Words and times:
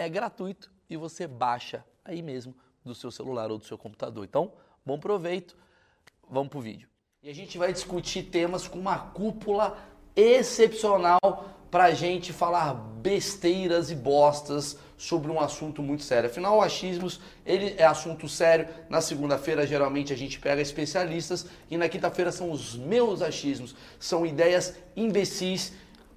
é 0.00 0.08
gratuito 0.08 0.72
e 0.88 0.96
você 0.96 1.26
baixa 1.26 1.84
aí 2.02 2.22
mesmo 2.22 2.56
do 2.82 2.94
seu 2.94 3.10
celular 3.10 3.50
ou 3.50 3.58
do 3.58 3.64
seu 3.66 3.76
computador. 3.76 4.24
Então, 4.24 4.50
bom 4.84 4.98
proveito, 4.98 5.54
vamos 6.28 6.48
pro 6.48 6.58
vídeo. 6.58 6.88
E 7.22 7.28
a 7.28 7.34
gente 7.34 7.58
vai 7.58 7.70
discutir 7.70 8.22
temas 8.22 8.66
com 8.66 8.78
uma 8.78 8.98
cúpula 8.98 9.76
excepcional 10.16 11.20
para 11.70 11.92
gente 11.92 12.32
falar 12.32 12.72
besteiras 12.72 13.90
e 13.90 13.94
bostas 13.94 14.78
sobre 14.96 15.30
um 15.30 15.38
assunto 15.38 15.82
muito 15.82 16.02
sério. 16.02 16.30
Afinal, 16.30 16.56
o 16.56 16.62
achismos 16.62 17.20
ele 17.44 17.74
é 17.76 17.84
assunto 17.84 18.26
sério. 18.26 18.68
Na 18.88 19.02
segunda-feira, 19.02 19.66
geralmente, 19.66 20.14
a 20.14 20.16
gente 20.16 20.40
pega 20.40 20.62
especialistas 20.62 21.46
e 21.70 21.76
na 21.76 21.90
quinta-feira 21.90 22.32
são 22.32 22.50
os 22.50 22.74
meus 22.74 23.20
achismos. 23.20 23.76
São 23.98 24.24
ideias 24.24 24.74
imbecis, 24.96 25.74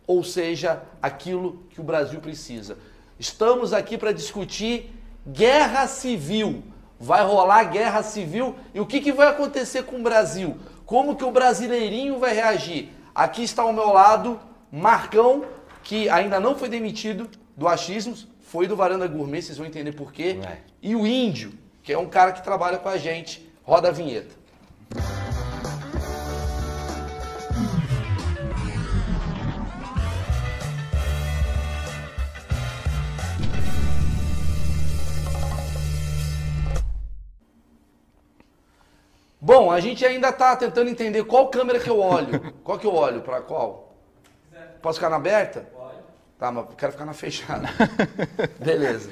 ou 0.07 0.23
seja, 0.23 0.81
aquilo 1.01 1.65
que 1.69 1.81
o 1.81 1.83
Brasil 1.83 2.21
precisa. 2.21 2.77
Estamos 3.23 3.71
aqui 3.71 3.97
para 3.97 4.11
discutir 4.11 4.93
guerra 5.25 5.87
civil. 5.87 6.61
Vai 6.99 7.23
rolar 7.23 7.63
guerra 7.63 8.03
civil 8.03 8.53
e 8.73 8.81
o 8.81 8.85
que, 8.85 8.99
que 8.99 9.13
vai 9.13 9.29
acontecer 9.29 9.83
com 9.83 9.95
o 9.95 10.03
Brasil? 10.03 10.57
Como 10.85 11.15
que 11.15 11.23
o 11.23 11.31
brasileirinho 11.31 12.19
vai 12.19 12.33
reagir? 12.33 12.89
Aqui 13.15 13.41
está 13.41 13.61
ao 13.61 13.71
meu 13.71 13.93
lado 13.93 14.37
Marcão, 14.69 15.45
que 15.83 16.09
ainda 16.09 16.37
não 16.37 16.53
foi 16.53 16.67
demitido 16.67 17.29
do 17.55 17.65
Achismos, 17.65 18.27
foi 18.41 18.67
do 18.67 18.75
Varanda 18.75 19.07
Gourmet, 19.07 19.41
vocês 19.41 19.57
vão 19.57 19.65
entender 19.65 19.93
por 19.93 20.11
quê. 20.11 20.37
É. 20.45 20.57
E 20.81 20.93
o 20.93 21.07
Índio, 21.07 21.53
que 21.81 21.93
é 21.93 21.97
um 21.97 22.09
cara 22.09 22.33
que 22.33 22.43
trabalha 22.43 22.77
com 22.77 22.89
a 22.89 22.97
gente. 22.97 23.49
Roda 23.63 23.87
a 23.87 23.91
vinheta. 23.91 24.35
Bom, 39.43 39.69
a 39.69 39.81
gente 39.81 40.05
ainda 40.05 40.29
está 40.29 40.55
tentando 40.55 40.89
entender 40.89 41.21
qual 41.25 41.49
câmera 41.49 41.77
que 41.77 41.89
eu 41.89 41.99
olho. 41.99 42.53
Qual 42.63 42.79
que 42.79 42.87
eu 42.87 42.95
olho? 42.95 43.21
Para 43.21 43.41
qual? 43.41 43.93
Posso 44.81 44.97
ficar 44.97 45.09
na 45.09 45.17
aberta? 45.17 45.67
Pode. 45.75 45.97
Tá, 46.39 46.49
mas 46.49 46.65
quero 46.77 46.93
ficar 46.93 47.03
na 47.03 47.13
fechada. 47.13 47.67
Beleza. 48.57 49.09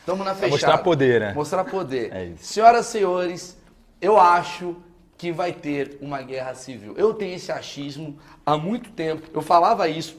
Estamos 0.00 0.24
na 0.24 0.34
fechada. 0.34 0.52
Mostrar 0.52 0.78
poder, 0.78 1.20
né? 1.20 1.32
Mostrar 1.34 1.64
poder. 1.64 2.14
É 2.14 2.24
isso. 2.24 2.44
Senhoras 2.44 2.86
e 2.86 2.90
senhores, 2.92 3.58
eu 4.00 4.18
acho 4.18 4.74
que 5.18 5.30
vai 5.30 5.52
ter 5.52 5.98
uma 6.00 6.22
guerra 6.22 6.54
civil. 6.54 6.94
Eu 6.96 7.12
tenho 7.12 7.34
esse 7.34 7.52
achismo 7.52 8.18
há 8.46 8.56
muito 8.56 8.90
tempo. 8.90 9.28
Eu 9.34 9.42
falava 9.42 9.86
isso 9.86 10.16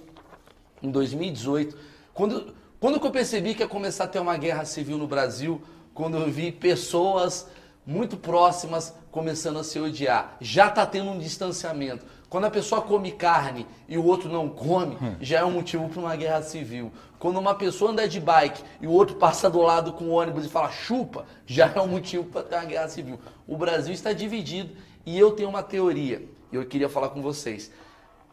em 0.83 0.91
2018. 0.91 1.75
Quando, 2.13 2.53
quando 2.79 3.03
eu 3.03 3.11
percebi 3.11 3.55
que 3.55 3.63
ia 3.63 3.67
começar 3.67 4.03
a 4.03 4.07
ter 4.07 4.19
uma 4.19 4.37
guerra 4.37 4.63
civil 4.63 4.99
no 4.99 5.07
Brasil, 5.07 5.59
quando 5.91 6.17
eu 6.17 6.29
vi 6.29 6.51
pessoas 6.51 7.47
muito 7.85 8.17
próximas 8.17 8.93
começando 9.11 9.59
a 9.59 9.63
se 9.63 9.79
odiar. 9.79 10.35
Já 10.41 10.67
está 10.67 10.85
tendo 10.85 11.11
um 11.11 11.19
distanciamento. 11.19 12.05
Quando 12.29 12.45
a 12.45 12.51
pessoa 12.51 12.81
come 12.81 13.11
carne 13.11 13.67
e 13.87 13.97
o 13.97 14.03
outro 14.03 14.27
não 14.27 14.49
come, 14.49 14.97
hum. 15.01 15.15
já 15.21 15.39
é 15.39 15.45
um 15.45 15.51
motivo 15.51 15.87
para 15.87 15.99
uma 15.99 16.15
guerra 16.15 16.41
civil. 16.41 16.91
Quando 17.19 17.37
uma 17.37 17.55
pessoa 17.55 17.91
anda 17.91 18.07
de 18.07 18.19
bike 18.19 18.61
e 18.81 18.87
o 18.87 18.91
outro 18.91 19.15
passa 19.15 19.49
do 19.49 19.61
lado 19.61 19.93
com 19.93 20.05
o 20.05 20.11
ônibus 20.11 20.45
e 20.45 20.49
fala 20.49 20.69
chupa, 20.69 21.25
já 21.45 21.71
é 21.73 21.79
um 21.79 21.87
motivo 21.87 22.25
para 22.25 22.43
ter 22.43 22.55
uma 22.55 22.65
guerra 22.65 22.89
civil. 22.89 23.19
O 23.47 23.55
Brasil 23.55 23.93
está 23.93 24.11
dividido 24.11 24.75
e 25.05 25.17
eu 25.17 25.31
tenho 25.31 25.49
uma 25.49 25.63
teoria. 25.63 26.27
Eu 26.51 26.65
queria 26.65 26.89
falar 26.89 27.09
com 27.09 27.21
vocês. 27.21 27.71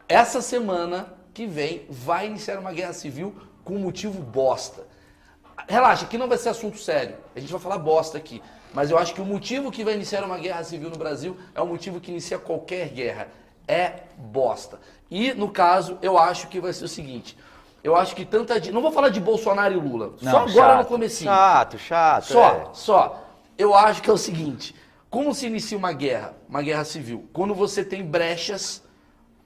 Essa 0.09 0.43
semana 0.43 1.15
que 1.33 1.47
vem 1.47 1.87
vai 1.89 2.27
iniciar 2.27 2.59
uma 2.59 2.73
guerra 2.73 2.93
civil 2.93 3.35
com 3.65 3.79
motivo 3.79 4.21
bosta. 4.21 4.87
Relaxa, 5.69 6.05
aqui 6.05 6.19
não 6.19 6.29
vai 6.29 6.39
ser 6.39 6.49
assunto 6.49 6.79
sério. 6.79 7.17
A 7.37 7.41
gente 7.41 7.53
vai 7.53 7.61
falar 7.61 7.79
bosta 7.79 8.19
aqui. 8.19 8.43
Mas 8.75 8.91
eu 8.91 8.99
acho 8.99 9.15
que 9.15 9.21
o 9.21 9.25
motivo 9.25 9.71
que 9.71 9.85
vai 9.85 9.95
iniciar 9.95 10.25
uma 10.25 10.39
guerra 10.39 10.65
civil 10.65 10.91
no 10.91 10.97
Brasil 10.97 11.37
é 11.55 11.61
o 11.61 11.67
motivo 11.67 12.01
que 12.01 12.11
inicia 12.11 12.39
qualquer 12.39 12.89
guerra. 12.89 13.29
É 13.69 14.05
bosta. 14.17 14.81
E, 15.11 15.33
no 15.35 15.51
caso, 15.51 15.99
eu 16.01 16.19
acho 16.19 16.49
que 16.49 16.61
vai 16.61 16.73
ser 16.73 16.85
o 16.85 16.89
seguinte. 16.89 17.37
Eu 17.85 17.97
acho 17.97 18.15
que 18.15 18.25
tanta. 18.25 18.59
Não 18.71 18.81
vou 18.81 18.93
falar 18.93 19.09
de 19.09 19.21
Bolsonaro 19.21 19.75
e 19.75 19.77
Lula. 19.77 20.15
Não, 20.23 20.33
só 20.33 20.39
agora 20.39 20.73
chato, 20.73 20.79
no 20.79 20.85
comecinho. 20.87 21.31
Chato, 21.31 21.79
chato. 21.79 22.25
Só, 22.25 22.49
é. 22.49 22.67
só. 22.73 23.25
Eu 23.59 23.75
acho 23.75 24.01
que 24.01 24.09
é 24.09 24.13
o 24.13 24.19
seguinte. 24.19 24.75
Como 25.11 25.35
se 25.35 25.47
inicia 25.47 25.77
uma 25.77 25.93
guerra, 25.93 26.35
uma 26.49 26.63
guerra 26.63 26.85
civil? 26.85 27.29
Quando 27.33 27.55
você 27.55 27.85
tem 27.85 28.03
brechas 28.03 28.83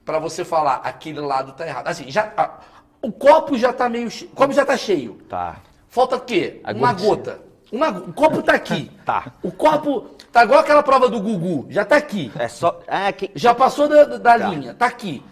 para 0.05 0.19
você 0.19 0.45
falar 0.45 0.75
aquele 0.75 1.19
lado 1.19 1.51
tá 1.51 1.67
errado. 1.67 1.87
Assim, 1.87 2.09
já, 2.09 2.31
ah, 2.37 2.59
o 3.01 3.11
copo 3.11 3.57
já 3.57 3.73
tá 3.73 3.89
meio. 3.89 4.07
O 4.07 4.35
copo 4.35 4.53
já 4.53 4.65
tá 4.65 4.77
cheio. 4.77 5.15
Tá. 5.27 5.57
Falta 5.89 6.15
o 6.15 6.21
quê? 6.21 6.61
A 6.63 6.71
uma 6.71 6.93
gota. 6.93 7.41
Uma, 7.71 7.89
o 7.89 8.13
copo 8.13 8.41
tá 8.41 8.53
aqui. 8.53 8.91
tá. 9.05 9.31
O 9.43 9.51
copo 9.51 10.09
tá 10.31 10.43
igual 10.43 10.59
aquela 10.59 10.83
prova 10.83 11.09
do 11.09 11.19
Gugu, 11.19 11.67
já 11.69 11.83
tá 11.83 11.97
aqui. 11.97 12.31
É 12.37 12.47
só. 12.47 12.79
É, 12.87 13.11
que... 13.11 13.31
Já 13.35 13.53
passou 13.53 13.87
da, 13.87 14.03
da 14.05 14.19
tá. 14.19 14.37
linha, 14.37 14.73
tá 14.73 14.85
aqui. 14.85 15.23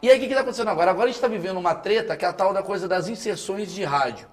E 0.00 0.10
aí 0.10 0.16
o 0.16 0.20
que, 0.20 0.28
que 0.28 0.34
tá 0.34 0.40
acontecendo 0.40 0.68
agora? 0.68 0.90
Agora 0.90 1.08
a 1.08 1.12
gente 1.12 1.20
tá 1.20 1.28
vivendo 1.28 1.56
uma 1.56 1.74
treta 1.74 2.16
que 2.16 2.24
é 2.24 2.28
a 2.28 2.32
tal 2.32 2.52
da 2.52 2.62
coisa 2.62 2.86
das 2.86 3.08
inserções 3.08 3.72
de 3.72 3.82
rádio. 3.84 4.28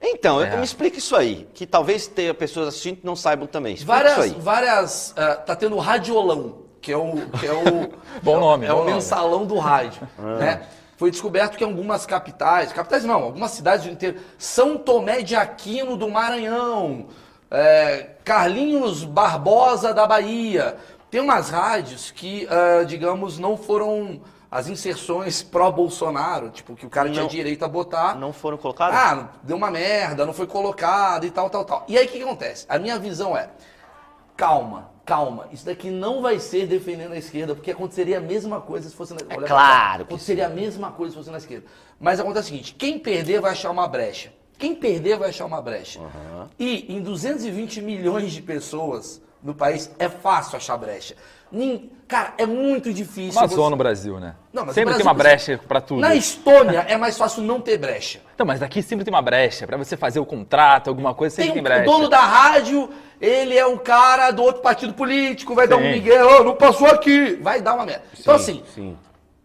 Então, 0.00 0.42
é. 0.42 0.56
me 0.56 0.64
explica 0.64 0.98
isso 0.98 1.16
aí, 1.16 1.48
que 1.54 1.66
talvez 1.66 2.06
tenha 2.06 2.34
pessoas 2.34 2.68
assistindo 2.68 2.98
que 2.98 3.06
não 3.06 3.16
saibam 3.16 3.46
também. 3.46 3.74
Explica 3.74 3.92
várias, 3.94 4.12
isso 4.12 4.34
aí. 4.36 4.40
várias, 4.40 5.10
uh, 5.12 5.44
tá 5.46 5.56
tendo 5.56 5.78
radiolão, 5.78 6.58
que 6.80 6.92
é 6.92 6.96
o, 6.96 7.14
que 7.40 7.46
é 7.46 7.52
o 7.52 7.90
bom 8.22 8.38
nome, 8.38 8.66
é, 8.66 8.68
bom 8.68 8.82
o 8.82 8.84
mensalão 8.84 9.46
do 9.46 9.58
rádio, 9.58 10.06
ah. 10.18 10.36
né? 10.36 10.62
Foi 10.96 11.10
descoberto 11.10 11.56
que 11.56 11.64
algumas 11.64 12.06
capitais, 12.06 12.72
capitais 12.72 13.04
não, 13.04 13.22
algumas 13.22 13.50
cidades 13.50 13.86
do 13.86 13.92
interior, 13.92 14.20
São 14.38 14.76
Tomé 14.76 15.22
de 15.22 15.34
Aquino 15.34 15.96
do 15.96 16.08
Maranhão, 16.08 17.08
é, 17.50 18.10
Carlinhos 18.24 19.04
Barbosa 19.04 19.92
da 19.92 20.06
Bahia, 20.06 20.76
tem 21.10 21.20
umas 21.20 21.48
rádios 21.48 22.10
que, 22.10 22.46
uh, 22.46 22.84
digamos, 22.84 23.38
não 23.38 23.56
foram 23.56 24.20
as 24.50 24.68
inserções 24.68 25.42
pró-Bolsonaro, 25.42 26.50
tipo, 26.50 26.74
que 26.74 26.86
o 26.86 26.90
cara 26.90 27.08
não, 27.08 27.14
tinha 27.14 27.26
direito 27.28 27.64
a 27.64 27.68
botar. 27.68 28.16
Não 28.16 28.32
foram 28.32 28.56
colocadas? 28.56 28.96
Ah, 28.96 29.28
deu 29.42 29.56
uma 29.56 29.70
merda, 29.70 30.24
não 30.26 30.32
foi 30.32 30.46
colocado 30.46 31.24
e 31.24 31.30
tal, 31.30 31.50
tal, 31.50 31.64
tal. 31.64 31.84
E 31.86 31.98
aí 31.98 32.06
o 32.06 32.08
que, 32.08 32.18
que 32.18 32.24
acontece? 32.24 32.66
A 32.68 32.78
minha 32.78 32.98
visão 32.98 33.36
é, 33.36 33.48
calma, 34.36 34.90
calma, 35.04 35.48
isso 35.52 35.66
daqui 35.66 35.90
não 35.90 36.22
vai 36.22 36.38
ser 36.38 36.66
defendendo 36.66 37.12
a 37.12 37.18
esquerda, 37.18 37.54
porque 37.54 37.70
aconteceria 37.70 38.18
a 38.18 38.20
mesma 38.20 38.60
coisa 38.60 38.88
se 38.88 38.94
fosse 38.94 39.12
na 39.12 39.20
esquerda. 39.20 39.44
É 39.44 39.48
claro. 39.48 40.02
Aconteceria 40.02 40.46
a 40.46 40.50
mesma 40.50 40.90
coisa 40.90 41.12
se 41.12 41.18
fosse 41.18 41.30
na 41.30 41.38
esquerda. 41.38 41.66
Mas 42.00 42.20
acontece 42.20 42.46
o 42.46 42.50
seguinte: 42.50 42.74
quem 42.74 42.98
perder 42.98 43.40
vai 43.40 43.52
achar 43.52 43.70
uma 43.70 43.86
brecha. 43.86 44.32
Quem 44.58 44.74
perder 44.74 45.18
vai 45.18 45.30
achar 45.30 45.46
uma 45.46 45.60
brecha. 45.60 46.00
Uhum. 46.00 46.48
E 46.58 46.94
em 46.94 47.00
220 47.00 47.82
milhões 47.82 48.32
de 48.32 48.40
pessoas 48.40 49.20
no 49.42 49.54
país 49.54 49.90
é 49.98 50.08
fácil 50.08 50.56
achar 50.56 50.76
brecha. 50.76 51.14
Cara, 52.08 52.34
é 52.36 52.46
muito 52.46 52.92
difícil. 52.92 53.40
Uma 53.40 53.48
você... 53.48 53.70
no 53.70 53.76
Brasil, 53.76 54.18
né? 54.18 54.34
Não, 54.52 54.64
mas 54.64 54.74
sempre 54.74 54.90
Brasil, 54.90 55.04
tem 55.04 55.06
uma 55.06 55.14
brecha 55.14 55.60
para 55.66 55.80
tudo. 55.80 56.00
Na 56.00 56.14
Estônia 56.14 56.84
é 56.88 56.96
mais 56.96 57.16
fácil 57.16 57.42
não 57.42 57.60
ter 57.60 57.78
brecha. 57.78 58.20
Então, 58.34 58.44
mas 58.44 58.62
aqui 58.62 58.82
sempre 58.82 59.04
tem 59.04 59.14
uma 59.14 59.22
brecha. 59.22 59.66
Para 59.66 59.76
você 59.76 59.96
fazer 59.96 60.20
o 60.20 60.26
contrato, 60.26 60.88
alguma 60.88 61.14
coisa, 61.14 61.36
sempre 61.36 61.52
tem, 61.52 61.62
tem 61.62 61.62
brecha. 61.62 61.88
O 61.88 61.92
dono 61.92 62.08
da 62.08 62.20
rádio, 62.20 62.90
ele 63.24 63.56
é 63.56 63.66
um 63.66 63.78
cara 63.78 64.30
do 64.30 64.42
outro 64.42 64.60
partido 64.60 64.92
político, 64.92 65.54
vai 65.54 65.66
sim. 65.66 65.70
dar 65.70 65.76
um 65.76 65.90
miguel, 65.90 66.28
oh, 66.28 66.44
não 66.44 66.54
passou 66.54 66.86
aqui. 66.88 67.36
Vai 67.36 67.62
dar 67.62 67.74
uma 67.74 67.86
merda. 67.86 68.04
Então, 68.18 68.38
sim, 68.38 68.52
então, 68.52 68.64
assim, 68.64 68.72
sim. 68.74 68.96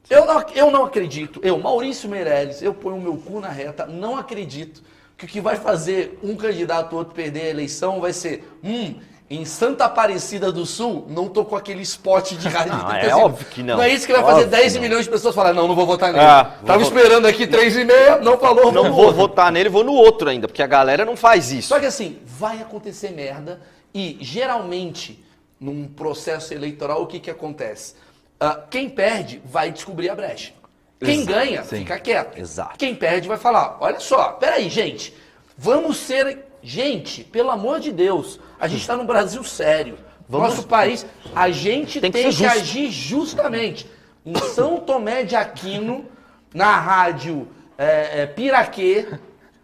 Eu, 0.09 0.25
não, 0.25 0.43
eu 0.55 0.71
não 0.71 0.85
acredito, 0.85 1.39
eu, 1.43 1.57
Maurício 1.59 2.09
Meirelles, 2.09 2.63
eu 2.63 2.73
ponho 2.73 2.97
o 2.97 3.01
meu 3.01 3.15
cu 3.15 3.39
na 3.39 3.49
reta, 3.49 3.85
não 3.85 4.17
acredito 4.17 4.81
que 5.15 5.25
o 5.25 5.27
que 5.27 5.39
vai 5.39 5.55
fazer 5.55 6.17
um 6.23 6.35
candidato 6.35 6.93
ou 6.93 6.99
outro 6.99 7.13
perder 7.13 7.41
a 7.41 7.49
eleição 7.49 8.01
vai 8.01 8.11
ser, 8.11 8.43
hum, 8.63 8.95
em 9.29 9.45
Santa 9.45 9.85
Aparecida 9.85 10.51
do 10.51 10.65
Sul, 10.65 11.05
não 11.07 11.29
tocou 11.29 11.55
aquele 11.55 11.83
spot 11.83 12.31
de 12.31 12.47
rádio. 12.47 12.73
Não, 12.73 12.91
é 12.91 13.15
óbvio 13.15 13.45
que 13.45 13.61
não. 13.61 13.77
Não 13.77 13.83
é 13.83 13.89
isso 13.89 14.07
que 14.07 14.11
vai 14.11 14.23
fazer 14.23 14.45
Óbvio 14.45 14.49
10 14.49 14.73
que 14.73 14.79
não. 14.79 14.81
milhões 14.81 15.05
de 15.05 15.11
pessoas 15.11 15.35
falar, 15.35 15.53
não, 15.53 15.67
não 15.67 15.75
vou 15.75 15.85
votar 15.85 16.11
nele. 16.11 16.25
Ah, 16.25 16.55
vou 16.57 16.65
Tava 16.65 16.83
votar. 16.83 16.97
esperando 16.97 17.25
aqui 17.27 17.45
3,5, 17.45 18.21
não 18.21 18.39
falou, 18.39 18.71
Não 18.71 18.91
vou 18.91 19.13
votar 19.13 19.51
nele, 19.51 19.69
vou 19.69 19.83
no 19.83 19.93
outro 19.93 20.29
ainda, 20.29 20.47
porque 20.47 20.63
a 20.63 20.67
galera 20.67 21.05
não 21.05 21.15
faz 21.15 21.51
isso. 21.51 21.67
Só 21.67 21.79
que 21.79 21.85
assim, 21.85 22.17
vai 22.25 22.59
acontecer 22.59 23.11
merda 23.11 23.61
e 23.93 24.17
geralmente, 24.19 25.23
num 25.59 25.87
processo 25.87 26.51
eleitoral, 26.51 27.03
o 27.03 27.07
que 27.07 27.19
que 27.19 27.29
acontece? 27.29 27.93
Ah, 28.39 28.59
quem 28.67 28.89
perde 28.89 29.39
vai 29.45 29.71
descobrir 29.71 30.09
a 30.09 30.15
brecha. 30.15 30.53
Quem 30.99 31.21
Exato, 31.21 31.31
ganha, 31.31 31.63
sim. 31.63 31.77
fica 31.77 31.99
quieto. 31.99 32.37
Exato. 32.37 32.77
Quem 32.79 32.95
perde 32.95 33.27
vai 33.27 33.37
falar, 33.37 33.77
olha 33.79 33.99
só, 33.99 34.31
peraí, 34.33 34.69
gente, 34.69 35.13
vamos 35.55 35.97
ser... 35.97 36.48
Gente, 36.61 37.23
pelo 37.23 37.49
amor 37.49 37.79
de 37.79 37.91
Deus, 37.91 38.39
a 38.59 38.67
gente 38.67 38.81
está 38.81 38.95
no 38.97 39.03
Brasil 39.05 39.43
sério. 39.43 39.97
Nosso 40.27 40.63
país, 40.67 41.05
a 41.35 41.49
gente 41.49 41.99
tem, 41.99 42.11
Tem 42.11 42.23
que 42.23 42.29
que, 42.29 42.35
ser 42.35 42.43
justo. 42.43 42.59
agir 42.59 42.91
justamente. 42.91 43.89
Em 44.25 44.35
São 44.35 44.77
Tomé 44.79 45.23
de 45.23 45.35
Aquino, 45.35 46.05
na 46.53 46.77
rádio 46.79 47.47
é, 47.77 48.21
é, 48.21 48.25
Piraquê, 48.27 49.07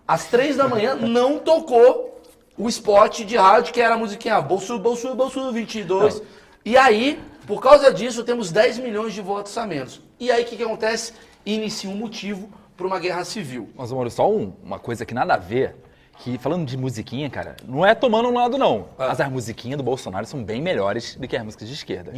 às 0.07 0.25
três 0.25 0.55
da 0.55 0.67
manhã, 0.67 0.95
não 0.95 1.37
tocou 1.37 2.19
o 2.57 2.67
spot 2.69 3.19
de 3.23 3.35
rádio 3.35 3.73
que 3.73 3.81
era 3.81 3.93
a 3.95 3.97
musiquinha 3.97 4.39
Bolso, 4.41 4.79
Bolso, 4.79 5.13
Bolso 5.13 5.51
22. 5.51 6.21
E 6.63 6.75
aí, 6.77 7.19
por 7.45 7.61
causa 7.61 7.93
disso, 7.93 8.23
temos 8.23 8.51
10 8.51 8.79
milhões 8.79 9.13
de 9.13 9.21
votos 9.21 9.55
a 9.57 9.67
menos. 9.67 10.01
E 10.19 10.31
aí, 10.31 10.41
o 10.43 10.45
que, 10.47 10.55
que 10.55 10.63
acontece? 10.63 11.13
Inicia 11.45 11.89
um 11.89 11.95
motivo 11.95 12.49
para 12.75 12.87
uma 12.87 12.97
guerra 12.97 13.23
civil. 13.23 13.69
Mas, 13.75 13.91
Mauro, 13.91 14.09
só 14.09 14.27
um- 14.31 14.53
uma 14.63 14.79
coisa 14.79 15.05
que 15.05 15.13
nada 15.13 15.35
a 15.35 15.37
ver. 15.37 15.75
Que 16.17 16.37
falando 16.37 16.65
de 16.65 16.77
musiquinha, 16.77 17.29
cara, 17.29 17.55
não 17.67 17.85
é 17.85 17.93
tomando 17.93 18.29
um 18.29 18.33
lado, 18.33 18.57
não. 18.57 18.87
Ah. 18.97 19.09
Mas 19.09 19.19
as 19.19 19.29
musiquinhas 19.29 19.77
do 19.77 19.83
Bolsonaro 19.83 20.25
são 20.25 20.43
bem 20.43 20.61
melhores 20.61 21.15
do 21.15 21.27
que 21.27 21.35
as 21.35 21.43
músicas 21.43 21.67
de 21.67 21.73
esquerda. 21.73 22.11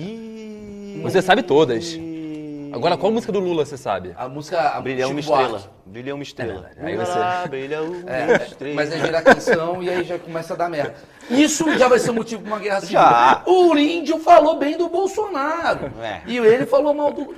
Você 1.01 1.21
sabe 1.21 1.43
todas. 1.43 1.97
Agora, 2.73 2.97
qual 2.97 3.11
música 3.11 3.31
do 3.31 3.39
Lula 3.39 3.65
você 3.65 3.77
sabe? 3.77 4.13
A 4.17 4.27
música... 4.27 4.59
A 4.59 4.81
Brilha 4.81 5.07
uma 5.07 5.21
Chico 5.21 5.33
Buarque. 5.33 5.55
estrela. 5.55 5.73
Brilha 5.85 6.13
uma 6.13 6.23
estrela. 6.23 6.71
É, 6.77 6.85
aí 6.85 6.95
você- 6.97 7.11
Ah, 7.17 7.45
Brilha 7.49 7.81
uma 7.81 8.11
É, 8.11 8.43
estrela. 8.45 8.75
mas 8.75 8.91
é 8.91 8.99
gerar 8.99 9.21
tensão 9.23 9.81
e 9.81 9.89
aí 9.89 10.03
já 10.03 10.19
começa 10.19 10.53
a 10.53 10.57
dar 10.57 10.69
merda. 10.69 10.95
Isso 11.29 11.77
já 11.77 11.87
vai 11.87 11.97
ser 11.97 12.11
motivo 12.11 12.43
para 12.43 12.51
uma 12.53 12.59
guerra 12.59 12.81
civil. 12.81 12.93
Já. 12.99 13.41
O 13.47 13.75
índio 13.77 14.19
falou 14.19 14.57
bem 14.59 14.77
do 14.77 14.89
Bolsonaro. 14.89 15.91
É. 16.01 16.21
E 16.27 16.37
ele 16.37 16.65
falou 16.65 16.93
mal 16.93 17.11
do. 17.13 17.33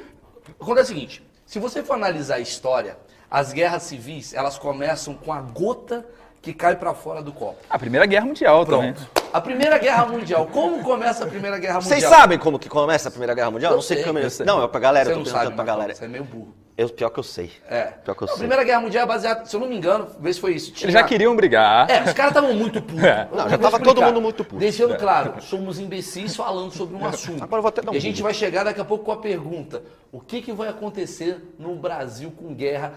Acontece 0.59 0.91
o 0.91 0.95
seguinte: 0.95 1.23
se 1.45 1.59
você 1.59 1.83
for 1.83 1.93
analisar 1.93 2.35
a 2.35 2.39
história, 2.39 2.97
as 3.29 3.53
guerras 3.53 3.83
civis 3.83 4.33
elas 4.33 4.57
começam 4.57 5.13
com 5.13 5.31
a 5.31 5.41
gota 5.41 6.05
que 6.41 6.53
cai 6.53 6.75
para 6.75 6.93
fora 6.93 7.21
do 7.21 7.31
copo. 7.33 7.57
A 7.69 7.77
Primeira 7.77 8.05
Guerra 8.05 8.25
Mundial 8.25 8.65
também. 8.65 8.93
Pronto. 8.93 9.11
A 9.31 9.41
Primeira 9.41 9.77
Guerra 9.77 10.05
Mundial. 10.05 10.47
Como 10.47 10.81
começa 10.83 11.23
a 11.25 11.27
Primeira 11.27 11.57
Guerra 11.59 11.75
Mundial? 11.81 11.99
Vocês 11.99 12.03
sabem 12.09 12.37
como 12.39 12.57
que 12.57 12.67
começa 12.69 13.09
a 13.09 13.11
Primeira 13.11 13.33
Guerra 13.35 13.51
Mundial? 13.51 13.73
Eu 13.73 13.75
não 13.75 13.81
sei 13.83 13.97
sei, 13.97 14.05
como 14.05 14.17
eu 14.19 14.29
sei. 14.29 14.45
Não, 14.45 14.63
é 14.63 14.67
pra 14.67 14.79
galera, 14.79 15.05
Você 15.05 15.11
eu 15.11 15.17
não 15.17 15.23
tô 15.23 15.29
sabe, 15.29 15.41
perguntando 15.47 15.55
pra 15.57 15.65
Marcão, 15.65 15.79
galera. 15.81 15.95
Você 15.95 16.05
é 16.05 16.07
meio 16.07 16.23
burro. 16.23 16.55
Eu, 16.77 16.87
pior 16.89 17.09
que 17.09 17.19
eu 17.19 17.23
sei. 17.23 17.51
É. 17.69 17.83
Pior 18.05 18.15
que 18.15 18.23
eu 18.23 18.25
Não, 18.27 18.33
a 18.33 18.37
sei. 18.37 18.47
Primeira 18.47 18.63
Guerra 18.63 18.79
Mundial 18.81 19.03
é 19.03 19.07
baseada, 19.07 19.45
se 19.45 19.53
eu 19.53 19.59
não 19.59 19.67
me 19.67 19.75
engano, 19.75 20.07
vê 20.17 20.33
se 20.33 20.39
foi 20.39 20.53
isso. 20.53 20.71
tinha- 20.71 20.85
Eles 20.85 20.93
já 20.93 21.03
queriam 21.03 21.35
brigar. 21.35 21.89
É, 21.91 22.01
os 22.03 22.13
caras 22.13 22.31
estavam 22.31 22.53
muito 22.53 22.81
putos. 22.81 23.03
É. 23.03 23.27
Eu 23.29 23.37
Não, 23.37 23.49
já 23.49 23.57
tava 23.57 23.67
explicar. 23.77 23.83
todo 23.83 24.01
mundo 24.01 24.21
muito 24.21 24.45
puto. 24.45 24.57
Deixando 24.59 24.95
claro, 24.97 25.41
somos 25.41 25.77
imbecis 25.77 26.35
falando 26.37 26.71
sobre 26.71 26.95
um 26.95 27.05
assunto. 27.05 27.43
Agora 27.43 27.57
eu 27.59 27.61
vou 27.63 27.69
até 27.69 27.81
dar 27.81 27.91
um 27.91 27.93
e 27.93 27.97
a 27.97 28.01
gente 28.01 28.23
vai 28.23 28.33
chegar 28.33 28.63
daqui 28.63 28.79
a 28.79 28.85
pouco 28.85 29.03
com 29.03 29.11
a 29.11 29.17
pergunta: 29.17 29.83
o 30.11 30.21
que, 30.21 30.41
que 30.41 30.53
vai 30.53 30.69
acontecer 30.69 31.53
no 31.59 31.75
Brasil 31.75 32.31
com 32.31 32.53
guerra? 32.53 32.93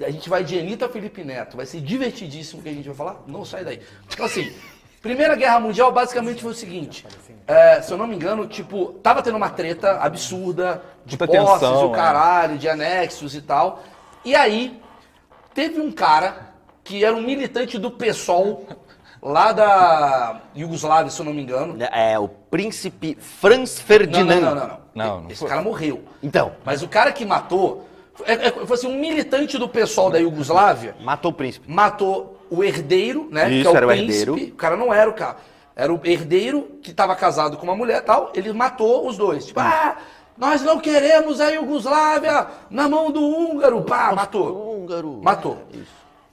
A 0.00 0.10
gente 0.10 0.28
vai 0.28 0.44
de 0.44 0.58
Anitta 0.58 0.88
Felipe 0.88 1.24
Neto, 1.24 1.56
vai 1.56 1.66
ser 1.66 1.80
divertidíssimo 1.80 2.60
o 2.60 2.62
que 2.62 2.68
a 2.68 2.72
gente 2.72 2.86
vai 2.86 2.94
falar. 2.94 3.22
Não 3.26 3.44
sai 3.44 3.64
daí. 3.64 3.80
Então, 4.12 4.26
assim, 4.26 4.52
Primeira 5.00 5.36
Guerra 5.36 5.60
Mundial 5.60 5.92
basicamente 5.92 6.42
foi 6.42 6.52
o 6.52 6.54
seguinte: 6.54 7.04
é, 7.46 7.80
se 7.80 7.92
eu 7.92 7.96
não 7.96 8.06
me 8.06 8.14
engano, 8.14 8.46
tipo, 8.46 8.92
tava 9.02 9.22
tendo 9.22 9.36
uma 9.36 9.50
treta 9.50 9.98
absurda 10.00 10.82
de 11.04 11.16
Muita 11.18 11.26
posses, 11.26 11.60
tensão, 11.60 11.88
o 11.88 11.92
é. 11.94 11.96
caralho, 11.96 12.58
de 12.58 12.68
anexos 12.68 13.34
e 13.34 13.40
tal. 13.40 13.82
E 14.24 14.34
aí, 14.34 14.80
teve 15.54 15.80
um 15.80 15.90
cara 15.90 16.52
que 16.84 17.04
era 17.04 17.14
um 17.14 17.22
militante 17.22 17.78
do 17.78 17.90
PSOL, 17.90 18.66
lá 19.22 19.52
da 19.52 20.42
Iugoslávia, 20.54 21.10
se 21.10 21.20
eu 21.20 21.26
não 21.26 21.34
me 21.34 21.42
engano. 21.42 21.76
É 21.92 22.18
o 22.18 22.28
príncipe 22.28 23.16
Franz 23.20 23.78
Não, 23.78 23.86
Ferdinand. 23.86 24.40
não, 24.40 24.54
não, 24.54 24.54
não, 24.54 24.66
não. 24.66 24.78
Não, 24.94 25.20
não 25.22 25.30
Esse 25.30 25.40
foi. 25.40 25.48
cara 25.48 25.62
morreu. 25.62 26.02
Então, 26.22 26.52
Mas 26.64 26.82
o 26.82 26.88
cara 26.88 27.12
que 27.12 27.24
matou 27.24 27.87
é, 28.24 28.48
é, 28.48 28.54
assim, 28.72 28.86
um 28.86 28.98
militante 28.98 29.58
do 29.58 29.68
PSOL 29.68 30.10
da 30.10 30.18
Iugoslávia 30.18 30.96
matou 31.00 31.30
o 31.30 31.34
príncipe. 31.34 31.70
matou 31.70 32.38
o 32.50 32.64
herdeiro, 32.64 33.28
né? 33.30 33.50
Isso, 33.50 33.62
que 33.62 33.68
é 33.68 33.70
o 33.70 33.76
era 33.76 33.86
o 33.86 33.90
príncipe. 33.90 34.30
herdeiro. 34.30 34.52
O 34.52 34.56
cara 34.56 34.76
não 34.76 34.92
era 34.92 35.10
o 35.10 35.14
cara. 35.14 35.36
Era 35.76 35.92
o 35.92 36.00
herdeiro 36.04 36.62
que 36.82 36.90
estava 36.90 37.14
casado 37.14 37.56
com 37.56 37.64
uma 37.64 37.76
mulher 37.76 37.98
e 37.98 38.04
tal. 38.04 38.32
Ele 38.34 38.52
matou 38.52 39.06
os 39.06 39.16
dois. 39.16 39.46
Tipo, 39.46 39.60
ah, 39.60 39.96
nós 40.36 40.62
não 40.62 40.78
queremos 40.80 41.40
a 41.40 41.50
Iugoslávia 41.50 42.46
na 42.70 42.88
mão 42.88 43.10
do 43.10 43.22
húngaro. 43.22 43.82
Pá, 43.82 44.12
matou. 44.12 44.76
Húngaro. 44.76 45.20
Matou. 45.22 45.58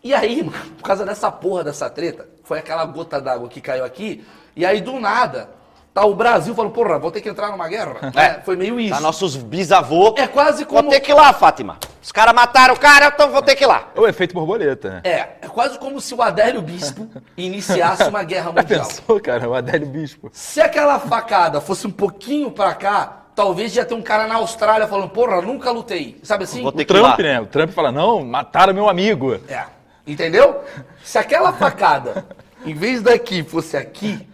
E 0.03 0.13
aí, 0.13 0.43
mano, 0.43 0.71
por 0.77 0.83
causa 0.83 1.05
dessa 1.05 1.31
porra 1.31 1.63
dessa 1.63 1.89
treta, 1.89 2.27
foi 2.43 2.59
aquela 2.59 2.85
gota 2.85 3.19
d'água 3.19 3.49
que 3.49 3.61
caiu 3.61 3.83
aqui. 3.83 4.23
E 4.55 4.65
aí, 4.65 4.79
do 4.79 4.99
nada, 4.99 5.49
tá 5.95 6.05
o 6.05 6.13
Brasil 6.13 6.53
falando, 6.53 6.73
porra, 6.73 6.99
vou 6.99 7.09
ter 7.09 7.21
que 7.21 7.29
entrar 7.29 7.49
numa 7.49 7.67
guerra. 7.69 8.11
É, 8.15 8.41
foi 8.41 8.57
meio 8.57 8.77
isso. 8.79 8.93
Tá 8.93 8.99
nossos 8.99 9.37
bisavô. 9.37 10.13
É 10.17 10.27
quase 10.27 10.65
Vou 10.65 10.75
como. 10.75 10.89
ter 10.89 10.99
que 10.99 11.11
ir 11.11 11.13
lá, 11.13 11.31
Fátima. 11.31 11.77
Os 12.03 12.11
caras 12.11 12.35
mataram 12.35 12.73
o 12.75 12.79
cara, 12.79 13.07
então 13.07 13.31
vou 13.31 13.41
ter 13.41 13.55
que 13.55 13.63
ir 13.63 13.67
lá. 13.67 13.89
O 13.95 14.05
efeito 14.05 14.33
borboleta, 14.33 14.89
né? 14.89 15.01
É, 15.05 15.19
é 15.41 15.47
quase 15.47 15.79
como 15.79 15.99
se 16.01 16.13
o 16.13 16.21
Adélio 16.21 16.61
Bispo 16.61 17.07
iniciasse 17.37 18.03
uma 18.09 18.23
guerra 18.23 18.51
Já 18.53 18.61
mundial. 18.61 18.85
pensou, 18.87 19.19
cara? 19.21 19.49
O 19.49 19.53
Adélio 19.55 19.87
Bispo. 19.87 20.29
Se 20.33 20.59
aquela 20.61 20.99
facada 20.99 21.61
fosse 21.61 21.87
um 21.87 21.91
pouquinho 21.91 22.51
pra 22.51 22.73
cá, 22.73 23.23
talvez 23.33 23.73
ia 23.75 23.85
ter 23.85 23.93
um 23.93 24.01
cara 24.01 24.27
na 24.27 24.35
Austrália 24.35 24.87
falando, 24.87 25.09
porra, 25.09 25.41
nunca 25.41 25.71
lutei. 25.71 26.19
Sabe 26.23 26.43
assim? 26.43 26.61
Vou 26.61 26.71
ter 26.73 26.83
O 26.83 26.85
Trump, 26.85 27.19
né? 27.19 27.39
O 27.39 27.45
Trump 27.45 27.71
fala, 27.71 27.91
não, 27.91 28.23
mataram 28.23 28.73
meu 28.73 28.89
amigo. 28.89 29.39
É. 29.47 29.63
Entendeu? 30.05 30.61
Se 31.03 31.17
aquela 31.17 31.53
facada, 31.53 32.25
em 32.65 32.73
vez 32.73 33.01
daqui, 33.01 33.43
fosse 33.43 33.75
aqui, 33.77 34.27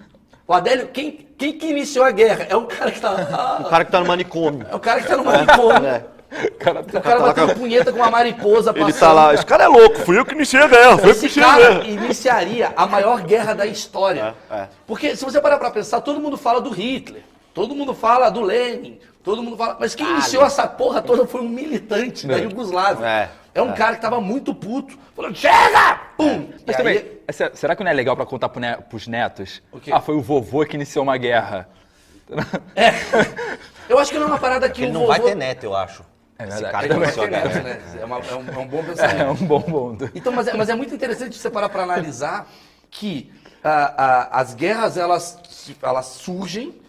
o 0.52 0.54
Adélio, 0.54 0.88
quem, 0.90 1.28
quem 1.38 1.54
que 1.54 1.68
iniciou 1.68 2.04
a 2.06 2.12
guerra? 2.12 2.46
É 2.50 2.56
o 2.56 2.64
cara 2.66 2.92
que 2.92 3.00
tá. 3.00 3.58
O 3.62 3.70
cara 3.70 3.86
que 3.86 3.92
tá 3.92 4.00
no 4.00 4.06
manicômio. 4.06 4.68
É 4.70 4.76
o 4.76 4.80
cara 4.80 5.02
que 5.02 5.08
tá 5.08 5.18
no 5.18 5.24
manicômio. 5.24 5.86
É. 5.88 6.04
O 6.32 6.52
cara 6.58 6.84
tá- 6.84 6.98
O 7.00 7.02
cara 7.02 7.20
batendo 7.20 7.56
punheta 7.56 7.92
com 7.92 7.98
uma 8.00 8.10
mariposa 8.10 8.72
Ele 8.72 8.80
passando. 8.86 9.00
tá 9.00 9.12
lá, 9.12 9.34
esse 9.34 9.46
cara 9.46 9.66
é 9.66 9.68
louco, 9.68 10.00
fui 10.00 10.18
eu 10.18 10.26
que 10.26 10.34
iniciei 10.34 10.62
a 10.64 10.68
guerra, 10.68 10.98
foi 10.98 11.14
que 11.14 11.26
Esse 11.26 11.40
cara 11.42 11.58
guerra. 11.58 11.84
iniciaria 11.88 12.72
a 12.76 12.86
maior 12.86 13.22
guerra 13.22 13.54
da 13.54 13.66
história. 13.66 14.34
É, 14.50 14.56
é. 14.56 14.68
Porque 14.88 15.14
se 15.16 15.26
você 15.26 15.42
parar 15.42 15.58
pra 15.58 15.72
pensar, 15.72 16.00
todo 16.02 16.22
mundo 16.22 16.38
fala 16.38 16.62
do 16.62 16.70
Hitler, 16.70 17.22
todo 17.54 17.76
mundo 17.76 17.94
fala 17.94 18.30
do 18.30 18.42
Lenin, 18.42 18.98
todo 19.22 19.44
mundo 19.44 19.58
fala. 19.58 19.76
Mas 19.78 19.94
quem 19.94 20.10
iniciou 20.10 20.46
essa 20.46 20.66
porra 20.68 21.02
toda 21.02 21.26
foi 21.28 21.42
um 21.42 21.50
militante 21.50 22.26
da 22.26 22.38
Iugoslávia. 22.38 23.06
É, 23.06 23.30
É 23.54 23.62
um 23.62 23.74
cara 23.74 23.96
que 23.96 24.02
tava 24.02 24.22
muito 24.22 24.54
puto, 24.56 24.98
falando, 25.16 25.36
chega! 25.36 26.00
Pum! 26.18 26.50
Mas 26.66 26.76
E 26.76 26.78
também, 26.78 26.98
aí- 26.98 27.22
é 27.28 27.32
será 27.56 27.76
que 27.76 27.84
não 27.84 27.92
é 27.92 27.94
legal 27.94 28.16
pra 28.16 28.26
contar 28.26 28.48
pro 28.50 28.62
ne- 28.62 28.78
pros 28.90 29.08
netos? 29.08 29.62
Ah, 29.92 30.00
foi 30.00 30.16
o 30.16 30.22
vovô 30.22 30.66
que 30.66 30.76
iniciou 30.76 31.04
uma 31.04 31.18
guerra. 31.18 31.68
É. 32.76 32.92
Eu 33.90 34.00
acho 34.00 34.12
que 34.12 34.18
não 34.18 34.26
é 34.28 34.30
uma 34.30 34.38
parada 34.40 34.70
que 34.70 34.84
Ele 34.84 34.92
o 34.92 34.94
não 34.94 35.02
vovô... 35.02 35.12
vai 35.14 35.20
ter 35.22 35.36
neto, 35.36 35.64
eu 35.66 35.76
acho. 35.76 36.04
É 36.40 36.44
Esse 36.48 36.62
verdade. 36.62 36.72
cara 36.72 36.88
vai 36.88 37.04
iniciou 37.04 37.26
a 37.26 37.28
ter 37.30 37.36
neto, 37.36 37.48
guerra. 37.50 37.64
né? 37.64 37.82
É, 38.02 38.06
uma- 38.06 38.18
é 38.20 38.36
um, 38.36 38.48
é 38.48 38.58
um 38.58 38.68
bom 38.68 38.80
É 38.80 38.84
pensamento. 38.84 39.44
um 39.44 39.48
bom 39.48 39.62
ponto. 39.62 40.12
Então, 40.16 40.32
mas 40.32 40.48
é, 40.48 40.54
mas 40.56 40.70
é 40.70 40.76
muito 40.76 40.96
interessante 40.96 41.38
você 41.38 41.50
parar 41.50 41.70
para 41.70 41.84
analisar 41.84 42.48
que 42.90 43.32
ah, 43.64 43.94
ah, 44.32 44.40
as 44.40 44.54
guerras 44.54 44.98
elas, 44.98 45.38
elas 45.82 46.06
surgem 46.06 46.80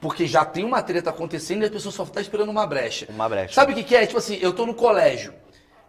porque 0.00 0.26
já 0.26 0.44
tem 0.44 0.64
uma 0.64 0.82
treta 0.82 1.10
acontecendo 1.10 1.62
e 1.62 1.66
a 1.66 1.70
pessoa 1.70 1.90
só 1.92 2.02
está 2.04 2.20
esperando 2.20 2.50
uma 2.50 2.66
brecha. 2.66 3.06
Uma 3.08 3.28
brecha. 3.28 3.54
Sabe 3.54 3.72
o 3.72 3.74
que, 3.74 3.82
que 3.84 3.96
é? 3.96 4.04
Tipo 4.06 4.18
assim, 4.18 4.38
eu 4.40 4.52
tô 4.52 4.66
no 4.66 4.74
colégio, 4.74 5.32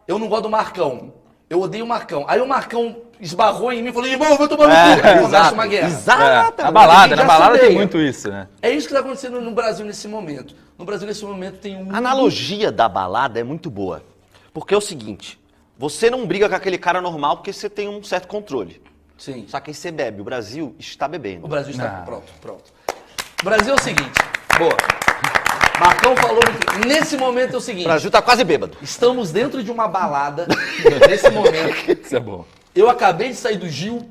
eu 0.09 0.17
não 0.17 0.27
gosto 0.27 0.43
do 0.43 0.49
Marcão, 0.49 1.13
eu 1.47 1.61
odeio 1.61 1.85
o 1.85 1.87
Marcão. 1.87 2.25
Aí 2.27 2.41
o 2.41 2.47
Marcão 2.47 2.97
esbarrou 3.21 3.71
em 3.71 3.83
mim 3.83 3.89
e 3.89 3.93
falou, 3.93 4.09
irmão, 4.09 4.29
eu 4.29 4.37
vou 4.37 4.47
tomar 4.47 4.67
no 4.67 4.73
cu. 4.73 5.07
Aí 5.07 5.19
começa 5.21 5.53
uma 5.53 5.67
guerra. 5.67 5.87
Exato. 5.87 6.61
É, 6.61 6.63
na 6.63 6.71
balada, 6.71 7.15
na 7.15 7.23
balada 7.23 7.59
tem 7.59 7.75
muito 7.75 7.99
isso, 7.99 8.27
né? 8.27 8.47
É 8.59 8.71
isso 8.71 8.87
que 8.87 8.93
está 8.93 9.01
acontecendo 9.01 9.39
no 9.39 9.51
Brasil 9.51 9.85
nesse 9.85 10.07
momento. 10.07 10.55
No 10.79 10.83
Brasil 10.83 11.07
nesse 11.07 11.23
momento 11.23 11.59
tem 11.59 11.77
um... 11.77 11.93
A 11.93 11.97
analogia 11.99 12.71
da 12.71 12.89
balada 12.89 13.39
é 13.39 13.43
muito 13.43 13.69
boa. 13.69 14.01
Porque 14.51 14.73
é 14.73 14.77
o 14.77 14.81
seguinte, 14.81 15.39
você 15.77 16.09
não 16.09 16.25
briga 16.25 16.49
com 16.49 16.55
aquele 16.55 16.79
cara 16.79 16.99
normal 16.99 17.37
porque 17.37 17.53
você 17.53 17.69
tem 17.69 17.87
um 17.87 18.03
certo 18.03 18.27
controle. 18.27 18.81
Sim. 19.15 19.45
Só 19.47 19.59
que 19.59 19.69
aí 19.69 19.75
você 19.75 19.91
bebe, 19.91 20.21
o 20.21 20.23
Brasil 20.23 20.75
está 20.79 21.05
O 21.05 21.09
bebendo. 21.09 21.47
Brasil 21.47 21.69
está 21.71 21.97
Não. 21.99 22.03
pronto, 22.03 22.33
pronto. 22.41 22.63
O 23.41 23.45
Brasil 23.45 23.73
é 23.73 23.75
o 23.75 23.79
seguinte, 23.79 24.19
boa. 24.57 24.75
Marcão 25.79 26.15
falou 26.15 26.39
muito. 26.43 26.87
Nesse 26.87 27.17
momento 27.17 27.53
é 27.53 27.55
o 27.55 27.57
O 27.57 27.61
seguinte. 27.61 27.85
Brasil 27.85 28.11
tá 28.11 28.21
quase 28.21 28.43
bêbado. 28.43 28.77
Estamos 28.81 29.31
dentro 29.31 29.63
de 29.63 29.71
uma 29.71 29.87
balada. 29.87 30.47
nesse 31.09 31.29
momento. 31.29 31.91
Isso 32.03 32.15
é 32.15 32.19
bom. 32.19 32.45
Eu 32.75 32.89
acabei 32.89 33.29
de 33.29 33.35
sair 33.35 33.57
do 33.57 33.67
Gil. 33.69 34.09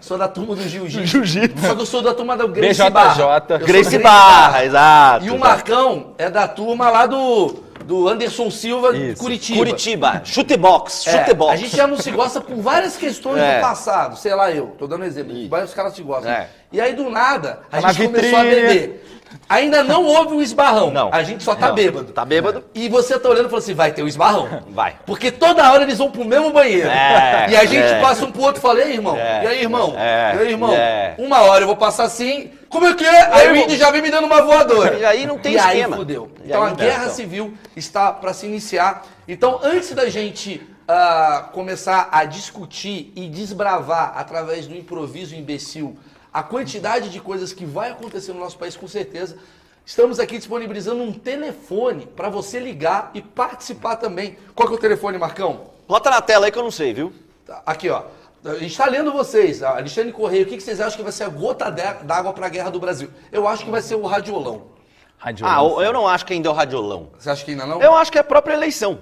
Sou 0.00 0.16
da 0.16 0.26
turma 0.26 0.54
do 0.54 0.62
Gil 0.66 0.88
Gil. 0.88 1.04
Jiu-jitsu. 1.04 1.66
Só 1.66 1.74
que 1.74 1.82
eu 1.82 1.86
sou 1.86 2.00
da 2.00 2.14
turma 2.14 2.34
do 2.36 2.48
Gracie 2.48 2.82
BJJ. 2.82 2.90
Barra. 2.90 3.10
Eu 3.10 3.14
sou 3.16 3.58
Gracie 3.58 3.66
Gracie 3.66 3.98
Barra, 3.98 4.64
exato. 4.64 5.24
E 5.26 5.30
o. 5.30 5.38
Marcão 5.38 6.14
é 6.16 6.30
da 6.30 6.48
turma 6.48 6.88
lá 6.90 7.06
do 7.06 7.62
do 7.84 8.08
Anderson 8.08 8.50
Silva 8.50 8.92
de 8.92 9.10
Isso. 9.12 9.22
Curitiba. 9.22 9.58
Curitiba, 9.58 10.22
chutebox, 10.24 11.06
É, 11.06 11.18
chutebox. 11.18 11.52
a 11.52 11.56
gente 11.56 11.76
já 11.76 11.86
não 11.86 11.96
se 11.96 12.10
gosta 12.10 12.40
por 12.40 12.56
várias 12.56 12.96
questões 12.96 13.38
É. 13.40 13.56
do 13.56 13.60
passado. 13.60 14.16
Sei 14.16 14.34
lá, 14.34 14.50
eu, 14.50 14.74
tô 14.78 14.88
dando 14.88 15.04
exemplo. 15.04 15.48
Vários 15.48 15.72
caras 15.72 15.94
se 15.94 16.02
gostam. 16.02 16.32
É. 16.32 16.48
E 16.72 16.80
aí, 16.80 16.94
do 16.94 17.08
nada, 17.10 17.60
a 17.70 17.76
Tá 17.76 17.86
na 17.86 17.92
gente 17.92 18.06
começou 18.08 18.38
a 18.38 18.42
vitrine. 18.42 18.66
beber. 18.68 19.15
Ainda 19.48 19.82
não 19.82 20.04
houve 20.04 20.34
o 20.34 20.42
esbarrão. 20.42 20.90
Não. 20.90 21.10
A 21.12 21.22
gente 21.22 21.42
só 21.42 21.54
tá 21.54 21.68
Não. 21.68 21.74
bêbado. 21.74 22.12
Tá 22.12 22.24
bêbado? 22.24 22.64
E 22.74 22.88
você 22.88 23.18
tá 23.18 23.28
olhando 23.28 23.46
e 23.46 23.48
falou 23.48 23.58
assim: 23.58 23.74
vai 23.74 23.92
ter 23.92 24.02
o 24.02 24.08
esbarrão. 24.08 24.64
Vai. 24.68 24.96
Porque 25.06 25.30
toda 25.30 25.70
hora 25.72 25.82
eles 25.82 25.98
vão 25.98 26.10
pro 26.10 26.24
mesmo 26.24 26.52
banheiro. 26.52 26.88
É, 26.88 27.46
e 27.50 27.56
a 27.56 27.64
gente 27.64 27.86
é. 27.86 28.00
passa 28.00 28.24
um 28.24 28.32
pro 28.32 28.42
outro 28.42 28.58
e 28.58 28.62
fala: 28.62 28.80
e 28.80 28.82
aí, 28.82 28.92
irmão? 28.94 29.16
É, 29.16 29.44
e 29.44 29.46
aí, 29.46 29.62
irmão? 29.62 29.94
é, 29.96 30.34
e 30.34 30.38
aí, 30.38 30.50
irmão? 30.50 30.72
é. 30.72 31.14
Uma 31.18 31.40
hora 31.42 31.62
eu 31.62 31.66
vou 31.66 31.76
passar 31.76 32.04
assim. 32.04 32.50
Como 32.68 32.86
é 32.86 32.94
que 32.94 33.04
é? 33.04 33.32
Aí 33.32 33.52
o 33.52 33.56
índio 33.56 33.76
já 33.76 33.90
vem 33.90 34.02
me 34.02 34.10
dando 34.10 34.26
uma 34.26 34.42
voadora. 34.42 34.98
E 34.98 35.04
aí 35.04 35.26
não 35.26 35.38
tem 35.38 35.52
e 35.52 35.56
esquema. 35.56 35.94
aí 35.94 35.98
fudeu. 35.98 36.30
Então 36.44 36.62
a 36.62 36.70
guerra 36.70 37.04
então. 37.04 37.14
civil 37.14 37.54
está 37.76 38.12
para 38.12 38.32
se 38.32 38.46
iniciar. 38.46 39.04
Então, 39.28 39.60
antes 39.62 39.92
da 39.92 40.08
gente 40.08 40.60
ah, 40.88 41.48
começar 41.52 42.08
a 42.12 42.24
discutir 42.24 43.12
e 43.16 43.28
desbravar 43.28 44.14
através 44.16 44.66
do 44.66 44.76
improviso 44.76 45.34
imbecil 45.34 45.96
a 46.36 46.42
quantidade 46.42 47.08
de 47.08 47.18
coisas 47.18 47.54
que 47.54 47.64
vai 47.64 47.90
acontecer 47.92 48.30
no 48.34 48.40
nosso 48.40 48.58
país, 48.58 48.76
com 48.76 48.86
certeza, 48.86 49.38
estamos 49.86 50.20
aqui 50.20 50.36
disponibilizando 50.36 51.02
um 51.02 51.10
telefone 51.10 52.04
para 52.04 52.28
você 52.28 52.60
ligar 52.60 53.10
e 53.14 53.22
participar 53.22 53.96
também. 53.96 54.36
Qual 54.54 54.68
que 54.68 54.74
é 54.74 54.76
o 54.76 54.80
telefone, 54.80 55.16
Marcão? 55.16 55.70
Bota 55.88 56.10
na 56.10 56.20
tela 56.20 56.44
aí 56.44 56.52
que 56.52 56.58
eu 56.58 56.62
não 56.62 56.70
sei, 56.70 56.92
viu? 56.92 57.10
Tá, 57.46 57.62
Aqui, 57.64 57.88
ó. 57.88 58.02
A 58.44 58.52
gente 58.56 58.66
está 58.66 58.84
lendo 58.84 59.14
vocês. 59.14 59.62
Alexandre 59.62 60.12
Correia, 60.12 60.42
o 60.42 60.46
que 60.46 60.58
que 60.58 60.62
vocês 60.62 60.78
acham 60.78 60.98
que 60.98 61.02
vai 61.02 61.10
ser 61.10 61.24
a 61.24 61.28
gota 61.30 61.70
d'água 61.70 62.34
para 62.34 62.44
a 62.44 62.50
guerra 62.50 62.68
do 62.68 62.78
Brasil? 62.78 63.08
Eu 63.32 63.48
acho 63.48 63.64
que 63.64 63.70
vai 63.70 63.80
ser 63.80 63.94
o 63.94 64.04
radiolão. 64.04 64.64
Rádio 65.16 65.46
Ah, 65.46 65.62
eu 65.82 65.90
não 65.90 66.06
acho 66.06 66.26
que 66.26 66.34
ainda 66.34 66.50
é 66.50 66.52
o 66.52 66.54
radiolão. 66.54 67.08
Você 67.18 67.30
acha 67.30 67.42
que 67.42 67.52
ainda 67.52 67.64
não? 67.64 67.80
Eu 67.80 67.94
acho 67.94 68.12
que 68.12 68.18
é 68.18 68.20
a 68.20 68.24
própria 68.24 68.52
eleição. 68.52 68.98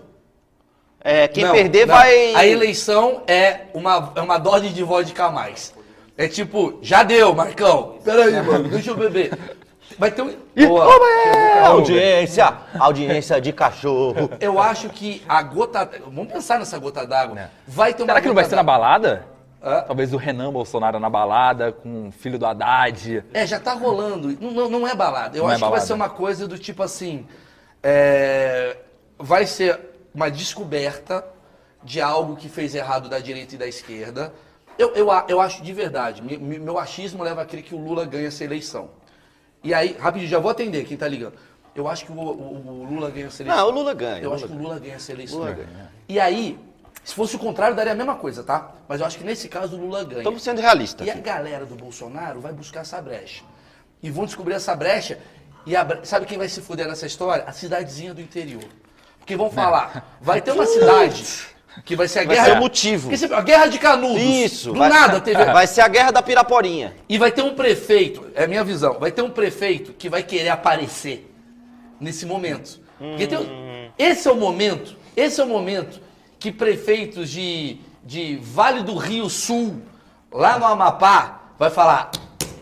É, 1.01 1.27
quem 1.27 1.43
Não, 1.45 1.51
perder 1.53 1.85
não. 1.85 1.97
vai. 1.97 2.33
A 2.37 2.47
eleição 2.47 3.25
é 3.27 3.63
uma, 3.75 4.13
é 4.15 4.21
uma 4.21 4.39
dose 4.39 4.69
de 4.69 4.85
vodka 4.85 5.25
a 5.25 5.31
mais. 5.33 5.75
É 6.17 6.29
tipo, 6.29 6.79
já 6.81 7.03
deu, 7.03 7.35
Marcão. 7.35 7.99
Peraí, 8.05 8.33
mano, 8.43 8.69
deixa 8.69 8.91
eu 8.91 8.97
beber. 8.97 9.37
Vai 9.99 10.11
ter 10.11 10.23
um. 10.23 10.35
Boa. 10.67 10.87
É, 11.27 11.61
audiência! 11.67 12.53
Audiência 12.79 13.41
de 13.41 13.53
cachorro. 13.53 14.31
Eu 14.41 14.61
acho 14.61 14.89
que 14.89 15.23
a 15.29 15.43
gota. 15.43 15.89
Vamos 16.07 16.33
pensar 16.33 16.59
nessa 16.59 16.79
gota 16.79 17.07
d'água. 17.07 17.39
É. 17.39 17.49
Vai 17.67 17.93
ter 17.95 18.03
uma 18.03 18.09
Será 18.09 18.21
que 18.21 18.29
não 18.29 18.35
vai 18.35 18.45
ser 18.45 18.57
na 18.57 18.63
balada? 18.63 19.27
Hã? 19.63 19.83
Talvez 19.83 20.13
o 20.13 20.17
Renan 20.17 20.53
Bolsonaro 20.53 20.99
na 21.01 21.09
balada 21.11 21.73
com 21.73 22.09
o 22.09 22.13
filho 22.13 22.39
do 22.39 22.47
Haddad. 22.47 23.25
É, 23.33 23.47
já 23.47 23.59
tá 23.61 23.73
rolando. 23.73 24.29
Não, 24.41 24.51
não, 24.51 24.69
não 24.71 24.89
é 24.89 24.95
balada. 24.95 25.37
Eu 25.37 25.45
Não 25.45 25.51
é 25.51 25.55
acho 25.55 25.59
que 25.59 25.63
vai 25.63 25.71
balada. 25.71 25.87
ser 25.87 25.93
uma 25.95 26.09
coisa 26.09 26.47
do 26.49 26.59
tipo 26.59 26.83
assim. 26.83 27.27
é, 27.83 28.77
vai 29.19 29.47
ser 29.47 29.79
uma 30.15 30.31
descoberta 30.31 31.25
de 31.83 32.01
algo 32.01 32.37
que 32.37 32.49
fez 32.49 32.75
errado 32.75 33.09
da 33.09 33.19
direita 33.19 33.55
e 33.55 33.59
da 33.59 33.67
esquerda. 33.67 34.33
Eu, 34.79 34.93
eu, 34.95 35.11
a- 35.11 35.25
eu 35.29 35.41
acho 35.41 35.63
de 35.63 35.73
verdade. 35.73 36.23
Meu 36.23 36.79
achismo 36.79 37.23
leva 37.23 37.43
a 37.43 37.45
crer 37.45 37.63
que 37.63 37.75
o 37.75 37.79
Lula 37.79 38.05
ganha 38.05 38.29
essa 38.29 38.43
eleição. 38.45 38.91
E 39.63 39.73
aí, 39.73 39.97
rapidinho, 39.99 40.29
já 40.31 40.39
vou 40.39 40.51
atender 40.51 40.85
quem 40.85 40.97
tá 40.97 41.07
ligando. 41.09 41.35
Eu 41.75 41.89
acho 41.89 42.05
que 42.05 42.13
o, 42.13 42.15
o- 42.15 42.83
o 42.83 42.85
Lula 42.85 43.11
ganha 43.11 43.27
essa 43.27 43.43
eleição. 43.43 43.63
Não, 43.65 43.73
o 43.73 43.75
Lula 43.75 43.95
ganha. 43.95 44.23
Eu 44.23 44.31
o 44.31 44.35
acho 44.35 44.45
Lula 44.45 44.57
que 44.57 44.63
o 44.63 44.69
Lula 44.69 44.79
ganha 44.81 44.95
essa 44.95 45.13
eleição. 45.13 45.39
Lula 45.39 45.53
ganha. 45.53 45.91
E 46.09 46.21
aí, 46.21 46.59
se 47.03 47.15
fosse 47.15 47.35
o 47.37 47.39
contrário, 47.39 47.75
daria 47.77 47.93
a 47.93 47.97
mesma 47.97 48.15
coisa, 48.17 48.43
tá? 48.43 48.73
Mas 48.89 49.01
eu 49.01 49.07
acho 49.07 49.19
que 49.19 49.25
nesse 49.25 49.49
caso 49.49 49.77
o 49.77 49.81
Lula 49.81 50.05
ganha. 50.05 50.19
Estamos 50.19 50.43
sendo 50.43 50.61
realistas. 50.61 51.07
E 51.07 51.11
a 51.11 51.15
aqui. 51.15 51.23
galera 51.23 51.65
do 51.67 51.75
Bolsonaro 51.75 52.41
vai 52.41 52.53
buscar 52.53 52.81
essa 52.81 53.01
brecha. 53.01 53.43
E 54.03 54.11
vão 54.11 54.25
descobrir 54.27 54.55
essa 54.55 54.75
brecha. 54.77 55.19
E 55.67 55.75
a 55.75 56.01
sabe 56.05 56.27
quem 56.27 56.37
vai 56.37 56.49
se 56.49 56.61
fuder 56.61 56.87
nessa 56.87 57.07
história? 57.07 57.45
A 57.47 57.53
cidadezinha 57.53 58.13
do 58.13 58.21
interior. 58.21 58.65
Porque 59.19 59.35
vão 59.37 59.51
falar, 59.51 60.19
vai 60.21 60.43
ter 60.43 60.53
uma 60.53 60.67
cidade 60.67 61.25
que 61.85 61.97
vai 61.97 62.07
ser 62.09 62.21
a 62.21 62.25
Vai 62.25 62.37
guerra. 62.37 62.47
ser 62.47 62.53
o 62.53 62.61
motivo. 62.61 63.11
A 63.35 63.41
guerra 63.41 63.67
de 63.67 63.79
Canudos. 63.79 64.23
Isso. 64.23 64.73
Do 64.73 64.79
vai- 64.79 64.89
nada 64.89 65.21
teve. 65.21 65.45
Vai 65.47 65.67
ser 65.67 65.81
a 65.81 65.89
guerra 65.89 66.11
da 66.11 66.23
Piraporinha. 66.23 66.95
E 67.09 67.19
vai 67.19 67.33
ter 67.33 67.43
um 67.43 67.55
prefeito, 67.55 68.27
é 68.35 68.45
a 68.45 68.47
minha 68.47 68.63
visão, 68.65 68.99
vai 68.99 69.11
ter 69.11 69.23
um 69.23 69.31
prefeito 69.31 69.93
que 69.93 70.09
vai 70.09 70.23
querer 70.23 70.51
aparecer 70.51 71.31
nesse 72.01 72.27
momento. 72.27 72.81
Porque 72.99 73.27
tem 73.27 73.65
esse 73.99 74.29
é 74.29 74.33
o 74.33 74.37
momento, 74.37 74.97
esse 75.17 75.41
é 75.41 75.45
o 75.45 75.47
momento 75.49 76.01
que 76.39 76.51
prefeitos 76.51 77.31
de, 77.31 77.79
de 78.05 78.37
Vale 78.43 78.83
do 78.83 78.97
Rio 78.97 79.29
Sul, 79.31 79.81
lá 80.33 80.59
no 80.59 80.67
Amapá, 80.67 81.41
vai 81.59 81.71
falar, 81.71 82.11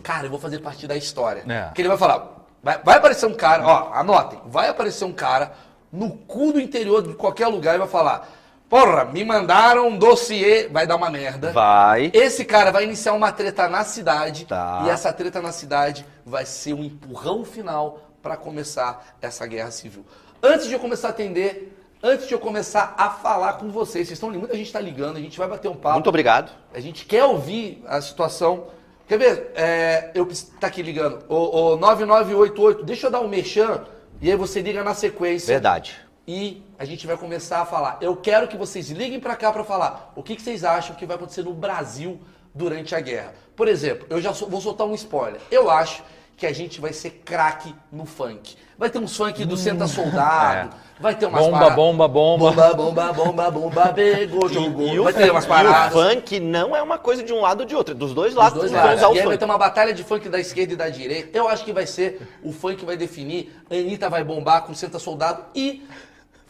cara, 0.03 0.27
eu 0.27 0.31
vou 0.31 0.39
fazer 0.39 0.59
parte 0.59 0.87
da 0.87 0.95
história. 0.97 1.43
É. 1.49 1.63
Porque 1.65 1.81
ele 1.81 1.89
vai 1.89 1.97
falar, 1.99 2.45
vai, 2.63 2.79
vai 2.85 2.97
aparecer 2.99 3.27
um 3.27 3.35
cara, 3.35 3.67
ó, 3.67 3.93
anotem, 3.95 4.41
vai 4.47 4.69
aparecer 4.69 5.05
um 5.05 5.13
cara 5.13 5.53
no 5.91 6.11
cu 6.11 6.53
do 6.53 6.61
interior 6.61 7.03
de 7.03 7.15
qualquer 7.15 7.47
lugar 7.49 7.75
e 7.75 7.79
vai 7.79 7.89
falar, 7.89 8.29
porra, 8.73 9.05
me 9.05 9.23
mandaram 9.23 9.87
um 9.89 9.99
dossiê, 9.99 10.67
vai 10.67 10.87
dar 10.87 10.97
uma 10.97 11.11
merda. 11.11 11.53
Vai. 11.53 12.11
Esse 12.15 12.43
cara 12.43 12.71
vai 12.71 12.85
iniciar 12.85 13.13
uma 13.13 13.31
treta 13.31 13.69
na 13.69 13.85
cidade 13.85 14.47
Tá. 14.47 14.85
e 14.87 14.89
essa 14.89 15.13
treta 15.13 15.43
na 15.43 15.53
cidade 15.53 16.07
vai 16.25 16.47
ser 16.47 16.73
um 16.73 16.83
empurrão 16.83 17.45
final 17.45 18.01
para 18.23 18.35
começar 18.35 19.15
essa 19.21 19.47
guerra 19.47 19.71
civil. 19.71 20.07
Antes 20.43 20.69
de 20.69 20.73
eu 20.73 20.81
começar 20.81 21.09
a 21.09 21.11
atender, 21.11 21.77
antes 22.03 22.27
de 22.27 22.33
eu 22.33 22.39
começar 22.39 22.95
a 22.97 23.11
falar 23.11 23.59
com 23.59 23.69
vocês, 23.69 24.09
vocês 24.09 24.13
estão 24.17 24.31
muita 24.31 24.57
gente 24.57 24.69
está 24.69 24.81
ligando, 24.81 25.19
a 25.19 25.21
gente 25.21 25.37
vai 25.37 25.47
bater 25.47 25.69
um 25.69 25.77
papo. 25.77 25.97
Muito 25.97 26.09
obrigado. 26.09 26.51
A 26.73 26.81
gente 26.81 27.05
quer 27.05 27.25
ouvir 27.25 27.85
a 27.87 28.01
situação. 28.01 28.69
Quer 29.07 29.19
ver? 29.19 29.53
É, 29.55 30.13
eu 30.15 30.27
tá 30.59 30.69
aqui 30.69 30.81
ligando. 30.81 31.23
O, 31.29 31.75
o 31.75 31.77
9988, 31.77 32.85
deixa 32.85 33.09
eu 33.09 33.11
dar 33.11 33.21
um 33.21 33.29
merchan 33.29 33.83
e 34.19 34.31
aí 34.31 34.37
você 34.37 34.63
liga 34.63 34.83
na 34.83 34.95
sequência 34.95 35.49
Verdade. 35.53 35.95
e 36.27 36.63
a 36.83 36.85
gente 36.85 37.07
vai 37.07 37.17
começar 37.17 37.61
a 37.61 37.65
falar. 37.65 37.97
Eu 38.01 38.17
quero 38.17 38.49
que 38.49 38.57
vocês 38.57 38.91
liguem 38.91 39.21
pra 39.21 39.37
cá 39.37 39.53
pra 39.53 39.63
falar 39.63 40.13
o 40.17 40.23
que, 40.23 40.35
que 40.35 40.43
vocês 40.43 40.65
acham 40.65 40.97
que 40.97 41.07
vai 41.07 41.15
acontecer 41.15 41.43
no 41.45 41.55
Brasil 41.55 42.21
durante 42.53 42.93
a 42.93 43.01
guerra. 43.01 43.35
Por 43.55 43.69
exemplo, 43.69 44.05
eu 44.11 44.21
já 44.21 44.35
so- 44.35 44.49
vou 44.49 44.61
soltar 44.61 44.85
um 44.89 44.95
spoiler. 44.95 45.41
Eu 45.49 45.71
acho 45.71 46.03
que 46.37 46.45
a 46.45 46.53
gente 46.53 46.81
vai 46.81 46.93
ser 46.93 47.11
craque 47.25 47.73
no 47.93 48.05
funk. 48.05 48.57
Vai 48.77 48.91
ter 48.91 48.99
uns 48.99 49.17
funk 49.17 49.45
do 49.45 49.57
Senta 49.57 49.87
Soldado, 49.87 50.75
vai 50.99 51.15
ter 51.15 51.27
umas 51.27 51.41
Bomba, 51.45 51.53
paradas- 51.59 51.77
bomba, 51.77 52.09
bomba. 52.09 52.51
Bomba, 52.51 52.75
bomba, 52.75 53.13
bomba, 53.13 53.51
bomba, 53.51 53.93
pegou, 53.93 54.49
jogou. 54.49 54.89
E 54.89 54.99
o, 54.99 55.05
vai 55.05 55.13
ter 55.13 55.31
umas 55.31 55.45
e 55.45 55.47
o 55.47 55.51
paradas. 55.51 55.93
funk 55.93 56.41
não 56.41 56.75
é 56.75 56.83
uma 56.83 56.99
coisa 56.99 57.23
de 57.23 57.33
um 57.33 57.41
lado 57.43 57.61
ou 57.61 57.67
de 57.67 57.77
outro, 57.77 57.95
é 57.95 57.97
dos 57.97 58.13
dois 58.13 58.35
lados. 58.35 58.55
Os 58.55 58.71
dois 58.71 58.73
lados. 58.73 59.01
E 59.17 59.21
aí 59.21 59.27
vai 59.27 59.39
ter 59.39 59.45
uma 59.45 59.57
batalha 59.59 59.95
de 59.95 60.03
funk 60.03 60.29
da 60.29 60.41
esquerda 60.41 60.73
e 60.73 60.77
da 60.77 60.89
direita. 60.89 61.39
Eu 61.39 61.47
acho 61.49 61.65
que 61.65 61.73
vai 61.73 61.87
ser 61.87 62.21
o 62.43 62.51
funk 62.53 62.79
que 62.79 62.85
vai 62.85 62.97
definir. 62.97 63.57
A 63.71 63.75
Anitta 63.75 64.11
vai 64.11 64.25
bombar 64.25 64.63
com 64.63 64.75
Senta 64.75 64.99
Soldado 64.99 65.45
e 65.55 65.87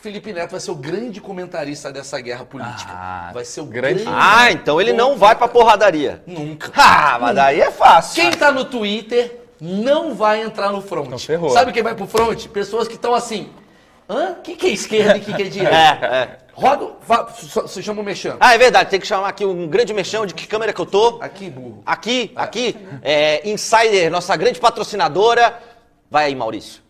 Felipe 0.02 0.32
Neto 0.32 0.50
vai 0.50 0.59
ser 0.59 0.73
o 0.73 0.75
grande 0.75 1.21
comentarista 1.21 1.92
dessa 1.92 2.21
guerra 2.21 2.44
política. 2.44 2.90
Ah, 2.92 3.30
vai 3.32 3.44
ser 3.44 3.61
o 3.61 3.64
grande- 3.64 4.02
grande. 4.02 4.18
Ah, 4.21 4.50
então 4.50 4.80
ele 4.80 4.92
não 4.92 5.16
vai 5.16 5.37
pra 5.37 5.47
porradaria. 5.47 6.21
Nunca. 6.26 6.73
Ah, 6.75 7.18
mas 7.21 7.37
daí 7.37 7.61
é 7.61 7.71
fácil. 7.71 8.21
Quem 8.21 8.32
tá 8.32 8.50
no 8.50 8.64
Twitter 8.64 9.38
não 9.61 10.12
vai 10.12 10.42
entrar 10.42 10.73
no 10.73 10.82
front. 10.82 11.06
Então 11.06 11.18
ferrou. 11.21 11.50
Sabe 11.50 11.71
quem 11.71 11.85
vai 11.85 11.94
pro 11.94 12.09
front? 12.09 12.49
Pessoas 12.49 12.88
que 12.88 12.94
estão 12.94 13.14
assim. 13.14 13.49
Hã? 14.11 14.32
O 14.32 14.42
que, 14.42 14.56
que 14.56 14.66
é 14.66 14.71
esquerda 14.71 15.16
e 15.16 15.21
o 15.21 15.25
que, 15.25 15.32
que 15.35 15.42
é 15.42 15.47
direita? 15.47 15.73
É, 16.02 16.06
é. 16.23 16.38
Roda. 16.52 16.90
Você 17.62 17.80
chama 17.80 18.02
o 18.02 18.04
mexão. 18.04 18.37
Ah, 18.40 18.54
é 18.54 18.59
verdade, 18.59 18.90
tem 18.90 18.99
que 19.00 19.06
chamar 19.06 19.28
aqui 19.28 19.47
um 19.47 19.68
grande 19.68 19.94
mexão 19.94 20.26
de 20.26 20.35
que 20.35 20.49
câmera 20.49 20.73
que 20.73 20.80
eu 20.80 20.85
tô. 20.87 21.18
Aqui, 21.23 21.49
burro. 21.49 21.80
Aqui, 21.87 22.32
aqui, 22.35 22.76
é, 23.02 23.49
Insider, 23.49 24.11
nossa 24.11 24.35
grande 24.37 24.59
patrocinadora. 24.59 25.56
Vai 26.11 26.25
aí, 26.26 26.35
Maurício. 26.35 26.81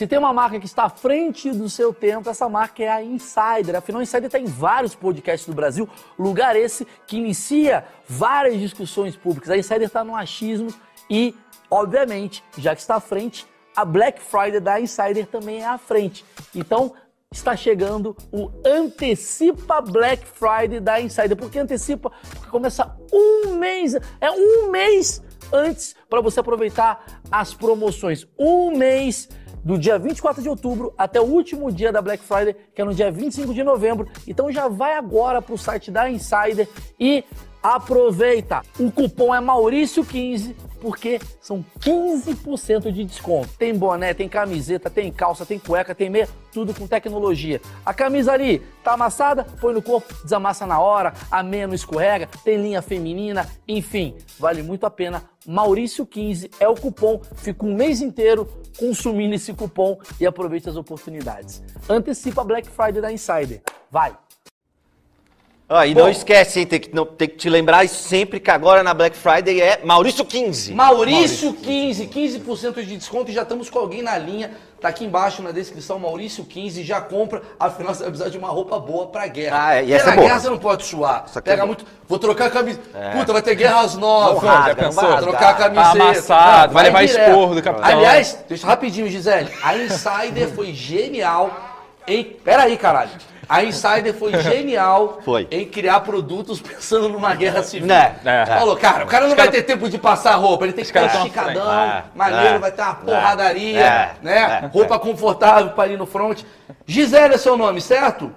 Se 0.00 0.06
tem 0.06 0.18
uma 0.18 0.32
marca 0.32 0.58
que 0.58 0.64
está 0.64 0.84
à 0.84 0.88
frente 0.88 1.52
do 1.52 1.68
seu 1.68 1.92
tempo, 1.92 2.30
essa 2.30 2.48
marca 2.48 2.82
é 2.82 2.88
a 2.88 3.04
Insider. 3.04 3.76
Afinal, 3.76 4.00
a 4.00 4.02
Insider 4.02 4.24
está 4.24 4.38
em 4.38 4.46
vários 4.46 4.94
podcasts 4.94 5.46
do 5.46 5.54
Brasil, 5.54 5.86
lugar 6.18 6.56
esse 6.56 6.86
que 7.06 7.18
inicia 7.18 7.84
várias 8.08 8.58
discussões 8.58 9.14
públicas. 9.14 9.50
A 9.50 9.58
Insider 9.58 9.82
está 9.82 10.02
no 10.02 10.16
achismo 10.16 10.72
e, 11.10 11.36
obviamente, 11.70 12.42
já 12.56 12.74
que 12.74 12.80
está 12.80 12.94
à 12.94 13.00
frente, 13.00 13.46
a 13.76 13.84
Black 13.84 14.22
Friday 14.22 14.58
da 14.58 14.80
Insider 14.80 15.26
também 15.26 15.60
é 15.60 15.66
à 15.66 15.76
frente. 15.76 16.24
Então, 16.54 16.94
está 17.30 17.54
chegando 17.54 18.16
o 18.32 18.50
Antecipa 18.64 19.82
Black 19.82 20.26
Friday 20.26 20.80
da 20.80 20.98
Insider. 20.98 21.36
Por 21.36 21.50
que 21.50 21.58
antecipa? 21.58 22.10
Porque 22.30 22.48
começa 22.48 22.96
um 23.12 23.58
mês, 23.58 23.94
é 24.18 24.30
um 24.30 24.70
mês 24.70 25.22
antes 25.52 25.94
para 26.08 26.22
você 26.22 26.40
aproveitar 26.40 27.20
as 27.30 27.52
promoções. 27.52 28.26
Um 28.38 28.74
mês 28.74 29.28
do 29.64 29.78
dia 29.78 29.98
24 29.98 30.42
de 30.42 30.48
outubro 30.48 30.92
até 30.96 31.20
o 31.20 31.24
último 31.24 31.70
dia 31.70 31.92
da 31.92 32.00
Black 32.00 32.22
Friday, 32.24 32.56
que 32.74 32.80
é 32.80 32.84
no 32.84 32.94
dia 32.94 33.10
25 33.10 33.52
de 33.52 33.62
novembro. 33.62 34.08
Então 34.26 34.50
já 34.50 34.68
vai 34.68 34.94
agora 34.94 35.42
para 35.42 35.54
o 35.54 35.58
site 35.58 35.90
da 35.90 36.10
Insider 36.10 36.68
e 36.98 37.24
aproveita. 37.62 38.62
O 38.78 38.90
cupom 38.90 39.34
é 39.34 39.40
Maurício15 39.40 40.54
porque 40.80 41.20
são 41.40 41.64
15% 41.80 42.90
de 42.90 43.04
desconto. 43.04 43.50
Tem 43.58 43.76
boné, 43.76 44.14
tem 44.14 44.28
camiseta, 44.28 44.90
tem 44.90 45.12
calça, 45.12 45.44
tem 45.44 45.58
cueca, 45.58 45.94
tem 45.94 46.08
meia, 46.08 46.28
tudo 46.52 46.74
com 46.74 46.86
tecnologia. 46.86 47.60
A 47.84 47.92
camisa 47.92 48.32
ali 48.32 48.60
tá 48.82 48.92
amassada, 48.92 49.44
põe 49.60 49.74
no 49.74 49.82
corpo, 49.82 50.12
desamassa 50.22 50.66
na 50.66 50.80
hora, 50.80 51.12
a 51.30 51.42
meia 51.42 51.66
não 51.66 51.74
escorrega, 51.74 52.28
tem 52.44 52.56
linha 52.56 52.82
feminina, 52.82 53.48
enfim, 53.68 54.16
vale 54.38 54.62
muito 54.62 54.84
a 54.86 54.90
pena. 54.90 55.22
Maurício15 55.46 56.50
é 56.60 56.68
o 56.68 56.74
cupom, 56.74 57.20
fica 57.36 57.64
um 57.64 57.74
mês 57.74 58.00
inteiro 58.00 58.46
consumindo 58.78 59.34
esse 59.34 59.52
cupom 59.52 59.98
e 60.18 60.26
aproveite 60.26 60.68
as 60.68 60.76
oportunidades. 60.76 61.62
Antecipa 61.88 62.42
a 62.42 62.44
Black 62.44 62.68
Friday 62.68 63.00
da 63.00 63.12
Insider. 63.12 63.62
Vai! 63.90 64.16
Ah, 65.72 65.86
e 65.86 65.94
Bom. 65.94 66.00
não 66.00 66.08
esquece, 66.10 66.58
hein, 66.58 66.66
tem 66.66 66.80
que, 66.80 66.92
não, 66.92 67.06
tem 67.06 67.28
que 67.28 67.36
te 67.36 67.48
lembrar 67.48 67.88
sempre 67.88 68.40
que 68.40 68.50
agora 68.50 68.82
na 68.82 68.92
Black 68.92 69.16
Friday 69.16 69.60
é 69.60 69.80
Maurício 69.84 70.24
15. 70.24 70.74
Maurício 70.74 71.52
15, 71.52 72.08
15% 72.08 72.84
de 72.84 72.96
desconto 72.96 73.30
e 73.30 73.34
já 73.34 73.42
estamos 73.42 73.70
com 73.70 73.78
alguém 73.78 74.02
na 74.02 74.18
linha. 74.18 74.50
Tá 74.80 74.88
aqui 74.88 75.04
embaixo 75.04 75.42
na 75.42 75.52
descrição, 75.52 75.96
Maurício 75.96 76.44
15, 76.44 76.82
já 76.82 77.00
compra, 77.00 77.42
afinal 77.58 77.94
você 77.94 78.00
vai 78.02 78.10
precisar 78.10 78.30
de 78.30 78.36
uma 78.38 78.48
roupa 78.48 78.80
boa 78.80 79.06
pra 79.06 79.28
guerra. 79.28 79.64
Ah, 79.68 79.74
é, 79.76 79.84
e 79.84 79.92
essa 79.92 80.06
na 80.06 80.12
é 80.12 80.16
boa. 80.16 80.26
guerra 80.26 80.40
você 80.40 80.48
não 80.50 80.58
pode 80.58 80.84
suar. 80.84 81.26
É 81.36 81.40
Pega 81.40 81.62
bom. 81.62 81.66
muito. 81.68 81.84
Vou 82.08 82.18
trocar 82.18 82.46
a 82.46 82.50
camisa. 82.50 82.80
Puta, 83.12 83.32
vai 83.32 83.42
ter 83.42 83.54
guerras 83.54 83.94
novas. 83.94 84.42
Não 84.42 84.48
rasga, 84.50 84.70
Já 84.70 84.74
pensou? 84.74 85.02
não 85.04 85.10
vai 85.12 85.20
trocar 85.22 85.38
a 85.38 85.50
rasgar. 85.52 85.72
camiseta. 85.74 85.98
Tá 85.98 86.04
amassado, 86.04 86.74
vai 86.74 86.82
levar 86.82 87.06
direto. 87.06 87.28
esporro 87.28 87.54
do 87.54 87.62
capitão. 87.62 87.88
Aliás, 87.88 88.38
deixa 88.48 88.66
rapidinho, 88.66 89.08
Gisele. 89.08 89.50
A 89.62 89.76
Insider 89.76 90.48
foi 90.48 90.72
genial 90.72 91.48
em. 92.08 92.24
Pera 92.24 92.64
aí, 92.64 92.76
caralho. 92.76 93.10
A 93.50 93.64
Insider 93.64 94.14
foi 94.14 94.32
genial 94.40 95.18
Foi. 95.24 95.48
em 95.50 95.66
criar 95.66 95.98
produtos 96.00 96.60
pensando 96.60 97.08
numa 97.08 97.34
guerra 97.34 97.64
civil. 97.64 97.88
Né? 97.88 98.14
É. 98.24 98.46
Falou, 98.46 98.76
cara, 98.76 99.04
o 99.04 99.08
cara 99.08 99.26
não 99.26 99.34
vai 99.34 99.50
ter 99.50 99.64
tempo 99.64 99.90
de 99.90 99.98
passar 99.98 100.36
roupa, 100.36 100.64
ele 100.64 100.72
tem 100.72 100.84
que 100.84 100.92
tão 100.92 101.04
esticadão. 101.04 101.82
É, 101.82 102.04
maneiro, 102.14 102.54
é, 102.54 102.58
vai 102.60 102.70
ter 102.70 102.82
uma 102.82 102.92
é, 102.92 102.94
porradaria, 102.94 103.80
é, 103.80 104.14
né? 104.22 104.38
é, 104.38 104.66
roupa 104.66 105.00
confortável 105.00 105.70
pra 105.70 105.88
ir 105.88 105.98
no 105.98 106.06
front. 106.06 106.44
Gisele 106.86 107.34
é 107.34 107.38
seu 107.38 107.56
nome, 107.56 107.80
certo? 107.80 108.32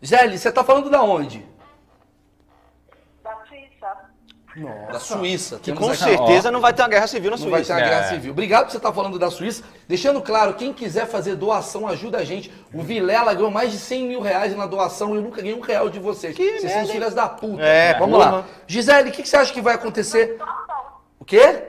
Gisele, 0.00 0.38
você 0.38 0.52
tá 0.52 0.62
falando 0.62 0.88
da 0.88 1.02
onde? 1.02 1.44
da 3.24 3.34
Suíça. 4.54 4.92
Da 4.92 5.00
Suíça. 5.00 5.58
Que 5.60 5.72
com 5.72 5.92
certeza 5.94 6.50
não 6.50 6.60
vai 6.60 6.72
ter 6.72 6.82
uma 6.82 6.88
guerra 6.88 7.06
civil 7.08 7.30
na 7.30 7.36
Não 7.36 7.50
vai 7.50 7.60
ter 7.60 7.66
Suíça. 7.66 7.72
uma 7.74 7.80
guerra 7.88 8.04
É. 8.04 8.08
civil. 8.08 8.30
Obrigado 8.32 8.64
por 8.66 8.70
você 8.70 8.76
estar 8.76 8.92
falando 8.92 9.18
da 9.18 9.30
Suíça. 9.30 9.64
Deixando 9.88 10.22
claro, 10.22 10.54
quem 10.54 10.72
quiser 10.72 11.06
fazer 11.06 11.34
doação, 11.34 11.88
ajuda 11.88 12.18
a 12.18 12.24
gente. 12.24 12.52
O 12.72 12.80
Vilela 12.82 13.34
ganhou 13.34 13.50
mais 13.50 13.72
de 13.72 13.78
100 13.78 14.06
mil 14.06 14.20
reais 14.20 14.56
na 14.56 14.66
doação 14.66 15.12
e 15.14 15.16
eu 15.16 15.22
nunca 15.22 15.42
ganhei 15.42 15.56
um 15.56 15.60
real 15.60 15.90
de 15.90 15.98
vocês. 15.98 16.36
vocês 16.36 16.60
são 16.60 16.68
merda, 16.70 16.84
os 16.84 16.90
filhas 16.92 17.14
da 17.14 17.28
puta. 17.28 17.62
É, 17.62 17.98
Vamos 17.98 18.16
porra. 18.18 18.30
lá. 18.30 18.44
Gisele, 18.66 19.10
o 19.10 19.12
que, 19.12 19.22
que 19.22 19.28
você 19.28 19.36
acha 19.36 19.52
que 19.52 19.60
vai 19.60 19.74
acontecer? 19.74 20.38
O 21.18 21.24
quê? 21.24 21.64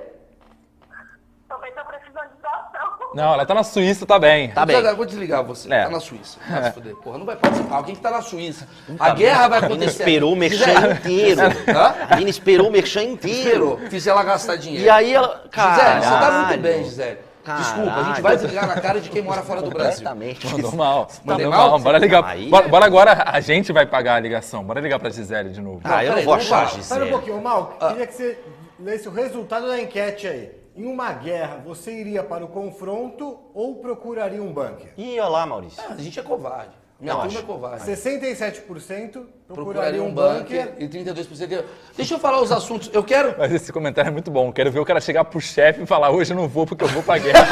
Também 1.49 1.71
tô 1.73 1.83
precisando 1.85 2.29
de 2.35 2.41
doação. 2.41 3.04
Não, 3.15 3.33
ela 3.33 3.45
tá 3.45 3.53
na 3.53 3.63
Suíça, 3.63 4.05
tá 4.05 4.19
bem. 4.19 4.49
Tá 4.51 4.65
bem. 4.65 4.75
Eu 4.75 4.95
vou 4.95 5.05
desligar 5.05 5.43
você. 5.43 5.73
É. 5.73 5.85
Tá 5.85 5.89
na 5.89 5.99
Suíça. 5.99 6.37
Vai 6.49 6.63
se 6.65 6.71
fuder. 6.73 6.95
Porra, 6.97 7.17
não 7.17 7.25
vai 7.25 7.35
participar. 7.37 7.75
Alguém 7.77 7.95
que 7.95 8.01
tá 8.01 8.11
na 8.11 8.21
Suíça. 8.21 8.67
A 8.99 9.09
guerra 9.11 9.47
vai 9.47 9.59
A 9.59 9.61
menina 9.61 9.83
acontecer. 9.85 10.03
esperou 10.03 10.33
o 10.33 10.35
merchan 10.35 10.91
inteiro. 10.91 11.41
Hã? 11.41 11.95
A 12.09 12.13
menina 12.15 12.29
esperou 12.29 12.67
o 12.67 12.71
merchan 12.71 13.03
inteiro. 13.03 13.79
Fiz 13.89 14.05
ela 14.05 14.23
gastar 14.23 14.57
dinheiro. 14.57 14.85
E 14.85 14.89
aí 14.89 15.13
ela. 15.13 15.43
Gisele, 15.51 16.01
você 16.01 16.09
tá 16.09 16.19
muito 16.19 16.29
Caralho. 16.43 16.61
bem, 16.61 16.83
Gisele. 16.83 17.17
Desculpa, 17.45 17.91
a 17.91 17.95
gente 17.97 18.05
Caralho. 18.05 18.23
vai 18.23 18.35
desligar 18.37 18.67
na 18.67 18.81
cara 18.81 18.99
de 18.99 19.09
quem 19.09 19.21
mora 19.21 19.41
fora 19.43 19.61
do 19.61 19.69
Brasil. 19.69 19.91
Completamente. 20.03 20.47
Mandou 20.47 20.71
mal. 20.73 21.07
Mandou 21.23 21.49
mal? 21.51 21.69
mal. 21.69 21.79
Bora 21.79 21.97
ligar. 21.99 22.25
Aí- 22.25 22.49
Bora, 22.49 22.67
bora 22.67 22.85
agora, 22.85 23.23
a 23.27 23.39
gente 23.39 23.71
vai 23.71 23.85
pagar 23.85 24.15
a 24.15 24.19
ligação. 24.19 24.63
Bora 24.63 24.81
ligar 24.81 24.99
pra 24.99 25.09
Gisele 25.11 25.49
de 25.51 25.61
novo. 25.61 25.79
Ah, 25.83 26.03
eu 26.03 26.15
não 26.15 26.23
vou 26.23 26.33
achar. 26.33 26.65
Gisele. 26.65 26.81
Espera 26.81 27.05
um 27.05 27.09
pouquinho, 27.09 27.41
Mal, 27.41 27.77
queria 27.87 28.07
que 28.07 28.13
você 28.13 28.39
lesse 28.79 29.07
o 29.07 29.11
resultado 29.11 29.67
da 29.67 29.79
enquete 29.79 30.25
aí. 30.27 30.64
Em 30.75 30.85
uma 30.85 31.11
guerra, 31.13 31.61
você 31.65 31.91
iria 31.93 32.21
para 32.21 32.43
o 32.43 32.49
confronto 32.49 33.39
ou 33.53 33.75
procuraria 33.75 34.43
um 34.43 34.51
bunker? 34.51 34.91
Ih, 34.97 35.17
olha 35.19 35.29
lá, 35.29 35.45
Maurício. 35.45 35.81
A 35.89 35.95
gente 35.95 36.19
é 36.19 36.23
covarde. 36.23 36.71
Minha 36.99 37.11
Eu 37.13 37.17
turma 37.17 37.31
acho. 37.31 37.39
é 37.39 37.41
covarde. 37.43 37.85
67% 37.85 39.11
procuraria 39.11 39.23
Procuraria 39.47 40.03
um 40.03 40.07
um 40.07 40.13
bunker. 40.13 40.67
bunker 40.71 40.73
e 40.79 40.87
32%. 40.89 41.63
Deixa 41.95 42.13
eu 42.15 42.19
falar 42.19 42.41
os 42.41 42.51
assuntos. 42.51 42.89
Eu 42.93 43.03
quero. 43.03 43.35
Mas 43.37 43.53
esse 43.53 43.71
comentário 43.71 44.09
é 44.09 44.11
muito 44.11 44.29
bom. 44.31 44.51
Quero 44.51 44.69
ver 44.71 44.79
o 44.79 44.85
cara 44.85 44.99
chegar 44.99 45.23
pro 45.25 45.39
chefe 45.39 45.83
e 45.83 45.85
falar: 45.85 46.09
hoje 46.11 46.33
eu 46.33 46.37
não 46.37 46.47
vou 46.47 46.65
porque 46.65 46.83
eu 46.83 46.87
vou 46.89 47.03
pra 47.03 47.17
guerra. 47.19 47.45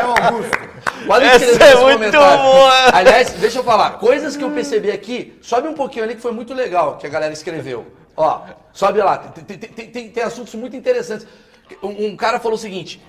É 0.00 0.04
o 0.04 0.10
Augusto. 0.34 0.58
Pode 1.06 1.24
Essa 1.24 1.64
é 1.64 1.96
muito 1.96 2.12
boa. 2.12 2.72
Aliás, 2.92 3.30
deixa 3.34 3.58
eu 3.60 3.64
falar. 3.64 3.92
Coisas 3.98 4.36
que 4.36 4.42
eu 4.44 4.50
percebi 4.50 4.90
aqui. 4.90 5.38
Sobe 5.40 5.68
um 5.68 5.74
pouquinho 5.74 6.04
ali 6.04 6.14
que 6.14 6.20
foi 6.20 6.32
muito 6.32 6.52
legal 6.52 6.96
que 6.96 7.06
a 7.06 7.10
galera 7.10 7.32
escreveu. 7.32 7.86
Ó, 8.16 8.40
sobe 8.72 9.00
lá. 9.00 9.18
Tem, 9.18 9.44
tem- 9.58 9.88
tem- 9.88 10.10
tem- 10.10 10.22
assuntos 10.22 10.54
muito 10.54 10.74
interessantes. 10.76 11.26
Um, 11.82 12.06
um 12.08 12.16
cara 12.16 12.38
falou 12.40 12.56
o 12.56 12.60
seguinte. 12.60 13.02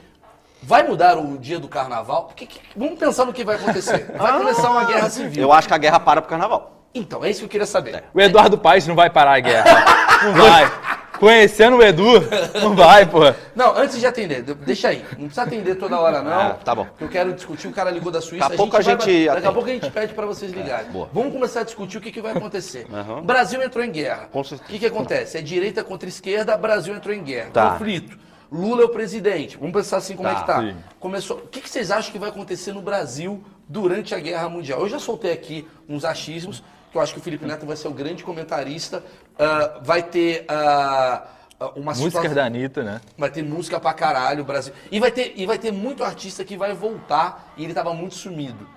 Vai 0.61 0.83
mudar 0.87 1.17
o 1.17 1.37
dia 1.37 1.59
do 1.59 1.67
carnaval? 1.67 2.25
Porque 2.25 2.46
que- 2.48 2.59
vamos 2.75 2.98
pensar 2.98 3.25
no 3.25 3.31
que 3.33 3.43
vai 3.46 3.55
acontecer. 3.55 4.11
Vai 4.17 4.37
começar 4.37 4.72
uma 4.72 4.85
guerra 4.85 5.09
civil. 5.09 5.43
Eu 5.43 5.53
acho 5.53 5.67
que 5.67 5.74
a 5.74 5.77
guerra 5.77 6.00
para 6.00 6.20
pro 6.22 6.29
carnaval. 6.29 6.74
Então, 6.96 7.24
é 7.24 7.29
isso 7.29 7.41
que 7.41 7.46
eu 7.46 7.50
queria 7.50 7.67
saber. 7.67 8.03
O 8.11 8.20
Eduardo 8.20 8.57
Paes 8.57 8.87
não 8.87 8.96
vai 8.96 9.07
parar 9.09 9.35
a 9.35 9.39
guerra. 9.39 9.67
Não 10.24 10.33
vai. 10.33 10.72
Conhecendo 11.20 11.77
o 11.77 11.84
Edu, 11.84 12.06
não 12.62 12.75
vai, 12.75 13.06
pô. 13.06 13.20
Não, 13.56 13.75
antes 13.77 14.00
de 14.00 14.06
atender, 14.06 14.42
de- 14.44 14.53
deixa 14.53 14.90
aí. 14.90 15.03
Não 15.12 15.25
precisa 15.25 15.44
atender 15.44 15.75
toda 15.75 16.00
hora, 16.00 16.22
não. 16.22 16.32
Ah, 16.32 16.58
tá 16.64 16.75
bom. 16.75 16.86
porque 16.86 17.03
Eu 17.03 17.10
quero 17.10 17.34
discutir, 17.34 17.68
o 17.68 17.72
cara 17.72 17.90
ligou 17.90 18.12
da 18.12 18.22
Suíça. 18.22 18.44
Daqui 18.44 18.53
a 18.53 18.58
pouco 18.58 18.75
a 18.75 18.80
vai- 18.82 19.00
gente 19.00 19.25
Daqui 19.27 19.48
a 19.48 19.51
pouco 19.51 19.70
a 19.70 19.74
gente 19.74 19.90
pede 19.92 20.14
pra 20.14 20.25
vocês 20.25 20.51
ligarem. 20.51 20.92
boa. 20.92 21.10
Vamos 21.14 21.34
começar 21.34 21.62
a 21.62 21.64
discutir 21.64 21.98
o 21.98 22.01
que, 22.01 22.12
que 22.12 22.22
vai 22.22 22.32
acontecer. 22.34 22.86
O 23.20 23.22
Brasil 23.22 23.62
entrou 23.64 23.84
em 23.84 23.92
guerra. 23.92 24.30
Com 24.32 24.42
O 24.42 24.44
certeza. 24.44 24.70
que, 24.70 24.80
que 24.80 24.86
acontece? 24.86 25.38
É 25.38 25.42
direita 25.42 25.84
contra 25.84 26.08
esquerda, 26.08 26.56
Brasil 26.58 26.96
entrou 26.96 27.14
em 27.14 27.24
guerra. 27.24 27.50
Tá. 27.51 27.72
Conflito. 27.72 28.18
Lula 28.51 28.84
é 28.84 28.86
o 28.86 28.90
presidente. 28.90 29.58
Vamos 29.58 29.74
pensar 29.74 29.98
assim 29.98 30.16
como 30.16 30.30
é 30.30 30.34
Tá, 30.34 30.40
que 30.40 30.46
tá. 30.48 30.62
sim. 30.62 30.75
Começou. 31.00 31.38
O 31.38 31.48
que, 31.48 31.60
que 31.60 31.70
vocês 31.70 31.92
acham 31.92 32.12
que 32.14 32.18
vai 32.20 32.30
acontecer 32.30 32.72
no 32.72 32.82
Brasil 32.82 33.44
durante 33.68 34.16
a 34.16 34.20
Guerra 34.20 34.48
Mundial? 34.48 34.80
Eu 34.80 34.88
já 34.90 35.00
soltei 35.00 35.34
aqui 35.34 35.68
uns 35.90 36.06
achismos, 36.06 36.64
que 36.91 36.97
eu 36.97 37.01
acho 37.01 37.13
que 37.13 37.19
o 37.19 37.23
Felipe 37.23 37.45
Neto 37.45 37.65
vai 37.65 37.75
ser 37.75 37.87
o 37.87 37.91
grande 37.91 38.23
comentarista. 38.23 39.03
Ah, 39.37 39.79
vai 39.81 40.01
ter 40.03 40.45
ah, 40.47 41.23
uma 41.75 41.91
Música 41.91 42.09
situação- 42.09 42.33
da 42.33 42.45
Anitta, 42.45 42.83
né? 42.83 43.01
Vai 43.17 43.29
ter 43.29 43.43
música 43.43 43.79
pra 43.79 43.93
caralho, 43.93 44.43
Brasil. 44.43 44.73
E 44.91 45.00
vai 45.00 45.11
ter, 45.11 45.33
e 45.35 45.45
vai 45.45 45.57
ter 45.57 45.71
muito 45.71 46.03
artista 46.03 46.43
que 46.43 46.55
vai 46.57 46.73
voltar 46.73 47.53
e 47.57 47.63
ele 47.63 47.73
tava 47.73 47.93
muito 47.93 48.15
sumido. 48.15 48.67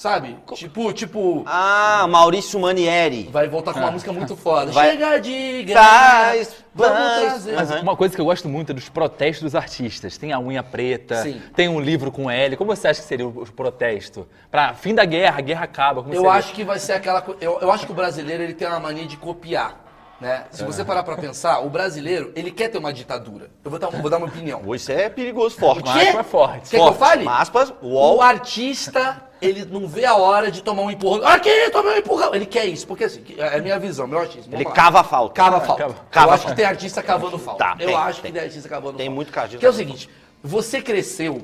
Sabe? 0.00 0.34
Tipo, 0.54 0.94
tipo, 0.94 1.42
Ah, 1.46 2.06
Maurício 2.08 2.58
Manieri. 2.58 3.28
vai 3.30 3.46
voltar 3.48 3.74
com 3.74 3.80
uma 3.80 3.90
música 3.90 4.10
muito 4.10 4.34
foda. 4.34 4.72
Vai- 4.72 4.92
Chega 4.92 5.18
de 5.20 5.66
traz. 5.66 6.56
trazer. 6.74 7.52
Mas 7.54 7.70
uma 7.82 7.94
coisa 7.94 8.14
que 8.14 8.18
eu 8.18 8.24
gosto 8.24 8.48
muito 8.48 8.72
é 8.72 8.74
dos 8.74 8.88
protestos 8.88 9.42
dos 9.42 9.54
artistas. 9.54 10.16
Tem 10.16 10.32
a 10.32 10.40
unha 10.40 10.62
preta, 10.62 11.16
Sim. 11.16 11.38
tem 11.54 11.68
um 11.68 11.78
livro 11.78 12.10
com 12.10 12.30
L. 12.30 12.56
Como 12.56 12.74
você 12.74 12.88
acha 12.88 13.02
que 13.02 13.06
seria 13.06 13.28
o 13.28 13.44
protesto? 13.52 14.26
Pra 14.50 14.72
fim 14.72 14.94
da 14.94 15.04
guerra, 15.04 15.36
a 15.36 15.42
guerra 15.42 15.64
acaba. 15.64 16.00
Como 16.02 16.14
Eu 16.14 16.22
seria? 16.22 16.32
acho 16.38 16.54
que 16.54 16.64
vai 16.64 16.78
ser 16.78 16.94
aquela 16.94 17.20
coisa. 17.20 17.38
Eu, 17.44 17.58
eu 17.60 17.70
acho 17.70 17.84
que 17.84 17.92
o 17.92 17.94
brasileiro 17.94 18.42
ele 18.42 18.54
tem 18.54 18.66
uma 18.66 18.80
mania 18.80 19.04
de 19.04 19.18
copiar. 19.18 19.84
Né? 20.20 20.44
Se 20.50 20.62
você 20.64 20.84
parar 20.84 21.02
pra 21.02 21.16
pensar, 21.16 21.60
o 21.60 21.70
brasileiro, 21.70 22.30
ele 22.36 22.50
quer 22.50 22.68
ter 22.68 22.76
uma 22.76 22.92
ditadura. 22.92 23.50
Eu 23.64 23.70
vou 23.70 23.80
dar, 23.80 23.88
vou 23.88 24.10
dar 24.10 24.18
uma 24.18 24.26
opinião. 24.26 24.62
Isso 24.74 24.92
é 24.92 25.08
perigoso, 25.08 25.56
forte. 25.56 25.82
Mas 25.88 26.14
é 26.14 26.22
forte. 26.22 26.68
Quer 26.70 26.76
que 26.78 26.86
eu 26.88 26.92
fale? 26.92 27.26
Aspas, 27.26 27.72
O 27.80 27.88
UOL. 27.88 28.20
artista, 28.20 29.22
ele 29.40 29.64
não 29.64 29.88
vê 29.88 30.04
a 30.04 30.14
hora 30.16 30.50
de 30.50 30.62
tomar 30.62 30.82
um 30.82 30.90
empurrão. 30.90 31.26
Aqui, 31.26 31.70
tomei 31.70 31.94
um 31.94 31.96
empurrão. 31.96 32.34
Ele 32.34 32.44
quer 32.44 32.66
isso, 32.66 32.86
porque 32.86 33.04
assim, 33.04 33.24
é 33.38 33.56
a 33.56 33.62
minha 33.62 33.78
visão, 33.78 34.06
meu 34.06 34.18
artista. 34.18 34.54
Ele 34.54 34.64
lá. 34.64 34.72
cava 34.72 35.00
a 35.00 35.04
falta. 35.04 35.34
Cava 35.34 35.60
falta. 35.62 35.82
Cava- 35.84 35.94
eu 35.94 36.04
cava 36.10 36.34
acho 36.34 36.42
falta. 36.42 36.54
que 36.54 36.60
tem 36.60 36.70
artista 36.70 37.02
cavando 37.02 37.38
falta. 37.38 37.64
Tá, 37.64 37.76
eu 37.80 37.86
tem, 37.86 37.96
acho 37.96 38.20
tem. 38.20 38.30
que 38.32 38.38
tem 38.38 38.46
artista 38.46 38.68
cavando 38.68 38.98
Tem 38.98 39.06
falta. 39.06 39.14
muito 39.16 39.38
artista 39.38 39.58
Que 39.58 39.66
é 39.66 39.70
o 39.70 39.72
seguinte, 39.72 40.10
você 40.44 40.82
cresceu 40.82 41.40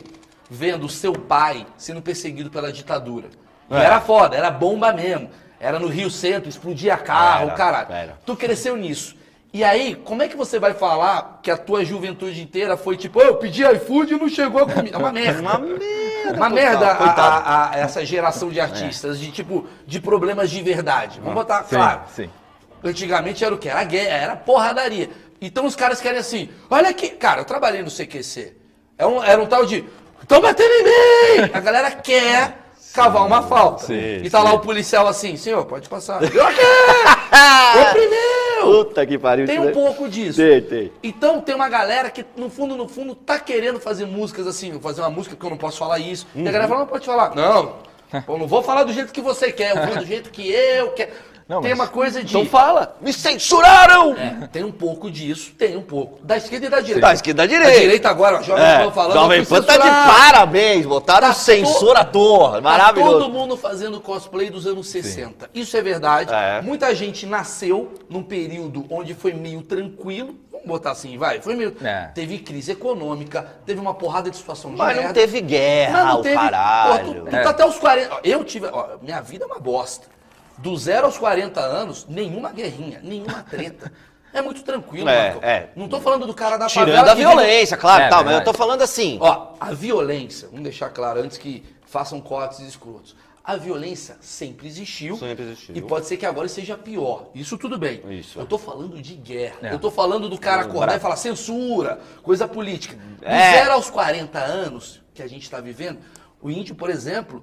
vendo 0.50 0.84
o 0.84 0.88
seu 0.90 1.14
pai 1.14 1.66
sendo 1.78 2.02
perseguido 2.02 2.50
pela 2.50 2.70
ditadura. 2.70 3.28
E 3.70 3.74
É. 3.74 3.78
era 3.84 4.00
foda, 4.02 4.36
era 4.36 4.50
bomba 4.50 4.92
mesmo. 4.92 5.30
Era 5.60 5.78
no 5.78 5.86
Rio 5.88 6.10
Centro, 6.10 6.48
explodia 6.48 6.96
carro, 6.96 7.46
Era, 7.46 7.54
caralho. 7.54 7.92
era. 7.92 8.18
Tu 8.26 8.36
cresceu 8.36 8.76
nisso. 8.76 9.16
E 9.52 9.64
aí, 9.64 9.94
como 9.94 10.22
é 10.22 10.28
que 10.28 10.36
você 10.36 10.58
vai 10.58 10.74
falar 10.74 11.40
que 11.42 11.50
a 11.50 11.56
tua 11.56 11.82
juventude 11.82 12.42
inteira 12.42 12.76
foi 12.76 12.94
tipo, 12.96 13.18
"Ô, 13.18 13.22
eu 13.22 13.36
pedi 13.36 13.62
iFood 13.64 14.12
e 14.12 14.18
não 14.18 14.28
chegou 14.28 14.62
a 14.62 14.66
comida? 14.70 14.94
É 14.96 14.98
uma 14.98 15.10
merda. 15.12 15.40
Uma 15.40 15.58
merda. 15.58 15.84
Uma 16.34 16.48
merda 16.50 16.86
a- 16.92 17.04
a- 17.10 17.70
a- 17.70 17.76
essa 17.76 18.04
geração 18.04 18.50
de 18.50 18.60
artistas, 18.60 19.18
de 19.18 19.30
tipo, 19.30 19.66
de 19.86 19.98
problemas 19.98 20.50
de 20.50 20.60
verdade. 20.62 21.20
Vamos 21.20 21.34
botar, 21.34 21.62
Sim, 21.64 21.76
claro. 21.76 22.00
sim. 22.14 22.28
Antigamente 22.84 23.44
era 23.44 23.54
o 23.54 23.58
quê? 23.58 23.68
Era 23.70 23.82
guerra, 23.84 24.16
era 24.16 24.36
porradaria. 24.36 25.08
Então 25.40 25.64
os 25.64 25.74
caras 25.76 26.00
querem 26.00 26.18
assim, 26.18 26.50
olha 26.68 26.90
aqui, 26.90 27.10
cara, 27.10 27.40
eu 27.40 27.44
trabalhei 27.44 27.82
no 27.82 27.90
CQC. 27.90 28.54
É 28.98 29.06
um, 29.06 29.22
era 29.24 29.40
um 29.40 29.46
tal 29.46 29.64
de, 29.64 29.84
estão 30.20 30.40
batendo 30.40 30.70
em 30.70 30.84
mim! 30.84 31.50
A 31.54 31.60
galera 31.60 31.90
quer 31.92 32.58
cavar 32.96 33.26
uma 33.26 33.42
falta. 33.42 33.84
Sim, 33.84 34.22
e 34.24 34.30
tá 34.30 34.42
lá 34.42 34.50
sim. 34.50 34.56
o 34.56 34.60
policial 34.60 35.06
assim, 35.06 35.36
senhor, 35.36 35.64
pode 35.66 35.88
passar. 35.88 36.20
Eu? 36.24 37.82
Oprimiu! 37.82 38.16
Puta 38.62 39.06
que 39.06 39.18
pariu. 39.18 39.46
Tem 39.46 39.60
um 39.60 39.70
pouco 39.70 40.08
disso. 40.08 40.38
Tem, 40.38 40.62
tem. 40.62 40.92
Então 41.02 41.40
tem 41.40 41.54
uma 41.54 41.68
galera 41.68 42.10
que, 42.10 42.24
no 42.36 42.48
fundo, 42.48 42.74
no 42.74 42.88
fundo, 42.88 43.14
tá 43.14 43.38
querendo 43.38 43.78
fazer 43.78 44.06
músicas 44.06 44.46
assim, 44.46 44.80
fazer 44.80 45.02
uma 45.02 45.10
música 45.10 45.36
que 45.36 45.44
eu 45.44 45.50
não 45.50 45.56
posso 45.56 45.78
falar 45.78 45.98
isso. 45.98 46.26
E 46.34 46.40
a 46.40 46.50
galera 46.50 46.66
fala, 46.66 46.80
não 46.80 46.86
pode 46.86 47.04
falar. 47.04 47.34
Não, 47.34 47.76
eu 48.26 48.38
não 48.38 48.46
vou 48.46 48.62
falar 48.62 48.84
do 48.84 48.92
jeito 48.92 49.12
que 49.12 49.20
você 49.20 49.52
quer, 49.52 49.76
eu 49.76 49.86
vou 49.86 49.96
do 49.96 50.06
jeito 50.06 50.30
que 50.30 50.50
eu 50.50 50.90
quero. 50.90 51.12
Não, 51.48 51.60
tem 51.62 51.70
mas- 51.70 51.80
uma 51.80 51.86
coisa 51.88 52.24
de. 52.24 52.30
Então 52.36 52.44
fala, 52.44 52.96
me 53.00 53.12
censuraram! 53.12 54.16
É, 54.16 54.48
tem 54.48 54.64
um 54.64 54.72
pouco 54.72 55.08
disso, 55.10 55.52
tem 55.56 55.76
um 55.76 55.82
pouco. 55.82 56.18
Da 56.24 56.36
esquerda 56.36 56.66
e 56.66 56.68
da 56.68 56.80
direita. 56.80 57.00
Da 57.06 57.12
esquerda 57.14 57.44
e 57.44 57.46
da 57.46 57.52
direita. 57.54 57.72
Da 57.72 57.80
direita 57.80 58.08
agora, 58.10 58.38
ó, 58.38 58.42
Jovem 58.42 58.64
É, 58.64 58.78
Pan 58.84 58.90
falando. 58.90 59.12
Jovem 59.12 59.44
Pan 59.44 59.62
tá 59.62 59.76
de 59.76 59.88
parabéns, 59.88 60.86
botaram 60.86 61.28
Tá 61.28 61.34
censor 61.34 62.04
to- 62.06 62.50
Tá 62.52 62.60
maravilhoso. 62.60 63.12
todo 63.20 63.32
mundo 63.32 63.56
fazendo 63.56 64.00
cosplay 64.00 64.50
dos 64.50 64.66
anos 64.66 64.88
60. 64.88 65.48
Isso 65.54 65.76
é 65.76 65.82
verdade. 65.82 66.32
É. 66.32 66.60
Muita 66.62 66.92
gente 66.94 67.26
nasceu 67.26 67.94
num 68.10 68.22
período 68.24 68.84
onde 68.90 69.14
foi 69.14 69.32
meio 69.32 69.62
tranquilo. 69.62 70.34
Vamos 70.50 70.66
botar 70.66 70.90
assim, 70.92 71.16
vai. 71.16 71.40
Foi 71.40 71.54
meio. 71.54 71.76
É. 71.80 72.08
Teve 72.14 72.38
crise 72.38 72.72
econômica, 72.72 73.46
teve 73.64 73.80
uma 73.80 73.94
porrada 73.94 74.28
de 74.30 74.36
situação 74.36 74.72
de 74.72 74.76
Mas 74.78 74.96
não 74.96 75.02
merda. 75.04 75.14
teve 75.20 75.40
guerra, 75.40 75.92
Mas 76.04 76.06
não 76.12 76.18
o 76.20 76.22
teve. 76.22 76.34
caralho. 76.34 77.04
Pô, 77.06 77.12
tu, 77.20 77.20
tu 77.30 77.36
É. 77.36 77.42
tá 77.42 77.50
até 77.50 77.64
os 77.64 77.78
40. 77.78 78.14
ó, 78.14 78.18
Eu 78.24 78.42
tive. 78.42 78.66
ó, 78.66 78.96
minha 79.00 79.20
vida 79.20 79.44
é 79.44 79.46
uma 79.46 79.60
bosta. 79.60 80.08
Do 80.58 80.76
zero 80.76 81.06
aos 81.06 81.18
40 81.18 81.60
anos, 81.60 82.06
nenhuma 82.08 82.50
guerrinha, 82.52 83.00
nenhuma 83.02 83.42
treta. 83.42 83.92
É 84.32 84.42
muito 84.42 84.62
tranquilo, 84.62 85.08
É, 85.08 85.30
Marcão. 85.32 85.48
é. 85.48 85.68
Não 85.76 85.88
tô 85.88 86.00
falando 86.00 86.26
do 86.26 86.34
cara 86.34 86.56
da 86.56 86.66
Tirando 86.66 86.88
favela 86.88 87.12
a 87.12 87.14
violência, 87.14 87.76
claro, 87.76 88.02
É, 88.04 88.08
tal, 88.08 88.24
mas 88.24 88.34
eu 88.34 88.44
tô 88.44 88.52
falando 88.52 88.82
assim. 88.82 89.18
Ó, 89.20 89.54
a 89.58 89.72
violência, 89.72 90.48
vamos 90.48 90.62
deixar 90.64 90.90
claro 90.90 91.20
antes 91.20 91.38
que 91.38 91.64
façam 91.86 92.20
cortes 92.20 92.60
escrotos. 92.60 93.16
A 93.42 93.56
violência 93.56 94.16
sempre 94.20 94.66
existiu. 94.66 95.16
Sempre 95.16 95.44
existiu. 95.44 95.76
E 95.76 95.80
pode 95.80 96.06
ser 96.06 96.16
que 96.16 96.26
agora 96.26 96.48
seja 96.48 96.76
pior. 96.76 97.28
Isso 97.34 97.56
tudo 97.56 97.78
bem. 97.78 98.02
Isso. 98.10 98.38
Eu 98.40 98.44
tô 98.44 98.58
falando 98.58 99.00
de 99.00 99.14
guerra. 99.14 99.56
É. 99.62 99.72
Eu 99.72 99.78
tô 99.78 99.90
falando 99.90 100.28
do 100.28 100.36
cara 100.36 100.62
acordar 100.62 100.96
e 100.96 101.00
falar 101.00 101.16
censura, 101.16 102.00
coisa 102.22 102.48
política. 102.48 102.96
Do 103.20 103.24
É. 103.24 103.52
zero 103.52 103.72
aos 103.72 103.88
40 103.88 104.38
anos 104.38 105.00
que 105.14 105.22
a 105.22 105.28
gente 105.28 105.48
tá 105.48 105.60
vivendo, 105.60 106.00
o 106.42 106.50
índio, 106.50 106.74
por 106.74 106.90
exemplo, 106.90 107.42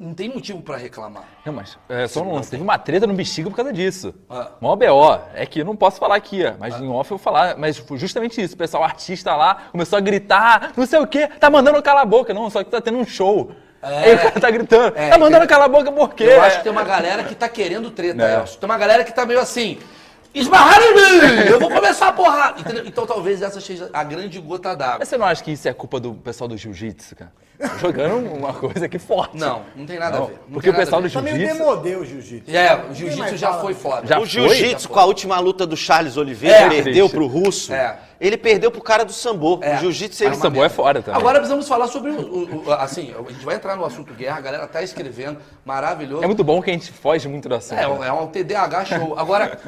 não 0.00 0.14
tem 0.14 0.28
motivo 0.30 0.62
pra 0.62 0.76
reclamar. 0.78 1.24
Não, 1.44 1.52
mas 1.52 1.76
é, 1.88 2.08
só 2.08 2.22
um 2.22 2.32
lance. 2.34 2.50
Teve 2.50 2.62
uma 2.62 2.78
treta 2.78 3.06
no 3.06 3.12
bexiga 3.12 3.50
por 3.50 3.56
causa 3.56 3.72
disso. 3.72 4.14
Ah. 4.30 4.52
Mó 4.60 4.74
BO. 4.74 5.18
É 5.34 5.44
que 5.44 5.60
eu 5.60 5.64
não 5.64 5.76
posso 5.76 5.98
falar 6.00 6.16
aqui, 6.16 6.42
mas 6.58 6.80
em 6.80 6.88
off 6.88 7.10
eu 7.10 7.18
vou 7.18 7.22
falar. 7.22 7.56
Mas 7.58 7.76
foi 7.76 7.98
justamente 7.98 8.40
isso. 8.40 8.54
O 8.54 8.58
pessoal 8.58 8.82
artista 8.82 9.36
lá 9.36 9.64
começou 9.70 9.96
a 9.96 10.00
gritar, 10.00 10.72
não 10.76 10.86
sei 10.86 10.98
o 10.98 11.06
quê, 11.06 11.28
tá 11.28 11.50
mandando 11.50 11.82
calar 11.82 12.02
a 12.02 12.06
boca. 12.06 12.32
Não, 12.32 12.48
só 12.48 12.64
que 12.64 12.70
tá 12.70 12.80
tendo 12.80 12.96
um 12.98 13.04
show. 13.04 13.52
Aí 13.82 14.14
o 14.14 14.18
cara 14.18 14.40
tá 14.40 14.50
gritando, 14.50 14.96
É, 14.96 15.08
tá 15.10 15.18
mandando 15.18 15.42
que- 15.42 15.48
calar 15.52 15.66
a 15.66 15.68
boca 15.68 15.90
por 15.92 16.14
quê? 16.14 16.24
Eu 16.24 16.42
acho 16.42 16.58
que 16.58 16.62
tem 16.64 16.72
uma 16.72 16.84
galera 16.84 17.24
que 17.24 17.34
tá 17.34 17.48
querendo 17.48 17.90
treta, 17.90 18.22
É. 18.22 18.36
Elcio. 18.40 18.58
Tem 18.58 18.68
uma 18.68 18.76
galera 18.78 19.04
que 19.04 19.12
tá 19.12 19.24
meio 19.24 19.40
assim. 19.40 19.78
Esbarraram 20.32 20.84
em 20.84 20.94
mim! 20.94 21.50
Eu 21.50 21.58
vou 21.58 21.70
começar 21.70 22.08
a 22.08 22.12
porrada! 22.12 22.60
Entendeu? 22.60 22.86
Então 22.86 23.04
talvez 23.06 23.42
essa 23.42 23.60
seja 23.60 23.90
a 23.92 24.04
grande 24.04 24.38
gota 24.38 24.76
d'água. 24.76 24.98
Mas 25.00 25.08
você 25.08 25.18
não 25.18 25.26
acha 25.26 25.42
que 25.42 25.50
isso 25.50 25.66
é 25.68 25.72
culpa 25.72 25.98
do 25.98 26.14
pessoal 26.14 26.46
do 26.46 26.56
jiu-jitsu, 26.56 27.16
cara? 27.16 27.32
Jogando 27.80 28.32
uma 28.32 28.52
coisa 28.54 28.86
aqui 28.86 28.98
forte. 28.98 29.36
Não, 29.36 29.62
não 29.76 29.84
tem 29.86 29.98
nada 29.98 30.16
Não, 30.18 30.24
a 30.24 30.28
ver. 30.28 30.38
Não 30.48 30.54
porque 30.54 30.70
o 30.70 30.74
pessoal 30.74 31.02
do 31.02 31.08
jiu-jitsu. 31.08 31.38
demodê 31.58 31.96
o 31.96 32.04
jiu-jitsu. 32.04 32.50
É, 32.56 32.84
o 32.90 32.94
jiu-jitsu 32.94 33.36
já 33.36 33.54
foi 33.54 33.74
foda. 33.74 34.06
Já 34.06 34.18
o 34.18 34.24
jiu-jitsu, 34.24 34.88
com 34.88 34.98
a 34.98 35.04
última 35.04 35.38
luta 35.40 35.66
do 35.66 35.76
Charles 35.76 36.16
Oliveira, 36.16 36.56
É. 36.56 36.68
perdeu 36.68 37.08
Triste. 37.08 37.10
pro 37.14 37.26
russo. 37.26 37.72
É. 37.72 37.98
Ele 38.20 38.36
perdeu 38.36 38.70
pro 38.70 38.82
cara 38.82 39.02
do 39.02 39.12
sambo. 39.14 39.58
É. 39.62 39.76
O 39.76 39.78
jiu-jitsu 39.78 40.22
ele 40.24 40.34
o 40.34 40.38
sambo 40.38 40.62
é 40.62 40.68
fora 40.68 41.00
também. 41.00 41.18
Agora 41.18 41.38
precisamos 41.38 41.66
falar 41.66 41.88
sobre 41.88 42.10
o, 42.10 42.20
o- 42.20 42.66
o- 42.66 42.72
Assim, 42.72 43.14
a 43.14 43.32
gente 43.32 43.44
vai 43.44 43.54
entrar 43.56 43.76
no 43.76 43.84
assunto 43.84 44.12
guerra, 44.12 44.36
a 44.36 44.40
galera 44.42 44.66
tá 44.68 44.82
escrevendo, 44.82 45.38
maravilhoso. 45.64 46.22
É 46.22 46.26
muito 46.26 46.44
bom 46.44 46.60
que 46.60 46.68
a 46.68 46.72
gente 46.74 46.92
foge 46.92 47.26
muito 47.28 47.48
do 47.48 47.54
assunto. 47.54 47.78
É, 47.78 47.88
né? 47.98 48.08
é 48.08 48.12
um 48.12 48.26
TDAH 48.26 48.84
show. 48.84 49.18
Agora, 49.18 49.58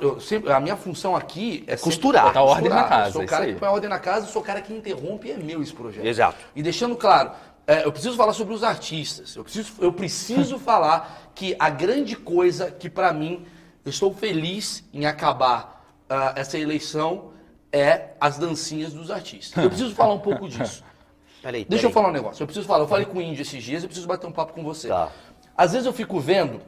eu 0.00 0.20
sempre- 0.20 0.50
a 0.52 0.58
minha 0.58 0.74
função 0.76 1.14
aqui 1.14 1.62
é 1.68 1.76
Costurar. 1.76 2.24
Botar 2.26 2.42
ordem 2.42 2.68
na 2.68 2.82
casa, 2.84 3.08
Eu 3.08 3.12
sou 3.12 3.20
o 3.20 3.24
isso 3.24 3.30
cara 3.32 3.44
aí. 3.44 3.54
que 3.54 3.60
põe 3.60 3.68
ordem 3.68 3.88
na 3.88 3.98
casa, 4.00 4.26
sou 4.26 4.42
o 4.42 4.44
cara 4.44 4.60
que 4.60 4.72
interrompe, 4.74 5.30
é 5.30 5.36
meu 5.36 5.62
esse 5.62 5.72
projeto. 5.72 6.04
Exato. 6.04 6.36
E 6.56 6.62
deixando 6.64 6.96
claro, 6.96 7.30
é, 7.64 7.84
eu 7.84 7.92
preciso 7.92 8.16
falar 8.16 8.32
sobre 8.32 8.54
os 8.54 8.64
artistas. 8.64 9.36
Eu 9.36 9.44
preciso, 9.44 9.72
eu 9.80 9.92
preciso 9.92 10.58
falar 10.60 11.30
que 11.32 11.54
a 11.60 11.70
grande 11.70 12.16
coisa 12.16 12.72
que 12.72 12.90
pra 12.90 13.12
mim, 13.12 13.46
eu 13.84 13.90
estou 13.90 14.12
feliz 14.12 14.82
em 14.92 15.06
acabar 15.06 15.84
ah, 16.10 16.32
essa 16.34 16.58
eleição 16.58 17.32
é 17.74 18.14
as 18.20 18.38
dancinhas 18.38 18.92
dos 18.92 19.10
artistas. 19.10 19.62
Eu 19.62 19.68
preciso 19.70 19.94
falar 19.94 20.14
um 20.14 20.20
pouco 20.20 20.48
disso. 20.48 20.84
Peraí, 21.42 21.66
Deixa 21.68 21.86
eu 21.86 21.90
falar 21.90 22.08
um 22.08 22.12
negócio. 22.12 22.42
Eu 22.42 22.46
preciso 22.46 22.66
falar. 22.66 22.84
Eu 22.84 22.88
falei 22.88 23.04
com 23.04 23.18
o 23.18 23.22
Índio 23.22 23.42
esses 23.42 23.62
dias, 23.62 23.82
eu 23.82 23.88
preciso 23.88 24.06
bater 24.08 24.26
um 24.26 24.32
papo 24.32 24.52
com 24.54 24.62
você. 24.64 24.88
Tá. 24.88 25.08
Às 25.56 25.72
vezes 25.72 25.84
eu 25.86 25.92
fico 25.92 26.18
vendo, 26.18 26.60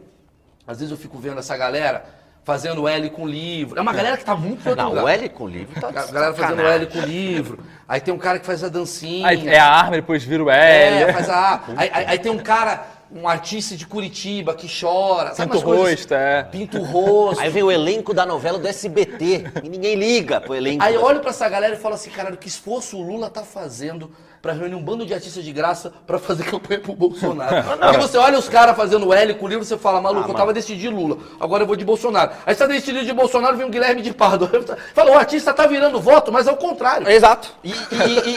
às 0.67 0.79
vezes 0.79 0.91
eu 0.91 0.99
fico 0.99 1.17
vendo 1.19 1.39
essa 1.39 1.57
galera 1.57 2.05
fazendo 2.45 2.87
L 2.87 3.11
com 3.11 3.27
livro. 3.27 3.79
É 3.79 3.83
uma 3.83 3.93
galera 3.93 4.17
que 4.17 4.25
tá 4.25 4.37
muito 4.37 4.63
Não, 4.77 4.91
lugar. 4.91 5.05
o 5.05 5.09
L 5.09 5.29
com 5.31 5.49
livro 5.49 5.81
tá 5.81 5.89
A 5.89 5.93
galera 5.93 6.35
fazendo. 6.35 6.61
L 6.61 6.87
com 6.87 7.01
livro. 7.01 7.59
Aí 7.89 8.01
tem 8.01 8.13
um 8.15 8.19
cara 8.19 8.39
que 8.39 8.47
faz 8.47 8.63
a 8.63 8.69
dancinha. 8.69 9.27
Aí 9.27 9.49
é 9.49 9.59
a 9.59 9.67
arma, 9.67 9.93
depois 9.97 10.23
vira 10.23 10.45
o 10.45 10.51
É, 10.51 11.03
L. 11.05 11.13
faz 11.13 11.31
a. 11.31 11.63
Aí, 11.77 11.91
aí- 11.93 12.05
aí 12.09 12.19
tem 12.19 12.31
um 12.31 12.39
cara, 12.39 12.87
um 13.11 13.29
artista 13.29 13.77
de 13.77 13.87
Curitiba 13.87 14.55
que 14.55 14.67
chora. 14.69 15.35
Sabe 15.35 15.53
Pinta 15.53 15.67
umas 15.67 15.79
o 15.79 15.83
rosto, 15.83 16.15
é. 16.15 16.43
Pinta 16.43 16.79
o 16.79 16.85
rosto. 16.85 17.41
Aí 17.41 17.49
vem 17.51 17.63
o 17.63 17.71
elenco 17.71 18.13
da 18.13 18.27
novela 18.27 18.59
do 18.59 18.67
SBT. 18.67 19.45
e 19.63 19.69
ninguém 19.69 19.95
liga 19.95 20.41
pro 20.41 20.55
elenco. 20.55 20.83
Aí 20.83 20.95
eu 20.95 21.01
da- 21.01 21.07
olho 21.07 21.21
pra 21.21 21.31
essa 21.31 21.49
galera 21.49 21.75
e 21.75 21.79
falo 21.79 21.95
assim, 21.95 22.11
caralho, 22.11 22.37
que 22.37 22.49
esforço 22.49 22.97
o 22.99 23.03
Lula 23.03 23.31
tá 23.31 23.43
fazendo 23.45 24.11
pra 24.47 24.53
reunir 24.55 24.77
um 24.77 24.83
bando 24.83 25.05
de 25.05 25.13
artistas 25.13 25.43
de 25.45 25.51
graça 25.53 25.93
pra 26.07 26.21
fazer 26.21 26.45
campanha 26.49 26.79
pro 26.79 26.95
Bolsonaro. 26.95 27.65
Porque 27.81 27.99
você 27.99 28.17
olha 28.17 28.39
os 28.39 28.49
caras 28.49 28.77
fazendo 28.77 29.13
L 29.13 29.35
com 29.35 29.45
o 29.47 29.49
livro, 29.49 29.65
você 29.65 29.77
fala, 29.77 30.01
maluco, 30.01 30.31
eu 30.31 30.35
tava 30.35 30.53
decidindo 30.53 30.95
Lula, 30.97 31.19
agora 31.41 31.65
eu 31.65 31.67
vou 31.67 31.75
de 31.75 31.85
Bolsonaro. 31.85 32.31
Aí 32.47 32.55
você 32.55 32.61
tá 32.61 32.67
decidido 32.73 33.05
de 33.05 33.13
Bolsonaro, 33.13 33.57
vem 33.57 33.67
o 33.67 33.71
Guilherme 33.71 34.03
de 34.03 34.15
Pardo. 34.15 34.49
Fala, 34.95 35.11
o 35.11 35.19
artista 35.19 35.53
tá 35.53 35.67
virando 35.67 36.01
voto, 36.01 36.31
mas 36.31 36.47
é 36.47 36.53
o 36.53 36.57
contrário. 36.57 37.09
Exato. 37.11 37.49
E, 37.65 37.71
e- 37.71 37.75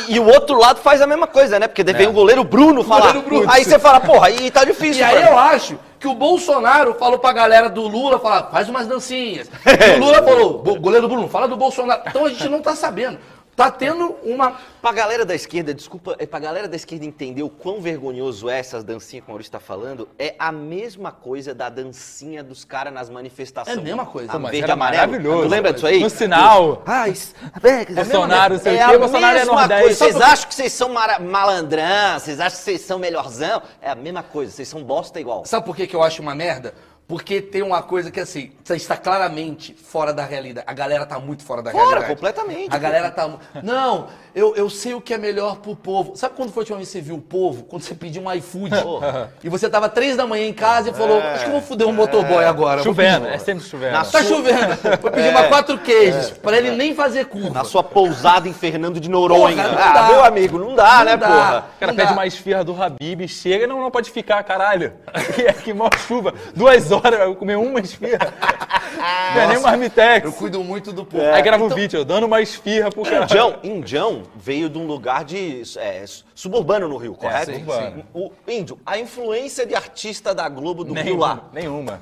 e- 0.09 0.15
e 0.15 0.19
o 0.19 0.25
outro 0.25 0.57
lado 0.57 0.79
faz 0.79 0.99
a 0.99 1.05
mesma 1.05 1.27
coisa, 1.27 1.59
né? 1.59 1.67
Porque 1.67 1.83
vem 1.83 2.07
o 2.07 2.11
goleiro 2.11 2.43
Bruno 2.43 2.83
falar. 2.83 3.07
Goleiro 3.13 3.21
Bruno. 3.21 3.45
Aí 3.51 3.63
você 3.63 3.77
fala, 3.77 3.99
porra, 3.99 4.27
aí 4.27 4.49
tá 4.49 4.63
difícil. 4.65 5.01
E 5.01 5.03
aí 5.03 5.23
eu 5.27 5.37
acho 5.37 5.77
que 5.99 6.07
o 6.07 6.15
Bolsonaro 6.15 6.93
falou 6.95 7.19
pra 7.19 7.31
galera 7.33 7.69
do 7.69 7.85
Lula, 7.87 8.17
fala, 8.19 8.49
faz 8.49 8.67
umas 8.69 8.87
dancinhas. 8.87 9.49
E 9.65 9.97
o 9.97 9.99
Lula 9.99 10.23
falou, 10.23 10.59
"Bo- 10.59 10.79
goleiro 10.79 11.07
Bruno, 11.07 11.27
fala 11.27 11.47
do 11.47 11.57
Bolsonaro. 11.57 12.01
Então 12.07 12.25
a 12.25 12.29
gente 12.29 12.47
não 12.49 12.61
tá 12.61 12.73
sabendo. 12.75 13.19
Tá 13.59 13.69
tendo 13.69 14.15
uma. 14.23 14.55
Pra 14.81 14.93
galera 14.93 15.25
da 15.25 15.35
esquerda, 15.35 15.73
desculpa, 15.73 16.15
é 16.17 16.25
pra 16.25 16.39
galera 16.39 16.65
da 16.65 16.77
esquerda 16.77 17.05
entender 17.05 17.43
o 17.43 17.49
quão 17.49 17.81
vergonhoso 17.81 18.49
é 18.49 18.57
essas 18.57 18.85
dancinhas 18.85 19.25
que 19.25 19.29
o 19.29 19.33
Maurício 19.33 19.51
tá 19.51 19.59
falando, 19.59 20.07
é 20.17 20.33
a 20.39 20.49
mesma 20.49 21.11
coisa 21.11 21.53
da 21.53 21.67
dancinha 21.67 22.41
dos 22.41 22.63
caras 22.63 22.93
nas 22.93 23.09
manifestações. 23.09 23.75
É 23.75 23.79
a 23.81 23.83
mesma 23.83 24.05
coisa. 24.05 24.31
A 24.31 24.39
mas 24.39 24.51
verde 24.51 24.71
amarelo. 24.71 25.11
maravilhoso. 25.11 25.43
Tu 25.43 25.49
lembra 25.49 25.73
disso 25.73 25.87
aí? 25.87 25.99
No 25.99 26.09
sinal. 26.09 26.83
Ah, 26.85 27.09
isso, 27.09 27.33
é, 27.61 27.85
Bolsonaro, 27.93 28.53
não 28.53 28.61
sei 28.61 28.71
o 28.71 28.75
é 28.75 28.77
quê, 28.77 28.95
a 28.95 28.97
Bolsonaro 28.97 29.37
é 29.37 29.45
Nordeste. 29.45 29.83
coisa. 29.83 30.05
Vocês 30.05 30.15
acham 30.21 30.47
que 30.47 30.55
vocês 30.55 30.71
são 30.71 30.89
malandrão, 30.89 32.17
vocês 32.17 32.39
acham 32.39 32.57
que 32.57 32.63
vocês 32.63 32.81
são 32.81 32.97
melhorzão? 32.97 33.61
É 33.81 33.89
a 33.89 33.95
mesma 33.95 34.23
coisa, 34.23 34.53
vocês 34.53 34.69
são 34.69 34.81
bosta 34.81 35.19
igual. 35.19 35.43
Sabe 35.45 35.65
por 35.65 35.75
que, 35.75 35.85
que 35.85 35.95
eu 35.97 36.01
acho 36.01 36.21
uma 36.21 36.33
merda? 36.33 36.73
Porque 37.09 37.41
tem 37.41 37.63
uma 37.63 37.81
coisa 37.81 38.11
que 38.11 38.19
assim, 38.19 38.51
você 38.63 38.75
está 38.75 38.95
claramente 38.95 39.73
fora 39.73 40.13
da 40.13 40.23
realidade. 40.23 40.63
A 40.69 40.73
galera 40.73 41.07
tá 41.07 41.19
muito 41.19 41.41
fora 41.43 41.63
da 41.63 41.71
Fora, 41.71 41.83
realidade. 41.85 42.13
completamente. 42.13 42.75
A 42.75 42.77
galera 42.77 43.09
tá. 43.09 43.27
Não, 43.63 44.09
eu, 44.35 44.55
eu 44.55 44.69
sei 44.69 44.93
o 44.93 45.01
que 45.01 45.11
é 45.11 45.17
melhor 45.17 45.55
pro 45.55 45.75
povo. 45.75 46.15
Sabe 46.15 46.35
quando 46.35 46.51
foi 46.51 46.61
a 46.61 46.63
última 46.63 46.77
vez 46.77 46.87
que 46.89 46.91
você 46.93 47.01
viu 47.01 47.15
o 47.15 47.21
povo? 47.21 47.63
Quando 47.63 47.81
você 47.81 47.95
pediu 47.95 48.21
um 48.21 48.31
iFood. 48.35 48.75
e 49.43 49.49
você 49.49 49.67
tava 49.67 49.89
três 49.89 50.15
da 50.15 50.27
manhã 50.27 50.45
em 50.45 50.53
casa 50.53 50.91
e 50.91 50.93
falou: 50.93 51.19
Acho 51.19 51.45
que 51.45 51.49
eu 51.49 51.53
vou 51.53 51.61
foder 51.63 51.87
um 51.87 51.93
motoboy 51.93 52.45
agora. 52.45 52.83
vou 52.83 52.93
Chovendo, 52.93 53.25
é 53.25 53.39
sempre 53.39 53.63
chovendo. 53.63 53.93
Na 53.93 54.05
Tá 54.05 54.23
chovendo. 54.23 54.77
Vou 55.01 55.09
pedir 55.09 55.29
uma 55.35 55.45
quatro 55.45 55.79
queijos. 55.79 56.29
Pra 56.29 56.57
ele 56.57 56.71
nem 56.75 56.93
fazer 56.93 57.25
curva. 57.25 57.49
Na 57.49 57.63
sua 57.63 57.81
pousada 57.81 58.47
em 58.47 58.53
Fernando 58.53 58.99
de 58.99 59.09
Noronha. 59.09 59.63
Porra, 59.63 59.71
não 59.75 59.79
ah, 59.79 60.07
meu 60.09 60.25
amigo, 60.25 60.59
não 60.59 60.75
dá, 60.75 60.99
Não 60.99 61.05
né, 61.05 61.17
dá. 61.17 61.27
porra? 61.27 61.65
O 61.75 61.79
cara 61.79 61.91
Não 61.91 61.95
pede 61.95 62.09
dá. 62.09 62.13
uma 62.13 62.27
esfirra 62.27 62.63
do 62.63 62.79
Habib, 62.79 63.27
chega, 63.27 63.65
não, 63.65 63.81
não 63.81 63.89
pode 63.89 64.11
ficar, 64.11 64.43
caralho. 64.43 64.93
Que, 65.33 65.41
é 65.49 65.53
que 65.53 65.73
mó 65.73 65.89
chuva. 66.07 66.35
Duas 66.55 66.91
horas, 66.91 66.98
eu 67.07 67.35
comer 67.35 67.55
uma 67.57 67.79
esfirra. 67.79 68.33
Não 69.35 69.41
é 69.41 69.47
nem 69.47 69.57
um 69.57 69.61
marmitex. 69.61 70.25
Eu 70.25 70.33
cuido 70.33 70.63
muito 70.63 70.91
do 70.91 71.05
povo. 71.05 71.23
Aí 71.23 71.41
grava 71.41 71.63
um 71.63 71.67
Então- 71.67 71.77
vídeo, 71.77 71.99
eu 71.99 72.05
dando 72.05 72.25
uma 72.25 72.41
esfirra 72.41 72.89
pro 72.89 73.03
cara. 73.03 73.23
Indião, 73.23 73.55
Indião 73.63 74.23
veio 74.35 74.69
de 74.69 74.77
um 74.77 74.85
lugar 74.85 75.23
de 75.23 75.61
é, 75.77 76.03
suburbano 76.35 76.87
no 76.87 76.97
Rio, 76.97 77.13
correto? 77.15 77.51
sim, 77.51 77.63
sim. 77.65 78.03
O 78.13 78.31
Índio, 78.47 78.77
a 78.85 78.97
influência 78.99 79.65
de 79.65 79.73
artista 79.75 80.33
da 80.35 80.49
Globo 80.49 80.83
do 80.83 80.93
Rio 80.93 81.03
Nenhuma. 81.03 81.27
lá. 81.27 81.43
Nenhuma. 81.53 82.01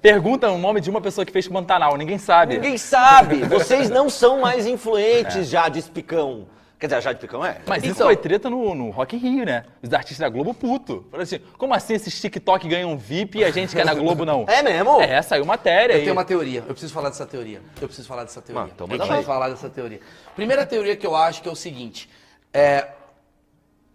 Pergunta 0.00 0.50
o 0.50 0.58
nome 0.58 0.80
de 0.80 0.90
uma 0.90 1.00
pessoa 1.00 1.24
que 1.24 1.32
fez 1.32 1.48
Pantanal, 1.48 1.96
ninguém 1.96 2.18
sabe. 2.18 2.54
Ninguém 2.54 2.76
sabe. 2.78 3.36
Vocês 3.44 3.88
não 3.88 4.10
são 4.10 4.40
mais 4.40 4.66
influentes 4.66 5.48
já 5.48 5.68
de 5.68 5.78
Espicão. 5.78 6.46
Quer 6.82 6.88
dizer, 6.88 7.00
já 7.00 7.12
de 7.12 7.20
Picão 7.20 7.46
é? 7.46 7.58
Mas 7.64 7.84
isso 7.84 7.92
Então- 7.92 8.08
foi 8.08 8.16
treta 8.16 8.50
no, 8.50 8.74
no 8.74 8.90
Rock 8.90 9.14
in 9.14 9.20
Rio, 9.20 9.46
né? 9.46 9.64
Os 9.80 9.92
artistas 9.92 10.18
da 10.18 10.28
Globo 10.28 10.52
puto. 10.52 11.04
Falaram 11.12 11.22
assim, 11.22 11.38
como 11.56 11.72
assim 11.72 11.94
esses 11.94 12.20
TikTok 12.20 12.66
ganham 12.66 12.98
VIP 12.98 13.38
e 13.38 13.44
a 13.44 13.52
gente 13.52 13.72
que 13.72 13.80
é 13.80 13.84
na 13.84 13.94
Globo 13.94 14.24
não? 14.24 14.44
É 14.50 14.64
mesmo? 14.64 15.00
É, 15.00 15.22
saiu 15.22 15.44
matéria 15.44 15.92
Eu 15.92 15.98
aí. 15.98 16.02
tenho 16.02 16.12
uma 16.12 16.24
teoria. 16.24 16.58
Eu 16.66 16.74
preciso 16.74 16.92
falar 16.92 17.10
dessa 17.10 17.24
teoria. 17.24 17.62
Eu 17.80 17.86
preciso 17.86 18.08
falar 18.08 18.24
dessa 18.24 18.42
teoria. 18.42 18.62
Mano, 18.62 18.72
então 18.74 18.88
eu 18.90 18.98
preciso 18.98 19.22
falar 19.22 19.48
dessa 19.50 19.70
teoria. 19.70 20.00
Primeira 20.34 20.66
teoria 20.66 20.96
que 20.96 21.06
eu 21.06 21.14
acho 21.14 21.40
que 21.40 21.48
é 21.48 21.52
o 21.52 21.54
seguinte: 21.54 22.10
é, 22.52 22.88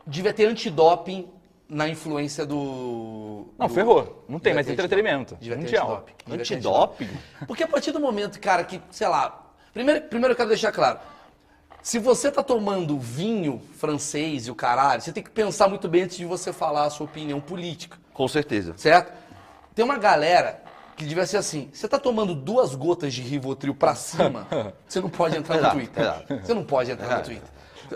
devia 0.05 0.31
ter 0.31 0.45
antidoping 0.45 1.27
na 1.67 1.89
influência 1.89 2.45
do. 2.45 3.47
Não, 3.59 3.67
do- 3.67 3.73
ferrou. 3.73 4.23
Não 4.29 4.39
tem 4.39 4.53
mais 4.53 4.69
entretenimento. 4.69 5.35
antidoping. 5.35 5.43
Devia 5.43 5.57
ter 5.67 5.75
antidoping. 5.75 6.33
Antidoping? 6.41 7.09
Porque 7.45 7.63
a 7.63 7.67
partir 7.67 7.91
do 7.91 7.99
momento, 7.99 8.39
cara, 8.39 8.63
que, 8.63 8.79
sei 8.91 9.09
lá. 9.09 9.43
Primeiro, 9.73 10.03
primeiro 10.03 10.31
eu 10.31 10.37
quero 10.37 10.47
deixar 10.47 10.71
claro. 10.71 10.99
Se 11.87 11.99
você 11.99 12.29
tá 12.29 12.43
tomando 12.43 12.99
vinho 12.99 13.61
francês 13.77 14.45
e 14.45 14.51
o 14.51 14.55
caralho, 14.55 15.01
você 15.01 15.13
tem 15.13 15.23
que 15.23 15.29
pensar 15.29 15.69
muito 15.69 15.87
bem 15.87 16.03
antes 16.03 16.17
de 16.17 16.25
você 16.25 16.51
falar 16.51 16.83
a 16.83 16.89
sua 16.89 17.05
opinião 17.05 17.39
política 17.39 17.97
Com 18.13 18.27
certeza. 18.27 18.73
certo? 18.75 19.13
Tem 19.73 19.85
uma 19.85 19.97
galera 19.97 20.61
que 20.97 21.05
devia 21.05 21.25
ser 21.25 21.37
assim: 21.37 21.69
você 21.71 21.87
tá 21.87 21.97
tomando 21.97 22.35
duas 22.35 22.75
gotas 22.75 23.13
de 23.13 23.21
Rivotril 23.21 23.73
pra 23.73 23.95
cima, 23.95 24.45
você 24.85 24.99
não 24.99 25.09
pode 25.09 25.37
entrar 25.37 25.61
no 25.61 25.71
Twitter. 25.71 26.03
Você 26.43 26.53
não 26.53 26.65
pode 26.65 26.91
entrar 26.91 27.19
no 27.19 27.23
Twitter. 27.23 27.49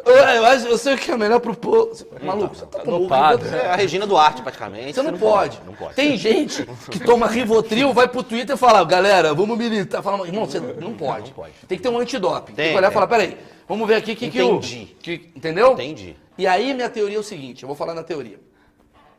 Eu, 0.05 0.13
eu, 0.15 0.45
acho- 0.45 0.67
eu 0.67 0.77
sei 0.77 0.93
o 0.95 0.97
que 0.97 1.11
é 1.11 1.17
melhor 1.17 1.39
pro 1.39 1.55
povo. 1.55 1.91
Maluco, 2.21 2.55
você 2.55 2.65
tá 2.65 2.79
tomando 2.79 3.03
dopado. 3.03 3.43
Rivotril. 3.43 3.61
É 3.61 3.71
a 3.71 3.75
Regina 3.75 4.07
Duarte, 4.07 4.41
praticamente. 4.41 4.93
Você 4.93 5.03
não 5.03 5.17
pode. 5.17 5.59
Não 5.65 5.73
pode. 5.73 5.95
Tem 5.95 6.15
gente 6.17 6.65
que 6.89 6.99
toma 6.99 7.27
Rivotril, 7.27 7.91
vai 7.93 8.07
pro 8.07 8.23
Twitter 8.23 8.55
e 8.55 8.57
fala, 8.59 8.83
galera, 8.85 9.33
vamos 9.33 9.57
militar. 9.57 10.01
Fala, 10.01 10.25
irmão, 10.25 10.45
você 10.45 10.59
não 10.59 10.93
pode. 10.93 11.25
Não 11.29 11.35
pode. 11.35 11.53
Tem 11.67 11.77
que 11.77 11.83
ter 11.83 11.89
um 11.89 11.97
antidoping. 11.99 12.53
Tem, 12.53 12.65
Tem, 12.65 12.71
que 12.73 12.77
olhar 12.77 12.87
e 12.87 12.89
tem. 12.89 12.93
falar, 12.93 13.07
peraí, 13.07 13.37
vamos 13.67 13.87
ver 13.87 13.95
aqui 13.95 14.13
o 14.13 14.15
que 14.15 14.29
que 14.29 14.37
eu... 14.37 14.55
Entendi. 14.55 14.95
Que, 15.01 15.31
entendeu? 15.35 15.73
Entendi. 15.73 16.15
E 16.37 16.47
aí 16.47 16.73
minha 16.73 16.89
teoria 16.89 17.17
é 17.17 17.19
o 17.19 17.23
seguinte, 17.23 17.63
eu 17.63 17.67
vou 17.67 17.75
falar 17.75 17.93
na 17.93 18.03
teoria. 18.03 18.39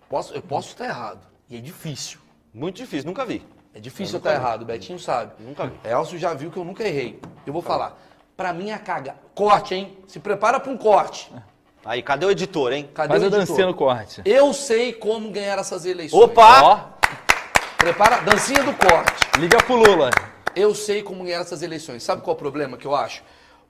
Posso, 0.09 0.35
eu 0.35 0.43
posso 0.43 0.69
estar 0.71 0.87
errado. 0.87 1.21
E 1.49 1.57
é 1.57 1.61
difícil. 1.61 2.19
Muito 2.53 2.77
difícil, 2.77 3.07
nunca 3.07 3.25
vi. 3.25 3.43
É 3.75 3.81
difícil 3.81 4.15
eu 4.17 4.19
estar 4.19 4.35
errado, 4.35 4.63
o 4.63 4.65
Betinho 4.67 4.99
sabe. 4.99 5.33
Nunca 5.39 5.67
vi. 5.67 5.75
Elcio 5.85 6.19
já 6.19 6.35
viu 6.35 6.51
que 6.51 6.57
eu 6.59 6.65
nunca 6.65 6.83
errei. 6.87 7.19
Eu 7.47 7.53
vou 7.53 7.63
falar. 7.63 7.99
Pra 8.43 8.53
mim 8.53 8.73
a 8.73 8.79
caga. 8.81 9.15
Corte, 9.37 9.73
hein? 9.73 9.97
Se 10.09 10.19
prepara 10.19 10.59
pra 10.59 10.69
um 10.73 10.77
corte. 10.77 11.31
Aí, 11.85 12.03
cadê 12.03 12.27
o 12.27 12.31
editor, 12.33 12.73
hein? 12.73 12.91
Cadê 12.93 13.07
Faz 13.11 13.23
o 13.23 13.25
a 13.25 13.29
editor? 13.29 13.47
dancinha 13.47 13.67
no 13.69 13.75
corte. 13.75 14.21
Eu 14.25 14.53
sei 14.53 14.93
como 14.93 15.31
ganhar 15.31 15.57
essas 15.61 15.87
eleições. 15.87 16.21
Opa! 16.21 16.61
Ó, 16.65 16.81
Prepara, 17.79 18.17
dancinha 18.23 18.65
do 18.65 18.73
corte. 18.75 19.39
liga 19.39 19.59
pro 19.63 19.77
Lula. 19.77 20.11
Eu 20.57 20.75
sei 20.75 21.05
como 21.05 21.23
ganhar 21.23 21.39
essas 21.41 21.63
eleições. 21.63 22.03
Sabe 22.03 22.23
qual 22.23 22.35
é 22.35 22.37
o 22.37 22.39
problema 22.39 22.77
que 22.77 22.85
eu 22.85 22.97
acho? 22.97 23.23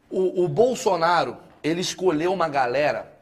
O, 0.09 0.43
o 0.43 0.49
Bolsonaro, 0.49 1.37
ele 1.63 1.83
escolheu 1.83 2.33
uma 2.33 2.49
galera 2.49 3.13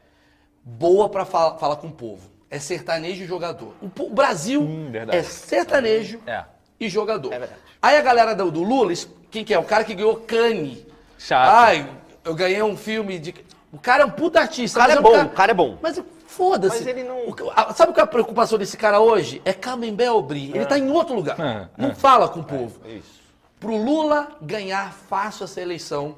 boa 0.63 1.09
pra 1.09 1.25
fa- 1.25 1.57
falar 1.57 1.75
com 1.75 1.87
o 1.87 1.91
povo. 1.91 2.29
É 2.49 2.59
sertanejo 2.59 3.23
e 3.23 3.27
jogador. 3.27 3.73
O, 3.81 3.89
po- 3.89 4.05
o 4.05 4.09
Brasil 4.13 4.61
Hum, 4.61 4.87
verdade. 4.89 5.17
é 5.17 5.23
sertanejo 5.23 6.21
É. 6.25 6.45
e 6.79 6.87
jogador. 6.87 7.33
É 7.33 7.39
verdade. 7.39 7.59
Aí 7.81 7.97
a 7.97 8.01
galera 8.01 8.33
do, 8.33 8.49
do 8.49 8.63
Lula, 8.63 8.93
es- 8.93 9.09
quem 9.29 9.43
que 9.43 9.53
é? 9.53 9.59
O 9.59 9.65
cara 9.65 9.83
que 9.83 9.93
ganhou 9.93 10.15
Cane. 10.15 10.89
Chato. 11.27 11.49
Ai, 11.53 11.87
eu 12.23 12.33
ganhei 12.33 12.63
um 12.63 12.75
filme 12.75 13.19
de... 13.19 13.33
O 13.71 13.77
cara 13.77 14.03
é 14.03 14.05
um 14.05 14.09
puta 14.09 14.39
artista. 14.39 14.79
O 14.79 14.81
cara 14.81 14.93
é 14.93 14.99
um 14.99 15.03
bom, 15.03 15.23
o 15.23 15.29
cara 15.29 15.51
é 15.51 15.53
bom. 15.53 15.77
Mas 15.81 16.01
foda-se. 16.25 16.77
Mas 16.79 16.87
ele 16.87 17.03
não- 17.03 17.27
O 17.27 17.33
que- 17.33 17.43
a- 17.55 17.73
sabe 17.73 17.93
qual 17.93 18.01
é 18.01 18.03
a 18.03 18.07
preocupação 18.07 18.57
desse 18.57 18.75
cara 18.75 18.99
hoje? 18.99 19.41
É 19.45 19.53
Camembert 19.53 20.25
Ele 20.31 20.65
tá 20.65 20.77
em 20.79 20.89
outro 20.89 21.13
lugar. 21.15 21.39
É, 21.39 21.67
Não 21.77 21.93
fala 21.95 22.27
com 22.27 22.39
o 22.39 22.43
povo. 22.43 22.79
Isso. 22.87 23.21
Pro 23.59 23.77
Lula 23.77 24.29
ganhar 24.41 24.91
fácil 24.91 25.43
essa 25.43 25.61
eleição, 25.61 26.17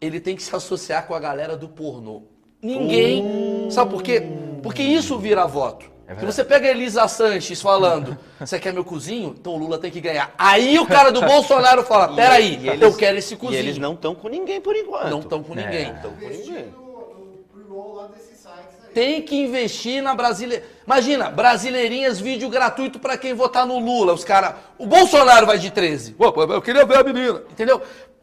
ele 0.00 0.18
tem 0.18 0.34
que 0.34 0.42
se 0.42 0.56
associar 0.56 1.06
com 1.06 1.14
a 1.14 1.20
galera 1.20 1.56
do 1.56 1.68
pornô. 1.68 2.22
Ninguém. 2.62 3.68
Sabe 3.70 3.90
por 3.90 4.02
quê? 4.02 4.22
Porque 4.62 4.82
isso 4.82 5.18
vira 5.18 5.46
voto. 5.46 5.90
Se 6.18 6.26
você 6.26 6.44
pega 6.44 6.66
a 6.66 6.70
Elisa 6.70 7.06
Sanches 7.08 7.60
falando, 7.62 8.18
você 8.40 8.58
quer 8.58 8.72
meu 8.72 8.84
cozinho? 8.84 9.34
Então 9.38 9.54
o 9.54 9.58
Lula 9.58 9.78
tem 9.78 9.90
que 9.90 10.00
ganhar. 10.00 10.34
Aí 10.36 10.78
o 10.78 10.86
cara 10.86 11.10
do 11.12 11.20
Bolsonaro 11.22 11.82
fala, 11.84 12.14
peraí, 12.14 12.58
E 12.60 12.68
eles- 12.68 12.82
eu 12.82 12.94
quero 12.96 13.18
esse 13.18 13.34
E 13.34 13.36
cozinho. 13.36 13.58
eles 13.58 13.78
não 13.78 13.92
estão 13.94 14.14
com 14.14 14.28
ninguém 14.28 14.60
por 14.60 14.74
enquanto. 14.74 15.08
Não 15.08 15.20
estão 15.20 15.42
com 15.42 15.54
ninguém. 15.54 15.86
Não 15.88 15.96
estão 15.96 16.10
com 16.12 16.28
ninguém. 16.28 16.74
Tem 18.92 19.22
que 19.22 19.36
investir 19.36 20.02
na 20.02 20.14
brasileira. 20.16 20.64
Imagina, 20.84 21.30
brasileirinhas, 21.30 22.18
vídeo 22.18 22.48
gratuito 22.48 22.98
pra 22.98 23.16
quem 23.16 23.32
votar 23.34 23.64
no 23.64 23.78
Lula. 23.78 24.12
Os 24.12 24.24
caras. 24.24 24.54
O 24.76 24.84
Bolsonaro 24.86 25.46
vai 25.46 25.58
de 25.58 25.70
13. 25.70 26.12
Pô, 26.14 26.32
pô, 26.32 26.42
eu 26.42 26.60
queria 26.60 26.84
ver 26.84 26.98
a 26.98 27.04
menina. 27.04 27.40
Entendeu? 27.50 27.80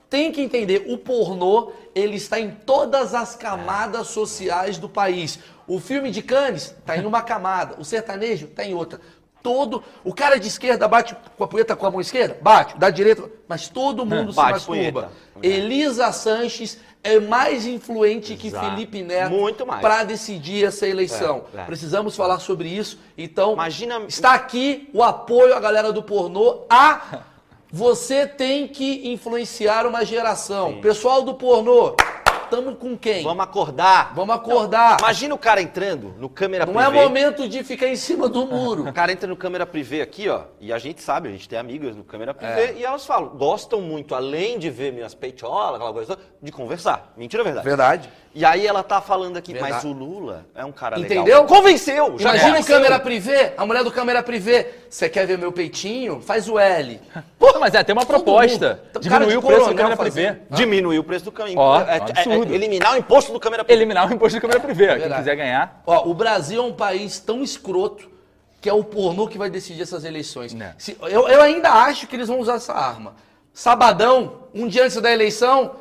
Tem 0.10 0.32
que 0.32 0.41
entender, 0.41 0.86
o 0.88 0.98
pornô, 0.98 1.72
ele 1.93 2.15
está 2.15 2.39
em 2.39 2.52
todas 2.52 3.13
as 3.13 3.36
camadas 3.36 4.08
sociais 4.08 4.78
do 4.78 4.88
país. 4.88 5.39
O 5.67 5.80
filme 5.80 6.12
de 6.12 6.22
Cannes 6.22 6.74
tá 6.86 6.96
em 6.98 7.06
uma 7.06 7.22
camada, 7.22 7.76
o 7.78 7.84
sertanejo 7.84 8.48
tá 8.48 8.63
em 8.63 8.74
outra. 8.74 9.02
Todo. 9.43 9.84
O 10.04 10.13
cara 10.13 10.39
de 10.39 10.48
esquerda 10.48 10.88
bate 10.88 11.15
com 11.38 11.43
a 11.43 11.48
punheta 11.48 11.76
com 11.76 11.86
a 11.86 11.91
mão 11.91 12.02
esquerda? 12.02 12.38
Bate. 12.41 12.78
Da 12.78 12.89
direita. 12.89 13.30
Mas 13.48 13.70
todo 13.70 14.06
mundo 14.06 14.32
se 14.32 14.36
Bate 14.36 14.52
masturba. 14.54 15.12
Elisa 15.41 16.12
Sanches 16.12 16.80
é 17.04 17.20
mais 17.20 17.65
influente 17.65 18.36
que 18.36 18.48
Exato. 18.48 18.65
Felipe 18.70 19.04
Neto 19.04 19.65
para 19.80 20.04
decidir 20.04 20.65
essa 20.65 20.86
eleição. 20.88 21.46
É, 21.54 21.60
é. 21.60 21.63
Precisamos 21.63 22.15
falar 22.15 22.39
sobre 22.39 22.67
isso. 22.67 23.00
Então, 23.17 23.54
Imagina- 23.54 24.02
está 24.08 24.34
aqui 24.34 24.89
o 24.93 25.02
apoio 25.04 25.56
à 25.56 25.60
galera 25.60 25.93
do 25.93 26.04
pornô. 26.04 26.65
A 26.70 27.20
você 27.72 28.26
tem 28.26 28.68
que 28.68 29.10
influenciar 29.10 29.86
uma 29.86 30.06
geração. 30.06 30.80
Pessoal 30.82 31.22
do 31.22 31.34
pornô, 31.34 31.96
tamo 32.50 32.76
com 32.76 32.98
quem? 32.98 33.24
Vamos 33.24 33.44
acordar. 33.44 34.14
Vamos 34.16 34.34
acordar. 34.36 34.98
Imagina 35.02 35.36
o 35.36 35.38
cara 35.38 35.62
entrando 35.62 36.14
no 36.18 36.30
câmera 36.30 36.66
Não 36.66 36.74
privê. 36.74 36.98
é 36.98 37.04
momento 37.04 37.48
de 37.48 37.64
ficar 37.64 37.88
em 37.88 37.96
cima 37.98 38.30
do 38.30 38.46
muro. 38.46 38.88
O 38.88 38.94
cara 38.94 39.12
entra 39.12 39.28
no 39.28 39.36
câmera 39.36 39.66
privê 39.66 40.02
aqui, 40.02 40.30
ó, 40.30 40.44
e 40.62 40.72
a 40.72 40.78
gente 40.80 41.02
sabe, 41.02 41.28
a 41.28 41.32
gente 41.32 41.48
tem 41.50 41.60
amigas 41.60 41.94
no 41.96 42.04
câmera 42.06 42.32
É. 42.32 42.34
privê, 42.34 42.80
e 42.80 42.86
elas 42.86 43.06
falam, 43.06 43.30
gostam 43.30 43.82
muito, 43.82 44.16
além 44.16 44.58
de 44.58 44.70
ver 44.70 44.94
minhas 44.94 45.14
peitolas, 45.14 45.76
aquela 45.76 45.92
coisa 45.94 46.18
de 46.42 46.52
conversar. 46.52 47.14
Mentira 47.18 47.42
ou 47.42 47.46
verdade? 47.46 47.66
Verdade. 47.68 48.10
E 48.36 48.46
aí 48.46 48.68
ela 48.68 48.84
tá 48.84 49.02
falando 49.02 49.36
aqui, 49.38 49.52
Verdade. 49.54 49.74
mas 49.74 49.84
o 49.84 49.92
Lula 49.92 50.46
é 50.54 50.63
um 50.63 50.72
cara 50.72 51.00
Entendeu? 51.00 51.24
legal. 51.24 51.46
Convenceu! 51.46 52.16
Já 52.20 52.30
Imagina 52.30 52.48
o 52.50 52.52
convenceu. 52.52 52.76
câmera 52.76 53.00
privê, 53.00 53.54
a 53.58 53.66
mulher 53.66 53.84
do 53.84 53.92
câmera 53.92 54.22
privê. 54.22 54.68
Você 54.90 55.10
quer 55.10 55.26
ver 55.26 55.38
meu 55.38 55.52
peitinho? 55.52 56.22
Faz 56.22 56.48
o 56.48 56.60
L. 56.60 57.00
Não, 57.40 57.60
mas 57.60 57.74
é, 57.74 57.84
tem 57.84 57.94
uma 57.94 58.06
proposta. 58.06 58.80
de 58.94 59.00
Diminuir 59.10 59.38
o 59.38 59.42
preço 59.42 59.70
do 59.70 59.76
câmera 59.76 59.98
privê. 59.98 60.36
Diminuir 60.52 61.00
o 61.00 61.04
preço 61.04 61.26
do 61.26 61.32
câmera 61.32 61.60
Ó, 61.60 61.82
é, 61.82 61.98
é- 61.98 61.98
absurdo. 61.98 62.52
é 62.52 62.56
eliminar 62.56 62.94
o 62.94 62.98
imposto 62.98 63.34
do 63.34 63.40
câmera 63.40 63.63
privê. 63.66 63.80
Eliminar 63.80 64.08
o 64.10 64.13
imposto 64.13 64.38
do 64.38 64.42
câmera 64.42 64.60
privê. 64.60 65.00
Quem 65.00 65.12
quiser 65.12 65.36
ganhar. 65.36 65.82
Ó, 65.88 66.08
o 66.08 66.13
Brasil 66.13 66.62
é 66.62 66.66
um 66.66 66.74
país 66.74 67.20
tão 67.20 67.42
escroto 67.42 68.08
que 68.62 68.70
é 68.70 68.74
o 68.74 68.84
pornô 68.84 69.28
que 69.28 69.38
vai 69.40 69.50
decidir 69.50 69.82
essas 69.82 70.04
eleições. 70.04 70.54
Né. 70.54 70.76
Se- 70.78 70.96
eu, 71.02 71.28
eu 71.28 71.42
ainda 71.42 71.70
acho 71.72 72.06
que 72.06 72.16
eles 72.16 72.28
vão 72.28 72.40
usar 72.40 72.56
essa 72.56 72.74
arma. 72.74 73.16
Sabadão, 73.54 74.34
um 74.54 74.68
dia 74.68 74.84
antes 74.84 75.02
da 75.02 75.12
eleição, 75.12 75.72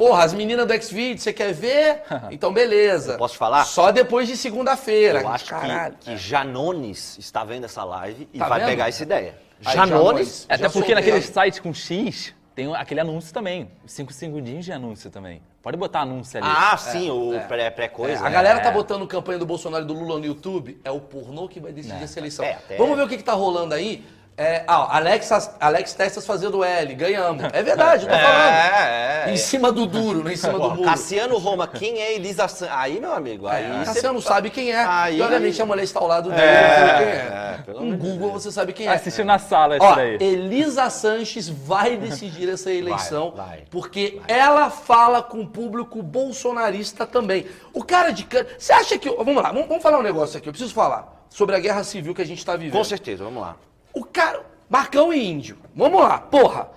porra, 0.00 0.24
as 0.24 0.32
meninas 0.32 0.66
do 0.66 0.82
Xvideo, 0.82 1.18
você 1.20 1.30
quer 1.30 1.52
ver? 1.52 2.02
Então 2.32 2.50
beleza. 2.54 3.12
Eu 3.12 3.18
posso 3.18 3.36
falar? 3.36 3.64
Só 3.66 3.92
depois 3.92 4.26
de 4.26 4.34
segunda-feira. 4.34 5.20
Eu 5.20 5.28
acho 5.28 5.44
Caralho. 5.44 5.94
que, 6.00 6.12
que 6.12 6.16
Janones 6.16 7.18
está 7.18 7.44
vendo 7.44 7.64
essa 7.64 7.84
live 7.84 8.26
e 8.32 8.38
Tá 8.38 8.48
vai 8.48 8.60
vendo? 8.60 8.68
pegar 8.70 8.88
essa 8.88 9.02
ideia. 9.02 9.34
Aí, 9.62 9.74
Janones, 9.74 9.90
Janones. 9.98 10.46
Até 10.48 10.62
Já 10.64 10.70
porque 10.70 10.94
naquele 10.94 11.16
aí. 11.16 11.22
site 11.22 11.60
com 11.60 11.74
X 11.74 12.34
tem 12.54 12.74
aquele 12.74 13.00
anúncio 13.00 13.32
também. 13.34 13.70
5 13.84 14.10
segundinhos 14.12 14.64
de 14.64 14.72
anúncio 14.72 15.10
também. 15.10 15.42
Pode 15.62 15.76
botar 15.76 16.00
anúncio 16.00 16.38
ali. 16.42 16.48
Ah, 16.50 16.76
sim, 16.78 17.10
o 17.10 17.34
é. 17.34 17.40
pré- 17.40 17.64
É, 17.66 17.70
pré-coisa. 17.70 18.26
a 18.26 18.30
galera 18.30 18.60
tá 18.60 18.70
botando 18.70 19.06
campanha 19.06 19.38
do 19.38 19.44
Bolsonaro 19.44 19.84
e 19.84 19.86
do 19.86 19.92
Lula 19.92 20.18
no 20.18 20.24
YouTube, 20.24 20.80
é 20.82 20.90
o 20.90 20.98
pornô 21.00 21.46
que 21.46 21.60
vai 21.60 21.72
decidir 21.72 22.02
essa 22.02 22.18
eleição. 22.18 22.42
É, 22.44 22.52
até- 22.54 22.76
Vamos 22.78 22.96
ver 22.96 23.02
o 23.04 23.08
que, 23.08 23.18
que 23.18 23.22
tá 23.24 23.34
rolando 23.34 23.74
aí. 23.74 24.02
É, 24.42 24.64
ah, 24.66 24.84
ó, 24.84 24.88
Alex, 24.96 25.30
Alex 25.60 25.92
Testas 25.92 26.24
fazendo 26.26 26.64
L, 26.64 26.94
ganhamos. 26.94 27.44
É 27.52 27.62
verdade, 27.62 28.06
eu 28.06 28.10
tô 28.10 28.16
falando. 28.16 28.38
É, 28.54 29.24
é. 29.26 29.32
Em 29.32 29.36
cima 29.36 29.70
do 29.70 29.84
duro, 29.84 30.24
não 30.24 30.30
em 30.30 30.36
cima 30.36 30.54
do 30.58 30.70
muro. 30.70 30.82
Cassiano 30.82 31.36
Roma, 31.36 31.68
quem 31.68 32.00
é 32.00 32.14
Elisa 32.14 32.48
San... 32.48 32.66
Aí, 32.70 32.98
meu 32.98 33.12
amigo, 33.12 33.46
aí... 33.46 33.64
É, 33.66 33.84
cê- 33.84 33.84
Cassiano 33.84 34.22
sabe 34.22 34.48
quem 34.48 34.72
é. 34.72 34.82
Aí- 34.82 35.18
E 35.18 35.22
obviamente 35.22 35.60
a 35.60 35.66
mulher 35.66 35.82
está 35.82 36.00
ao 36.00 36.06
lado 36.06 36.30
dele, 36.30 36.40
É, 36.40 36.96
quem 36.96 37.06
é. 37.06 37.60
é, 37.68 37.90
de 37.90 37.96
Google 37.98 38.30
você 38.32 38.50
sabe 38.50 38.72
quem 38.72 38.86
é. 38.86 38.94
Assistiu 38.94 39.26
na 39.26 39.38
sala 39.38 39.76
isso 39.76 39.84
Ó, 39.84 39.94
daí. 39.94 40.14
Elisa 40.18 40.88
Sanches 40.88 41.46
vai 41.50 41.98
decidir 41.98 42.48
essa 42.48 42.72
eleição, 42.72 43.32
vai, 43.36 43.64
porque 43.70 44.22
ela 44.26 44.70
fala 44.70 45.22
com 45.22 45.42
o 45.42 45.46
público 45.46 46.02
bolsonarista 46.02 47.06
também. 47.06 47.44
O 47.74 47.84
cara 47.84 48.10
de 48.10 48.24
cana. 48.24 48.46
Você 48.58 48.72
acha 48.72 48.98
que. 48.98 49.10
Vamos 49.10 49.36
lá, 49.36 49.52
vamos, 49.52 49.68
vamos 49.68 49.82
falar 49.82 49.98
um 49.98 50.02
negócio 50.02 50.38
aqui. 50.38 50.48
Eu 50.48 50.52
preciso 50.52 50.72
falar 50.72 51.24
sobre 51.28 51.54
a 51.56 51.58
guerra 51.60 51.84
civil 51.84 52.14
que 52.14 52.22
a 52.22 52.26
gente 52.26 52.38
está 52.38 52.56
vivendo. 52.56 52.72
Com 52.72 52.84
certeza, 52.84 53.22
vamos 53.22 53.42
lá. 53.42 53.56
O 54.00 54.04
cara. 54.06 54.40
Marcão 54.66 55.12
e 55.12 55.22
índio. 55.22 55.58
Vamos 55.76 56.00
lá, 56.00 56.16
porra. 56.18 56.68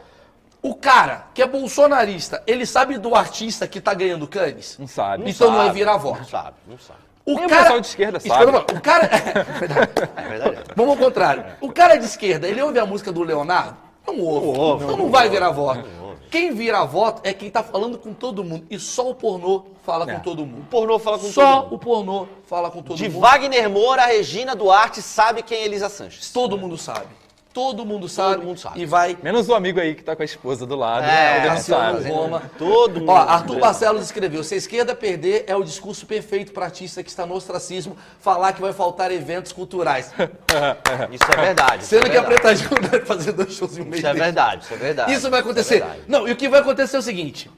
O 0.62 0.75
cara 0.75 1.27
que 1.33 1.41
é 1.41 1.47
bolsonarista, 1.47 2.43
ele 2.45 2.65
sabe 2.65 2.97
do 2.97 3.15
artista 3.15 3.65
que 3.67 3.79
tá 3.79 3.93
ganhando 3.93 4.27
canes? 4.27 4.77
Não 4.77 4.88
sabe. 4.88 5.29
Então 5.29 5.49
não 5.51 5.62
é 5.62 5.67
sabe, 5.67 5.86
Não 5.86 5.99
voto. 5.99 6.25
sabe, 6.29 6.55
não 6.67 6.77
sabe. 6.77 6.99
O 7.25 7.36
Nem 7.36 7.45
o 7.45 7.49
pessoal 7.49 7.79
de 7.79 7.88
esquerda 7.88 8.19
sabe. 8.19 8.45
O 8.51 8.81
cara. 8.81 9.05
É 9.05 9.43
verdade. 9.59 9.91
É 10.17 10.21
verdade. 10.21 10.63
Vamos 10.75 10.91
ao 10.91 10.97
contrário. 10.97 11.45
O 11.62 11.71
cara 11.71 11.95
de 11.95 12.05
esquerda, 12.05 12.45
ele 12.47 12.62
ouve 12.62 12.77
a 12.79 12.86
música 12.86 13.12
do 13.12 13.23
Leonardo? 13.23 13.77
Não 14.05 14.19
ouve. 14.19 14.59
ouve, 14.59 14.83
então 14.83 14.97
não 14.97 15.05
não 15.05 15.12
vai 15.12 15.29
virar 15.29 15.49
voto. 15.51 15.88
Quem 16.33 16.51
vira 16.51 16.83
voto 16.83 17.21
é 17.23 17.31
quem 17.31 17.51
tá 17.51 17.61
falando 17.61 17.95
com 17.99 18.11
todo 18.11 18.43
mundo. 18.43 18.65
E 18.67 18.79
só 18.79 19.07
o 19.07 19.13
pornô 19.13 19.65
fala 19.83 20.03
com 20.07 20.19
todo 20.19 20.43
mundo. 20.43 20.61
O 20.61 20.65
pornô 20.65 20.97
fala 20.97 21.19
com 21.19 21.27
Só 21.31 21.41
todo 21.57 21.63
mundo. 21.65 21.75
o 21.75 21.77
pornô 21.77 22.27
fala 22.47 22.71
com 22.71 22.81
todo 22.81 22.97
De 22.97 23.07
mundo. 23.07 23.21
Wagner 23.21 23.69
Moura, 23.69 24.01
a 24.01 24.07
Regina 24.07 24.55
Duarte 24.55 24.99
sabe 24.99 25.43
quem 25.43 25.59
é 25.59 25.65
Elisa 25.65 25.89
Sanches. 25.89 26.31
Todo 26.31 26.57
mundo 26.57 26.75
sabe. 26.75 27.05
Todo 27.53 27.85
mundo 27.85 28.09
sabe. 28.09 28.43
mundo 28.43 28.59
sabe. 28.59 28.81
E 28.81 28.85
vai. 28.85 29.15
Menos 29.21 29.47
o 29.47 29.53
amigo 29.53 29.79
aí 29.79 29.93
que 29.93 30.03
tá 30.03 30.15
com 30.15 30.23
a 30.23 30.25
esposa 30.25 30.65
do 30.65 30.75
lado. 30.75 31.03
É, 31.03 31.39
né? 31.39 31.45
O 31.45 31.47
Cassiano. 31.49 32.07
Roma. 32.07 32.41
Todo 32.57 32.99
mundo. 32.99 33.09
Ó, 33.09 33.15
Arthur 33.15 33.59
Barcelos 33.59 34.03
escreveu: 34.03 34.43
se 34.43 34.55
a 34.55 34.57
esquerda 34.57 34.95
perder, 34.95 35.45
é 35.45 35.55
o 35.55 35.63
discurso 35.63 36.07
perfeito 36.07 36.51
para 36.51 36.65
artista 36.65 37.03
que 37.03 37.09
está 37.09 37.27
no 37.27 37.35
ostracismo 37.35 37.95
falar 38.19 38.53
que 38.53 38.61
vai 38.61 38.73
faltar 38.73 39.11
eventos 39.11 39.51
culturais. 39.51 40.11
Isso 41.11 41.23
é 41.31 41.41
verdade. 41.41 41.85
Sendo 41.85 42.03
isso 42.03 42.11
que 42.11 42.17
é 42.17 42.19
a 42.19 42.23
verdade. 42.23 42.41
Preta 42.41 42.55
Gil 42.55 42.89
deve 42.89 43.05
fazer 43.05 43.31
dois 43.33 43.53
shows 43.53 43.77
em 43.77 43.81
um 43.81 43.85
mês. 43.85 43.97
Isso 43.99 44.07
é 44.07 44.13
verdade, 44.13 44.63
isso 44.63 44.73
é 44.73 44.77
verdade. 44.77 45.13
Isso 45.13 45.29
vai 45.29 45.39
acontecer. 45.39 45.79
verdade. 45.79 46.01
não, 46.07 46.27
e 46.27 46.31
o 46.31 46.35
que 46.35 46.49
vai 46.49 46.59
acontecer 46.59 46.95
é 46.95 46.99
o 46.99 47.03
seguinte: 47.03 47.51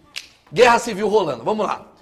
guerra 0.51 0.79
civil 0.79 1.07
rolando. 1.07 1.43
Vamos 1.43 1.65
lá. 1.65 1.94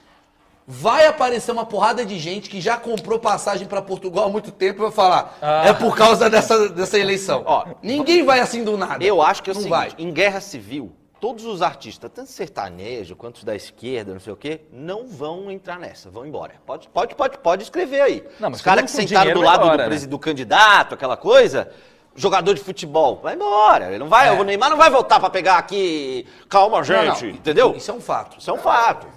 Vai 0.68 1.06
aparecer 1.08 1.52
uma 1.52 1.66
porrada 1.66 2.06
de 2.06 2.18
gente 2.18 2.50
que 2.50 2.62
já 2.62 2.78
comprou 2.78 3.20
passagem 3.20 3.68
pra 3.68 3.82
Portugal 3.82 4.26
há 4.26 4.30
muito 4.30 4.52
tempo 4.52 4.80
e 4.80 4.84
vai 4.84 4.92
falar, 4.92 5.38
é 5.66 5.74
por 5.74 5.96
causa 5.96 6.30
dessa, 6.30 6.70
dessa 6.70 6.98
eleição. 6.98 7.44
Ó, 7.46 7.66
Ninguém 7.82 8.24
vai 8.24 8.40
assim 8.40 8.64
do 8.64 8.78
nada. 8.78 9.04
Eu 9.04 9.22
acho 9.22 9.44
que 9.44 9.50
é 9.50 9.54
o 9.54 9.56
não 9.56 9.62
seguinte, 9.62 9.78
vai. 9.78 9.92
em 9.98 10.12
guerra 10.12 10.40
civil, 10.40 10.92
todos 11.20 11.46
os 11.46 11.62
artistas, 11.62 12.10
tanto 12.14 12.30
sertanejo 12.30 13.16
quanto 13.16 13.38
os 13.38 13.44
da 13.44 13.56
esquerda, 13.56 14.14
não 14.14 14.20
sei 14.20 14.34
o 14.34 14.38
quê, 14.38 14.62
não 14.72 15.06
vão 15.08 15.50
entrar 15.52 15.78
nessa, 15.80 16.10
vão 16.10 16.26
embora. 16.26 16.54
Pode, 16.66 16.88
pode, 16.90 17.16
pode, 17.16 17.38
pode 17.40 17.64
escrever 17.64 18.02
aí. 18.02 18.24
Não, 18.40 18.50
mas 18.50 18.60
os 18.60 18.64
caras 18.66 18.84
que 18.86 18.92
sentaram 18.92 19.34
do 19.34 19.42
lado 19.42 19.60
do, 19.62 19.66
embora, 19.68 19.86
presi- 19.86 20.06
né? 20.06 20.10
do 20.12 20.20
candidato, 20.20 20.94
aquela 20.96 21.18
coisa, 21.18 21.70
jogador 22.16 22.54
de 22.54 22.62
futebol, 22.62 23.20
vai 23.22 23.36
embora. 23.36 23.88
Ele 23.90 24.00
não 24.00 24.08
vai, 24.10 24.30
É. 24.30 24.32
o 24.32 24.44
Neymar 24.44 24.70
não 24.70 24.78
vai 24.78 24.90
voltar 24.90 25.20
pra 25.20 25.30
pegar 25.30 25.58
aqui, 25.58 26.26
calma 26.50 26.78
Não, 26.78 26.84
gente, 26.84 27.24
não, 27.26 27.30
entendeu? 27.32 27.74
Isso 27.76 27.90
é 27.92 27.94
um 27.94 28.02
fato. 28.02 28.38
Isso 28.40 28.50
é 28.50 28.54
um 28.54 28.58
fato. 28.60 29.08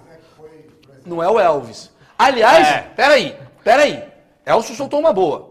Não 1.07 1.23
é 1.23 1.29
o 1.29 1.39
Elvis. 1.39 1.91
Aliás, 2.19 2.67
É. 2.67 2.81
peraí, 2.95 3.35
peraí. 3.63 4.03
Elcio 4.45 4.75
soltou 4.75 4.99
uma 4.99 5.13
boa. 5.13 5.49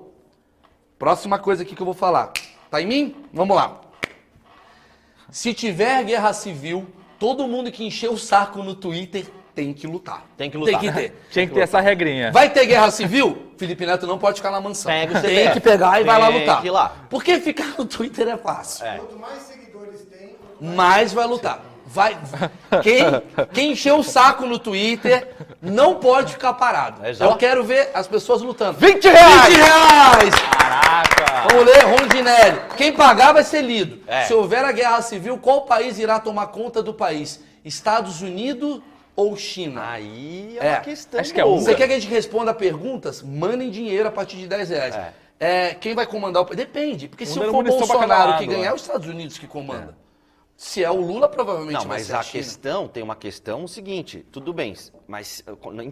Próxima 0.98 1.38
coisa 1.38 1.62
aqui 1.62 1.74
que 1.74 1.80
eu 1.82 1.86
vou 1.86 1.94
falar. 1.94 2.32
Tá 2.70 2.80
em 2.80 2.86
mim? 2.86 3.16
Vamos 3.32 3.56
lá. 3.56 3.80
Se 5.30 5.52
tiver 5.52 6.04
guerra 6.04 6.32
civil, 6.32 6.86
todo 7.18 7.46
mundo 7.48 7.70
que 7.70 7.84
encher 7.84 8.10
o 8.10 8.16
saco 8.16 8.62
no 8.62 8.74
Twitter 8.74 9.26
tem 9.54 9.72
que 9.72 9.86
lutar. 9.86 10.24
Tem 10.36 10.50
que 10.50 10.56
lutar. 10.56 10.80
Tem 10.80 10.90
que 10.92 10.94
ter. 10.96 11.22
Tinha 11.30 11.46
que 11.46 11.54
ter 11.54 11.60
essa 11.60 11.80
regrinha. 11.80 12.30
Vai 12.32 12.50
ter 12.50 12.66
guerra 12.66 12.90
civil? 12.90 13.52
Felipe 13.56 13.86
Neto 13.86 14.06
não 14.06 14.18
pode 14.18 14.36
ficar 14.36 14.50
na 14.50 14.60
mansão. 14.60 14.90
Pega 14.92 15.18
o 15.18 15.22
tem 15.22 15.50
que 15.52 15.60
pegar 15.60 16.00
e 16.00 16.04
vai 16.04 16.18
lá 16.20 16.28
Tem 16.28 16.40
lutar. 16.40 16.60
que 16.60 16.66
ir 16.66 16.70
lá. 16.70 16.94
Porque 17.08 17.40
ficar 17.40 17.74
no 17.78 17.84
Twitter 17.86 18.28
é 18.28 18.36
fácil. 18.36 18.84
Quanto 18.98 19.18
mais 19.18 19.42
seguidores 19.42 20.02
tem, 20.04 20.36
Mas 20.60 21.12
vai 21.12 21.26
lutar. 21.26 21.60
Vai. 21.96 22.18
Quem, 22.82 23.04
quem 23.54 23.72
encher 23.72 23.94
o 23.94 24.02
saco 24.02 24.44
no 24.44 24.58
Twitter 24.58 25.34
não 25.62 25.94
pode 25.94 26.34
ficar 26.34 26.52
parado. 26.52 27.06
Exato. 27.06 27.32
Eu 27.32 27.36
quero 27.38 27.64
ver 27.64 27.90
as 27.94 28.06
pessoas 28.06 28.42
lutando. 28.42 28.78
20 28.78 29.08
reais! 29.08 29.46
20 29.46 29.56
reais! 29.56 30.34
Caraca! 30.58 31.48
Vamos 31.48 31.64
ler, 31.64 31.84
Rondinelli. 31.84 32.60
Quem 32.76 32.92
pagar 32.92 33.32
vai 33.32 33.42
ser 33.42 33.62
lido. 33.62 34.00
É. 34.06 34.24
Se 34.24 34.34
houver 34.34 34.62
a 34.62 34.72
guerra 34.72 35.00
civil, 35.00 35.38
qual 35.38 35.62
país 35.62 35.98
irá 35.98 36.20
tomar 36.20 36.48
conta 36.48 36.82
do 36.82 36.92
país? 36.92 37.40
Estados 37.64 38.20
Unidos 38.20 38.82
ou 39.16 39.34
China? 39.34 39.82
Aí 39.88 40.58
é 40.60 40.66
É, 40.66 40.70
uma 40.72 40.80
questão 40.80 41.18
acho 41.18 41.32
que 41.32 41.40
é 41.40 41.44
boa. 41.44 41.58
Você 41.58 41.74
quer 41.74 41.88
que 41.88 41.94
a 41.94 41.98
gente 41.98 42.12
responda 42.12 42.52
perguntas? 42.52 43.22
Mandem 43.22 43.70
dinheiro 43.70 44.06
a 44.06 44.12
partir 44.12 44.36
de 44.36 44.46
10 44.46 44.68
reais. 44.68 44.94
É. 44.94 45.12
É, 45.38 45.74
quem 45.74 45.94
vai 45.94 46.06
comandar 46.06 46.42
o 46.42 46.46
país? 46.46 46.58
Depende, 46.58 47.08
porque 47.08 47.24
se 47.24 47.34
for 47.34 47.48
o 47.48 47.52
pra 47.52 47.62
cada 47.62 47.70
Bolsonaro 47.70 48.38
que 48.38 48.46
ganhar, 48.46 48.60
né? 48.60 48.66
é 48.68 48.74
os 48.74 48.82
Estados 48.82 49.08
Unidos 49.08 49.38
que 49.38 49.46
comanda. 49.46 49.94
Se 50.56 50.82
é 50.82 50.90
o 50.90 50.98
Lula, 51.00 51.28
provavelmente 51.28 51.74
Não, 51.74 51.80
vai 51.82 51.98
mas 51.98 52.06
ser 52.06 52.14
a 52.16 52.22
China. 52.22 52.42
questão, 52.44 52.88
tem 52.88 53.02
uma 53.02 53.14
questão 53.14 53.68
seguinte, 53.68 54.24
tudo 54.32 54.54
bem, 54.54 54.74
mas 55.06 55.44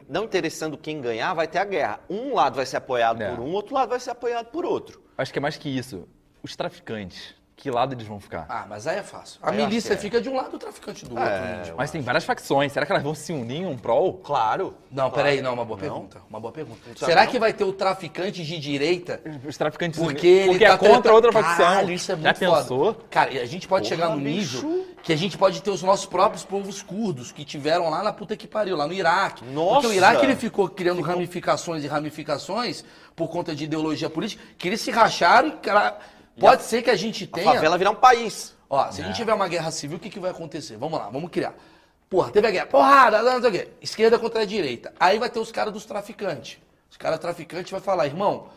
não 0.08 0.24
interessando 0.24 0.78
quem 0.78 1.02
ganhar, 1.02 1.34
vai 1.34 1.46
ter 1.46 1.58
a 1.58 1.64
guerra. 1.64 2.00
Um 2.08 2.32
lado 2.34 2.56
vai 2.56 2.64
ser 2.64 2.78
apoiado 2.78 3.22
É. 3.22 3.30
por 3.30 3.40
um, 3.44 3.52
outro 3.52 3.74
lado 3.74 3.90
vai 3.90 4.00
ser 4.00 4.10
apoiado 4.10 4.46
por 4.46 4.64
outro. 4.64 5.02
Acho 5.18 5.32
que 5.32 5.38
é 5.38 5.42
mais 5.42 5.58
que 5.58 5.68
isso. 5.68 6.08
Os 6.42 6.56
traficantes. 6.56 7.34
Que 7.56 7.70
lado 7.70 7.94
eles 7.94 8.06
vão 8.06 8.18
ficar? 8.20 8.46
Ah, 8.48 8.66
mas 8.68 8.86
aí 8.86 8.98
é 8.98 9.02
fácil. 9.02 9.38
A 9.42 9.48
acho 9.48 9.58
milícia 9.58 9.94
é. 9.94 9.96
fica 9.96 10.20
de 10.20 10.28
um 10.28 10.34
lado, 10.34 10.56
o 10.56 10.58
traficante 10.58 11.04
do 11.04 11.14
outro. 11.16 11.30
É, 11.30 11.58
índio. 11.60 11.74
Mas 11.76 11.90
tem 11.90 12.00
várias 12.00 12.24
facções. 12.24 12.72
Será 12.72 12.84
que 12.84 12.92
elas 12.92 13.02
vão 13.02 13.14
se 13.14 13.32
unir 13.32 13.62
em 13.62 13.66
um 13.66 13.76
prol? 13.76 14.14
Claro. 14.24 14.74
Não, 14.90 15.10
peraí, 15.10 15.40
não, 15.40 15.54
uma 15.54 15.64
boa 15.64 15.78
pergunta. 15.78 16.20
Uma 16.28 16.40
boa 16.40 16.52
pergunta. 16.52 16.80
Será 16.96 17.26
que 17.26 17.38
vai 17.38 17.52
ter 17.52 17.64
o 17.64 17.72
traficante 17.72 18.44
de 18.44 18.58
direita? 18.58 19.20
Os 19.46 19.56
traficantes 19.56 20.00
Porque 20.00 20.26
ele 20.26 20.48
Porque 20.50 20.66
tá 20.66 20.74
é 20.74 20.76
contra 20.78 21.14
outra 21.14 21.32
facção. 21.32 21.64
Caralho, 21.64 21.92
isso 21.92 22.12
é 22.12 22.16
Já 22.16 22.22
muito 22.22 22.38
pensou? 22.38 22.94
foda. 22.94 22.98
Cara, 23.08 23.32
e 23.32 23.38
a 23.38 23.46
gente 23.46 23.68
pode 23.68 23.86
chegar 23.86 24.10
no 24.10 24.18
nível 24.18 24.86
que 25.04 25.12
a 25.12 25.16
gente 25.16 25.36
pode 25.36 25.62
ter 25.62 25.70
os 25.70 25.82
nossos 25.82 26.06
próprios 26.06 26.44
povos 26.44 26.82
curdos 26.82 27.30
que 27.30 27.44
tiveram 27.44 27.90
lá 27.90 28.02
na 28.02 28.12
puta 28.12 28.36
que 28.36 28.48
pariu, 28.48 28.74
lá 28.74 28.86
no 28.86 28.92
Iraque. 28.92 29.44
Nossa! 29.44 29.74
Porque 29.74 29.86
o 29.88 29.92
Iraque 29.92 30.24
ele 30.24 30.34
ficou 30.34 30.68
criando 30.68 31.02
ramificações 31.02 31.84
e 31.84 31.86
ramificações 31.86 32.84
por 33.14 33.28
conta 33.28 33.54
de 33.54 33.64
ideologia 33.64 34.08
política, 34.10 34.42
que 34.56 34.66
eles 34.66 34.80
se 34.80 34.90
racharam 34.90 35.48
e 35.48 35.52
cara, 35.52 35.98
pode 36.38 36.62
ser 36.64 36.82
que 36.82 36.90
a 36.90 36.96
gente 36.96 37.24
A 37.24 37.34
tenha 37.36 37.52
favela 37.52 37.78
virar 37.78 37.90
um 37.90 37.94
país. 37.96 38.54
Ó, 38.68 38.90
se 38.90 39.02
a 39.02 39.04
gente 39.06 39.16
tiver 39.16 39.32
uma 39.34 39.46
guerra 39.48 39.70
civil, 39.70 39.96
o 39.98 40.00
que, 40.00 40.10
que 40.10 40.18
vai 40.18 40.30
acontecer? 40.30 40.76
Vamos 40.76 40.98
lá, 40.98 41.08
vamos 41.08 41.30
criar. 41.30 41.54
Porra, 42.10 42.30
teve 42.30 42.46
a 42.46 42.50
guerra, 42.50 42.66
porrada, 42.66 43.22
não 43.22 43.40
sei 43.40 43.48
o 43.50 43.52
quê. 43.52 43.68
Esquerda 43.80 44.18
contra 44.18 44.42
a 44.42 44.44
direita. 44.44 44.92
Aí 44.98 45.18
vai 45.18 45.28
ter 45.30 45.38
os 45.38 45.50
caras 45.52 45.72
dos 45.72 45.84
traficantes. 45.84 46.58
Os 46.90 46.96
caras 46.96 47.18
traficantes 47.18 47.70
vai 47.70 47.80
falar, 47.80 48.06
irmão, 48.06 48.48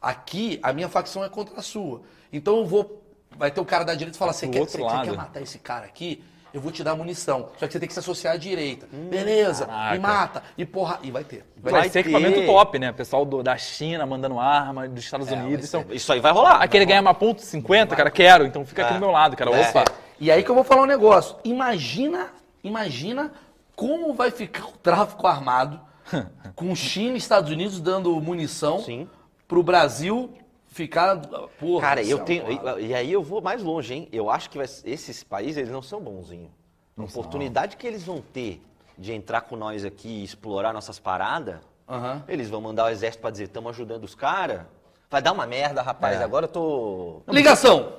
aqui 0.00 0.58
a 0.62 0.72
minha 0.72 0.88
facção 0.88 1.24
é 1.24 1.28
contra 1.28 1.58
a 1.58 1.62
sua. 1.62 2.02
Então 2.32 2.58
eu 2.58 2.66
vou. 2.66 3.02
Vai 3.30 3.50
ter 3.50 3.60
o 3.60 3.64
cara 3.64 3.84
da 3.84 3.94
direita 3.94 4.16
e 4.16 4.18
falar, 4.18 4.32
você 4.32 4.46
quer, 4.48 4.60
você- 4.72 4.78
quer 5.04 5.16
matar 5.16 5.42
esse 5.42 5.58
cara 5.58 5.84
aqui? 5.86 6.22
Eu 6.56 6.62
vou 6.62 6.72
te 6.72 6.82
dar 6.82 6.96
munição. 6.96 7.50
Só 7.58 7.66
que 7.66 7.72
você 7.74 7.78
tem 7.78 7.86
que 7.86 7.92
se 7.92 7.98
associar 8.00 8.32
à 8.32 8.36
direita. 8.38 8.88
Beleza, 8.90 9.66
caraca. 9.66 9.92
me 9.92 9.98
mata. 9.98 10.42
E 10.56 10.64
porra. 10.64 10.98
E 11.02 11.10
vai 11.10 11.22
ter. 11.22 11.44
Vai, 11.58 11.70
Vai, 11.70 11.82
ser 11.84 12.02
ter. 12.02 12.08
equipamento 12.08 12.46
top, 12.46 12.78
né? 12.78 12.92
Pessoal 12.92 13.26
do- 13.26 13.42
da 13.42 13.58
China 13.58 14.06
mandando 14.06 14.38
arma, 14.40 14.88
dos 14.88 15.04
Estados 15.04 15.30
Unidos. 15.30 15.70
vai 15.70 15.80
Então, 15.82 15.94
Isso 15.94 16.10
aí 16.14 16.18
vai 16.18 16.32
rolar. 16.32 16.62
aquele 16.62 16.86
ganha 16.86 17.02
uma 17.02 17.12
ponto 17.12 17.42
50, 17.42 17.94
cara, 17.94 18.10
quero. 18.10 18.46
Então 18.46 18.64
fica 18.64 18.84
aqui 18.86 18.94
do 18.94 19.00
meu 19.00 19.10
lado, 19.10 19.36
cara. 19.36 19.50
É. 19.50 19.68
Opa. 19.68 19.84
E 20.18 20.30
aí 20.30 20.42
que 20.42 20.50
eu 20.50 20.54
vou 20.54 20.64
falar 20.64 20.80
um 20.80 20.86
negócio. 20.86 21.36
Imagina, 21.44 22.28
imagina 22.64 23.32
como 23.74 24.14
vai 24.14 24.30
ficar 24.30 24.64
o 24.64 24.72
tráfico 24.82 25.26
armado 25.26 25.78
com 26.56 26.74
China 26.74 27.16
e 27.16 27.18
Estados 27.18 27.50
Unidos 27.50 27.80
dando 27.80 28.18
munição 28.18 28.78
Sim. 28.78 29.06
pro 29.46 29.62
Brasil 29.62 30.32
ficar. 30.76 31.16
Porra, 31.58 31.80
Cara, 31.80 32.02
eu 32.02 32.18
céu, 32.18 32.24
tenho. 32.24 32.44
porra. 32.58 32.80
E, 32.80 32.94
aí 32.94 33.10
eu 33.12 33.22
vou 33.22 33.40
mais 33.40 33.62
longe, 33.62 33.94
hein? 33.94 34.08
Eu 34.12 34.30
acho 34.30 34.48
que 34.50 34.58
vai- 34.58 34.66
esses 34.84 35.24
países 35.24 35.56
eles 35.56 35.70
não 35.70 35.82
são 35.82 36.00
bonzinhos. 36.00 36.50
A 36.96 37.02
oportunidade 37.02 37.76
que 37.76 37.86
eles 37.86 38.02
vão 38.04 38.20
ter 38.20 38.62
de 38.96 39.12
entrar 39.12 39.42
com 39.42 39.56
nós 39.56 39.84
aqui 39.84 40.08
e 40.08 40.24
explorar 40.24 40.72
nossas 40.72 40.98
paradas, 40.98 41.58
Aham. 41.88 42.22
eles 42.28 42.48
vão 42.48 42.60
mandar 42.60 42.84
o 42.84 42.88
exército 42.88 43.20
pra 43.20 43.30
dizer, 43.30 43.44
estamos 43.44 43.70
ajudando 43.70 44.04
os 44.04 44.14
caras. 44.14 44.62
Vai 45.10 45.20
dar 45.22 45.32
uma 45.32 45.46
merda, 45.46 45.82
rapaz. 45.82 46.20
É. 46.20 46.24
Agora 46.24 46.44
eu 46.46 46.48
tô. 46.50 47.22
Ligação. 47.28 47.92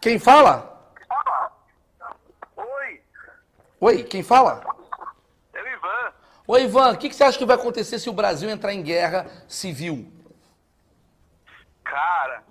Quem 0.00 0.18
fala? 0.18 0.72
Oi, 2.56 3.00
Oi, 3.80 4.02
quem 4.04 4.22
fala? 4.22 4.62
é 5.54 5.62
o 5.62 5.66
Ivan. 5.66 6.12
Oi, 6.46 6.62
Ivan, 6.64 6.92
o 6.92 6.96
que, 6.96 7.08
que 7.08 7.14
você 7.16 7.24
acha 7.24 7.36
que 7.38 7.44
vai 7.44 7.56
acontecer 7.56 7.98
se 7.98 8.08
o 8.08 8.12
Brasil 8.12 8.48
entrar 8.48 8.72
em 8.72 8.82
guerra 8.82 9.26
civil? 9.48 10.06
Cara, 11.90 12.42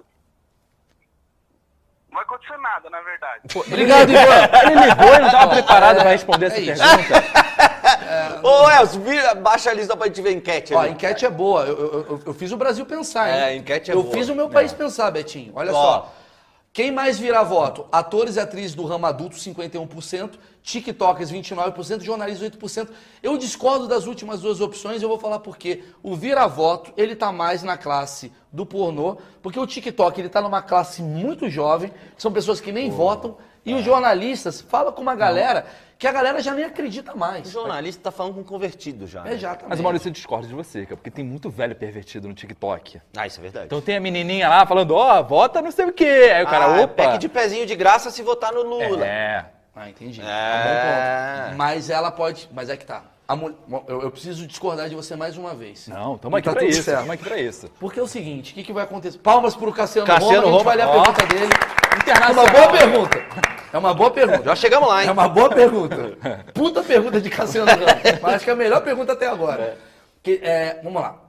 não 2.09 2.15
vai 2.15 2.23
acontecer 2.23 2.57
nada, 2.57 2.89
na 2.89 3.01
verdade. 3.01 3.41
Obrigado, 3.55 4.09
Ivan. 4.09 4.71
Ele 4.71 4.85
ligou 4.89 5.13
e 5.15 5.19
não 5.19 5.25
estava 5.27 5.51
preparado 5.53 5.97
para 5.97 6.09
responder 6.11 6.45
essa 6.47 6.57
é 6.57 6.61
isso. 6.61 6.81
pergunta. 6.83 7.45
Ô, 8.47 8.69
Elcio, 8.71 9.01
vira- 9.01 9.35
baixa 9.35 9.69
a 9.69 9.73
lista 9.73 9.95
pra 9.97 10.07
gente 10.07 10.21
ver 10.21 10.29
a 10.29 10.33
enquete. 10.33 10.73
Ó, 10.73 10.79
a 10.81 10.89
enquete 10.89 11.25
é 11.25 11.29
boa. 11.29 11.63
Eu, 11.65 11.77
eu- 11.77 12.05
eu- 12.09 12.21
eu 12.27 12.33
fiz 12.33 12.51
o 12.51 12.57
Brasil 12.57 12.85
pensar, 12.85 13.29
hein? 13.29 13.35
É, 13.35 13.43
a 13.45 13.55
enquete 13.55 13.91
é 13.91 13.93
Eu 13.93 14.03
boa. 14.03 14.13
fiz 14.15 14.29
o 14.29 14.35
meu 14.35 14.49
país 14.49 14.71
pensar, 14.73 15.11
Betinho. 15.11 15.51
Olha 15.55 15.71
Ó. 15.73 15.75
só. 15.81 16.13
Quem 16.75 16.91
mais 16.91 17.17
vira 17.17 17.41
voto? 17.41 17.85
Atores 17.89 18.35
e 18.35 18.39
atrizes 18.41 18.75
do 18.75 18.83
ramo 18.83 19.05
adulto, 19.05 19.37
51%. 19.37 20.31
TikTokers, 20.61 21.31
29%. 21.31 22.01
Jornalistas, 22.01 22.49
8%. 22.51 22.89
Eu 23.23 23.37
discordo 23.37 23.87
das 23.87 24.07
últimas 24.07 24.41
duas 24.41 24.59
opções 24.59 25.01
e 25.01 25.05
eu 25.05 25.07
vou 25.07 25.17
falar 25.17 25.39
por 25.39 25.55
quê. 25.55 25.85
O 26.03 26.17
vira-voto, 26.17 26.91
ele 26.97 27.15
tá 27.15 27.31
mais 27.31 27.63
na 27.63 27.77
classe 27.77 28.29
do 28.51 28.65
pornô, 28.65 29.15
porque 29.41 29.57
o 29.57 29.65
TikTok, 29.65 30.19
ele 30.19 30.27
tá 30.27 30.41
numa 30.41 30.61
classe 30.61 31.01
muito 31.01 31.47
jovem, 31.49 31.93
são 32.17 32.29
pessoas 32.29 32.59
que 32.59 32.73
nem 32.73 32.89
votam, 32.89 33.37
e 33.65 33.71
É. 33.71 33.75
os 33.77 33.81
jornalistas 33.85 34.59
falam 34.59 34.91
com 34.91 35.01
uma 35.01 35.15
galera 35.15 35.65
que 35.97 36.07
a 36.07 36.11
galera 36.11 36.41
já 36.41 36.53
nem 36.53 36.65
acredita 36.65 37.13
O 37.13 37.17
mais. 37.17 37.49
jornalista 37.49 38.03
tá 38.03 38.11
falando 38.11 38.35
com 38.35 38.43
convertido 38.43 39.07
já. 39.07 39.21
né? 39.23 39.33
Exatamente. 39.33 39.69
Mas, 39.69 39.79
Maurício, 39.81 40.07
eu 40.09 40.11
discordo 40.13 40.47
de 40.47 40.53
você, 40.53 40.83
cara, 40.85 40.97
porque 40.97 41.09
tem 41.11 41.23
muito 41.23 41.49
velho 41.49 41.75
pervertido 41.75 42.27
no 42.27 42.33
TikTok. 42.33 43.01
Ah, 43.15 43.25
isso 43.27 43.39
é 43.39 43.43
verdade. 43.43 43.65
Então 43.67 43.81
tem 43.81 43.95
a 43.95 43.99
menininha 43.99 44.49
lá 44.49 44.65
falando, 44.65 44.91
ó, 44.95 45.21
vota 45.23 45.61
não 45.61 45.71
sei 45.71 45.85
o 45.85 45.93
quê. 45.93 46.31
Aí 46.35 46.43
o 46.43 46.47
cara, 46.47 46.73
ah, 46.73 46.81
é 46.81 46.83
opa. 46.83 46.93
pack 47.03 47.17
de 47.17 47.29
pezinho 47.29 47.65
de 47.65 47.75
graça 47.75 48.11
se 48.11 48.21
votar 48.21 48.51
no 48.51 48.61
Lula. 48.61 49.05
É. 49.05 49.45
Ah, 49.75 49.89
entendi. 49.89 50.21
É. 50.21 50.25
É 50.25 50.27
um 50.27 51.43
bom 51.43 51.45
ponto. 51.49 51.57
Mas 51.57 51.89
ela 51.89 52.11
pode. 52.11 52.49
Mas 52.53 52.69
é 52.69 52.77
que 52.77 52.85
tá. 52.85 53.03
A 53.27 53.35
mul- 53.35 53.55
eu, 53.87 54.03
eu 54.03 54.11
preciso 54.11 54.45
discordar 54.45 54.87
de 54.87 54.95
você 54.95 55.15
mais 55.15 55.35
uma 55.37 55.53
vez. 55.55 55.87
Não, 55.87 56.17
tamo 56.17 56.37
E 56.37 56.39
aqui 56.39 56.45
tá 56.49 56.53
tudo 56.53 56.65
isso, 56.69 56.83
tamo 56.85 57.11
aqui 57.11 57.23
pra 57.23 57.39
isso. 57.39 57.69
Porque 57.79 57.99
é 57.99 58.03
o 58.03 58.07
seguinte, 58.07 58.51
o 58.51 58.55
que, 58.55 58.63
que 58.63 58.73
vai 58.73 58.83
acontecer? 58.83 59.17
Palmas 59.17 59.55
pro 59.55 59.73
Cassiano, 59.73 60.05
Cassiano 60.07 60.47
Roma, 60.47 60.47
a 60.47 60.51
gente 60.51 60.57
Roma, 60.57 60.63
vai 60.63 60.75
ler 60.77 60.83
a 60.83 60.87
pergunta 60.91 61.25
dele. 61.25 61.53
É 61.53 61.97
Internacional. 61.97 62.43
uma 62.45 62.51
boa 62.51 62.71
pergunta. 62.71 63.25
É 63.73 63.77
uma 63.77 63.93
boa 63.93 64.11
pergunta. 64.11 64.43
Já 64.43 64.55
chegamos 64.55 64.87
lá, 64.87 65.01
hein? 65.03 65.09
É 65.09 65.11
uma 65.11 65.27
boa 65.27 65.49
pergunta. 65.49 66.17
Puta 66.53 66.83
pergunta 66.83 67.19
de 67.19 67.29
Cassiano 67.29 67.71
Ramos. 67.71 68.21
Mas 68.21 68.33
acho 68.35 68.43
que 68.43 68.49
é 68.51 68.53
a 68.53 68.55
melhor 68.55 68.81
pergunta 68.83 69.13
até 69.13 69.27
agora. 69.27 69.77
Que, 70.21 70.39
é, 70.43 70.79
vamos 70.83 71.01
lá. 71.01 71.19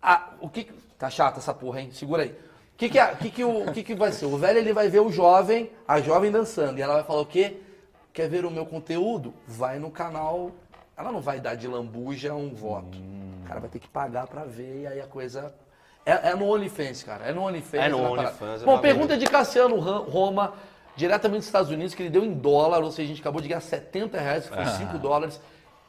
Ah, 0.00 0.28
o 0.40 0.48
que, 0.48 0.70
tá 0.96 1.10
chata 1.10 1.40
essa 1.40 1.52
porra, 1.52 1.80
hein? 1.80 1.90
Segura 1.92 2.22
aí. 2.22 2.28
O 2.30 2.78
que 2.78 2.88
que, 2.90 2.98
é- 2.98 3.12
o 3.12 3.16
que, 3.16 3.30
que, 3.30 3.44
o, 3.44 3.68
o 3.68 3.72
que, 3.72 3.82
que 3.82 3.94
vai 3.96 4.12
ser? 4.12 4.26
O 4.26 4.38
velho 4.38 4.58
ele 4.58 4.72
vai 4.72 4.88
ver 4.88 5.00
o 5.00 5.10
jovem, 5.10 5.68
a 5.86 6.00
jovem 6.00 6.30
dançando. 6.30 6.78
E 6.78 6.82
ela 6.82 6.94
vai 6.94 7.02
falar 7.02 7.22
o 7.22 7.26
quê? 7.26 7.56
Quer 8.12 8.28
ver 8.28 8.44
o 8.44 8.50
meu 8.50 8.64
conteúdo? 8.64 9.34
Vai 9.46 9.78
no 9.80 9.90
canal. 9.90 10.52
Ela 10.98 11.12
não 11.12 11.20
vai 11.20 11.38
dar 11.38 11.54
de 11.54 11.68
lambuja 11.68 12.34
um 12.34 12.52
voto. 12.52 12.98
O 13.44 13.46
cara 13.48 13.60
vai 13.60 13.68
ter 13.70 13.78
que 13.78 13.88
pagar 13.88 14.26
pra 14.26 14.42
ver 14.44 14.82
e 14.82 14.86
aí 14.86 15.00
a 15.00 15.06
coisa. 15.06 15.54
É, 16.04 16.30
é 16.30 16.34
no 16.34 16.52
OnlyFans, 16.52 17.04
cara. 17.04 17.24
É 17.26 17.32
no 17.32 17.42
OnlyFans. 17.42 17.82
É 17.84 17.88
no 17.88 17.98
parada. 17.98 18.28
OnlyFans, 18.28 18.62
é 18.62 18.64
Bom, 18.64 18.78
pergunta 18.78 19.16
de 19.16 19.26
Cassiano 19.26 19.78
Roma, 19.78 20.54
diretamente 20.96 21.38
dos 21.40 21.46
Estados 21.46 21.70
Unidos, 21.70 21.94
que 21.94 22.02
ele 22.02 22.10
deu 22.10 22.24
em 22.24 22.32
dólar, 22.32 22.82
ou 22.82 22.90
seja, 22.90 23.04
a 23.04 23.08
gente 23.08 23.20
acabou 23.20 23.40
de 23.40 23.46
ganhar 23.48 23.60
70 23.60 24.18
reais, 24.18 24.48
que 24.48 24.54
foi 24.56 24.66
5 24.66 24.98
dólares. 24.98 25.40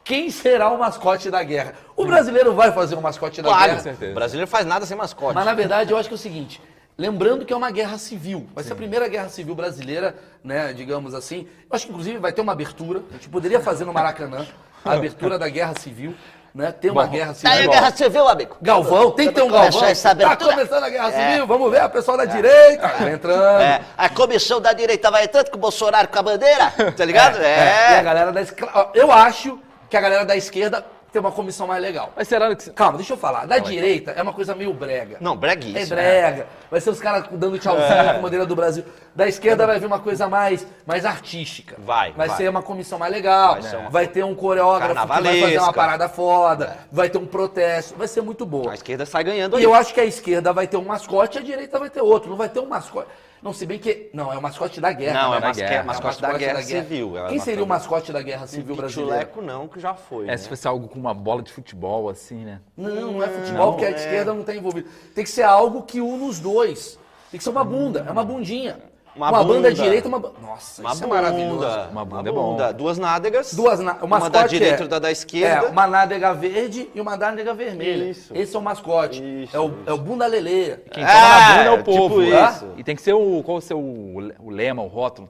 quem 0.04 0.30
será 0.32 0.70
o 0.72 0.78
mascote 0.80 1.30
da 1.30 1.44
guerra. 1.44 1.74
O 1.96 2.06
brasileiro 2.06 2.54
vai 2.54 2.72
fazer 2.72 2.96
um 2.96 3.02
mascote 3.02 3.42
da 3.42 3.50
Claro, 3.50 3.66
guerra. 3.72 3.80
certeza. 3.80 4.12
o 4.12 4.16
brasileiro 4.16 4.50
faz 4.50 4.66
nada 4.66 4.86
sem 4.86 4.98
mascote. 4.98 5.36
Mas 5.36 5.46
na 5.46 5.54
verdade 5.54 5.92
eu 5.92 5.98
acho 5.98 6.08
que 6.10 6.14
é 6.14 6.18
o 6.18 6.20
seguinte, 6.20 6.60
lembrando 6.98 7.46
que 7.46 7.54
é 7.54 7.56
uma 7.56 7.70
guerra 7.70 7.98
civil, 8.00 8.48
vai 8.56 8.64
ser 8.64 8.74
a 8.74 8.76
primeira 8.76 9.08
guerra 9.08 9.30
civil 9.30 9.54
brasileira, 9.54 10.16
né, 10.44 10.74
digamos 10.74 11.14
assim. 11.14 11.48
Eu 11.70 11.76
acho 11.76 11.86
que 11.86 11.92
inclusive 11.92 12.18
vai 12.18 12.32
ter 12.34 12.42
uma 12.42 12.54
abertura, 12.54 13.04
a 13.10 13.14
gente 13.14 13.30
poderia 13.30 13.60
fazer 13.60 13.86
no 13.86 13.94
Maracanã 13.94 14.48
a 14.84 14.94
abertura 14.94 15.38
da 15.38 15.48
guerra 15.50 15.74
civil, 15.80 16.16
né? 16.54 16.72
Ter 16.72 16.90
uma 16.92 17.06
Bom, 17.06 17.12
guerra 17.12 17.28
Tá 17.28 17.34
civil. 17.36 17.52
aí 17.52 17.64
a 17.66 17.68
guerra 17.68 17.92
civil, 17.92 18.28
amigo. 18.28 18.58
Galvão, 18.62 19.12
tem 19.12 19.28
que 19.28 19.34
ter 19.36 19.42
um 19.44 19.50
Galvão. 19.50 19.80
Tá 19.94 20.12
abertura. 20.12 20.52
começando 20.54 20.84
a 20.84 20.90
guerra 20.90 21.12
civil, 21.12 21.48
vamos 21.48 21.72
ver, 21.72 21.82
a 21.82 21.90
pessoal 21.90 22.18
da 22.18 22.26
direita 22.26 22.88
vai 23.00 23.14
entrando. 23.14 23.62
É, 23.62 23.82
a 23.98 24.10
comissão 24.10 24.60
da 24.60 24.74
direita 24.74 25.12
vai 25.12 25.26
entrando 25.26 25.50
com 25.50 25.58
o 25.58 25.60
Bolsonaro 25.60 26.08
com 26.08 26.20
a 26.20 26.24
bandeira, 26.24 26.72
tá 26.96 27.06
ligado? 27.06 27.38
É, 27.38 27.92
E 27.92 27.94
a 27.96 27.98
É. 27.98 28.04
galera 28.04 28.32
da 28.32 28.42
esquerda. 28.42 28.90
Eu 28.94 29.12
acho 29.12 29.60
que 29.90 29.96
a 29.98 30.02
galera 30.02 30.26
da 30.26 30.36
esquerda 30.36 30.86
tem 31.12 31.20
uma 31.20 31.32
comissão 31.32 31.66
mais 31.68 31.82
legal. 31.82 32.12
Mas 32.16 32.28
será 32.28 32.56
que. 32.56 32.70
Calma, 32.72 32.98
deixa 32.98 33.14
eu 33.14 33.18
falar. 33.18 33.46
Da 33.46 33.58
direita 33.58 34.12
é 34.12 34.22
uma 34.22 34.34
coisa 34.34 34.54
meio 34.56 34.74
brega. 34.74 35.18
Não, 35.20 35.34
É 35.34 35.38
breguice. 35.38 35.90
brega. 35.90 36.48
Vai 36.70 36.80
ser 36.82 36.90
os 36.92 37.00
caras 37.00 37.26
dando 37.32 37.58
tchauzinho 37.58 37.88
com 38.04 38.10
a 38.10 38.14
bandeira 38.20 38.46
do 38.46 38.56
Brasil. 38.56 38.84
Da 39.16 39.28
esquerda 39.28 39.66
vai 39.66 39.80
vir 39.80 39.86
uma 39.88 40.00
coisa 40.00 40.28
mais, 40.30 40.66
mais 40.86 41.06
artística. 41.06 41.76
Vai, 41.80 42.12
Vai 42.14 42.28
vai. 42.28 42.38
ser 42.38 42.50
uma 42.50 42.62
comissão 42.62 42.98
mais 43.00 43.12
legal. 43.12 43.54
Vai 43.54 43.62
ser 43.64 43.76
uma- 43.78 43.90
Vai 43.90 44.08
ter 44.08 44.24
um 44.24 44.36
coreógrafo 44.36 45.02
que 45.02 45.08
vai 45.08 45.40
fazer 45.42 45.60
uma 45.60 45.74
parada 45.74 46.08
foda. 46.08 46.78
Vai 46.92 47.10
ter 47.10 47.18
um 47.18 47.26
protesto. 47.26 47.96
Vai 47.98 48.08
ser 48.08 48.22
muito 48.22 48.46
boa. 48.46 48.72
A 48.72 48.76
esquerda 48.76 49.06
sai 49.06 49.24
ganhando 49.24 49.56
E 49.56 49.60
aí. 49.60 49.64
eu 49.64 49.74
acho 49.74 49.94
que 49.94 50.00
a 50.00 50.06
esquerda 50.06 50.54
vai 50.54 50.68
ter 50.68 50.78
um 50.78 50.86
mascote 50.86 51.38
e 51.38 51.42
a 51.42 51.44
direita 51.44 51.80
vai 51.80 51.90
ter 51.90 52.02
outro. 52.02 52.30
Não 52.30 52.38
vai 52.38 52.48
ter 52.50 52.60
um 52.60 52.68
mascote. 52.68 53.08
Não, 53.42 53.54
se 53.54 53.66
bem 53.66 53.80
que. 53.80 54.10
Não, 54.14 54.32
é 54.34 54.38
o 54.38 54.42
mascote 54.42 54.82
da 54.82 54.92
guerra. 54.92 55.22
Não, 55.24 55.30
né? 55.32 55.36
é 55.36 55.40
o 55.40 55.42
masque- 55.44 55.62
guerra. 55.64 55.76
é 55.76 55.82
o 55.82 55.86
mascote 55.88 56.22
da 56.22 56.38
guerra 56.38 56.62
civil. 56.62 57.18
é 57.18 57.30
Quem 57.30 57.40
seria 57.40 57.64
o 57.64 57.68
mascote- 57.68 57.92
mascote 57.92 58.14
da 58.14 58.22
guerra 58.22 58.48
civil 58.48 58.76
brasileira? 58.76 59.12
Chuleco 59.14 59.42
não, 59.42 59.68
que 59.68 59.80
já 59.80 59.94
foi. 59.94 60.26
É, 60.26 60.28
né? 60.32 60.38
se 60.38 60.50
fosse 60.50 60.68
algo 60.68 60.88
com 60.88 61.00
uma 61.00 61.14
bola 61.14 61.42
de 61.42 61.52
futebol, 61.52 62.10
assim, 62.10 62.44
né? 62.44 62.60
Não, 62.76 63.14
não 63.14 63.24
é 63.24 63.28
futebol, 63.28 63.74
porque 63.74 63.86
a 63.86 63.92
esquerda 63.92 64.34
não 64.34 64.42
está 64.42 64.54
envolvida. 64.54 64.90
Tem 65.16 65.24
que 65.24 65.30
ser 65.30 65.44
algo 65.44 65.84
que 65.84 66.02
une 66.02 66.28
os 66.28 66.40
dois. 66.40 67.00
Tem 67.32 67.38
que 67.38 67.44
ser 67.44 67.50
uma 67.52 67.64
bunda, 67.64 68.04
é 68.08 68.12
uma 68.12 68.24
bundinha. 68.26 68.80
Uma 69.16 69.30
Uma, 69.30 69.44
banda 69.44 69.74
direita, 69.74 70.08
uma 70.08 70.20
banda. 70.20 70.36
Nossa, 70.42 70.82
Uma 70.82 70.92
isso 70.92 71.02
bunda, 71.02 71.16
é 71.16 71.22
maravilhoso. 71.22 71.90
Uma 71.92 72.06
bunda 72.06 72.30
é 72.30 72.32
bom. 72.32 72.58
Duas 72.76 72.98
nádegas. 72.98 73.54
Duas 73.54 73.80
na... 73.80 73.98
o 74.02 74.06
Uma 74.06 74.30
da 74.30 74.48
direita 74.48 74.76
é, 74.76 74.80
e 74.80 74.84
outra 74.84 75.00
da 75.00 75.12
esquerda. 75.12 75.66
É, 75.68 75.70
uma 75.70 75.88
nádega 75.88 76.34
verde 76.34 76.90
e 76.94 77.02
uma 77.02 77.18
nádega 77.18 77.54
vermelha. 77.54 78.06
Isso. 78.06 78.34
Esse 78.36 78.56
é 78.56 78.60
o 78.60 78.62
mascote. 78.62 79.22
Isso, 79.44 79.56
é, 79.56 79.60
o, 79.60 79.74
é 79.86 79.92
o 79.92 79.98
bunda 79.98 80.26
leleia. 80.28 80.84
Quem 80.92 81.04
toma 81.06 81.20
na 81.30 81.50
bunda 81.50 81.64
é 81.64 81.72
o 81.72 81.78
tipo 81.78 81.86
povo. 81.92 82.24
isso. 82.24 82.32
tá? 82.32 82.64
E 82.78 82.84
tem 82.84 82.96
que 82.96 83.02
ser 83.02 83.14
o. 83.14 83.42
Qual 83.44 83.58
o 83.58 83.62
seu 83.62 83.80
o, 83.80 84.50
lema, 84.50 84.82
o 84.84 84.88
rótulo? 84.88 85.30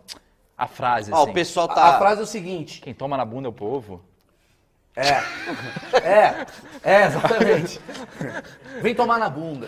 A 0.57 0.67
frase, 0.67 1.11
Ó, 1.13 1.21
assim. 1.21 1.31
o 1.31 1.33
pessoal 1.33 1.71
A- 1.71 1.73
tá. 1.73 1.83
A, 1.85 1.97
frase 1.99 2.19
é 2.19 2.23
o 2.23 2.27
seguinte. 2.27 2.81
Quem 2.81 2.93
toma 2.93 3.15
na 3.15 3.23
bunda 3.23 3.47
é 3.47 3.49
o 3.49 3.53
povo. 3.53 4.01
É. 4.99 5.97
É. 6.03 6.45
É, 6.83 7.05
exatamente. 7.05 7.79
Vem 8.81 8.93
tomar 8.93 9.17
na 9.17 9.29
bunda. 9.29 9.67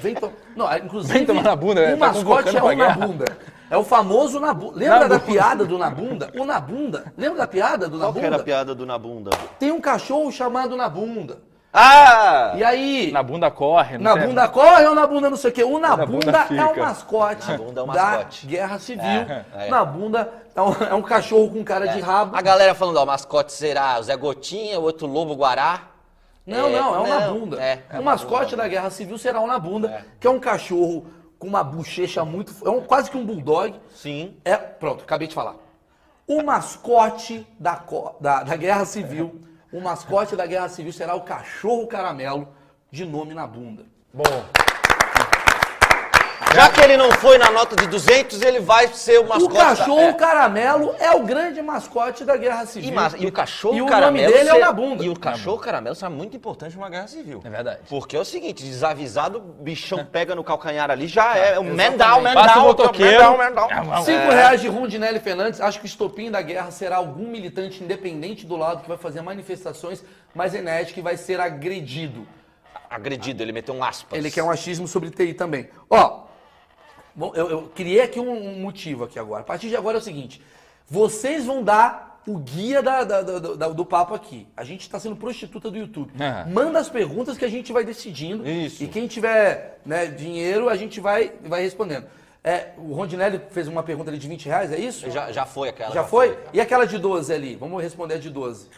Vem 0.00 0.14
to... 0.14 0.32
Não, 0.56 0.70
é, 0.70 0.78
inclusive. 0.78 1.12
Vem 1.12 1.26
tomar 1.26 1.42
na 1.42 1.56
bunda, 1.56 1.80
O 1.80 1.84
é, 1.84 1.90
tá 1.90 1.96
mascote 1.96 2.56
é 2.56 2.62
o 2.62 2.76
na 2.76 2.90
bunda. 2.90 3.24
É 3.68 3.76
o 3.76 3.84
famoso 3.84 4.40
na 4.40 4.54
bunda. 4.54 4.78
Lembra 4.78 5.00
Na 5.00 5.08
da 5.08 5.18
bunda. 5.18 5.32
piada 5.32 5.64
do 5.64 5.78
na 5.78 5.90
bunda? 5.90 6.30
O 6.34 6.44
na 6.44 6.60
bunda. 6.60 7.12
Lembra 7.16 7.38
da 7.38 7.46
piada 7.46 7.88
do 7.88 7.98
na 7.98 8.04
Qual 8.04 8.14
que 8.14 8.20
era 8.20 8.36
a 8.36 8.42
piada 8.42 8.74
do 8.74 8.86
na 8.86 8.98
bunda? 8.98 9.30
Tem 9.58 9.72
um 9.72 9.80
cachorro 9.80 10.30
chamado 10.30 10.76
na 10.76 10.88
bunda. 10.88 11.38
Ah! 11.78 12.52
E 12.56 12.64
aí. 12.64 13.12
Na 13.12 13.22
bunda 13.22 13.50
corre. 13.50 13.98
não 13.98 14.14
Na 14.14 14.18
tem- 14.20 14.28
bunda 14.28 14.48
corre 14.48 14.86
ou 14.86 14.94
na 14.94 15.06
bunda 15.06 15.28
não 15.30 15.36
sei 15.36 15.50
o 15.50 15.52
quê? 15.52 15.62
O 15.64 15.78
na, 15.78 15.96
Na 15.96 16.06
bunda, 16.06 16.44
bunda 16.48 16.62
é 16.62 16.64
o 16.64 16.78
mascote, 16.78 17.50
Na 17.50 17.58
bunda 17.58 17.80
é 17.80 17.84
o 17.84 17.86
da 17.86 17.94
mascote. 18.06 18.46
guerra 18.46 18.78
civil. 18.78 19.04
É. 19.54 19.68
Na 19.68 19.84
bunda 19.84 20.32
é 20.54 20.62
um, 20.62 20.72
é 20.90 20.94
um 20.94 21.02
cachorro 21.02 21.50
com 21.50 21.62
cara 21.62 21.86
de 21.88 22.00
rabo. 22.00 22.34
A 22.34 22.40
galera 22.40 22.74
falando, 22.74 22.96
ó, 22.96 23.02
o 23.04 23.06
mascote 23.06 23.52
será 23.52 23.98
o 24.00 24.02
Zé 24.02 24.16
Gotinha, 24.16 24.80
o 24.80 24.82
outro 24.84 25.06
Lobo 25.06 25.34
Guará. 25.34 25.82
Não, 26.46 26.70
não, 26.70 26.94
é 26.94 26.98
o 27.00 27.06
na 27.08 27.20
bunda. 27.28 27.60
é, 27.62 27.82
é 27.90 27.98
o 27.98 28.04
mascote 28.04 28.54
da 28.56 28.66
guerra 28.68 28.88
civil 28.88 29.18
será 29.18 29.40
o 29.40 29.46
na 29.46 29.58
bunda, 29.58 30.04
que 30.20 30.26
é 30.26 30.30
um 30.30 30.38
cachorro 30.38 31.04
com 31.38 31.46
uma 31.48 31.62
bochecha 31.62 32.24
muito. 32.24 32.54
É 32.66 32.70
um, 32.70 32.80
quase 32.82 33.10
que 33.10 33.16
um 33.18 33.26
bulldog. 33.26 33.74
Sim. 33.94 34.36
É, 34.44 34.56
pronto, 34.56 35.02
acabei 35.04 35.26
de 35.28 35.34
falar. 35.34 35.56
O 36.26 36.42
mascote 36.42 37.46
da, 37.58 37.82
da, 38.20 38.42
da 38.44 38.56
Guerra 38.56 38.84
Civil, 38.84 39.40
o 39.76 39.80
mascote 39.82 40.34
da 40.34 40.46
Guerra 40.46 40.70
Civil 40.70 40.90
será 40.90 41.14
o 41.14 41.20
cachorro 41.20 41.86
caramelo 41.86 42.48
de 42.90 43.04
nome 43.04 43.34
na 43.34 43.46
bunda. 43.46 43.84
Já 46.56 46.70
que 46.70 46.80
ele 46.80 46.96
não 46.96 47.12
foi 47.12 47.36
na 47.38 47.50
nota 47.50 47.76
de 47.76 47.86
200, 47.86 48.40
ele 48.42 48.60
vai 48.60 48.88
ser 48.88 49.18
o 49.18 49.24
O 49.24 49.28
mascote. 49.28 49.54
cachorro 49.54 49.96
da... 50.00 50.02
é. 50.08 50.12
caramelo 50.14 50.94
é 50.98 51.10
o 51.12 51.22
grande 51.22 51.60
mascote 51.60 52.24
da 52.24 52.36
Guerra 52.36 52.64
Civil. 52.66 52.90
E, 52.90 52.92
mas- 52.94 53.14
e 53.18 53.26
o 53.26 53.30
cachorro 53.32 53.74
E 53.74 53.82
o 53.82 53.84
nome 53.84 53.90
caramelo. 53.92 54.32
dele 54.32 54.48
é 54.48 54.52
o 54.52 54.56
ser- 54.56 54.60
na 54.64 54.72
bunda. 54.72 55.04
E 55.04 55.08
o 55.10 55.18
cachorro 55.18 55.58
caramelo 55.58 55.94
será 55.94 56.08
muito 56.10 56.34
importante 56.36 56.74
numa 56.74 56.88
guerra 56.88 57.06
civil. 57.08 57.42
É 57.44 57.50
verdade. 57.50 57.80
Porque 57.88 58.16
é 58.16 58.18
o 58.20 58.24
seguinte, 58.24 58.64
desavisado, 58.64 59.38
o 59.38 59.40
bichão 59.62 60.04
pega 60.04 60.34
no 60.34 60.42
calcanhar 60.42 60.90
ali, 60.90 61.06
já 61.06 61.36
é. 61.36 61.58
O 61.58 61.64
man 61.64 61.96
down, 61.96 62.22
man 62.22 62.32
Passa 62.34 62.58
o 62.60 62.62
motoqueiro. 62.62 63.36
man 63.36 63.52
down. 63.52 63.68
Cinco 64.04 64.30
reais 64.30 64.60
de 64.60 64.68
Rondinelli 64.68 65.20
Fernandes. 65.20 65.60
Acho 65.60 65.78
que 65.78 65.84
o 65.84 65.86
estopim 65.86 66.30
da 66.30 66.40
guerra 66.40 66.70
será 66.70 66.96
algum 66.96 67.28
militante 67.28 67.84
independente 67.84 68.46
do 68.46 68.56
lado 68.56 68.82
que 68.82 68.88
vai 68.88 68.96
fazer 68.96 69.20
manifestações 69.20 70.02
mais 70.34 70.54
enérgicas 70.54 70.94
que 70.94 71.02
vai 71.02 71.16
ser 71.16 71.38
agredido. 71.40 72.26
Agredido, 72.88 73.42
ele 73.42 73.52
meteu 73.52 73.74
um 73.74 73.82
aspas. 73.84 74.16
Ele 74.18 74.30
quer 74.30 74.42
um 74.42 74.50
achismo 74.50 74.86
sobre 74.88 75.10
TI 75.10 75.34
também. 75.34 75.68
Ó, 75.90 76.25
bom, 77.16 77.32
eu, 77.34 77.50
eu 77.50 77.62
criei 77.74 78.00
aqui 78.02 78.20
um, 78.20 78.30
um 78.30 78.60
motivo 78.60 79.04
aqui 79.04 79.18
agora. 79.18 79.40
A 79.40 79.44
partir 79.44 79.68
de 79.68 79.76
agora 79.76 79.96
é 79.98 80.00
o 80.00 80.04
seguinte: 80.04 80.40
vocês 80.88 81.44
vão 81.46 81.62
dar 81.62 82.20
o 82.26 82.38
guia 82.38 82.82
da- 82.82 83.04
da- 83.04 83.22
da- 83.22 83.38
da- 83.54 83.68
do 83.68 83.84
papo 83.86 84.12
aqui. 84.14 84.46
A 84.56 84.64
gente 84.64 84.80
está 84.82 84.98
sendo 84.98 85.14
prostituta 85.16 85.70
do 85.70 85.78
YouTube. 85.78 86.12
Ah. 86.18 86.44
Manda 86.48 86.78
as 86.78 86.88
perguntas 86.88 87.38
que 87.38 87.44
a 87.44 87.48
gente 87.48 87.72
vai 87.72 87.84
decidindo. 87.84 88.46
Isso. 88.48 88.82
E 88.82 88.88
quem 88.88 89.06
tiver 89.06 89.80
né, 89.86 90.06
dinheiro, 90.06 90.68
a 90.68 90.76
gente 90.76 90.98
vai, 91.00 91.32
vai 91.44 91.62
respondendo. 91.62 92.06
É, 92.42 92.70
o 92.78 92.92
Rondinelli 92.94 93.40
fez 93.50 93.66
uma 93.68 93.82
pergunta 93.82 94.10
ali 94.10 94.18
de 94.18 94.28
20 94.28 94.46
reais, 94.46 94.72
é 94.72 94.78
isso? 94.78 95.08
Já, 95.10 95.32
já 95.32 95.44
foi 95.46 95.68
aquela. 95.68 95.92
Já 95.92 96.04
foi? 96.04 96.36
E 96.52 96.60
aquela 96.60 96.84
de 96.84 96.98
12 96.98 97.32
ali? 97.32 97.56
Vamos 97.56 97.82
responder 97.82 98.14
a 98.14 98.18
de 98.18 98.30
12. 98.30 98.68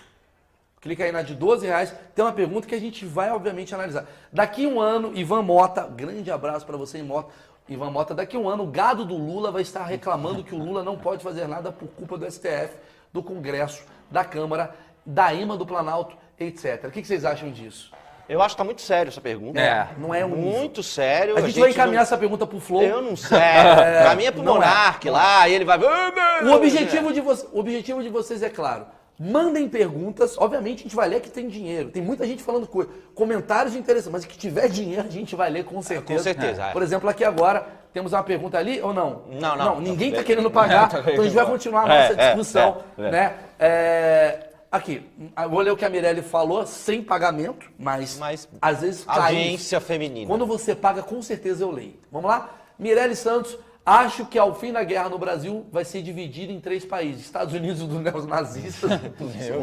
Clica 0.81 1.05
aí 1.05 1.11
na 1.13 1.23
de 1.23 1.35
12 1.35 1.67
reais. 1.67 1.93
Tem 2.15 2.25
uma 2.25 2.33
pergunta 2.33 2.67
que 2.67 2.75
a 2.75 2.79
gente 2.81 3.05
vai, 3.05 3.31
obviamente, 3.31 3.75
analisar. 3.75 4.07
Daqui 4.33 4.67
um 4.67 4.81
ano, 4.81 5.13
Ivan 5.15 5.43
Mota, 5.43 5.83
grande 5.87 6.31
abraço 6.31 6.65
para 6.65 6.77
você, 6.77 7.03
Mota. 7.03 7.29
Ivan 7.69 7.91
Mota, 7.91 8.15
daqui 8.15 8.37
um 8.37 8.49
ano, 8.49 8.65
o 8.65 8.67
gado 8.67 9.05
do 9.05 9.17
Lula 9.17 9.51
vai 9.51 9.63
estar 9.63 9.85
reclamando 9.85 10.43
que 10.43 10.55
o 10.55 10.59
Lula 10.59 10.83
não 10.83 10.97
pode 10.97 11.23
fazer 11.23 11.47
nada 11.47 11.71
por 11.71 11.89
culpa 11.89 12.17
do 12.17 12.31
STF, 12.31 12.71
do 13.13 13.23
Congresso, 13.23 13.83
da 14.11 14.25
Câmara, 14.25 14.75
da 15.05 15.35
EMA 15.35 15.57
do 15.57 15.67
Planalto, 15.67 16.17
etc. 16.41 16.85
O 16.85 16.91
que 16.91 17.05
vocês 17.05 17.25
acham 17.25 17.51
disso? 17.51 17.93
Eu 18.29 18.43
acho 18.43 18.55
que 18.55 18.59
tá 18.59 18.65
muito 18.65 18.83
sério 18.83 19.09
essa 19.09 19.21
pergunta. 19.23 19.59
É. 19.59 19.89
Não 19.97 20.15
é 20.15 20.25
um 20.25 20.35
nível. 20.37 20.59
Muito 20.61 20.83
sério. 20.83 21.37
A 21.37 21.41
gente 21.41 21.59
vai 21.59 21.71
encaminhar 21.71 21.97
não- 21.97 22.03
essa 22.03 22.19
pergunta 22.19 22.47
pro 22.47 22.61
Flow. 22.61 22.83
Eu 22.83 23.01
não 23.01 23.17
sei. 23.17 23.39
pra 23.39 24.15
mim 24.15 24.25
é 24.25 24.31
pro 24.31 24.43
não 24.43 24.57
é. 24.57 24.59
Monark 24.59 25.09
lá, 25.09 25.49
e 25.49 25.55
ele 25.55 25.65
vai. 25.65 25.79
O 25.79 26.53
objetivo, 26.53 27.11
de 27.13 27.21
vo- 27.23 27.49
o 27.53 27.59
objetivo 27.61 28.03
de 28.03 28.11
vocês 28.11 28.43
é 28.43 28.51
claro. 28.51 28.87
Mandem 29.19 29.69
perguntas. 29.69 30.37
Obviamente 30.39 30.81
a 30.81 30.83
gente 30.85 30.95
vai 30.97 31.09
ler 31.09 31.21
que 31.21 31.31
tem 31.31 31.49
dinheiro. 31.49 31.91
Tem 31.91 32.03
muita 32.03 32.27
gente 32.27 32.43
falando 32.43 32.67
coisa. 32.67 32.91
Comentários 33.15 33.75
interessantes. 33.75 34.13
Mas 34.13 34.25
que 34.25 34.39
tiver 34.39 34.69
dinheiro 34.69 35.07
a 35.07 35.11
gente 35.11 35.35
vai 35.35 35.51
ler 35.51 35.65
com 35.65 35.83
certeza. 35.83 36.19
com 36.19 36.23
certeza, 36.23 36.65
é. 36.67 36.73
Por 36.73 36.83
exemplo, 36.83 37.09
aqui 37.09 37.25
agora 37.25 37.67
temos 37.93 38.13
uma 38.13 38.23
pergunta 38.23 38.57
ali 38.59 38.81
ou 38.81 38.95
não? 38.95 39.23
Não, 39.29 39.57
não. 39.57 39.81
ninguém 39.81 40.11
Tá 40.11 40.19
está 40.19 40.25
querendo 40.27 40.51
pagar. 40.51 40.89
Tá 40.91 41.01
então 41.01 41.21
a 41.21 41.25
gente 41.25 41.35
vai 41.35 41.47
continuar 41.47 41.83
a 41.83 41.87
nossa 41.89 42.13
É, 42.13 42.25
é, 42.25 42.27
discussão. 42.29 42.83
é, 42.97 43.03
é. 43.03 43.11
né? 43.11 43.35
É, 43.59 44.45
Aqui, 44.71 45.03
vou 45.49 45.61
ler 45.61 45.71
o 45.71 45.77
que 45.77 45.85
a 45.85 45.89
Mirelle 45.89 46.21
falou, 46.21 46.67
sem 46.67 47.03
pagamento, 47.03 47.71
mas, 47.79 48.19
Mas 48.19 48.47
às 48.61 48.83
vezes 48.83 49.03
cai. 49.03 49.35
Audiência 49.35 49.81
feminina. 49.81 50.27
Quando 50.29 50.45
você 50.45 50.75
paga, 50.75 51.03
com 51.03 51.23
certeza 51.23 51.65
eu 51.65 51.71
leio. 51.71 51.95
Vamos 52.13 52.29
lá? 52.29 52.51
Mirelle 52.79 53.17
Santos, 53.17 53.57
acho 53.89 54.27
que 54.27 54.39
ao 54.39 54.55
fim 54.55 54.73
da 54.73 54.85
guerra 54.85 55.09
no 55.09 55.19
Brasil 55.19 55.67
vai 55.73 55.85
ser 55.85 56.03
dividido 56.03 56.53
em 56.53 56.61
três 56.61 56.85
países: 56.85 57.25
Estados 57.25 57.55
Unidos 57.55 57.81
dos 57.81 58.01
neonazistas, 58.01 59.01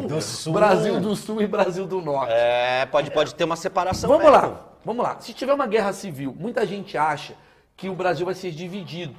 do 0.08 0.20
Sul, 0.20 0.52
Brasil 0.52 1.00
do 1.00 1.14
Sul 1.14 1.42
e 1.42 1.46
Brasil 1.46 1.86
do 1.86 2.00
Norte. 2.00 2.32
É, 2.32 2.86
pode, 2.86 3.10
pode 3.10 3.34
ter 3.34 3.44
uma 3.44 3.56
separação. 3.56 4.08
Vamos 4.08 4.24
mesmo. 4.24 4.36
lá, 4.36 4.60
vamos 4.84 5.04
lá. 5.04 5.16
Se 5.20 5.32
tiver 5.32 5.52
uma 5.52 5.66
guerra 5.66 5.92
civil, 5.92 6.34
muita 6.38 6.66
gente 6.66 6.98
acha 6.98 7.34
que 7.76 7.88
o 7.88 7.94
Brasil 7.94 8.26
vai 8.26 8.34
ser 8.34 8.50
dividido. 8.50 9.14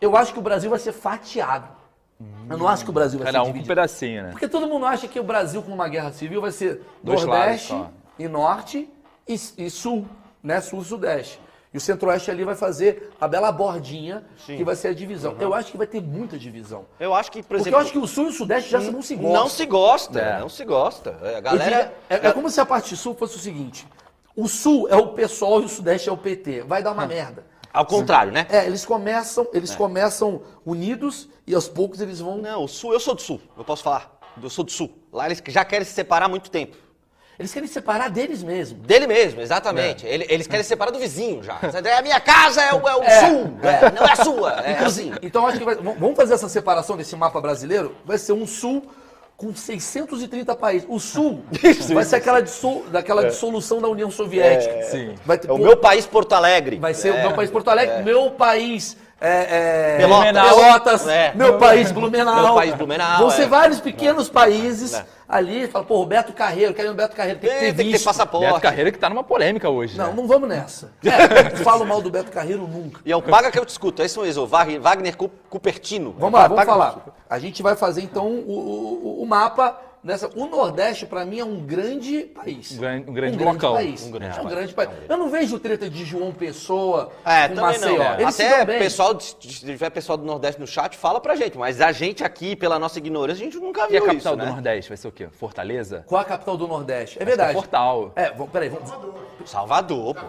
Eu 0.00 0.16
acho 0.16 0.32
que 0.32 0.38
o 0.38 0.42
Brasil 0.42 0.68
vai 0.68 0.78
ser 0.78 0.92
fatiado. 0.92 1.68
Eu 2.48 2.56
não 2.56 2.66
acho 2.66 2.82
que 2.84 2.90
o 2.90 2.92
Brasil 2.92 3.18
vai 3.18 3.30
ser 3.30 3.38
um 3.38 3.42
com 3.42 3.48
um 3.48 3.52
dividido. 3.52 3.68
pedacinho, 3.68 4.22
né? 4.22 4.30
Porque 4.30 4.48
todo 4.48 4.66
mundo 4.66 4.86
acha 4.86 5.06
que 5.06 5.20
o 5.20 5.24
Brasil 5.24 5.62
com 5.62 5.72
uma 5.72 5.88
guerra 5.88 6.12
civil 6.12 6.40
vai 6.40 6.50
ser 6.50 6.82
Dois 7.02 7.24
Nordeste 7.24 7.74
e 8.18 8.26
Norte 8.26 8.88
e, 9.28 9.34
e 9.34 9.70
Sul, 9.70 10.06
né? 10.42 10.60
Sul 10.60 10.82
e 11.76 11.78
o 11.78 11.80
Centro-Oeste 11.80 12.30
ali 12.30 12.42
vai 12.42 12.54
fazer 12.54 13.10
a 13.20 13.28
bela 13.28 13.52
bordinha 13.52 14.24
que 14.46 14.64
vai 14.64 14.74
ser 14.74 14.88
a 14.88 14.94
divisão. 14.94 15.36
Eu 15.38 15.52
acho 15.52 15.70
que 15.70 15.76
vai 15.76 15.86
ter 15.86 16.00
muita 16.00 16.38
divisão. 16.38 16.86
Eu 16.98 17.14
acho 17.14 17.30
que, 17.30 17.42
por 17.42 17.48
Porque 17.48 17.60
exemplo. 17.64 17.78
eu 17.78 17.82
acho 17.82 17.92
que 17.92 17.98
o 17.98 18.06
Sul 18.06 18.24
e 18.24 18.28
o 18.28 18.32
Sudeste 18.32 18.70
já 18.70 18.80
não 18.80 19.02
se 19.02 19.14
gostam. 19.14 19.32
Não 19.42 19.48
se 19.50 19.66
gosta, 19.66 20.18
É. 20.18 20.40
não 20.40 20.48
se 20.48 20.64
gosta. 20.64 21.18
É, 21.22 21.34
A 21.34 21.38
Eu 21.38 21.42
galera. 21.42 21.64
diria- 21.64 21.94
é, 22.08 22.28
é 22.28 22.32
como 22.32 22.48
se 22.48 22.58
a 22.62 22.64
parte 22.64 22.96
Sul 22.96 23.14
fosse 23.14 23.36
o 23.36 23.38
seguinte: 23.38 23.86
o 24.34 24.48
Sul 24.48 24.88
é 24.88 24.96
o 24.96 25.08
PSOL 25.08 25.60
e 25.60 25.66
o 25.66 25.68
Sudeste 25.68 26.08
é 26.08 26.12
o 26.12 26.16
PT. 26.16 26.62
Vai 26.62 26.82
dar 26.82 26.92
uma 26.92 27.06
merda. 27.06 27.44
Ao 27.74 27.84
contrário, 27.84 28.32
né? 28.32 28.46
É, 28.48 28.64
eles 28.64 28.86
começam, 28.86 29.46
eles 29.52 29.74
começam 29.74 30.40
unidos 30.64 31.28
e 31.46 31.54
aos 31.54 31.68
poucos 31.68 32.00
eles 32.00 32.20
vão. 32.20 32.38
Não, 32.38 32.64
o 32.64 32.68
sul, 32.68 32.94
eu 32.94 33.00
sou 33.00 33.14
do 33.14 33.20
sul, 33.20 33.38
eu 33.54 33.64
posso 33.64 33.82
falar. 33.82 34.16
do 34.34 34.48
sul 34.48 34.64
do 34.64 34.70
sul. 34.70 34.90
Lá 35.12 35.26
eles 35.26 35.42
já 35.48 35.62
querem 35.64 35.84
se 35.84 35.92
separar 35.92 36.24
há 36.24 36.28
muito 36.28 36.50
tempo. 36.50 36.74
Eles 37.38 37.52
querem 37.52 37.68
separar 37.68 38.08
deles 38.08 38.42
mesmo. 38.42 38.78
Dele 38.78 39.06
mesmo, 39.06 39.40
exatamente. 39.42 40.06
Ele- 40.06 40.26
Eles 40.28 40.46
querem 40.46 40.62
se 40.62 40.68
separar 40.70 40.90
do 40.90 40.98
vizinho 40.98 41.42
já. 41.42 41.58
A 41.98 42.02
minha 42.02 42.18
casa 42.20 42.62
é 42.62 42.72
o, 42.72 42.88
é 42.88 42.96
o 42.96 43.02
É, 43.02 43.20
sul, 43.20 43.58
é, 43.62 43.90
não 43.92 44.06
é 44.06 44.12
a 44.12 44.16
sua. 44.16 44.62
É 44.66 44.72
Inclusive, 44.72 45.10
assim. 45.10 45.18
Então 45.22 45.46
acho 45.46 45.58
que 45.58 45.64
vai- 45.64 45.74
vamos 45.74 46.16
fazer 46.16 46.34
essa 46.34 46.48
separação 46.48 46.96
desse 46.96 47.14
mapa 47.14 47.40
brasileiro. 47.40 47.94
Vai 48.06 48.16
ser 48.16 48.32
um 48.32 48.46
sul 48.46 48.82
com 49.36 49.54
630 49.54 50.54
países. 50.56 50.86
O 50.90 50.98
sul 50.98 51.42
vai 51.92 52.04
ser 52.04 52.16
aquela, 52.16 52.40
dissol- 52.40 52.84
daquela 52.90 53.24
dissolução 53.28 53.82
da 53.82 53.88
União 53.88 54.10
Soviética. 54.10 54.82
Sim. 54.84 55.14
Vai, 55.26 55.36
ter, 55.36 55.48
É 55.50 55.52
o 55.52 55.58
pô, 55.58 55.62
meu 55.62 55.76
país 55.76 56.06
Porto 56.06 56.32
Alegre. 56.32 56.78
vai 56.78 56.94
ser 56.94 57.08
É. 57.08 57.12
o 57.12 57.20
meu 57.20 57.34
país 57.34 57.50
Porto 57.50 57.68
Alegre, 57.68 58.02
meu 58.02 58.30
país 58.30 58.96
é, 59.20 59.94
é, 59.94 59.96
Pelotas. 59.98 60.48
Pelotas, 60.54 61.08
É. 61.08 61.32
meu 61.34 61.58
país 61.58 61.90
Blumenau. 61.90 62.42
Meu 62.44 62.54
país 62.54 62.74
Blumenau, 62.74 63.18
Vão 63.18 63.28
é. 63.28 63.30
ser 63.32 63.46
vários 63.46 63.80
pequenos 63.80 64.28
países 64.28 65.02
ali. 65.28 65.66
Fala, 65.68 65.84
pô, 65.84 65.96
Roberto 65.96 66.32
Carreiro, 66.34 66.74
quero 66.74 66.88
ir 66.88 66.90
no 66.90 66.96
Beto 66.96 67.16
Carreiro, 67.16 67.38
tem 67.40 67.48
que 67.48 67.54
ter 67.56 67.60
Tem, 67.60 67.74
tem 67.74 67.84
que 67.86 67.92
ter 67.92 67.92
visto. 67.98 68.04
passaporte. 68.04 68.46
Beto 68.46 68.60
Carreira 68.60 68.92
que 68.92 68.98
tá 68.98 69.08
numa 69.08 69.24
polêmica 69.24 69.68
hoje, 69.70 69.96
Não, 69.96 70.08
né? 70.08 70.12
não 70.16 70.26
vamos 70.28 70.48
nessa. 70.48 70.92
É, 71.02 71.50
falo 71.64 71.84
mal 71.86 72.02
do 72.02 72.10
Beto 72.10 72.30
Carreiro 72.30 72.66
nunca. 72.68 73.00
E 73.04 73.10
é 73.10 73.16
o 73.16 73.22
paga 73.22 73.50
que 73.50 73.58
eu 73.58 73.64
discuto. 73.64 74.02
É 74.02 74.04
isso 74.06 74.20
mesmo, 74.20 74.46
Wagner, 74.46 74.80
Wagner 74.80 75.16
Cu- 75.16 75.30
Cupertino. 75.48 76.14
Vamos 76.18 76.38
lá, 76.38 76.48
Paga- 76.48 76.54
vamos 76.64 76.66
falar. 76.84 77.04
A 77.28 77.38
gente 77.38 77.62
vai 77.62 77.74
fazer 77.74 78.02
então 78.02 78.26
o, 78.26 79.18
o- 79.18 79.22
o 79.22 79.26
mapa 79.26 79.80
nessa. 80.06 80.30
O 80.34 80.46
Nordeste, 80.46 81.04
pra 81.06 81.24
mim, 81.24 81.38
é 81.40 81.44
um 81.44 81.56
grande 81.60 82.22
país. 82.22 82.72
Um 82.72 82.76
gran- 82.80 83.02
um 83.06 83.12
grande 83.12 83.36
blocão. 83.36 83.74
país. 83.74 84.02
Um 84.04 84.08
Um 84.08 84.10
grande 84.12 84.26
grande, 84.26 84.38
é 84.38 84.40
um 84.40 84.44
país. 84.44 84.54
grande 84.56 84.74
país. 84.74 84.90
Eu 85.08 85.16
não 85.16 85.28
vejo 85.28 85.58
treta 85.58 85.90
de 85.90 86.04
João 86.04 86.32
Pessoa 86.32 87.10
É, 87.24 87.48
com 87.48 87.54
também 87.56 87.78
Maceió. 87.78 87.98
não. 87.98 88.20
Eles 88.20 88.34
se 88.34 88.42
Até 88.44 88.64
pessoal, 88.78 89.20
se 89.20 89.34
tiver 89.36 89.90
pessoal 89.90 90.16
do 90.16 90.24
Nordeste 90.24 90.60
no 90.60 90.66
chat, 90.66 90.96
fala 90.96 91.20
pra 91.20 91.34
gente. 91.34 91.58
Mas 91.58 91.80
a 91.80 91.92
gente 91.92 92.24
aqui, 92.24 92.54
pela 92.56 92.78
nossa 92.78 92.98
ignorância, 92.98 93.42
a 93.42 93.44
gente 93.44 93.58
nunca 93.58 93.84
E 93.84 93.88
viu 93.88 94.02
a 94.04 94.06
capital 94.06 94.16
isso, 94.34 94.36
do 94.40 94.44
né? 94.46 94.50
Nordeste 94.50 94.88
vai 94.90 94.96
ser 94.96 95.08
o 95.08 95.12
quê? 95.12 95.28
Fortaleza? 95.32 96.04
Qual 96.06 96.20
a 96.20 96.24
capital 96.24 96.56
do 96.56 96.66
Nordeste? 96.68 97.18
É 97.18 97.18
Acho 97.18 97.18
que 97.18 97.24
verdade. 97.24 97.50
É 97.50 97.54
Fortal. 97.54 98.12
É, 98.14 98.30
vamos, 98.30 98.50
peraí, 98.52 98.68
vamos. 98.68 98.90
Salvador, 99.44 100.14
pô. 100.14 100.26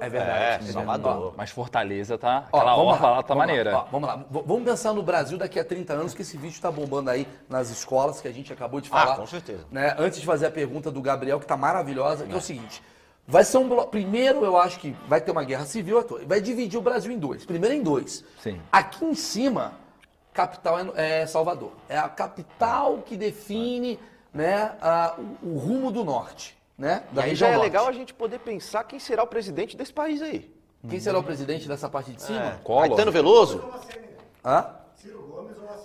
É 0.00 0.08
verdade. 0.08 0.68
É, 0.68 0.72
Salvador. 0.72 1.28
Ó, 1.28 1.32
Mas 1.36 1.50
Fortaleza 1.50 2.18
tá. 2.18 2.46
ó, 2.52 2.58
Aquela 2.58 2.74
vamos 2.76 2.92
orla 2.94 3.10
lá 3.10 3.22
tá 3.22 3.34
vamos 3.34 3.38
maneira. 3.46 3.76
Ó, 3.76 3.84
vamos 3.90 4.08
lá. 4.08 4.16
V- 4.16 4.42
Vamos 4.46 4.64
pensar 4.64 4.92
no 4.92 5.02
Brasil 5.02 5.38
daqui 5.38 5.58
a 5.58 5.64
30 5.64 5.92
anos, 5.94 6.14
que 6.14 6.22
esse 6.22 6.36
vídeo 6.36 6.60
tá 6.60 6.70
bombando 6.70 7.10
aí 7.10 7.26
nas 7.48 7.70
escolas, 7.70 8.20
que 8.20 8.28
a 8.28 8.32
gente 8.32 8.52
acabou 8.52 8.80
de 8.80 8.88
falar. 8.88 9.12
Ah, 9.14 9.15
com 9.16 9.26
certeza. 9.26 9.64
né? 9.70 9.94
Antes 9.98 10.20
de 10.20 10.26
fazer 10.26 10.46
a 10.46 10.50
pergunta 10.50 10.90
do 10.90 11.00
Gabriel, 11.00 11.38
que 11.40 11.46
tá 11.46 11.56
maravilhosa, 11.56 12.24
que 12.26 12.32
é 12.32 12.36
o 12.36 12.40
seguinte. 12.40 12.82
Vai 13.26 13.42
ser 13.44 13.58
um 13.58 13.68
bloco. 13.68 13.90
Primeiro, 13.90 14.44
eu 14.44 14.56
acho 14.56 14.78
que 14.78 14.94
vai 15.08 15.20
ter 15.20 15.30
uma 15.32 15.42
guerra 15.42 15.64
civil, 15.64 16.04
vai 16.26 16.40
dividir 16.40 16.78
o 16.78 16.82
Brasil 16.82 17.10
em 17.10 17.18
dois. 17.18 17.44
Primeiro 17.44 17.74
em 17.74 17.82
dois. 17.82 18.24
Sim. 18.40 18.60
Aqui 18.70 19.04
em 19.04 19.14
cima, 19.14 19.72
capital 20.32 20.78
é, 20.94 21.22
é 21.22 21.26
Salvador. 21.26 21.72
É 21.88 21.98
a 21.98 22.08
capital 22.08 22.98
que 23.04 23.16
define 23.16 23.98
né, 24.32 24.72
a- 24.80 25.16
o, 25.42 25.54
o 25.54 25.58
rumo 25.58 25.90
do 25.90 26.04
norte. 26.04 26.56
Né, 26.78 27.04
E 27.10 27.14
da 27.14 27.22
aí 27.22 27.30
região 27.30 27.48
já 27.48 27.54
é 27.54 27.56
norte. 27.56 27.66
legal 27.70 27.88
a 27.88 27.92
gente 27.92 28.12
poder 28.12 28.38
pensar 28.38 28.84
quem 28.84 28.98
será 29.00 29.22
o 29.22 29.26
presidente 29.26 29.76
desse 29.78 29.92
país 29.94 30.20
aí. 30.20 30.54
Quem 30.88 31.00
será 31.00 31.18
o 31.18 31.22
presidente 31.22 31.66
dessa 31.66 31.88
parte 31.88 32.12
de 32.12 32.22
cima? 32.22 32.60
Collor. 32.62 32.88
Caetano 32.88 33.10
Veloso? 33.10 33.64
Hã? 34.44 34.66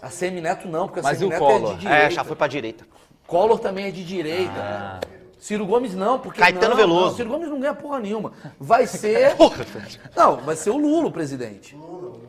A 0.02 0.10
Semineto 0.10 0.68
não, 0.68 0.88
porque 0.88 1.00
a 1.00 1.04
Mas 1.04 1.22
e 1.22 1.26
o 1.26 1.30
Semineto 1.30 1.52
é 1.52 1.74
de 1.74 1.80
direita. 1.80 2.04
É, 2.06 2.10
já 2.12 2.24
foi 2.24 2.36
pra 2.36 2.48
direita. 2.48 2.86
Collor 3.32 3.60
também 3.60 3.86
é 3.86 3.92
de 3.92 4.04
direita. 4.04 5.00
Ciro 5.40 5.66
Gomes 5.66 5.96
não, 5.96 6.20
porque 6.20 6.42
Caetano 6.42 6.72
não, 6.72 6.76
Veloso. 6.76 7.06
não, 7.06 7.16
Ciro 7.16 7.30
Gomes 7.30 7.48
não 7.48 7.62
ganha 7.62 7.74
porra 7.74 7.98
nenhuma. 7.98 8.34
Vai 8.60 8.86
ser. 8.86 9.38
não, 10.14 10.36
vai 10.36 10.58
ser 10.58 10.70
o 10.70 10.78
Lula 10.78 11.08
o 11.08 11.12
presidente. 11.12 11.74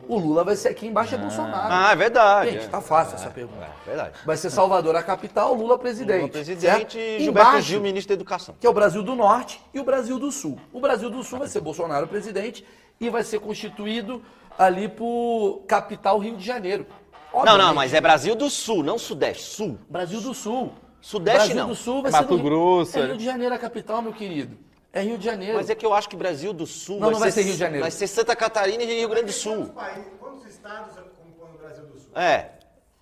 O 0.07 0.17
Lula 0.17 0.45
vai 0.45 0.55
ser 0.55 0.69
aqui 0.69 0.87
embaixo 0.87 1.13
é 1.13 1.17
Bolsonaro. 1.17 1.73
Ah, 1.73 1.91
é 1.91 1.95
verdade. 1.97 2.51
Gente, 2.51 2.63
é. 2.63 2.67
tá 2.69 2.79
fácil 2.79 3.15
essa 3.15 3.29
pergunta. 3.29 3.65
É, 3.65 3.85
verdade. 3.85 4.13
Vai 4.25 4.37
ser 4.37 4.49
Salvador 4.49 4.95
a 4.95 5.03
capital, 5.03 5.53
Lula 5.53 5.77
presidente. 5.77 6.21
Lula 6.21 6.31
presidente 6.31 6.97
e 6.97 7.19
Gilberto 7.19 7.49
Embaixo, 7.49 7.67
Gil, 7.67 7.81
ministro 7.81 8.15
da 8.15 8.21
Educação. 8.21 8.55
que 8.57 8.65
é 8.65 8.69
o 8.69 8.73
Brasil 8.73 9.03
do 9.03 9.13
Norte 9.13 9.59
e 9.73 9.81
o 9.81 9.83
Brasil 9.83 10.17
do 10.17 10.31
Sul. 10.31 10.57
O 10.71 10.79
Brasil 10.79 11.09
do 11.09 11.21
Sul 11.21 11.39
vai 11.39 11.49
ser 11.49 11.59
Bolsonaro 11.59 12.07
presidente 12.07 12.65
e 12.97 13.09
vai 13.09 13.25
ser 13.25 13.41
constituído 13.41 14.21
ali 14.57 14.87
por 14.87 15.63
capital 15.67 16.17
Rio 16.17 16.37
de 16.37 16.45
Janeiro. 16.45 16.87
Não, 17.33 17.41
Obviamente. 17.41 17.65
não, 17.65 17.73
mas 17.75 17.93
é 17.93 17.99
Brasil 17.99 18.35
do 18.35 18.49
Sul, 18.49 18.83
não 18.83 18.97
Sudeste. 18.97 19.43
Sul. 19.43 19.77
Brasil 19.89 20.21
do 20.21 20.33
Sul. 20.33 20.71
Sudeste, 21.05 21.37
Brasil 21.39 21.55
não. 21.57 21.67
do 21.67 21.75
Sul 21.75 22.01
vai 22.01 22.11
Mato 22.11 22.23
ser 22.23 22.29
no 22.31 22.35
Rio- 22.37 22.45
Grosso, 22.45 22.97
É 22.97 23.01
ali. 23.01 23.09
Rio 23.09 23.17
de 23.17 23.25
Janeiro 23.25 23.53
a 23.53 23.57
capital, 23.59 24.01
meu 24.01 24.13
querido. 24.13 24.57
É 24.93 25.01
Rio 25.01 25.17
de 25.17 25.25
Janeiro. 25.25 25.55
Mas 25.57 25.69
é 25.69 25.75
que 25.75 25.85
eu 25.85 25.93
acho 25.93 26.07
que 26.07 26.15
Brasil 26.15 26.53
do 26.53 26.65
Sul 26.65 26.99
Não, 26.99 27.11
não 27.11 27.19
vai 27.19 27.29
ser 27.29 27.41
Rio 27.41 27.53
de 27.53 27.59
Janeiro. 27.59 27.81
Vai 27.83 27.91
ser 27.91 28.07
Santa 28.07 28.33
Catarina 28.35 28.81
e 28.83 28.85
Rio 28.85 29.09
Grande 29.09 29.25
do 29.27 29.31
Sul. 29.33 29.65
País- 29.67 30.05
Quantos 30.19 30.45
estados 30.47 30.93
compõem 30.95 31.55
o 31.55 31.57
Brasil 31.57 31.85
do 31.85 31.99
Sul? 31.99 32.11
É, 32.15 32.51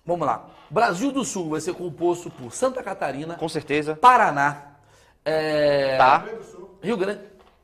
Vamos 0.04 0.26
lá. 0.26 0.46
Brasil 0.68 1.12
do 1.12 1.24
Sul 1.24 1.50
vai 1.50 1.60
ser 1.60 1.74
composto 1.74 2.28
por 2.28 2.52
Santa 2.52 2.82
Catarina, 2.82 3.34
com 3.36 3.48
certeza. 3.48 3.94
Paraná, 3.94 4.72
é, 5.24 5.96
Tá. 5.96 6.24
Rio 6.82 6.96
Grande, 6.96 7.20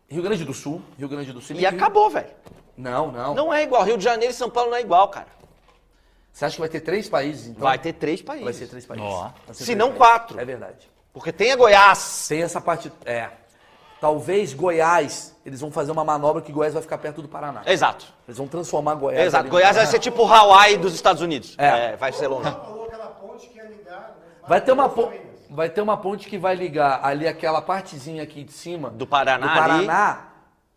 Rio 0.09 0.23
Grande 0.23 0.45
do 0.45 0.55
Sul, 0.55 0.81
Rio 0.97 1.09
Grande 1.09 1.33
do 1.33 1.41
Sul. 1.41 1.57
E 1.57 1.67
acabou, 1.67 2.09
velho. 2.11 2.29
Não, 2.77 3.11
não, 3.11 3.35
Não 3.35 3.53
é 3.53 3.65
igual. 3.65 3.83
Rio 3.83 3.99
de 3.99 4.05
Janeiro 4.05 4.33
e 4.33 4.37
São 4.37 4.49
Paulo 4.49 4.71
não 4.71 4.77
é 4.77 4.83
igual, 4.83 5.09
cara. 5.09 5.27
Você 6.39 6.45
acha 6.45 6.55
que 6.55 6.61
vai 6.61 6.69
ter 6.69 6.81
três 6.83 7.09
países, 7.09 7.49
então? 7.49 7.63
Vai 7.63 7.77
ter 7.79 7.93
três 7.95 8.23
países. 8.23 8.45
Vai 8.45 8.53
ser 8.53 8.69
três 8.69 8.87
países. 8.87 9.05
Ó. 9.09 9.23
Vai 9.23 9.33
ser 9.49 9.55
Se 9.55 9.65
três 9.65 9.77
não, 9.79 9.87
países. 9.89 9.99
quatro. 9.99 10.39
É 10.41 10.45
verdade. 10.45 10.89
Porque 11.13 11.33
tem 11.33 11.51
a 11.51 11.57
Goiás. 11.57 12.27
Tem 12.29 12.43
essa 12.43 12.61
parte. 12.61 12.93
É. 13.05 13.29
Talvez 14.01 14.55
Goiás, 14.55 15.35
eles 15.45 15.61
vão 15.61 15.73
fazer 15.73 15.91
uma 15.91 16.05
manobra 16.05 16.41
que 16.41 16.53
Goiás 16.53 16.73
vai 16.75 16.81
ficar 16.83 16.99
perto 16.99 17.21
do 17.23 17.27
Paraná. 17.29 17.63
Exato. 17.67 18.07
Eles 18.29 18.39
vão 18.39 18.47
transformar 18.47 18.95
Goiás. 18.95 19.27
Exato. 19.27 19.49
Goiás 19.51 19.75
vai 19.75 19.87
ser 19.87 19.99
tipo 19.99 20.23
o 20.23 20.33
Hawaii 20.33 20.77
dos 20.77 20.95
Estados 20.95 21.21
Unidos. 21.21 21.57
É. 21.59 21.67
É, 21.95 21.97
vai 21.97 22.13
ser 22.13 22.29
longe. 22.29 22.49
Falou 22.49 22.85
aquela 22.85 23.07
ponte 23.07 23.49
que 23.49 23.57
ia 23.59 23.65
ligar. 23.65 24.01
né, 24.01 24.47
Vai 24.47 24.61
ter, 24.61 24.71
uma 24.71 24.85
Mato 24.85 24.95
Grosso 24.95 25.09
po- 25.11 25.17
a 25.17 25.19
Minas. 25.21 25.41
vai 25.51 25.69
ter 25.69 25.81
uma 25.81 25.97
ponte 25.97 26.29
que 26.29 26.39
vai 26.39 26.55
ligar 26.55 27.01
ali 27.05 27.27
aquela 27.27 27.61
partezinha 27.61 28.23
aqui 28.23 28.45
de 28.45 28.53
cima 28.53 28.91
Do 28.91 29.09
Paraná 29.09 29.45
do 29.45 29.53
Paraná 29.53 30.28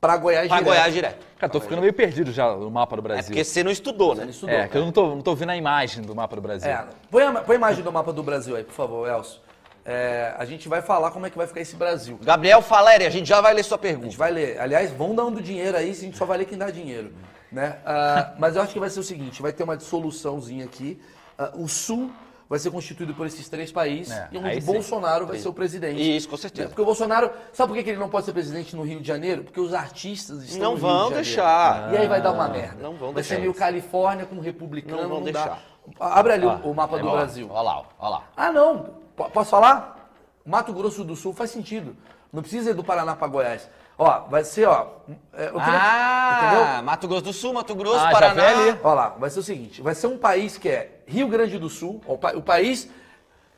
pra 0.02 0.18
Goiás 0.18 0.48
Pra 0.48 0.58
direto. 0.58 0.74
Goiás 0.74 0.94
direto. 0.94 1.26
Cara, 1.38 1.54
tô 1.54 1.62
ficando 1.62 1.80
meio 1.82 1.94
perdido 1.94 2.32
já 2.32 2.56
no 2.56 2.72
mapa 2.72 2.96
do 2.96 3.02
É 3.02 3.04
Brasil. 3.04 3.26
porque 3.28 3.44
você 3.44 3.64
não 3.64 3.72
estudou, 3.72 4.16
né? 4.16 4.24
Ele 4.24 4.32
estudou. 4.32 4.56
É, 4.56 4.68
que 4.68 4.76
eu 4.76 4.82
não 4.84 4.92
tô, 4.92 5.08
não 5.16 5.22
tô 5.22 5.36
vendo 5.36 5.52
a 5.52 5.56
imagem 5.56 6.04
do 6.04 6.16
mapa 6.16 6.36
do 6.36 6.42
Brasil. 6.42 6.70
É, 6.70 6.86
põe, 7.12 7.24
a, 7.24 7.32
põe 7.42 7.56
a 7.56 7.58
imagem 7.60 7.84
do 7.84 7.92
mapa 7.92 8.12
do 8.12 8.24
Brasil 8.24 8.56
aí, 8.56 8.64
por 8.64 8.74
favor, 8.74 9.08
Elcio. 9.08 9.40
É, 9.86 10.34
a 10.38 10.44
gente 10.46 10.68
vai 10.68 10.82
falar 10.82 11.12
como 11.12 11.26
é 11.28 11.30
que 11.30 11.38
vai 11.38 11.46
ficar 11.48 11.62
esse 11.62 11.76
Brasil. 11.76 12.20
Gabriel 12.24 12.62
Faleri, 12.64 13.06
a 13.06 13.10
gente 13.12 13.28
já 13.28 13.42
vai 13.42 13.54
ler 13.54 13.64
sua 13.64 13.76
A 13.76 13.80
pergunta. 13.80 14.06
gente 14.08 14.18
vai 14.18 14.32
ler. 14.32 14.60
Aliás, 14.60 14.92
vão 14.92 15.14
dando 15.16 15.40
dinheiro 15.42 15.78
aí, 15.78 15.92
a 15.92 15.94
gente 15.94 16.18
só 16.18 16.26
vai 16.26 16.40
ler 16.40 16.46
quem 16.46 16.58
dá 16.58 16.70
dinheiro. 16.72 17.14
Né? 17.52 17.78
Ah, 17.86 18.34
mas 18.40 18.56
eu 18.56 18.62
acho 18.64 18.74
que 18.74 18.80
vai 18.80 18.90
ser 18.90 19.00
o 19.00 19.04
seguinte, 19.04 19.42
vai 19.42 19.52
ter 19.52 19.64
uma 19.64 19.76
dissoluçãozinha 19.78 20.66
aqui. 20.66 21.00
Ah, 21.38 21.52
o 21.56 21.68
Sul 21.68 22.12
vai 22.52 22.60
ser 22.60 22.70
constituído 22.70 23.14
por 23.16 23.26
esses 23.26 23.48
três 23.48 23.72
países 23.72 24.12
É, 24.12 24.28
e 24.30 24.38
onde 24.38 24.50
aí 24.50 24.62
sim. 24.62 24.68
Bolsonaro 24.74 25.26
vai 25.26 25.40
ser 25.40 25.48
o 25.48 25.54
presidente. 25.54 26.18
Isso, 26.18 26.28
com 26.28 26.36
certeza. 26.36 26.66
É, 26.66 26.68
Porque 26.68 26.82
o 26.82 26.86
Bolsonaro... 26.86 27.32
Sabe 27.54 27.74
por 27.74 27.82
que 27.82 27.90
ele 27.90 27.98
não 27.98 28.10
pode 28.10 28.26
ser 28.26 28.34
presidente 28.34 28.76
no 28.76 28.84
Rio 28.84 29.00
de 29.00 29.08
Janeiro? 29.08 29.46
Porque 29.46 29.60
os 29.62 29.74
artistas 29.74 30.44
estão 30.44 30.72
Não 30.74 30.76
vão 30.78 31.08
de 31.08 31.16
deixar. 31.16 31.94
E 31.94 31.98
aí 31.98 32.08
vai 32.10 32.22
dar 32.22 32.34
uma 32.34 32.50
merda. 32.50 32.76
não 32.84 32.94
vão 32.98 33.14
vai 33.14 33.24
ser 33.24 33.30
deixar 33.36 33.40
meio 33.40 33.52
isso. 33.52 33.60
Califórnia 33.60 34.26
com 34.26 34.38
republicano, 34.42 35.02
Não 35.04 35.10
vão 35.10 35.20
dá. 35.20 35.32
deixar. 35.32 35.60
Abre 35.98 36.34
ali 36.34 36.46
o- 36.46 36.72
o 36.72 36.76
mapa 36.76 36.98
do 37.00 37.06
Olha 37.06 37.14
lá, 37.14 37.22
Brasil. 37.22 37.48
Olha 37.50 37.62
lá, 37.62 37.84
olha 37.98 38.10
lá. 38.10 38.24
Ah, 38.36 38.52
não. 38.52 38.84
P- 39.16 39.30
posso 39.34 39.50
falar? 39.50 40.12
Mato 40.46 40.74
Grosso 40.74 41.04
do 41.06 41.16
Sul 41.16 41.34
faz 41.34 41.52
sentido. 41.52 41.96
Não 42.34 42.42
precisa 42.42 42.72
ir 42.72 42.74
do 42.74 42.84
Paraná 42.84 43.16
para 43.16 43.28
Goiás. 43.28 43.70
Ó, 43.98 44.22
vai 44.30 44.44
ser, 44.44 44.68
ó. 44.68 44.88
é, 45.34 45.46
eu 45.48 45.54
queria- 45.54 45.64
Ah, 45.80 46.42
Entendeu? 46.44 46.84
Mato 46.84 47.08
Grosso 47.08 47.24
do 47.24 47.34
Sul, 47.34 47.54
Mato 47.54 47.76
Grosso, 47.76 48.04
Ah, 48.06 48.12
Paraná. 48.12 48.48
ali. 48.48 48.80
Ó 48.84 48.94
lá, 48.94 49.10
vai 49.10 49.30
ser 49.30 49.40
o 49.40 49.44
seguinte: 49.44 49.82
vai 49.82 49.94
ser 49.94 50.08
um 50.08 50.18
país 50.18 50.58
que 50.58 50.70
é 50.70 51.02
Rio 51.06 51.28
Grande 51.28 51.58
do 51.60 51.70
Sul. 51.70 52.02
ó, 52.08 52.14
o, 52.14 52.18
pa- 52.18 52.32
o 52.34 52.42
país. 52.42 52.90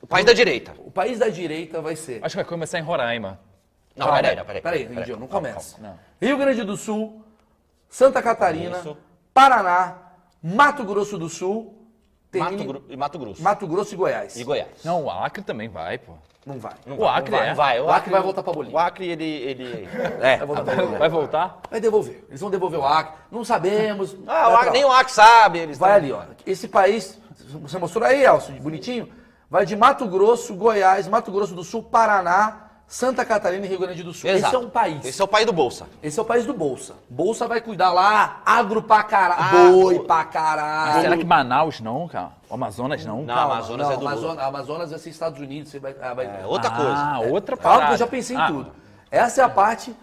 O 0.02 0.08
país 0.08 0.26
da 0.26 0.34
direita. 0.34 0.74
O 0.80 0.92
país 0.92 1.18
da 1.20 1.30
direita 1.30 1.82
vai 1.82 1.96
ser. 1.96 2.20
Acho 2.24 2.34
que 2.34 2.36
vai 2.38 2.46
começar 2.46 2.78
em 2.78 2.82
Roraima. 2.82 3.40
Não, 3.96 4.08
Ah, 4.08 4.16
peraí, 4.16 4.36
peraí. 4.44 4.62
Peraí, 4.88 5.16
não 5.18 5.28
começa. 5.28 5.78
calma, 5.80 6.00
Rio 6.22 6.36
Grande 6.38 6.64
do 6.64 6.76
Sul, 6.76 7.24
Santa 7.88 8.22
Catarina, 8.22 8.80
Isso. 8.80 8.98
Paraná, 9.34 9.96
Mato 10.42 10.84
Grosso 10.84 11.18
do 11.18 11.30
Sul, 11.30 11.88
Mato, 12.36 12.64
Gro- 12.66 12.84
e 12.90 12.98
Mato 12.98 13.20
Grosso. 13.20 13.42
Mato 13.42 13.68
Grosso 13.68 13.94
e 13.94 13.98
Goiás. 13.98 14.36
E 14.36 14.44
Goiás. 14.44 14.84
Não, 14.84 15.04
o 15.06 15.10
Acre 15.12 15.44
também 15.44 15.70
vai, 15.70 16.00
pô. 16.00 16.14
Não 16.46 16.60
vai. 16.60 16.74
o 16.86 17.08
Acre 17.08 17.32
vai, 17.32 17.50
é. 17.50 17.54
vai. 17.54 17.82
O 17.82 17.90
Acre 17.90 18.12
vai 18.12 18.22
voltar 18.22 18.44
pra 18.44 18.52
Bolívia. 18.52 18.76
O 18.76 18.80
Acre, 18.80 19.08
ele... 19.08 19.24
ele... 19.24 19.90
É. 20.22 20.38
Vai 20.38 20.46
voltar 20.46 20.64
pra. 20.64 20.86
Vai 20.86 21.10
voltar? 21.10 21.60
Vai 21.72 21.80
devolver. 21.80 22.26
Eles 22.28 22.42
vão 22.42 22.50
devolver 22.50 22.80
o 22.80 22.86
Acre. 22.86 23.14
Não 23.32 23.46
sabemos. 23.46 24.16
Ah, 24.28 24.50
o 24.50 24.56
Acre, 24.58 24.72
nem 24.72 24.86
o 24.86 24.92
Acre 24.92 25.14
sabe. 25.14 25.60
Eles 25.60 25.78
Vai 25.78 25.94
ali, 25.94 26.12
ó. 26.12 26.24
Esse 26.46 26.68
país, 26.68 27.18
você 27.62 27.78
mostrou 27.78 28.06
aí, 28.06 28.26
Elcio, 28.26 28.54
bonitinho? 28.56 29.10
Vai 29.50 29.66
de 29.66 29.76
Mato 29.76 30.08
Grosso, 30.08 30.56
Goiás, 30.56 31.08
Mato 31.08 31.32
Grosso 31.32 31.54
do 31.54 31.64
Sul, 31.64 31.84
Paraná, 31.84 32.64
Santa 32.88 33.24
Catarina 33.24 33.66
e 33.66 33.70
Rio 33.70 33.80
Grande 33.80 34.04
do 34.04 34.14
Sul. 34.14 34.30
Exato. 34.30 34.48
Esse 34.48 34.56
é 34.56 34.60
um 34.68 34.70
país. 34.70 35.06
Esse 35.06 35.22
é 35.22 35.24
o 35.24 35.28
país 35.28 35.46
do 35.46 35.54
Bolsa. 35.54 35.86
Esse 36.02 36.20
é 36.20 36.22
o 36.22 36.26
país 36.26 36.46
do 36.46 36.54
Bolsa. 36.54 36.96
Bolsa 37.10 37.48
vai 37.48 37.62
cuidar 37.62 37.92
lá, 37.92 38.42
agro 38.46 38.82
pra 38.84 39.04
caralho, 39.04 39.72
boi 39.72 40.00
pra 40.00 40.24
caralho. 40.26 41.02
Será 41.02 41.18
que 41.18 41.24
Manaus 41.24 41.80
não, 41.80 42.08
cara? 42.08 42.32
O 42.54 42.56
Amazonas 42.56 43.04
não? 43.04 43.24
Não, 43.24 43.34
Calma, 43.34 43.54
Amazonas 43.56 43.88
não, 43.88 43.94
é 43.94 43.98
do 43.98 44.08
Amazonas, 44.08 44.36
Lula. 44.36 44.44
Amazonas 44.48 44.90
vai 44.92 45.00
ser 45.00 45.10
Estados 45.10 45.40
Unidos. 45.40 45.72
Você 45.72 45.80
vai, 45.80 45.96
ah, 46.00 46.14
vai- 46.14 46.26
É 46.28 46.46
outra 46.46 46.70
ah, 46.70 46.76
coisa. 47.18 47.34
outra 47.34 47.58
Calma 47.58 47.78
parada. 47.80 47.88
que 47.88 47.94
eu 47.96 47.98
já 48.06 48.08
pensei 48.08 48.36
em 48.36 48.40
Ah, 48.40 48.48
tudo. 48.48 48.72
Essa 49.10 49.42
é 49.42 49.44
a 49.44 49.50
parte 49.50 49.96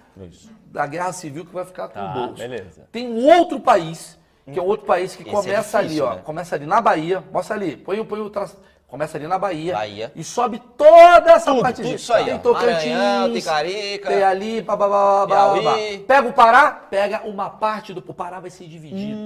da 0.66 0.84
guerra 0.84 1.12
civil 1.12 1.46
que 1.46 1.54
vai 1.54 1.64
ficar 1.64 1.86
com 1.86 1.94
Tá, 1.94 2.10
o 2.10 2.12
bolso. 2.12 2.34
beleza. 2.42 2.88
Tem 2.90 3.06
um 3.08 3.24
outro 3.38 3.60
país, 3.60 4.18
que 4.52 4.58
é 4.58 4.62
um 4.62 4.66
outro 4.66 4.84
país 4.84 5.14
que 5.14 5.22
Esse 5.22 5.30
começa 5.30 5.76
é 5.76 5.78
ali, 5.78 5.88
difícil, 5.90 6.06
ó. 6.10 6.14
né? 6.16 6.20
Começa 6.24 6.56
ali 6.56 6.66
na 6.66 6.80
Bahia. 6.80 7.22
Mostra 7.32 7.54
ali. 7.54 7.76
Põe, 7.76 8.00
o- 8.00 8.04
põe 8.04 8.18
o 8.20 8.28
tra... 8.28 8.48
Começa 8.88 9.16
ali 9.16 9.28
na 9.28 9.38
Bahia. 9.38 9.74
Bahia. 9.74 10.12
E 10.16 10.24
sobe 10.24 10.58
toda 10.76 11.30
essa 11.30 11.52
Tudo, 11.52 11.62
parte 11.62 11.80
tudo 11.82 11.94
isso 11.94 12.12
aí, 12.12 12.24
Tem 12.24 12.34
ó. 12.34 12.38
Tocantins, 12.38 12.92
Maranhão, 12.92 13.32
tem 13.32 13.42
Carica, 13.42 14.08
tem 14.08 14.22
ali, 14.24 14.62
pá, 14.62 14.76
pá, 14.76 14.88
pá, 14.88 15.26
Piauí. 15.28 15.62
pá. 15.64 16.04
Pega 16.08 16.28
o 16.28 16.32
Pará, 16.32 16.72
pega 16.90 17.20
uma 17.24 17.48
parte 17.50 17.94
do... 17.94 18.02
O 18.04 18.12
Pará 18.12 18.40
vai 18.40 18.50
ser 18.50 18.66
dividido. 18.66 19.16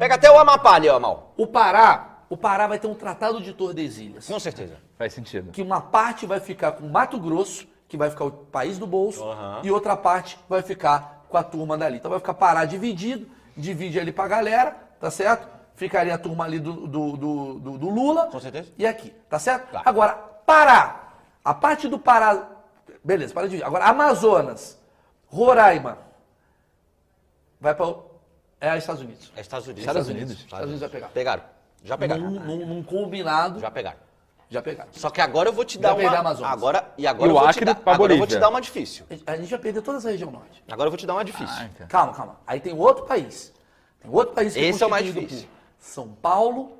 Pega 0.00 0.16
até 0.16 0.28
o 0.28 0.36
Amapá 0.36 0.74
ali, 0.74 0.88
ó, 0.88 0.98
mal. 0.98 1.32
O 1.36 1.46
Pará, 1.46 2.17
o 2.30 2.36
Pará 2.36 2.66
vai 2.66 2.78
ter 2.78 2.86
um 2.86 2.94
tratado 2.94 3.40
de 3.40 3.52
Tordesilhas. 3.52 4.26
Com 4.26 4.38
certeza. 4.38 4.76
Faz 4.96 5.12
sentido. 5.14 5.50
Que 5.52 5.62
uma 5.62 5.80
parte 5.80 6.26
vai 6.26 6.40
ficar 6.40 6.72
com 6.72 6.86
Mato 6.88 7.18
Grosso, 7.18 7.66
que 7.88 7.96
vai 7.96 8.10
ficar 8.10 8.24
o 8.26 8.30
país 8.30 8.78
do 8.78 8.86
bolso, 8.86 9.22
Aham. 9.24 9.60
e 9.64 9.70
outra 9.70 9.96
parte 9.96 10.38
vai 10.48 10.62
ficar 10.62 11.24
com 11.28 11.36
a 11.38 11.42
turma 11.42 11.76
dali. 11.78 11.96
Então 11.96 12.10
vai 12.10 12.20
ficar 12.20 12.34
Pará 12.34 12.64
dividido, 12.64 13.26
divide 13.56 13.98
ali 13.98 14.12
pra 14.12 14.28
galera, 14.28 14.76
tá 15.00 15.10
certo? 15.10 15.48
Ficaria 15.74 16.14
a 16.14 16.18
turma 16.18 16.44
ali 16.44 16.58
do, 16.58 16.72
do, 16.86 17.16
do, 17.16 17.54
do- 17.60 17.78
do 17.78 17.88
Lula. 17.88 18.26
Com 18.26 18.40
certeza. 18.40 18.70
E 18.76 18.86
aqui, 18.86 19.10
tá 19.28 19.38
certo? 19.38 19.70
Tá. 19.70 19.82
Agora, 19.84 20.12
Pará. 20.44 21.12
A 21.44 21.54
parte 21.54 21.86
do 21.88 21.98
Pará. 21.98 22.46
Beleza, 23.04 23.32
para 23.32 23.44
dividir. 23.46 23.64
Agora, 23.64 23.84
Amazonas, 23.86 24.78
Roraima. 25.28 25.98
Vai 27.60 27.74
para. 27.74 27.94
É 28.60 28.76
Estados 28.76 29.00
Unidos. 29.02 29.32
É 29.36 29.40
Estados 29.40 29.66
Unidos. 29.68 29.86
Estados 29.86 30.08
Unidos. 30.08 30.32
Estados 30.40 30.64
Unidos 30.64 30.80
vai 30.80 30.88
pegar. 30.90 31.08
Pegaram. 31.08 31.42
Já 31.84 31.96
pegaram. 31.96 32.30
Num, 32.30 32.40
num- 32.40 32.66
num 32.66 32.82
combinado. 32.82 33.60
Já 33.60 33.70
pegaram. 33.70 33.98
Já 34.50 34.62
pegaram. 34.62 34.88
Só 34.92 35.10
que 35.10 35.20
agora 35.20 35.48
eu 35.48 35.52
vou 35.52 35.64
te 35.64 35.74
Já 35.74 35.80
dar 35.90 35.94
pegar 35.94 36.10
uma. 36.10 36.18
Amazonas. 36.20 36.52
Agora 36.52 36.92
e 36.96 37.06
agora 37.06 37.30
E 37.30 37.34
eu 37.34 37.38
vou 37.40 37.52
te 37.52 37.64
dar. 37.64 37.80
Agora 37.84 38.12
eu 38.14 38.18
vou 38.18 38.26
te 38.26 38.38
dar 38.38 38.48
uma 38.48 38.60
difícil. 38.60 39.04
A 39.26 39.36
gente 39.36 39.50
vai 39.50 39.58
perder 39.58 39.82
toda 39.82 39.98
essa 39.98 40.10
região 40.10 40.30
norte. 40.30 40.64
Agora 40.70 40.86
eu 40.86 40.90
vou 40.90 40.98
te 40.98 41.06
dar 41.06 41.14
uma 41.14 41.24
difícil. 41.24 41.54
Ah, 41.58 41.64
então. 41.74 41.86
Calma, 41.86 42.14
calma. 42.14 42.40
Aí 42.46 42.58
tem 42.60 42.72
outro 42.72 43.04
país. 43.04 43.52
Tem 44.00 44.10
outro 44.10 44.34
país 44.34 44.54
que 44.54 44.60
Esse 44.60 44.82
é 44.82 44.86
o 44.86 44.90
mais 44.90 45.04
difícil. 45.04 45.48
São 45.78 46.08
Paulo, 46.08 46.78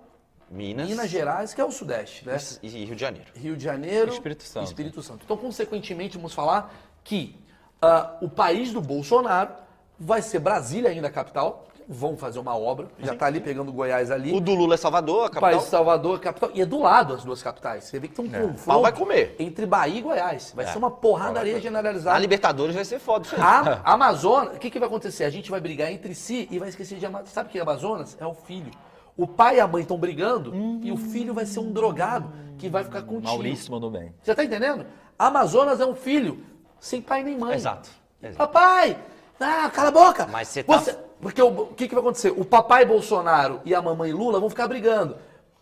Minas, 0.50 0.88
Minas 0.88 1.10
Gerais, 1.10 1.52
que 1.52 1.60
é 1.60 1.64
o 1.64 1.70
Sudeste, 1.70 2.26
né? 2.26 2.38
e 2.62 2.68
Rio 2.68 2.94
de 2.94 3.00
Janeiro. 3.00 3.30
Rio 3.36 3.56
de 3.56 3.62
Janeiro 3.64 4.12
Espírito 4.12 4.42
Santo. 4.44 4.64
e 4.64 4.66
Espírito 4.66 5.02
Santo. 5.02 5.20
Então, 5.24 5.36
consequentemente, 5.36 6.16
vamos 6.16 6.32
falar 6.32 6.72
que 7.04 7.38
ah, 7.82 8.16
o 8.22 8.28
país 8.30 8.72
do 8.72 8.80
Bolsonaro 8.80 9.52
vai 9.98 10.22
ser 10.22 10.38
Brasília 10.38 10.90
ainda 10.90 11.08
a 11.08 11.10
capital. 11.10 11.66
Vão 11.90 12.18
fazer 12.18 12.38
uma 12.38 12.54
obra. 12.54 12.88
Já 12.98 13.14
está 13.14 13.24
ali 13.26 13.40
pegando 13.40 13.72
Goiás 13.72 14.10
ali. 14.10 14.30
O 14.36 14.40
do 14.40 14.54
Lula 14.54 14.74
é 14.74 14.76
Salvador, 14.76 15.22
a 15.22 15.26
O 15.26 15.30
capital. 15.30 15.40
país 15.50 15.62
de 15.62 15.68
Salvador, 15.70 16.20
capital. 16.20 16.50
E 16.52 16.60
é 16.60 16.66
do 16.66 16.78
lado 16.80 17.14
as 17.14 17.24
duas 17.24 17.42
capitais. 17.42 17.84
Você 17.84 17.98
vê 17.98 18.08
que 18.08 18.14
tem 18.14 18.26
um 18.26 18.30
Pau 18.30 18.40
confronto 18.48 18.82
vai 18.82 18.92
comer. 18.92 19.34
entre 19.38 19.64
Bahia 19.64 19.98
e 19.98 20.02
Goiás. 20.02 20.52
Vai 20.54 20.66
É. 20.66 20.68
ser 20.68 20.76
uma 20.76 20.90
porradaria 20.90 21.58
generalizada. 21.58 22.14
A 22.14 22.18
Libertadores 22.18 22.74
vai 22.74 22.84
ser 22.84 22.98
foda. 22.98 23.26
A 23.38 23.80
Amazonas, 23.94 24.56
o 24.56 24.58
que, 24.58 24.70
que 24.70 24.78
vai 24.78 24.86
acontecer? 24.86 25.24
A 25.24 25.30
gente 25.30 25.50
vai 25.50 25.60
brigar 25.60 25.90
entre 25.90 26.14
si 26.14 26.46
e 26.50 26.58
vai 26.58 26.68
esquecer 26.68 26.98
de 26.98 27.06
Amazonas. 27.06 27.30
Sabe 27.32 27.48
o 27.48 27.52
que 27.52 27.58
é 27.58 27.62
Amazonas? 27.62 28.16
É 28.20 28.26
o 28.26 28.34
filho. 28.34 28.70
O 29.16 29.26
pai 29.26 29.56
e 29.56 29.60
a 29.60 29.66
mãe 29.66 29.80
estão 29.80 29.96
brigando 29.98 30.54
e 30.82 30.92
o 30.92 30.96
filho 30.98 31.32
vai 31.32 31.46
ser 31.46 31.60
um 31.60 31.72
drogado 31.72 32.30
que 32.58 32.68
vai 32.68 32.84
ficar 32.84 33.00
contigo. 33.02 33.28
Maurício 33.28 33.72
mandou 33.72 33.90
bem. 33.90 34.12
Você 34.22 34.34
tá 34.34 34.44
entendendo? 34.44 34.84
Amazonas 35.18 35.80
é 35.80 35.86
um 35.86 35.94
filho 35.94 36.44
sem 36.78 37.00
pai 37.00 37.22
nem 37.24 37.36
mãe. 37.38 37.54
Exato. 37.54 37.88
Exato. 38.22 38.36
Papai! 38.36 38.96
Ah, 39.40 39.70
cala 39.72 39.88
a 39.88 39.92
boca! 39.92 40.28
Mas 40.30 40.48
você 40.48 40.62
tá- 40.62 40.74
Porque 41.20 41.42
o, 41.42 41.48
o 41.48 41.66
que, 41.74 41.88
que 41.88 41.94
vai 41.94 42.02
acontecer? 42.02 42.32
O 42.36 42.44
papai 42.44 42.84
Bolsonaro 42.84 43.60
e 43.64 43.74
a 43.74 43.82
mamãe 43.82 44.12
Lula 44.12 44.38
vão 44.38 44.48
ficar 44.48 44.68
brigando. 44.68 45.16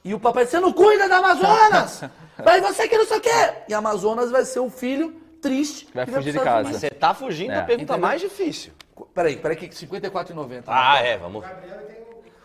E 0.04 0.14
o 0.14 0.20
papai, 0.20 0.46
você 0.46 0.60
não 0.60 0.72
cuida 0.72 1.08
da 1.08 1.16
Amazonas! 1.16 2.04
Vai 2.44 2.60
você 2.60 2.86
que 2.86 2.96
não 2.96 3.06
sei 3.06 3.18
o 3.18 3.20
quê! 3.20 3.52
E 3.68 3.74
a 3.74 3.78
Amazonas 3.78 4.30
vai 4.30 4.44
ser 4.44 4.60
o 4.60 4.70
filho 4.70 5.16
triste. 5.40 5.88
Vai 5.94 6.04
que 6.06 6.12
fugir 6.12 6.32
de 6.32 6.38
casa. 6.40 6.68
Mas 6.68 6.76
você 6.78 6.90
tá 6.90 7.12
fugindo 7.14 7.52
É. 7.52 7.56
da 7.56 7.62
pergunta 7.62 7.92
Entendeu? 7.94 8.08
mais 8.08 8.20
difícil. 8.20 8.72
Peraí, 9.14 9.36
peraí, 9.36 9.56
que 9.56 9.68
54,90. 9.68 10.64
Ah, 10.66 11.02
é, 11.02 11.16
vamos. 11.18 11.44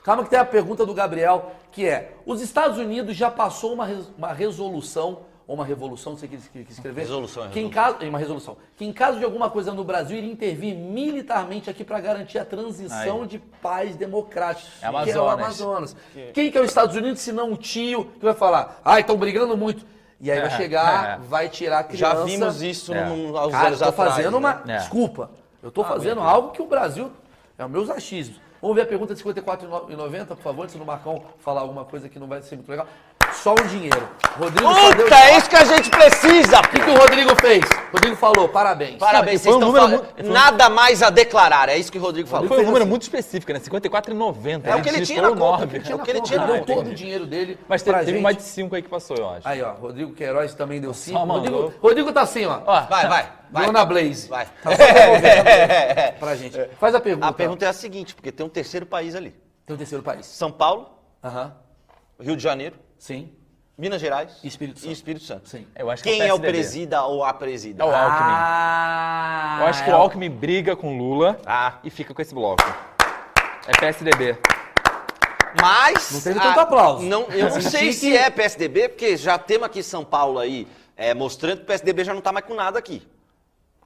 Calma 0.03 0.23
que 0.23 0.29
tem 0.29 0.39
a 0.39 0.45
pergunta 0.45 0.85
do 0.85 0.93
Gabriel, 0.93 1.51
que 1.71 1.87
é, 1.87 2.13
os 2.25 2.41
Estados 2.41 2.77
Unidos 2.79 3.15
já 3.15 3.29
passou 3.29 3.73
uma, 3.73 3.85
res- 3.85 4.09
uma 4.17 4.33
resolução, 4.33 5.19
ou 5.51 5.55
uma 5.55 5.65
revolução, 5.65 6.13
não 6.13 6.19
sei 6.19 6.29
o 6.29 6.31
que 6.63 6.71
escrever. 6.71 7.01
Resolução, 7.01 7.43
é 7.45 7.49
que 7.49 7.59
em 7.59 7.69
caso, 7.69 7.97
Uma 8.05 8.17
resolução. 8.17 8.55
Que 8.77 8.85
em 8.85 8.93
caso 8.93 9.19
de 9.19 9.25
alguma 9.25 9.49
coisa 9.49 9.73
no 9.73 9.83
Brasil, 9.83 10.17
iria 10.17 10.31
intervir 10.31 10.73
militarmente 10.73 11.69
aqui 11.69 11.83
para 11.83 11.99
garantir 11.99 12.39
a 12.39 12.45
transição 12.45 13.23
Aí. 13.23 13.27
de 13.27 13.37
paz 13.61 13.97
democrática. 13.97 14.69
É 14.77 14.79
Que 14.79 15.11
é 15.11 15.19
o 15.19 15.27
Amazonas. 15.27 15.33
Amazonas. 15.33 15.95
Quem 16.33 16.49
que 16.49 16.57
é 16.57 16.61
os 16.61 16.69
Estados 16.69 16.95
Unidos, 16.95 17.19
se 17.21 17.33
não 17.33 17.51
o 17.51 17.57
tio, 17.57 18.05
que 18.17 18.23
vai 18.23 18.33
falar, 18.33 18.79
ai, 18.85 19.01
estão 19.01 19.17
brigando 19.17 19.57
muito. 19.57 19.85
E 20.21 20.31
aí 20.31 20.39
vai 20.39 20.47
É, 20.47 20.51
chegar, 20.55 21.19
é. 21.19 21.21
vai 21.21 21.49
tirar 21.49 21.79
a 21.79 21.83
criança. 21.83 22.15
Já 22.15 22.23
vimos 22.23 22.61
isso 22.61 22.93
É. 22.93 23.05
num, 23.09 23.35
aos 23.35 23.51
Cara, 23.51 23.63
eu 23.63 23.67
anos 23.67 23.79
tô 23.79 23.85
atrás. 23.89 24.09
fazendo 24.15 24.31
né? 24.31 24.37
uma. 24.37 24.63
É. 24.73 24.77
Desculpa. 24.77 25.31
Eu 25.61 25.69
tô 25.69 25.83
fazendo 25.83 26.21
algo 26.21 26.51
que 26.51 26.61
o 26.61 26.65
Brasil. 26.65 27.11
É 27.57 27.65
os 27.65 27.69
meus 27.71 27.89
achismos. 27.89 28.39
Vamos 28.61 28.75
ver 28.75 28.83
a 28.83 28.85
pergunta 28.85 29.13
de 29.13 29.21
54,90, 29.21 30.27
por 30.27 30.37
favor, 30.37 30.63
antes 30.63 30.75
do 30.75 30.85
Marcão 30.85 31.23
falar 31.39 31.61
alguma 31.61 31.83
coisa 31.83 32.07
que 32.07 32.17
não 32.19 32.27
vai 32.27 32.41
ser 32.41 32.55
muito 32.55 32.69
legal. 32.69 32.87
Só 33.33 33.53
o 33.53 33.63
dinheiro. 33.67 34.07
Rodrigo 34.37 34.73
só 34.73 34.91
deu- 34.93 35.03
Puta, 35.03 35.15
é 35.15 35.37
isso 35.37 35.49
que 35.49 35.55
a 35.55 35.65
gente 35.65 35.89
precisa! 35.89 36.59
O 36.59 36.67
que, 36.69 36.79
que 36.79 36.89
o 36.89 36.97
Rodrigo 36.97 37.35
fez? 37.41 37.63
O 37.91 37.93
Rodrigo 37.93 38.15
falou, 38.15 38.47
parabéns. 38.47 38.97
Parabéns, 38.97 39.41
vocês 39.41 39.53
um 39.55 39.59
estão 39.59 39.73
falando. 39.73 40.05
mu- 40.23 40.31
Nada 40.31 40.69
mais 40.69 41.03
a 41.03 41.09
declarar, 41.09 41.67
é 41.69 41.77
isso 41.77 41.91
que 41.91 41.97
o 41.97 42.01
Rodrigo 42.01 42.29
falou. 42.29 42.47
Foi 42.47 42.61
um 42.61 42.65
número 42.65 42.85
muito 42.85 43.01
específico, 43.03 43.51
né? 43.51 43.59
54,90. 43.59 44.67
É 44.67 44.75
o 44.75 44.81
que 44.81 44.89
ele 44.89 45.05
tinha 45.05 45.21
na 45.21 45.29
conta, 45.29 45.41
nove. 45.41 45.65
o 45.65 45.69
que 45.69 45.75
ele 46.11 46.21
tinha 46.21 46.39
na 46.39 46.47
conta, 46.47 46.65
todo 46.73 46.89
o 46.91 46.93
dinheiro 46.95 47.25
dele. 47.25 47.57
Mas 47.67 47.81
teve, 47.81 47.91
pra 47.93 47.99
teve 48.05 48.11
gente. 48.13 48.23
mais 48.23 48.37
de 48.37 48.43
5 48.43 48.75
aí 48.75 48.81
que 48.81 48.89
passou, 48.89 49.17
eu 49.17 49.29
acho. 49.29 49.47
Aí, 49.47 49.61
ó, 49.61 49.73
Rodrigo 49.73 50.13
Queiroz 50.13 50.53
também 50.53 50.79
deu 50.79 50.93
5. 50.93 51.19
mandou. 51.25 51.35
Rodrigo, 51.61 51.73
Rodrigo 51.81 52.13
tá 52.13 52.21
assim, 52.21 52.45
ó. 52.45 52.59
Ó, 52.65 52.81
Vai, 52.83 53.07
vai, 53.07 53.29
vai. 53.51 53.65
Dona 53.65 53.83
Blaze. 53.85 54.27
Vai. 54.29 54.45
Tá 54.63 54.71
só 54.71 54.77
devolvendo 54.77 55.43
pra 56.19 56.35
gente. 56.35 56.69
Faz 56.79 56.95
a 56.95 56.99
pergunta. 57.01 57.27
A 57.27 57.33
pergunta 57.33 57.65
é 57.65 57.67
a 57.67 57.73
seguinte, 57.73 58.15
porque 58.15 58.31
tem 58.31 58.45
um 58.45 58.49
terceiro 58.49 58.85
país 58.85 59.13
ali. 59.15 59.35
Tem 59.65 59.73
o 59.75 59.77
terceiro 59.77 60.03
país. 60.03 60.25
São 60.25 60.51
Paulo, 60.51 60.89
Aham. 61.23 61.53
Rio 62.19 62.35
de 62.37 62.43
Janeiro, 62.43 62.75
Sim. 63.01 63.31
Minas 63.75 63.99
Gerais 63.99 64.37
E 64.43 64.47
Espírito 64.47 64.77
Santo. 64.79 64.89
e 64.89 64.93
Espírito 64.93 65.25
Santo. 65.25 65.49
Sim. 65.49 65.65
eu 65.75 65.89
acho 65.89 66.03
que 66.03 66.09
Quem 66.11 66.21
é 66.21 66.25
o 66.25 66.37
PSDB. 66.39 66.51
presida 66.51 67.03
ou 67.03 67.23
a 67.23 67.33
presida? 67.33 67.81
É 67.83 67.85
o 67.87 67.89
Alckmin. 67.89 68.31
Ah, 68.31 69.57
Eu 69.61 69.65
acho 69.67 69.83
que 69.83 69.89
é 69.89 69.93
o 69.93 69.97
Alckmin 69.97 70.29
briga 70.29 70.75
com 70.75 70.95
Lula 70.99 71.39
Ah. 71.43 71.79
e 71.83 71.89
fica 71.89 72.13
com 72.13 72.21
esse 72.21 72.31
bloco. 72.35 72.61
É 73.65 73.71
PSDB. 73.79 74.37
Mas. 75.59 76.11
Não 76.11 76.21
teve 76.21 76.39
ah, 76.39 76.43
tanto 76.43 76.59
aplauso. 76.59 77.03
Não, 77.05 77.23
eu 77.23 77.49
não 77.49 77.59
sei 77.61 77.87
que- 77.87 77.93
se 77.93 78.15
é 78.15 78.29
PSDB, 78.29 78.89
porque 78.89 79.17
já 79.17 79.37
temos 79.39 79.65
aqui 79.65 79.81
São 79.81 80.05
Paulo 80.05 80.37
aí 80.37 80.67
é, 80.95 81.13
mostrando 81.15 81.57
que 81.57 81.63
o 81.63 81.65
PSDB 81.65 82.03
já 82.03 82.13
não 82.13 82.21
tá 82.21 82.31
mais 82.31 82.45
com 82.45 82.53
nada 82.53 82.77
aqui. 82.77 83.01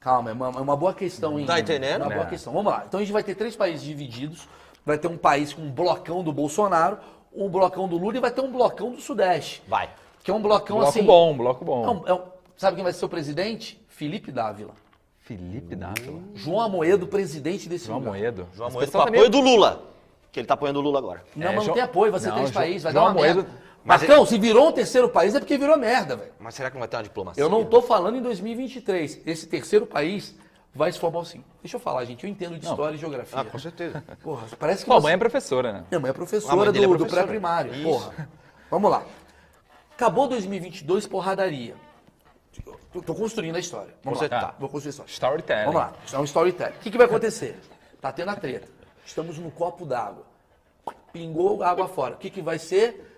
Calma, 0.02 0.30
é 0.30 0.34
uma, 0.34 0.48
é 0.48 0.62
uma 0.62 0.76
boa 0.76 0.94
questão, 0.94 1.40
hein? 1.40 1.46
Tá 1.46 1.58
entendendo? 1.60 2.02
É 2.04 2.06
uma 2.06 2.14
boa 2.14 2.26
É. 2.28 2.30
questão. 2.30 2.52
Vamos 2.54 2.72
lá. 2.72 2.84
Então 2.86 3.00
a 3.00 3.04
gente 3.04 3.14
vai 3.14 3.24
ter 3.24 3.34
três 3.36 3.56
países 3.56 3.82
divididos. 3.82 4.48
Vai 4.86 4.98
ter 5.00 5.08
um 5.08 5.18
país 5.18 5.52
com 5.54 5.64
um 5.64 5.72
blocão 5.72 6.22
do 6.24 6.32
Bolsonaro, 6.32 7.00
um 7.36 7.50
blocão 7.50 7.88
do 7.88 7.98
Lula 7.98 8.18
e 8.18 8.20
vai 8.20 8.32
ter 8.32 8.42
um 8.42 8.52
blocão 8.52 8.92
do 8.92 9.02
Sudeste. 9.02 9.62
Vai. 9.68 9.90
Que 10.24 10.32
é 10.32 10.34
um 10.34 10.42
blocão 10.42 10.78
Bloco 10.78 10.90
assim. 10.90 11.04
bom, 11.04 11.36
bloco 11.38 11.64
é 11.64 11.68
bom. 11.68 12.02
um- 12.04 12.08
é 12.08 12.14
um- 12.14 12.22
sabe 12.58 12.76
quem 12.76 12.84
vai 12.84 12.94
ser 12.94 13.06
o 13.06 13.10
presidente? 13.10 13.80
Felipe 13.88 14.32
Dávila. 14.32 14.74
Felipe 15.20 15.76
Dávila. 15.76 16.20
João 16.34 16.62
Amoedo, 16.62 17.08
presidente 17.08 17.68
desse 17.68 17.88
João 17.88 18.00
lugar. 18.00 18.12
Moedo. 18.12 18.48
João 18.54 18.68
Esse 18.68 18.74
Moedo 18.74 18.74
com 18.74 18.80
pessoal 18.80 19.04
tá 19.06 19.10
apoio 19.10 19.22
meio- 19.22 19.32
do 19.32 19.40
Lula. 19.40 19.84
Que 20.32 20.40
ele 20.40 20.48
tá 20.48 20.54
apoiando 20.54 20.80
o 20.80 20.82
Lula 20.82 21.00
agora. 21.00 21.24
Não, 21.36 21.48
É, 21.52 21.56
mas 21.56 21.66
não 21.68 21.74
tem 21.74 21.82
apoio, 21.84 22.12
vai 22.12 22.20
ser 22.20 22.28
Não, 22.28 22.36
três 22.36 22.52
João- 22.52 22.62
países, 22.64 22.84
vai 22.84 22.92
João 22.92 23.06
dar 23.06 23.10
uma 23.12 23.20
Amoedo- 23.20 23.44
merda. 23.44 23.66
Mas 23.84 24.02
Marcão, 24.02 24.26
se 24.26 24.38
virou 24.40 24.68
um 24.70 24.72
terceiro 24.72 25.08
país 25.10 25.36
é 25.36 25.40
porque 25.40 25.58
virou 25.58 25.78
merda, 25.78 26.16
velho. 26.16 26.32
Mas 26.40 26.56
será 26.56 26.70
que 26.70 26.76
não 26.76 26.80
vai 26.80 26.88
ter 26.88 26.98
uma 26.98 27.04
diplomacia? 27.04 27.42
Eu 27.44 27.50
não 27.50 27.64
tô 27.64 27.82
falando 27.84 28.18
em 28.18 28.22
2023. 28.22 29.22
Esse 29.26 29.46
terceiro 29.48 29.86
país 29.86 30.36
vai 30.76 30.92
se 30.92 31.00
formar 31.00 31.22
assim. 31.22 31.44
Deixa 31.62 31.78
eu 31.78 31.80
falar, 31.80 32.04
gente. 32.06 32.24
Eu 32.26 32.30
entendo 32.30 32.60
de 32.60 32.66
história 32.66 32.96
e 32.96 33.00
geografia. 33.00 33.40
Ah, 33.40 33.46
com 33.46 33.58
certeza. 33.58 34.04
Porra, 34.22 34.46
parece 34.60 34.84
que 34.84 34.90
Pô, 34.90 34.98
a 34.98 35.00
você- 35.00 35.04
mãe 35.04 35.14
é 35.14 35.18
professora, 35.18 35.72
né? 35.74 35.84
Minha 35.90 36.00
mãe 36.00 36.10
é 36.10 36.14
professora 36.14 36.56
mãe 36.56 36.72
do, 36.72 36.84
é 36.84 36.98
do 36.98 37.06
pré-primário. 37.08 37.84
Porra. 37.84 38.28
Vamos 38.70 38.92
lá. 38.92 39.04
Acabou 39.94 40.28
2022, 40.28 41.08
porradaria. 41.08 41.76
Tô, 42.92 43.02
tô 43.02 43.16
construindo 43.16 43.56
a 43.56 43.60
história. 43.60 43.94
Vamos 44.04 44.22
lá. 44.22 44.30
tá. 44.30 44.56
Vou 44.60 44.70
construir 44.70 44.90
a 44.90 44.92
história. 44.92 45.12
Storytelling. 45.12 45.66
Vamos 45.66 45.80
lá. 45.82 45.94
Isso 46.06 46.16
é 46.16 46.20
um 46.20 46.24
storytelling. 46.24 46.76
O 46.76 46.80
que, 46.80 46.92
que 46.92 46.98
vai 46.98 47.06
acontecer? 47.08 47.60
Tá 48.02 48.12
tendo 48.12 48.30
a 48.32 48.36
treta. 48.36 48.68
Estamos 49.06 49.38
num 49.38 49.50
copo 49.50 49.86
d'água. 49.86 50.24
Pingou 51.12 51.64
água 51.64 51.88
fora. 51.88 52.16
O 52.16 52.18
que, 52.18 52.30
que 52.30 52.42
vai 52.42 52.60
ser? 52.60 53.12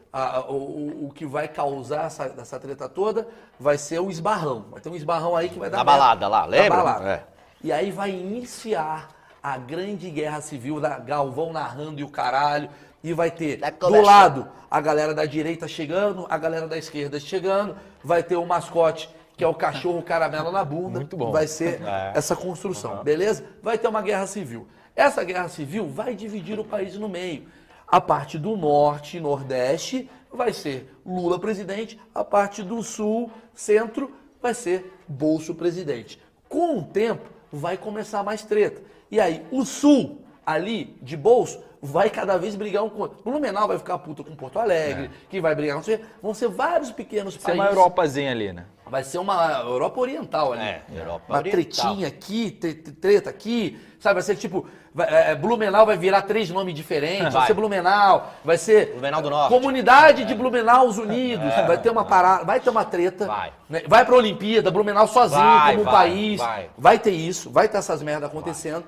O, 0.49 1.05
o- 1.07 1.11
que 1.13 1.25
vai 1.25 1.47
causar 1.47 2.05
essa, 2.05 2.23
essa 2.37 2.59
treta 2.59 2.89
toda 2.89 3.27
vai 3.59 3.77
ser 3.77 3.99
o 3.99 4.09
esbarrão. 4.09 4.65
Vai 4.71 4.81
ter 4.81 4.89
um 4.89 4.95
esbarrão 4.95 5.35
aí 5.35 5.49
que 5.49 5.59
vai 5.59 5.69
dar. 5.69 5.77
Da 5.77 5.83
merda. 5.83 5.99
balada 5.99 6.27
lá, 6.27 6.45
lembra? 6.45 6.77
balada. 6.77 7.09
É. 7.09 7.23
E 7.63 7.71
aí 7.71 7.91
vai 7.91 8.11
iniciar 8.11 9.09
a 9.41 9.57
grande 9.57 10.09
guerra 10.09 10.41
civil 10.41 10.79
da 10.79 10.99
Galvão 10.99 11.51
narrando 11.51 11.99
e 11.99 12.03
o 12.03 12.09
caralho. 12.09 12.69
E 13.03 13.13
vai 13.13 13.31
ter 13.31 13.59
do 13.79 14.01
lado 14.01 14.47
a 14.69 14.81
galera 14.81 15.13
da 15.13 15.25
direita 15.25 15.67
chegando, 15.67 16.25
a 16.29 16.37
galera 16.37 16.67
da 16.67 16.77
esquerda 16.77 17.19
chegando, 17.19 17.77
vai 18.03 18.21
ter 18.21 18.35
o 18.35 18.45
mascote, 18.45 19.09
que 19.37 19.43
é 19.43 19.47
o 19.47 19.53
cachorro 19.53 20.01
caramelo 20.01 20.51
na 20.51 20.65
bunda. 20.65 20.99
Muito 20.99 21.15
bom. 21.15 21.31
Vai 21.31 21.47
ser 21.47 21.79
essa 22.13 22.35
construção, 22.35 23.03
beleza? 23.03 23.45
Vai 23.61 23.77
ter 23.77 23.87
uma 23.87 24.01
guerra 24.01 24.27
civil. 24.27 24.67
Essa 24.95 25.23
guerra 25.23 25.47
civil 25.47 25.87
vai 25.87 26.15
dividir 26.15 26.59
o 26.59 26.65
país 26.65 26.97
no 26.97 27.07
meio. 27.07 27.47
A 27.87 28.01
parte 28.01 28.37
do 28.37 28.57
norte 28.57 29.17
e 29.17 29.19
nordeste 29.19 30.09
vai 30.33 30.51
ser 30.51 30.93
Lula 31.05 31.39
presidente, 31.39 31.99
a 32.13 32.23
parte 32.23 32.61
do 32.61 32.83
sul, 32.83 33.31
centro, 33.53 34.11
vai 34.41 34.53
ser 34.53 34.93
Bolso 35.07 35.55
presidente. 35.55 36.21
Com 36.49 36.79
o 36.79 36.83
tempo, 36.83 37.36
vai 37.57 37.77
começar 37.77 38.23
mais 38.23 38.43
treta. 38.43 38.81
E 39.09 39.19
aí, 39.19 39.45
o 39.51 39.65
sul, 39.65 40.21
ali, 40.45 40.97
de 41.01 41.17
Bolso, 41.17 41.61
vai 41.81 42.09
cada 42.09 42.37
vez 42.37 42.55
brigar 42.55 42.83
um 42.83 42.89
com 42.89 43.03
o. 43.03 43.07
Blumenau 43.07 43.67
vai 43.67 43.77
ficar 43.77 43.97
puta 43.99 44.23
com 44.23 44.35
Porto 44.35 44.59
Alegre, 44.59 45.09
que 45.29 45.41
vai 45.41 45.55
brigar 45.55 45.81
com... 45.81 45.83
Vão 46.21 46.33
ser 46.33 46.47
vários 46.49 46.91
pequenos 46.91 47.35
Isso 47.35 47.43
é 47.43 47.55
países. 47.55 47.65
uma 47.65 47.71
Europazinha 47.71 48.31
ali, 48.31 48.53
né? 48.53 48.65
Vai 48.89 49.03
ser 49.03 49.17
uma 49.17 49.59
Europa 49.61 49.99
Oriental 49.99 50.53
ali. 50.53 50.61
É, 50.63 50.81
Europa 50.95 51.25
Uma 51.29 51.37
Oriental. 51.39 51.61
tretinha 51.61 52.07
aqui, 52.07 52.51
tre- 52.51 52.73
tre- 52.73 52.93
treta 52.93 53.29
aqui. 53.29 53.79
Sabe, 53.99 54.15
vai 54.15 54.23
ser 54.23 54.35
tipo. 54.35 54.65
vai- 54.93 55.07
é, 55.09 55.35
Blumenau 55.35 55.85
vai 55.85 55.97
virar 55.97 56.21
três 56.21 56.49
nomes 56.49 56.73
diferentes. 56.73 57.23
Vai, 57.23 57.31
Vai. 57.31 57.47
ser 57.47 57.53
Blumenau, 57.53 58.31
vai 58.45 58.57
ser. 58.57 58.91
Blumenau 58.93 59.21
do 59.21 59.29
Norte. 59.29 59.53
É. 59.53 59.57
Comunidade 59.57 60.23
de 60.25 60.33
Blumenau 60.35 60.87
os 60.87 60.97
Unidos. 60.97 61.53
Vai 61.65 61.77
ter 61.79 61.89
uma 61.89 62.05
parada, 62.05 62.43
vai 62.45 62.59
ter 62.59 62.69
uma 62.69 62.85
treta. 62.85 63.25
Vai. 63.25 63.51
né? 63.69 63.81
Vai 63.87 64.05
pra 64.05 64.15
Olimpíada, 64.15 64.69
Blumenau 64.71 65.07
sozinho 65.07 65.41
Vai, 65.41 65.75
como 65.75 65.87
um 65.87 65.91
país. 65.91 66.39
vai. 66.77 66.99
ter 66.99 67.11
isso, 67.11 67.49
vai 67.49 67.67
ter 67.67 67.77
essas 67.77 68.01
merdas 68.03 68.29
acontecendo. 68.29 68.85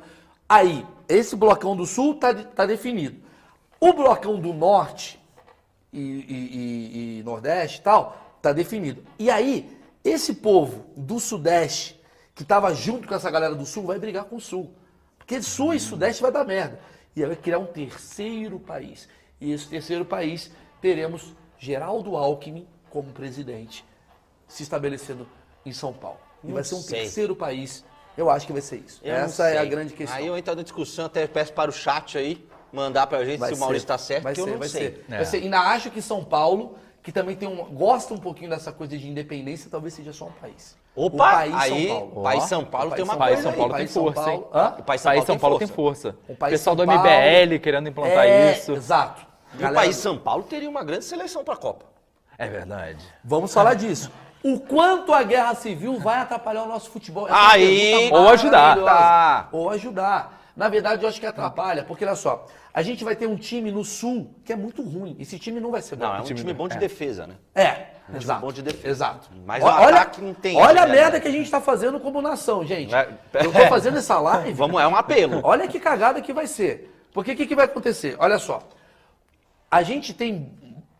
Aí, 0.47 0.85
esse 1.07 1.35
blocão 1.35 1.75
do 1.75 1.85
sul 1.85 2.15
tá, 2.15 2.33
tá 2.33 2.65
definido. 2.65 3.17
O 3.79 3.93
blocão 3.93 4.39
do 4.39 4.53
norte 4.53 5.19
e, 5.91 5.99
e- 5.99 7.17
e- 7.17 7.19
e 7.19 7.23
Nordeste 7.23 7.79
e 7.79 7.81
tal, 7.81 8.15
tá 8.41 8.51
definido. 8.53 9.03
E 9.17 9.29
aí, 9.29 9.77
esse 10.09 10.35
povo 10.35 10.85
do 10.95 11.19
Sudeste, 11.19 11.99
que 12.35 12.43
tava 12.43 12.73
junto 12.73 13.07
com 13.07 13.15
essa 13.15 13.29
galera 13.29 13.55
do 13.55 13.65
Sul, 13.65 13.85
vai 13.85 13.99
brigar 13.99 14.25
com 14.25 14.37
o 14.37 14.41
Sul. 14.41 14.73
Porque 15.17 15.41
Sul 15.41 15.73
e 15.73 15.79
Sudeste 15.79 16.21
vai 16.21 16.31
dar 16.31 16.45
merda. 16.45 16.79
E 17.15 17.21
aí 17.21 17.27
vai 17.27 17.35
criar 17.35 17.59
um 17.59 17.65
terceiro 17.65 18.59
país. 18.59 19.07
E 19.39 19.51
esse 19.51 19.67
terceiro 19.67 20.05
país 20.05 20.51
teremos 20.81 21.33
Geraldo 21.57 22.15
Alckmin 22.15 22.67
como 22.89 23.11
presidente, 23.11 23.85
se 24.47 24.63
estabelecendo 24.63 25.27
em 25.65 25.73
São 25.73 25.93
Paulo. 25.93 26.19
E 26.43 26.47
Não 26.47 26.55
vai 26.55 26.63
ser 26.63 26.75
um 26.75 26.81
sei. 26.81 27.01
terceiro 27.01 27.35
país. 27.35 27.83
Eu 28.17 28.29
acho 28.29 28.47
que 28.47 28.53
vai 28.53 28.61
ser 28.61 28.77
isso. 28.77 28.99
Eu 29.03 29.13
Essa 29.13 29.47
é 29.49 29.57
a 29.57 29.65
grande 29.65 29.93
questão. 29.93 30.17
Aí 30.17 30.27
eu 30.27 30.37
entro 30.37 30.55
na 30.55 30.63
discussão, 30.63 31.05
até 31.05 31.27
peço 31.27 31.53
para 31.53 31.69
o 31.69 31.73
chat 31.73 32.17
aí 32.17 32.47
mandar 32.71 33.07
pra 33.07 33.23
gente 33.23 33.45
se 33.45 33.53
o 33.53 33.57
Maurício 33.57 33.87
tá 33.87 33.97
certo, 33.97 34.23
vai 34.23 34.33
que 34.33 34.41
eu 34.41 34.45
ser, 34.45 34.51
não 34.51 34.59
vai 34.59 34.69
sei. 34.69 34.81
Ser. 34.81 35.05
É. 35.09 35.15
Vai 35.17 35.25
ser. 35.25 35.37
Ainda 35.37 35.59
acho 35.59 35.91
que 35.91 36.01
São 36.01 36.23
Paulo, 36.23 36.77
que 37.01 37.11
também 37.11 37.35
tem 37.35 37.47
um, 37.47 37.63
gosta 37.73 38.13
um 38.13 38.17
pouquinho 38.17 38.49
dessa 38.49 38.71
coisa 38.71 38.97
de 38.97 39.07
independência, 39.07 39.69
talvez 39.69 39.93
seja 39.93 40.11
só 40.13 40.25
um 40.25 40.31
país. 40.31 40.77
Opa, 40.95 41.15
o 41.15 41.17
país 41.17 41.55
aí, 41.55 41.87
São 41.87 41.97
Paulo. 41.97 42.11
o 42.19 42.23
país 42.23 42.43
São 42.43 42.65
Paulo 42.65 42.91
tem 42.95 43.03
uma 43.03 43.17
coisa 43.17 43.41
São. 43.41 43.53
Paulo 43.53 43.73
tem 43.75 43.87
força, 43.87 44.31
hein? 44.31 44.39
O 44.39 44.83
país 44.83 45.01
São 45.01 45.39
Paulo, 45.39 45.59
tem, 45.59 45.67
força. 45.67 46.15
O 46.27 46.35
pessoal 46.35 46.75
São 46.75 46.85
do 46.85 46.85
Paulo- 46.85 47.01
MBL 47.01 47.59
querendo 47.59 47.87
implantar 47.89 48.25
É, 48.25 48.51
isso. 48.51 48.73
Exato. 48.73 49.25
E 49.53 49.57
o 49.57 49.59
Galera, 49.61 49.81
país 49.81 49.95
São 49.95 50.17
Paulo 50.17 50.43
teria 50.43 50.69
uma 50.69 50.83
grande 50.83 51.05
seleção 51.05 51.43
pra 51.43 51.55
Copa. 51.55 51.85
É 52.37 52.47
verdade. 52.47 53.05
Vamos 53.23 53.53
falar 53.53 53.73
disso. 53.75 54.11
O 54.43 54.59
quanto 54.59 55.13
a 55.13 55.21
guerra 55.23 55.53
civil 55.55 55.99
vai 55.99 56.19
atrapalhar 56.19 56.63
o 56.63 56.67
nosso 56.67 56.89
futebol? 56.89 57.27
Essa 57.27 57.51
Aí, 57.51 58.09
ou 58.11 58.29
ajudar. 58.29 58.77
Tá. 58.83 59.49
Ou 59.51 59.69
ajudar. 59.69 60.38
Na 60.59 60.67
verdade, 60.67 61.03
eu 61.03 61.07
acho 61.07 61.21
que 61.21 61.25
atrapalha, 61.25 61.85
porque 61.85 62.03
olha 62.03 62.17
só, 62.17 62.45
a 62.73 62.81
gente 62.81 63.01
vai 63.01 63.15
ter 63.15 63.25
um 63.25 63.37
time 63.37 63.71
no 63.71 63.85
Sul 63.85 64.35
que 64.43 64.51
é 64.51 64.57
muito 64.57 64.81
ruim. 64.83 65.15
Esse 65.17 65.39
time 65.39 65.57
não 65.57 65.71
vai 65.71 65.81
ser 65.81 65.95
bom. 65.95 66.03
Não, 66.03 66.17
é 66.17 66.19
um 66.19 66.23
time, 66.25 66.53
bom 66.53 66.67
de 66.67 66.77
defesa, 66.77 67.25
né? 67.25 67.35
É, 67.55 67.71
time 68.07 68.17
exato. 68.17 68.41
bom 68.41 68.51
de 68.51 68.61
defesa. 68.61 68.89
Exato. 68.89 69.29
Mas 69.45 69.63
olha, 69.63 70.01
ataque 70.01 70.19
não 70.19 70.33
tem 70.33 70.57
Olha 70.57 70.65
a 70.65 70.67
realidade. 70.83 70.91
merda 70.91 71.19
que 71.21 71.29
a 71.29 71.31
gente 71.31 71.49
tá 71.49 71.61
fazendo 71.61 71.97
como 72.01 72.21
nação, 72.21 72.65
gente. 72.65 72.93
É. 72.93 73.07
Eu 73.35 73.53
tô 73.53 73.67
fazendo 73.69 73.99
essa 73.99 74.19
live. 74.19 74.51
Vamos, 74.51 74.81
é 74.81 74.85
um 74.85 74.97
apelo. 74.97 75.39
Olha 75.47 75.65
que 75.65 75.79
cagada 75.79 76.21
que 76.21 76.33
vai 76.33 76.45
ser. 76.45 76.93
Porque 77.13 77.31
o 77.31 77.35
que, 77.37 77.47
que 77.47 77.55
vai 77.55 77.63
acontecer? 77.63 78.17
Olha 78.19 78.37
só. 78.37 78.59
A 79.71 79.81
gente 79.81 80.13
tem 80.13 80.51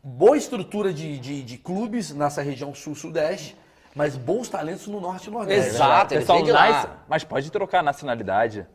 boa 0.02 0.38
estrutura 0.38 0.94
de, 0.94 1.20
de, 1.20 1.44
de 1.44 1.58
clubes 1.58 2.14
nessa 2.14 2.42
região 2.42 2.74
sul-sudeste, 2.74 3.58
mas 3.94 4.16
bons 4.16 4.48
talentos 4.48 4.88
no 4.88 5.02
norte 5.02 5.28
e 5.28 5.32
nordeste. 5.32 5.72
Exato. 5.72 6.14
eles 6.14 6.24
Pessoal, 6.24 6.38
vêm 6.38 6.46
de 6.46 6.52
lá. 6.54 7.04
mas 7.10 7.26
pode 7.26 7.52
trocar 7.52 7.80
a 7.80 7.84
nacionalidade. 7.84 8.66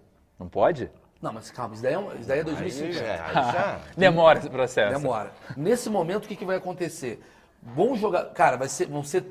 Não 0.44 0.48
pode? 0.50 0.90
Não, 1.22 1.32
mas 1.32 1.50
calma, 1.50 1.72
isso 1.72 1.82
daí 1.82 1.94
é, 1.94 1.98
um- 1.98 2.12
isso 2.16 2.28
daí 2.28 2.38
é 2.38 2.40
Aí 2.42 2.44
2050. 2.44 2.92
já- 3.02 3.26
aí 3.26 3.34
já- 3.52 3.80
Demora 3.96 4.38
esse 4.40 4.50
processo. 4.50 4.94
Demora. 5.00 5.32
Nesse 5.56 5.88
momento, 5.88 6.26
o 6.26 6.28
que, 6.28 6.36
que 6.36 6.44
vai 6.44 6.56
acontecer? 6.56 7.18
Bom 7.62 7.96
jogar. 7.96 8.24
Cara, 8.34 8.58
vai 8.58 8.68
ser, 8.68 8.86
vão 8.88 9.02
ser 9.02 9.24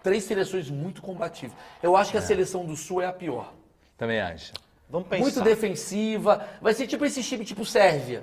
três 0.00 0.22
seleções 0.22 0.70
muito 0.70 1.02
combativas. 1.02 1.56
Eu 1.82 1.96
acho 1.96 2.12
que 2.12 2.16
a 2.18 2.22
seleção 2.22 2.64
do 2.64 2.76
Sul 2.76 3.02
é 3.02 3.06
a 3.06 3.12
pior. 3.12 3.52
Também 3.98 4.20
acho. 4.20 4.52
Vamos 4.88 5.08
pensar. 5.08 5.22
Muito 5.22 5.40
defensiva. 5.42 6.46
Vai 6.62 6.72
ser 6.72 6.86
tipo 6.86 7.04
esse 7.04 7.20
time, 7.20 7.44
tipo 7.44 7.64
Sérvia. 7.64 8.22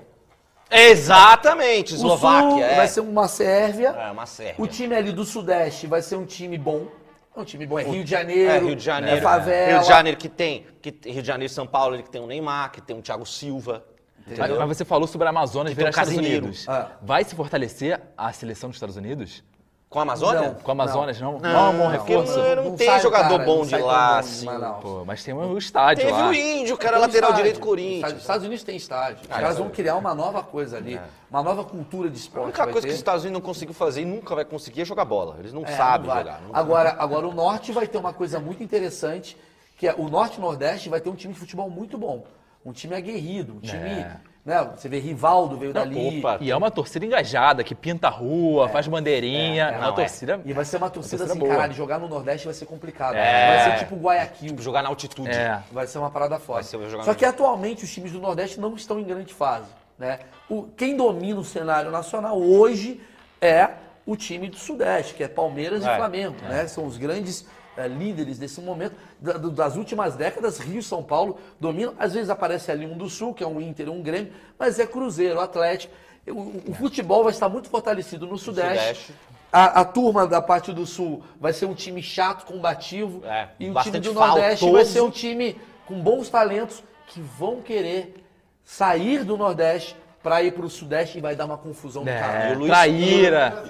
Exatamente, 0.69 1.95
O 1.95 1.97
Sul 1.97 2.05
Eslováquia. 2.15 2.63
é. 2.65 2.75
vai 2.77 2.87
ser 2.87 3.01
uma 3.01 3.27
Sérvia. 3.27 3.89
É, 3.89 4.09
uma 4.09 4.25
Sérvia. 4.25 4.55
O 4.57 4.65
time 4.67 4.95
ali 4.95 5.11
do 5.11 5.25
Sudeste 5.25 5.85
vai 5.85 6.01
ser 6.01 6.15
um 6.15 6.25
time 6.25 6.57
bom. 6.57 6.87
É 7.35 7.39
um 7.39 7.45
time 7.45 7.65
bom. 7.65 7.79
É 7.79 7.83
Rio 7.83 8.03
de 8.03 8.09
Janeiro. 8.11 8.51
É, 8.51 8.59
Rio 8.59 8.75
de 8.75 8.83
Janeiro. 8.83 9.17
É 9.17 9.21
favela. 9.21 9.71
Rio 9.71 9.81
de 9.81 9.87
Janeiro 9.87 10.17
que 10.17 10.29
tem. 10.29 10.65
Que, 10.81 10.93
Rio 11.05 11.21
de 11.21 11.27
Janeiro 11.27 11.51
e 11.51 11.53
São 11.53 11.65
Paulo, 11.65 11.95
ele 11.95 12.03
que 12.03 12.09
tem 12.09 12.21
o 12.21 12.27
Neymar, 12.27 12.71
que 12.71 12.81
tem 12.81 12.97
o 12.97 13.01
Thiago 13.01 13.25
Silva. 13.25 13.85
Mas, 14.27 14.37
Entendeu? 14.37 14.59
mas 14.59 14.77
você 14.77 14.85
falou 14.85 15.07
sobre 15.07 15.27
a 15.27 15.29
Amazonas 15.31 15.71
Que 15.71 15.77
virar 15.77 15.89
Estados. 15.89 16.13
Unidos. 16.15 16.65
Ah. 16.67 16.91
Vai 17.01 17.23
se 17.23 17.35
fortalecer 17.35 17.99
a 18.17 18.31
seleção 18.31 18.69
dos 18.69 18.77
Estados 18.77 18.95
Unidos? 18.97 19.43
Com 19.91 19.99
a 19.99 20.03
Amazônia? 20.03 20.41
Não. 20.41 20.53
Com 20.55 20.71
a 20.71 20.73
Amazonas, 20.73 21.19
não? 21.19 21.37
Não, 21.37 21.49
é 21.49 21.69
um 21.69 21.77
bom 21.77 21.91
porque 21.97 22.13
reforço? 22.15 22.39
não- 22.39 22.63
não 22.63 22.75
tem 22.77 22.99
jogador 23.01 23.29
cara, 23.39 23.43
bom 23.45 23.57
não 23.57 23.65
de 23.65 23.75
lá, 23.77 24.19
assim. 24.19 24.47
Pô, 24.81 25.03
mas 25.05 25.21
tem 25.21 25.33
o 25.33 25.57
estádio 25.57 26.05
Teve 26.05 26.17
lá. 26.17 26.29
o 26.29 26.33
Índio, 26.33 26.77
que 26.77 26.85
era 26.87 26.93
Tem 26.95 27.01
lateral 27.01 27.29
estádio. 27.31 27.35
direito 27.35 27.55
do 27.55 27.59
Os 27.59 27.67
Corinthians. 27.67 28.13
Estados 28.21 28.45
Unidos 28.47 28.63
tem 28.63 28.77
estádio. 28.77 29.17
Os 29.23 29.27
Ah, 29.29 29.41
caras 29.41 29.57
vão 29.57 29.67
é. 29.67 29.69
criar 29.69 29.97
uma 29.97 30.15
nova 30.15 30.41
coisa 30.43 30.77
ali. 30.77 30.97
Uma 31.29 31.43
nova 31.43 31.65
cultura 31.65 32.09
de 32.09 32.15
A 32.15 32.19
esporte. 32.19 32.45
única 32.45 32.63
vai 32.63 32.71
coisa 32.71 32.87
que 32.87 32.91
ter. 32.91 32.93
os 32.93 32.99
Estados 32.99 33.23
Unidos 33.25 33.41
não 33.41 33.45
conseguiu 33.45 33.73
fazer 33.75 34.01
e 34.03 34.05
nunca 34.05 34.33
vai 34.33 34.45
conseguir 34.45 34.81
é 34.83 34.85
jogar 34.85 35.03
bola. 35.03 35.35
Eles 35.39 35.51
não 35.51 35.63
É, 35.65 35.67
sabem 35.75 36.07
não 36.07 36.15
jogar. 36.17 36.41
não- 36.41 36.55
Agora, 36.55 36.95
agora 36.97 37.27
o 37.27 37.33
Norte 37.33 37.73
vai 37.73 37.85
ter 37.85 37.97
uma 37.97 38.13
coisa 38.13 38.39
muito 38.39 38.63
interessante, 38.63 39.35
que 39.77 39.89
é 39.89 39.93
o 39.97 40.07
Norte 40.07 40.37
e 40.37 40.41
Nordeste 40.41 40.87
vai 40.87 41.01
ter 41.01 41.09
um 41.09 41.15
time 41.15 41.33
de 41.33 41.39
futebol 41.41 41.69
muito 41.69 41.97
bom. 41.97 42.23
Um 42.65 42.71
time 42.71 42.95
aguerrido, 42.95 43.55
um 43.55 43.59
time... 43.59 43.89
É. 43.89 44.15
Né, 44.43 44.71
você 44.75 44.89
vê 44.89 44.97
Rivaldo 44.97 45.55
veio 45.55 45.71
dali. 45.71 46.17
opa. 46.17 46.39
E 46.41 46.49
é 46.49 46.57
uma 46.57 46.71
torcida 46.71 47.05
engajada, 47.05 47.63
que 47.63 47.75
pinta 47.75 48.07
a 48.07 48.09
rua, 48.09 48.67
faz 48.69 48.87
bandeirinha. 48.87 49.65
É, 49.65 49.73
é, 49.73 49.77
uma 49.77 49.81
não, 49.87 49.93
é. 49.93 49.95
torcida. 49.95 50.41
E 50.43 50.51
vai 50.51 50.65
ser 50.65 50.77
uma 50.77 50.89
torcida 50.89 51.17
torcida 51.19 51.33
assim, 51.33 51.39
boa. 51.39 51.51
caralho, 51.55 51.73
jogar 51.73 51.99
no 51.99 52.07
Nordeste 52.07 52.45
vai 52.45 52.53
ser 52.55 52.65
complicado. 52.65 53.13
É. 53.15 53.55
Vai 53.55 53.71
ser 53.77 53.83
tipo 53.85 53.95
Guayaquil. 53.97 54.55
Jogar 54.57 54.81
na 54.81 54.89
altitude. 54.89 55.29
É. 55.29 55.61
Vai 55.71 55.85
ser 55.85 55.99
uma 55.99 56.09
parada 56.09 56.37
Vai 56.37 56.45
forte. 56.45 56.65
ser 56.65 56.89
jogar 56.89 57.03
Só 57.03 57.11
no- 57.11 57.15
que 57.17 57.23
atualmente 57.23 57.83
os 57.83 57.93
times 57.93 58.11
do 58.11 58.19
Nordeste 58.19 58.59
não 58.59 58.73
estão 58.75 58.99
em 58.99 59.03
grande 59.03 59.31
fase. 59.31 59.67
Né? 59.99 60.17
O, 60.49 60.63
quem 60.75 60.97
domina 60.97 61.39
o 61.39 61.45
cenário 61.45 61.91
nacional 61.91 62.41
hoje 62.41 62.99
é 63.39 63.69
o 64.07 64.15
time 64.17 64.49
do 64.49 64.57
Sudeste, 64.57 65.13
que 65.13 65.23
é 65.23 65.27
Palmeiras 65.27 65.85
É, 65.85 65.93
e 65.93 65.97
Flamengo. 65.97 66.35
Né? 66.41 66.65
São 66.67 66.85
os 66.87 66.97
grandes 66.97 67.45
eh, 67.83 67.87
líderes 67.87 68.37
desse 68.37 68.59
momento. 68.61 68.95
Da- 69.19 69.33
do- 69.33 69.51
das 69.51 69.75
últimas 69.75 70.15
décadas, 70.15 70.59
Rio 70.59 70.79
e 70.79 70.83
São 70.83 71.03
Paulo 71.03 71.37
dominam. 71.59 71.93
Às 71.99 72.13
vezes 72.13 72.29
aparece 72.29 72.71
ali 72.71 72.85
um 72.85 72.97
do 72.97 73.09
Sul, 73.09 73.33
que 73.33 73.43
é 73.43 73.47
um 73.47 73.59
Inter, 73.61 73.89
um 73.89 74.01
Grêmio, 74.01 74.31
mas 74.57 74.79
é 74.79 74.85
Cruzeiro, 74.87 75.39
Atlético. 75.39 75.93
O, 76.27 76.31
o- 76.31 76.63
o 76.69 76.73
futebol 76.73 77.23
vai 77.23 77.31
estar 77.31 77.49
muito 77.49 77.69
fortalecido 77.69 78.25
no 78.27 78.37
Sudeste. 78.37 78.77
Sudeste. 78.79 79.13
A, 79.51 79.81
a 79.81 79.85
turma 79.85 80.25
da 80.25 80.41
parte 80.41 80.71
do 80.71 80.85
Sul 80.85 81.23
vai 81.39 81.51
ser 81.51 81.65
um 81.65 81.73
time 81.73 82.01
chato, 82.01 82.45
combativo. 82.45 83.21
É, 83.25 83.49
e 83.59 83.69
o 83.69 83.73
time 83.81 83.99
do 83.99 84.13
Nordeste 84.13 84.63
vai 84.63 84.71
faltoso. 84.73 84.91
ser 84.93 85.01
um 85.01 85.09
time 85.11 85.59
com 85.85 85.99
bons 86.01 86.29
talentos 86.29 86.81
que 87.07 87.19
vão 87.19 87.61
querer 87.61 88.23
sair 88.63 89.25
do 89.25 89.35
Nordeste 89.35 89.95
para 90.23 90.41
ir 90.43 90.53
para 90.53 90.65
o 90.65 90.69
Sudeste 90.69 91.17
e 91.17 91.21
vai 91.21 91.35
dar 91.35 91.45
uma 91.45 91.57
confusão 91.57 92.07
É, 92.07 92.17
caralho. 92.19 92.55
o 92.55 92.59
Luiz- 92.59 92.69
traíra. 92.71 93.63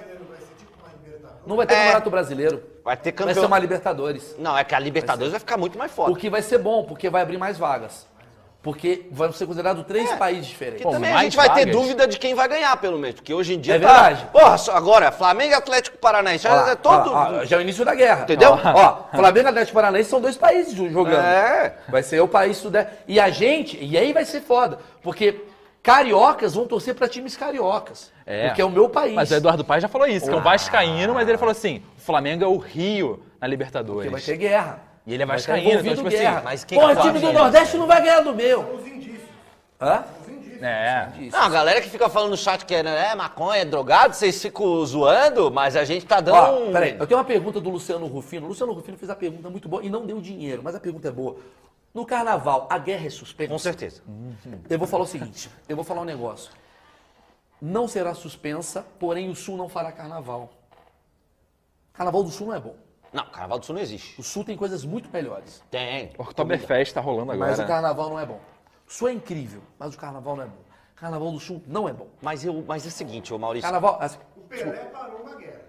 Não 1.48 1.56
vai 1.56 1.66
ter 1.66 1.74
É. 1.74 1.78
campeonato 1.78 2.10
brasileiro. 2.12 2.64
Vai 2.84 2.98
ter 2.98 3.12
Vai 3.12 3.18
campeão. 3.28 3.36
ser 3.44 3.46
uma 3.48 3.60
Libertadores. 3.60 4.36
Não, 4.40 4.58
é 4.58 4.64
que 4.64 4.74
a 4.74 4.80
Libertadores 4.80 5.32
vai, 5.32 5.40
ficar 5.40 5.58
muito 5.58 5.78
mais 5.78 5.92
O 5.92 5.96
forte. 5.96 6.20
que 6.20 6.30
vai 6.30 6.42
ser 6.42 6.58
bom, 6.58 6.84
porque 6.84 7.10
vai 7.10 7.22
abrir 7.22 7.38
mais 7.38 7.58
vagas. 7.58 8.10
Porque 8.64 9.08
vão 9.12 9.32
ser 9.34 9.48
considerados 9.48 9.84
três 9.88 10.12
É. 10.12 10.16
países 10.18 10.46
diferentes. 10.46 10.84
Porque 10.84 10.96
Pô, 10.96 11.02
também 11.02 11.12
a 11.16 11.24
gente 11.24 11.36
vai 11.36 11.48
ter 11.52 11.62
vagas. 11.66 11.76
dúvida 11.76 12.08
de 12.08 12.20
quem 12.20 12.36
vai 12.36 12.48
ganhar, 12.48 12.78
pelo 12.78 13.00
menos. 13.00 13.16
Porque 13.16 13.34
hoje 13.34 13.56
em 13.56 13.60
dia 13.60 13.76
É 13.76 13.80
tá... 13.80 13.88
verdade. 14.10 14.28
Porra, 14.32 14.56
agora, 14.78 15.12
Flamengo 15.12 15.52
e 15.52 15.56
Atlético 15.56 15.98
Paranaense. 15.98 16.48
Ó 16.48 16.54
lá, 16.54 16.70
é 16.70 16.76
todo... 16.76 17.12
ó, 17.12 17.40
ó, 17.40 17.44
já 17.46 17.56
é 17.56 17.60
o 17.60 17.62
início 17.64 17.84
da 17.84 17.96
guerra. 17.96 18.22
Entendeu? 18.22 18.52
Ó, 18.64 18.98
Flamengo 19.16 19.48
e 19.48 19.50
Atlético 19.50 19.74
Paranaense 19.74 20.10
são 20.12 20.22
dois 20.22 20.38
países 20.38 20.76
jo- 20.76 20.90
jogando. 20.92 21.24
É. 21.26 21.74
Vai 21.90 22.04
ser 22.04 22.22
o 22.22 22.28
país 22.28 22.58
sudeste. 22.58 22.92
E 23.08 23.20
a 23.20 23.32
gente, 23.32 23.84
e 23.84 23.98
aí 23.98 24.14
vai 24.14 24.26
ser 24.26 24.42
foda, 24.42 24.78
porque 25.02 25.42
cariocas 25.82 26.54
vão 26.54 26.66
torcer 26.66 26.96
pra 26.96 27.08
times 27.08 27.36
cariocas. 27.36 28.12
É. 28.26 28.48
Porque 28.48 28.62
é 28.62 28.66
o 28.66 28.70
meu 28.70 28.90
país. 28.90 29.14
Mas 29.14 29.32
o 29.32 29.36
Eduardo 29.36 29.66
Paes 29.66 29.82
já 29.82 29.88
falou 29.88 30.08
isso, 30.08 30.26
que 30.28 30.34
é 30.34 30.36
um 30.36 30.42
vascaíno, 30.42 31.14
mas 31.14 31.28
ele 31.28 31.38
falou 31.38 31.52
assim, 31.52 31.82
o 31.98 32.02
Flamengo 32.02 32.44
é 32.44 32.48
o 32.48 32.58
Rio 32.58 33.24
na 33.40 33.48
Libertadores. 33.48 34.10
Porque 34.10 34.10
vai 34.10 34.22
ter 34.22 34.38
guerra. 34.38 34.84
E 35.06 35.14
ele 35.14 35.24
é 35.24 35.26
vascaíno, 35.26 35.80
então, 35.80 35.96
tipo 35.96 36.10
guerra. 36.10 36.36
assim... 36.36 36.44
mas 36.44 36.64
quem 36.64 36.80
Porra, 36.80 36.96
que 36.96 37.02
o 37.02 37.04
time 37.04 37.20
do 37.20 37.34
Nordeste 37.34 37.78
não 37.78 37.88
vai 37.88 38.02
ganhar 38.02 38.22
do 38.22 38.36
meu. 38.36 38.62
Os 38.76 38.86
indícios. 38.86 39.22
Hã? 39.80 40.04
É. 40.64 41.08
Não, 41.32 41.42
a 41.42 41.50
galera 41.50 41.82
que 41.82 41.90
fica 41.90 42.08
falando 42.08 42.30
no 42.30 42.38
chat 42.38 42.66
que 42.66 42.76
é, 42.76 42.84
né, 42.84 43.10
é 43.12 43.16
maconha, 43.16 43.64
é 43.64 43.66
drogado, 43.66 44.14
vocês 44.14 44.40
ficam 44.40 44.86
zoando, 44.86 45.50
mas 45.50 45.76
a 45.76 45.84
gente 45.84 46.06
tá 46.06 46.22
dando 46.22 46.36
Ó, 46.36 46.72
peraí, 46.72 46.96
eu 47.00 47.08
tenho 47.08 47.18
uma 47.18 47.26
pergunta 47.26 47.60
do 47.60 47.70
Luciano 47.72 48.06
Rufino. 48.06 48.46
O 48.46 48.50
Luciano 48.50 48.72
Rufino 48.72 48.96
fez 48.96 49.10
a 49.10 49.16
pergunta 49.16 49.50
muito 49.50 49.68
boa 49.68 49.84
e 49.84 49.90
não 49.90 50.06
deu 50.06 50.22
dinheiro, 50.22 50.62
mas 50.64 50.76
a 50.76 50.80
pergunta 50.80 51.08
é 51.08 51.12
boa. 51.12 51.38
No 51.94 52.06
carnaval, 52.06 52.68
a 52.70 52.78
guerra 52.78 53.08
é 53.08 53.10
suspensa? 53.10 53.52
Com 53.52 53.60
certeza. 53.60 54.02
Eu 54.70 54.80
vou 54.80 54.88
falar 54.88 55.04
o 55.04 55.08
seguinte, 55.08 55.50
eu 55.68 55.76
vou 55.76 55.84
falar 55.84 56.02
um 56.02 56.06
negócio. 56.06 56.52
Não 57.62 57.88
será 57.88 58.14
suspensa, 58.14 58.86
porém 59.00 59.30
o 59.30 59.36
Sul 59.36 59.58
não 59.58 59.68
fará 59.70 59.92
carnaval. 59.92 60.50
Carnaval 61.94 62.24
do 62.24 62.30
Sul 62.30 62.48
não 62.48 62.56
é 62.56 62.60
bom. 62.60 62.76
Não, 63.14 63.26
Carnaval 63.26 63.60
do 63.60 63.66
Sul 63.66 63.76
não 63.76 63.82
existe. 63.82 64.20
O 64.20 64.24
Sul 64.24 64.46
tem 64.46 64.56
coisas 64.56 64.86
muito 64.86 65.10
melhores. 65.12 65.62
Tem. 65.70 66.12
O 66.18 66.22
Oktoberfest 66.24 66.94
tá 66.94 67.02
rolando 67.02 67.34
agora. 67.34 67.52
Mas 67.52 67.60
o 67.60 67.68
carnaval 67.68 68.10
não 68.10 68.20
é 68.20 68.26
bom. 68.26 68.40
O 68.88 68.92
Sul 68.92 69.10
é 69.10 69.12
incrível, 69.14 69.62
mas 69.78 69.94
o 69.94 69.98
carnaval 69.98 70.38
não 70.38 70.44
é 70.44 70.48
bom. 70.48 70.62
Carnaval 70.96 71.32
do 71.32 71.40
Sul 71.40 71.62
não 71.68 71.90
é 71.90 71.94
bom. 71.94 72.08
Mas, 72.22 72.46
eu, 72.46 72.64
mas 72.66 72.86
é 72.86 72.88
o 72.88 72.92
seguinte, 72.92 73.34
ô 73.34 73.38
Maurício. 73.38 73.64
Carnaval. 73.70 73.98
assim, 74.00 74.18
O 74.38 74.42
Pelé 74.42 74.86
parou 74.86 75.22
uma 75.22 75.36
guerra. 75.36 75.62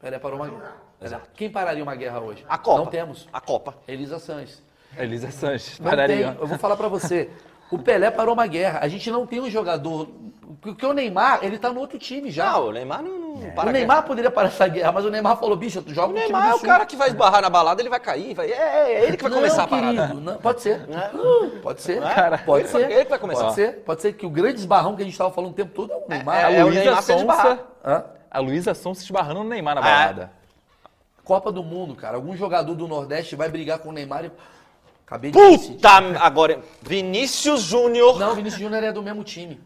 Pelé 0.00 0.18
parou 0.18 0.38
uma 0.40 0.48
guerra. 0.48 0.76
Exato. 1.00 1.30
Quem 1.34 1.50
pararia 1.50 1.82
uma 1.82 1.94
guerra 1.94 2.18
hoje? 2.20 2.44
A 2.48 2.58
Copa. 2.58 2.78
Não 2.78 2.86
temos. 2.86 3.28
A 3.32 3.40
Copa. 3.40 3.76
Elisa 3.86 4.18
Sanches. 4.18 4.60
Elisa 4.98 5.30
Sanches, 5.30 5.78
Não 5.78 5.88
pararia. 5.90 6.36
Eu 6.40 6.46
vou 6.46 6.58
falar 6.58 6.76
pra 6.76 6.88
você. 6.88 7.30
O 7.70 7.78
Pelé 7.78 8.10
parou 8.10 8.34
uma 8.34 8.46
guerra. 8.46 8.80
A 8.82 8.88
gente 8.88 9.10
não 9.10 9.26
tem 9.26 9.40
um 9.40 9.48
jogador. 9.48 10.08
Porque 10.60 10.84
o 10.84 10.92
Neymar, 10.92 11.38
ele 11.42 11.56
tá 11.56 11.72
no 11.72 11.80
outro 11.80 11.98
time 11.98 12.30
já. 12.30 12.52
Não, 12.52 12.66
o 12.66 12.72
Neymar 12.72 13.02
não, 13.02 13.18
não 13.18 13.34
o 13.48 13.52
para. 13.52 13.70
Neymar 13.72 14.02
poderia 14.02 14.30
parar 14.30 14.48
essa 14.48 14.66
guerra, 14.66 14.92
mas 14.92 15.04
o 15.04 15.10
Neymar 15.10 15.38
falou, 15.38 15.56
bicho, 15.56 15.80
tu 15.80 15.94
joga 15.94 16.12
O 16.12 16.12
Neymar 16.12 16.50
é 16.50 16.54
o 16.54 16.60
cara 16.60 16.84
que 16.84 16.96
vai 16.96 17.08
esbarrar 17.08 17.40
na 17.40 17.48
balada, 17.48 17.80
ele 17.80 17.88
vai 17.88 18.00
cair. 18.00 18.34
Vai... 18.34 18.50
É, 18.50 18.52
é, 18.52 18.92
é 18.92 19.06
ele 19.06 19.16
que 19.16 19.22
vai 19.22 19.30
Não, 19.30 19.38
começar 19.38 19.62
a 19.62 19.66
parada. 19.68 20.08
querido, 20.08 20.20
não, 20.20 20.36
pode 20.38 20.60
ser. 20.60 20.80
Pode 21.62 21.80
ser. 21.80 22.02
Cara, 22.02 22.38
pode 22.38 22.64
ele 22.64 22.68
ser. 22.68 22.90
ele 22.90 23.04
que 23.04 23.10
vai 23.10 23.18
começar. 23.18 23.44
Pode 23.44 23.54
ser. 23.54 23.72
Pode 23.84 24.02
ser 24.02 24.12
que 24.12 24.26
o 24.26 24.30
grande 24.30 24.58
esbarrão 24.58 24.96
que 24.96 25.02
a 25.02 25.04
gente 25.04 25.14
estava 25.14 25.30
falando 25.30 25.52
o 25.52 25.54
tempo 25.54 25.72
todo 25.72 25.92
é 25.92 25.96
o 25.96 26.08
Neymar. 26.08 26.36
é, 26.36 26.44
A 26.44 26.50
é 26.50 26.64
o 26.64 26.66
Luísa 26.66 26.80
Neymar 26.84 27.02
sem 27.02 27.16
esbarrar. 27.16 27.46
Sonsa. 27.46 27.64
Hã? 27.84 28.04
A 28.30 28.38
Luísa 28.40 28.74
Sonsa 28.74 29.02
esbarrando 29.04 29.44
no 29.44 29.48
Neymar 29.48 29.76
na 29.76 29.80
balada. 29.80 30.32
Copa 31.24 31.52
do 31.52 31.62
Mundo, 31.62 31.94
cara. 31.94 32.16
Algum 32.16 32.36
jogador 32.36 32.74
do 32.74 32.88
Nordeste 32.88 33.36
vai 33.36 33.48
brigar 33.48 33.78
com 33.78 33.90
o 33.90 33.92
Neymar 33.92 34.24
e. 34.24 34.32
Acabei 35.10 35.32
de. 35.32 35.38
Puta, 35.38 35.90
agora, 36.20 36.60
Vinícius 36.80 37.62
Júnior. 37.62 38.16
Não, 38.16 38.32
Vinícius 38.36 38.62
Júnior 38.62 38.84
é 38.84 38.92
do 38.92 39.02
mesmo 39.02 39.24
time. 39.24 39.60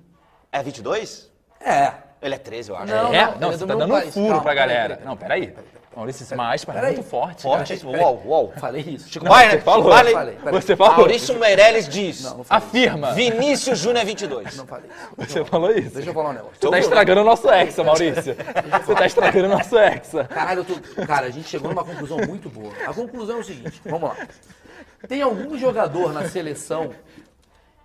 É 0.51 0.63
22? 0.63 1.31
É. 1.61 1.93
Ele 2.23 2.35
é 2.35 2.39
13, 2.39 2.71
eu 2.71 2.77
acho. 2.77 2.87
Não, 2.87 3.13
é? 3.13 3.27
não, 3.27 3.39
Não, 3.39 3.49
é 3.49 3.53
você 3.53 3.67
tá 3.67 3.75
dando 3.75 3.95
um 3.95 4.01
furo 4.01 4.29
Calma, 4.29 4.43
pra 4.43 4.53
peraí, 4.53 4.57
galera. 4.57 4.95
peraí, 4.97 5.07
Não, 5.07 5.17
peraí. 5.19 5.55
Maurício, 5.95 6.27
aspas 6.41 6.77
é 6.77 6.83
muito 6.83 7.03
forte. 7.05 7.43
Forte, 7.43 7.77
cara. 7.77 7.99
uau, 7.99 8.23
uau. 8.27 8.53
Falei 8.57 8.83
isso. 8.83 9.09
Chico 9.09 9.25
Não, 9.25 9.33
você 9.33 9.59
falou. 9.61 9.93
Falei. 9.93 10.39
Você 10.51 10.75
falou. 10.77 10.97
Maurício 10.97 11.39
Meirelles 11.39 11.89
diz. 11.89 12.25
Não, 12.25 12.39
não 12.39 12.45
falei. 12.45 12.67
Afirma. 12.67 13.13
Vinícius 13.13 13.79
Júnior 13.79 14.03
é 14.03 14.05
22. 14.05 14.57
Não 14.57 14.67
falei 14.67 14.91
isso. 14.91 15.33
Você 15.33 15.45
falou 15.45 15.71
isso. 15.71 15.91
Deixa 15.95 16.11
eu 16.11 16.15
falar 16.15 16.31
um 16.31 16.33
negócio. 16.33 16.57
Você 16.61 16.71
tá 16.71 16.79
estragando 16.79 17.21
o 17.21 17.25
nosso 17.25 17.49
Hexa, 17.49 17.85
Maurício. 17.85 18.37
Você 18.85 18.95
tá 18.95 19.07
estragando 19.07 19.47
o 19.47 19.51
nosso 19.51 19.79
Hexa. 19.79 20.25
Caralho, 20.25 20.61
eu 20.61 20.65
tô... 20.65 21.07
Cara, 21.07 21.27
a 21.27 21.31
gente 21.31 21.49
chegou 21.49 21.69
numa 21.69 21.85
conclusão 21.85 22.19
muito 22.27 22.49
boa. 22.49 22.73
A 22.87 22.93
conclusão 22.93 23.37
é 23.37 23.41
o 23.41 23.45
seguinte, 23.45 23.81
vamos 23.85 24.09
lá. 24.09 24.17
Tem 25.09 25.23
algum 25.23 25.57
jogador 25.57 26.13
na 26.13 26.29
seleção 26.29 26.95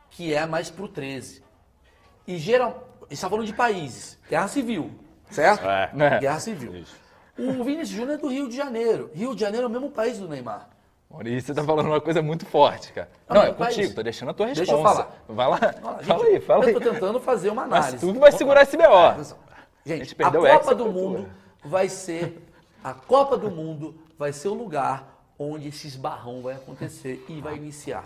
que 0.09 0.33
é 0.33 0.45
mais 0.45 0.69
pro 0.69 0.87
13. 0.87 1.43
E 2.27 2.37
geral... 2.37 2.87
A 3.09 3.13
gente 3.13 3.21
tá 3.21 3.29
falando 3.29 3.45
de 3.47 3.53
países. 3.53 4.19
Guerra 4.29 4.47
Civil, 4.47 4.91
certo? 5.31 5.67
É. 5.67 5.91
É. 5.97 6.19
Guerra 6.19 6.39
Civil. 6.39 6.83
O 7.35 7.63
Vinícius 7.63 7.89
Júnior 7.89 8.13
é 8.15 8.17
do 8.17 8.27
Rio 8.27 8.47
de 8.47 8.55
Janeiro. 8.55 9.09
Rio 9.15 9.33
de 9.33 9.41
Janeiro 9.41 9.65
é 9.65 9.67
o 9.67 9.71
mesmo 9.71 9.89
país 9.89 10.19
do 10.19 10.27
Neymar. 10.27 10.69
Maurício, 11.09 11.47
você 11.47 11.53
tá 11.55 11.63
falando 11.63 11.87
uma 11.87 11.99
coisa 11.99 12.21
muito 12.21 12.45
forte, 12.45 12.93
cara. 12.93 13.09
Ah, 13.27 13.33
Não, 13.33 13.41
é 13.41 13.53
país. 13.53 13.75
contigo, 13.75 13.95
tô 13.95 14.03
deixando 14.03 14.29
a 14.29 14.33
tua 14.33 14.45
resposta. 14.45 14.71
Deixa 14.75 14.79
eu 14.79 14.83
falar. 14.83 15.23
Vai 15.27 15.47
lá. 15.47 15.59
Olha, 15.81 15.97
gente, 15.97 16.05
Fala 16.05 16.25
aí, 16.25 16.39
fala 16.39 16.65
aí. 16.65 16.73
Eu 16.73 16.79
tô 16.81 16.91
tentando 16.91 17.19
fazer 17.19 17.49
uma 17.49 17.65
Mas 17.65 17.85
análise. 17.85 18.13
tu 18.13 18.19
vai 18.19 18.31
segurar 18.31 18.61
esse 18.61 18.77
BO. 18.77 18.83
A 18.83 19.15
gente 19.85 20.15
a 20.21 20.27
o 20.29 20.31
Copa 20.31 20.75
do 20.75 20.91
Mundo 20.91 21.29
vai 21.65 21.89
ser 21.89 22.45
a 22.83 22.93
Copa 22.93 23.37
do 23.37 23.49
Mundo 23.49 23.95
vai 24.19 24.31
ser 24.31 24.49
o 24.49 24.53
lugar 24.53 25.08
onde 25.39 25.69
esse 25.69 25.87
esbarrão 25.87 26.41
vai 26.41 26.55
acontecer 26.55 27.25
e 27.29 27.39
vai 27.39 27.55
iniciar. 27.55 28.05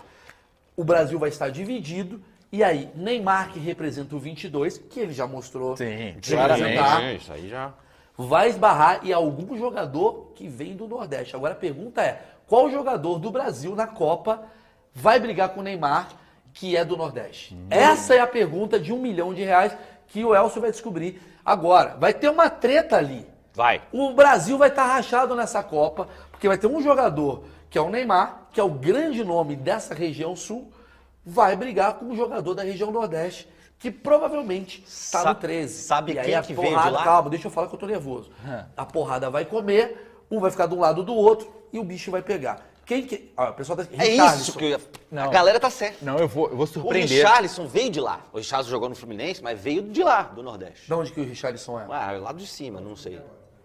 O 0.76 0.84
Brasil 0.84 1.18
vai 1.18 1.28
estar 1.28 1.50
dividido 1.50 2.20
e 2.52 2.62
aí 2.62 2.88
Neymar 2.94 3.50
que 3.50 3.58
representa 3.58 4.14
o 4.14 4.18
22, 4.18 4.78
que 4.78 5.00
ele 5.00 5.12
já 5.12 5.26
mostrou 5.26 5.76
Sim, 5.76 6.14
de 6.20 6.30
claramente. 6.30 6.68
representar, 6.68 7.14
Isso 7.14 7.32
aí 7.32 7.48
já. 7.48 7.72
vai 8.16 8.48
esbarrar 8.48 9.00
e 9.02 9.12
algum 9.12 9.58
jogador 9.58 10.30
que 10.36 10.46
vem 10.48 10.76
do 10.76 10.86
Nordeste. 10.86 11.34
Agora 11.34 11.54
a 11.54 11.56
pergunta 11.56 12.00
é, 12.00 12.22
qual 12.46 12.70
jogador 12.70 13.18
do 13.18 13.30
Brasil 13.30 13.74
na 13.74 13.88
Copa 13.88 14.44
vai 14.94 15.18
brigar 15.18 15.48
com 15.48 15.60
o 15.60 15.62
Neymar 15.64 16.08
que 16.52 16.76
é 16.76 16.84
do 16.84 16.96
Nordeste? 16.96 17.58
Essa 17.68 18.14
é 18.14 18.20
a 18.20 18.26
pergunta 18.28 18.78
de 18.78 18.92
um 18.92 18.98
milhão 19.00 19.34
de 19.34 19.42
reais 19.42 19.76
que 20.06 20.24
o 20.24 20.32
Elcio 20.32 20.60
vai 20.60 20.70
descobrir 20.70 21.20
agora. 21.44 21.96
Vai 21.98 22.14
ter 22.14 22.28
uma 22.28 22.48
treta 22.48 22.96
ali. 22.96 23.26
Vai. 23.52 23.82
O 23.92 24.12
Brasil 24.12 24.56
vai 24.56 24.68
estar 24.68 24.84
rachado 24.84 25.34
nessa 25.34 25.62
Copa, 25.62 26.08
porque 26.44 26.48
vai 26.48 26.58
ter 26.58 26.66
um 26.66 26.82
jogador, 26.82 27.44
que 27.70 27.78
é 27.78 27.80
o 27.80 27.88
Neymar, 27.88 28.48
que 28.52 28.60
é 28.60 28.62
o 28.62 28.68
grande 28.68 29.24
nome 29.24 29.56
dessa 29.56 29.94
região 29.94 30.36
sul, 30.36 30.70
vai 31.24 31.56
brigar 31.56 31.94
com 31.94 32.04
um 32.04 32.14
jogador 32.14 32.52
da 32.54 32.62
região 32.62 32.90
Nordeste, 32.90 33.48
que 33.78 33.90
provavelmente 33.90 34.84
está 34.86 35.22
Sa- 35.22 35.28
no 35.30 35.34
13. 35.36 35.82
sabe 35.82 36.12
e 36.12 36.18
aí 36.18 36.24
quem 36.26 36.34
a 36.34 36.42
que 36.42 36.52
veio 36.52 36.68
de 36.68 36.74
porrada, 36.74 36.90
lá? 36.90 37.02
Calma, 37.04 37.30
deixa 37.30 37.46
eu 37.46 37.50
falar 37.50 37.68
que 37.68 37.74
eu 37.74 37.78
tô 37.78 37.86
nervoso. 37.86 38.30
A 38.76 38.84
porrada 38.84 39.30
vai 39.30 39.46
comer, 39.46 40.22
um 40.30 40.38
vai 40.38 40.50
ficar 40.50 40.66
de 40.66 40.74
um 40.74 40.80
lado 40.80 41.02
do 41.02 41.14
outro 41.14 41.50
e 41.72 41.78
o 41.78 41.84
bicho 41.84 42.10
vai 42.10 42.20
pegar. 42.20 42.60
Quem 42.84 43.06
que... 43.06 43.32
Ó, 43.38 43.48
o 43.48 43.52
pessoal 43.54 43.78
tá... 43.78 43.86
É 43.98 44.08
isso 44.08 44.52
que 44.58 44.64
eu 44.66 44.68
ia... 44.68 44.80
Não. 45.10 45.22
A 45.22 45.28
galera 45.28 45.58
tá 45.58 45.70
certa. 45.70 46.04
Não, 46.04 46.18
eu 46.18 46.28
vou, 46.28 46.50
eu 46.50 46.56
vou 46.56 46.64
O 46.64 46.66
surpreender. 46.66 47.08
Richarlison 47.24 47.66
veio 47.66 47.88
de 47.90 48.00
lá. 48.00 48.20
O 48.34 48.36
Richarlison 48.36 48.70
jogou 48.70 48.90
no 48.90 48.94
Fluminense, 48.94 49.42
mas 49.42 49.58
veio 49.58 49.80
de 49.82 50.02
lá, 50.02 50.24
do 50.24 50.42
Nordeste. 50.42 50.86
De 50.86 50.92
onde 50.92 51.10
que 51.10 51.22
o 51.22 51.24
Richarlison 51.24 51.80
é? 51.80 51.86
Ah, 51.88 52.12
lá 52.20 52.32
de 52.34 52.46
cima, 52.46 52.82
não 52.82 52.94
sei. 52.94 53.18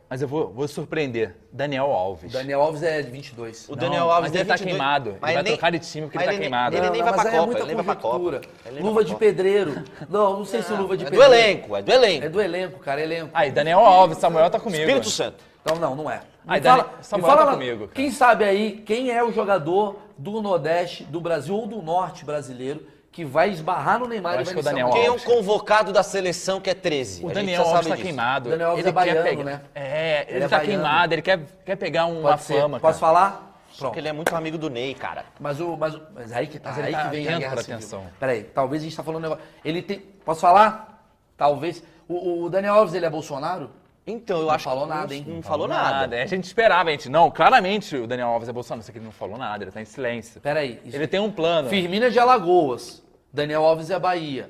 Mas 0.10 0.24
eu 0.24 0.28
vou, 0.28 0.52
vou 0.52 0.68
surpreender. 0.68 1.36
Daniel 1.52 1.86
Alves. 1.92 2.32
Daniel 2.32 2.62
Alves 2.62 2.82
é 2.82 3.02
de 3.02 3.12
22. 3.12 3.68
O 3.70 3.72
Não, 3.74 3.78
Daniel 3.78 4.10
Alves 4.10 4.32
mas 4.32 4.32
ele 4.34 4.42
é 4.42 4.46
tá 4.46 4.54
22, 4.56 4.72
queimado. 4.72 5.10
Ele 5.12 5.18
mas 5.22 5.34
vai 5.36 5.44
nem- 5.44 5.54
trocar 5.54 5.72
de 5.72 5.80
time 5.80 6.08
porque 6.08 6.18
ele 6.18 6.26
tá 6.26 6.32
nem- 6.32 6.40
queimado. 6.40 6.76
Ele 6.78 6.90
nem 6.90 7.04
vai 7.04 7.14
pra 7.14 7.22
é 7.22 7.32
Copa, 7.32 7.46
muita 7.46 7.60
ele 7.60 7.68
nem 7.68 7.76
vai 7.76 7.86
pra 7.86 7.96
Copa. 7.96 8.42
Ele 8.66 8.80
Luva 8.82 9.04
de 9.04 9.16
pedreiro. 9.16 9.84
Não, 10.10 10.38
não 10.40 10.46
sei 10.46 10.64
se 10.64 10.74
luva 10.74 10.98
de 10.98 11.06
É 11.06 11.10
do 11.10 11.12
pedreiro. 11.12 11.34
elenco, 11.36 11.76
é 11.76 11.82
do 11.84 11.92
elenco. 11.92 12.26
É 12.26 12.30
do 12.30 12.42
elenco, 12.42 12.80
cara, 12.80 13.02
elenco. 13.02 13.30
Aí, 13.34 13.52
Daniel 13.52 13.80
Alves, 13.80 14.18
Samuel 14.18 14.50
tá 14.50 14.60
comigo. 14.60 14.82
Espírito 14.82 15.10
Santo. 15.10 15.44
Então, 15.62 15.78
não, 15.78 15.96
não 15.96 16.10
é. 16.10 16.16
Me 16.18 16.22
Ai, 16.48 16.62
fala, 16.62 16.84
Dani- 16.84 16.98
me 16.98 17.04
Samuel 17.04 17.30
fala 17.30 17.46
tá 17.46 17.52
comigo, 17.54 17.80
cara. 17.82 17.92
Quem 17.94 18.10
sabe 18.12 18.44
aí, 18.46 18.72
quem 18.86 19.12
é 19.12 19.24
o 19.24 19.32
jogador 19.32 19.98
do 20.18 20.42
Nordeste, 20.42 21.04
do 21.04 21.22
Brasil 21.22 21.54
ou 21.56 21.68
do 21.68 21.82
Norte 21.84 22.26
brasileiro 22.26 22.84
que 23.20 23.26
vai 23.26 23.50
esbarrar 23.50 24.00
no 24.00 24.08
Neymar 24.08 24.36
Eu 24.36 24.40
e 24.40 24.42
acho 24.44 24.54
vai 24.54 24.64
que 24.64 24.70
é 24.70 24.72
o 24.72 24.74
Daniel 24.76 24.90
Quem 24.92 25.06
é 25.06 25.12
um 25.12 25.20
convocado 25.20 25.92
da 25.92 26.02
seleção 26.04 26.62
que 26.62 26.70
é 26.70 26.74
13? 26.74 27.26
O 27.26 27.30
Daniel 27.30 27.64
Alves 27.64 27.88
tá 27.88 27.96
disso. 27.96 28.02
queimado. 28.04 28.50
Daniel 28.50 28.70
Alves 28.70 28.84
ele 28.86 28.90
é 28.90 28.92
baiano, 28.94 29.24
quer 29.24 29.30
pegar, 29.30 29.44
né? 29.44 29.62
É, 29.76 30.22
ele, 30.28 30.38
Ele 30.38 30.46
é 30.46 30.48
tá 30.48 30.58
baiano. 30.58 30.66
queimado, 30.84 31.14
ele 31.14 31.22
quer, 31.22 31.40
quer 31.66 31.76
pegar 31.76 32.06
uma 32.06 32.30
Pode 32.30 32.44
fama. 32.44 32.80
Posso 32.80 33.00
falar? 33.00 33.48
Só 33.72 33.80
Pronto. 33.82 33.94
que 33.94 34.00
ele 34.00 34.08
é 34.08 34.14
muito 34.14 34.34
amigo 34.36 34.58
do 34.58 34.70
Ney, 34.70 34.94
cara. 34.94 35.26
Mas, 35.40 35.60
o, 35.60 35.76
mas, 35.78 35.96
o- 35.96 36.02
mas 36.16 36.32
aí 36.32 36.48
que 36.48 36.60
tá, 36.60 36.70
Mas 36.70 36.78
ele 36.80 36.88
aí 36.88 36.94
tá 36.94 37.04
que 37.04 37.10
vem 37.10 37.28
a 37.28 37.38
guerra 37.40 37.60
atenção. 37.60 38.04
Peraí, 38.20 38.44
talvez 38.44 38.82
a 38.82 38.86
gente 38.86 38.96
tá 38.96 39.04
falando 39.04 39.20
um 39.20 39.30
negócio. 39.30 39.44
Ele 39.66 39.82
tem. 39.82 40.00
Posso 40.00 40.40
falar? 40.42 41.04
Talvez. 41.38 41.84
O, 42.08 42.44
o 42.46 42.50
Daniel 42.50 42.76
Alves, 42.76 42.94
ele 42.94 43.06
é 43.06 43.10
Bolsonaro? 43.10 43.70
Então, 44.08 44.38
eu 44.40 44.46
Não 44.46 44.50
acho 44.52 44.64
falou 44.64 44.86
que 44.86 44.90
não- 44.90 44.98
nada, 44.98 45.14
hein? 45.14 45.24
Não, 45.28 45.42
falou 45.44 45.68
nada. 45.68 46.16
É, 46.16 46.24
A 46.24 46.26
gente 46.26 46.46
esperava, 46.46 46.90
a 46.90 46.92
gente. 46.92 47.08
Não, 47.10 47.30
claramente 47.30 47.96
o 47.96 48.08
Daniel 48.08 48.30
Alves 48.30 48.50
é 48.50 48.52
Bolsonaro, 48.52 48.84
só 48.84 48.92
que 48.92 48.98
ele 48.98 49.06
não 49.06 49.12
falou 49.12 49.38
nada, 49.38 49.64
ele 49.64 49.72
tá 49.72 49.80
em 49.82 49.86
silêncio. 49.86 50.42
Peraí. 50.42 50.80
isso- 50.84 50.98
Ele 50.98 51.06
tem 51.08 51.20
um 51.20 51.30
plano. 51.32 51.70
Firmino 51.70 52.06
é 52.06 52.10
de 52.10 52.18
Alagoas. 52.18 53.04
Daniel 53.34 53.64
Alves 53.66 53.90
é 53.90 54.00
Bahia. 54.00 54.50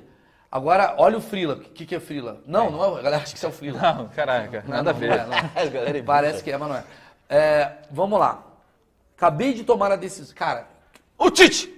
Agora, 0.50 0.94
olha 0.98 1.16
o 1.18 1.20
Frila. 1.20 1.54
O 1.54 1.60
que, 1.60 1.86
que 1.86 1.94
é 1.94 2.00
Frila? 2.00 2.42
Não, 2.46 2.70
não 2.70 2.82
é. 2.96 2.98
A 3.00 3.02
galera 3.02 3.22
acha 3.22 3.32
que 3.32 3.36
isso 3.36 3.46
é 3.46 3.48
o 3.48 3.52
Frila. 3.52 3.80
Não, 3.80 4.08
caraca, 4.08 4.62
Não, 4.66 4.70
nada 4.76 4.82
não, 4.84 4.90
a 4.90 5.00
ver. 5.00 5.26
não 5.26 5.34
é, 5.54 5.66
galera 5.70 5.98
é 5.98 6.02
Parece 6.02 6.42
que 6.42 6.50
é, 6.50 6.56
mas 6.58 6.68
não 6.68 6.76
é. 6.76 6.84
É, 7.28 7.72
Vamos 7.90 8.18
lá. 8.18 8.44
Acabei 9.16 9.52
de 9.54 9.62
tomar 9.64 9.92
a 9.92 9.96
decisão. 9.96 10.34
Cara, 10.34 10.66
O 11.18 11.30
Tite! 11.30 11.68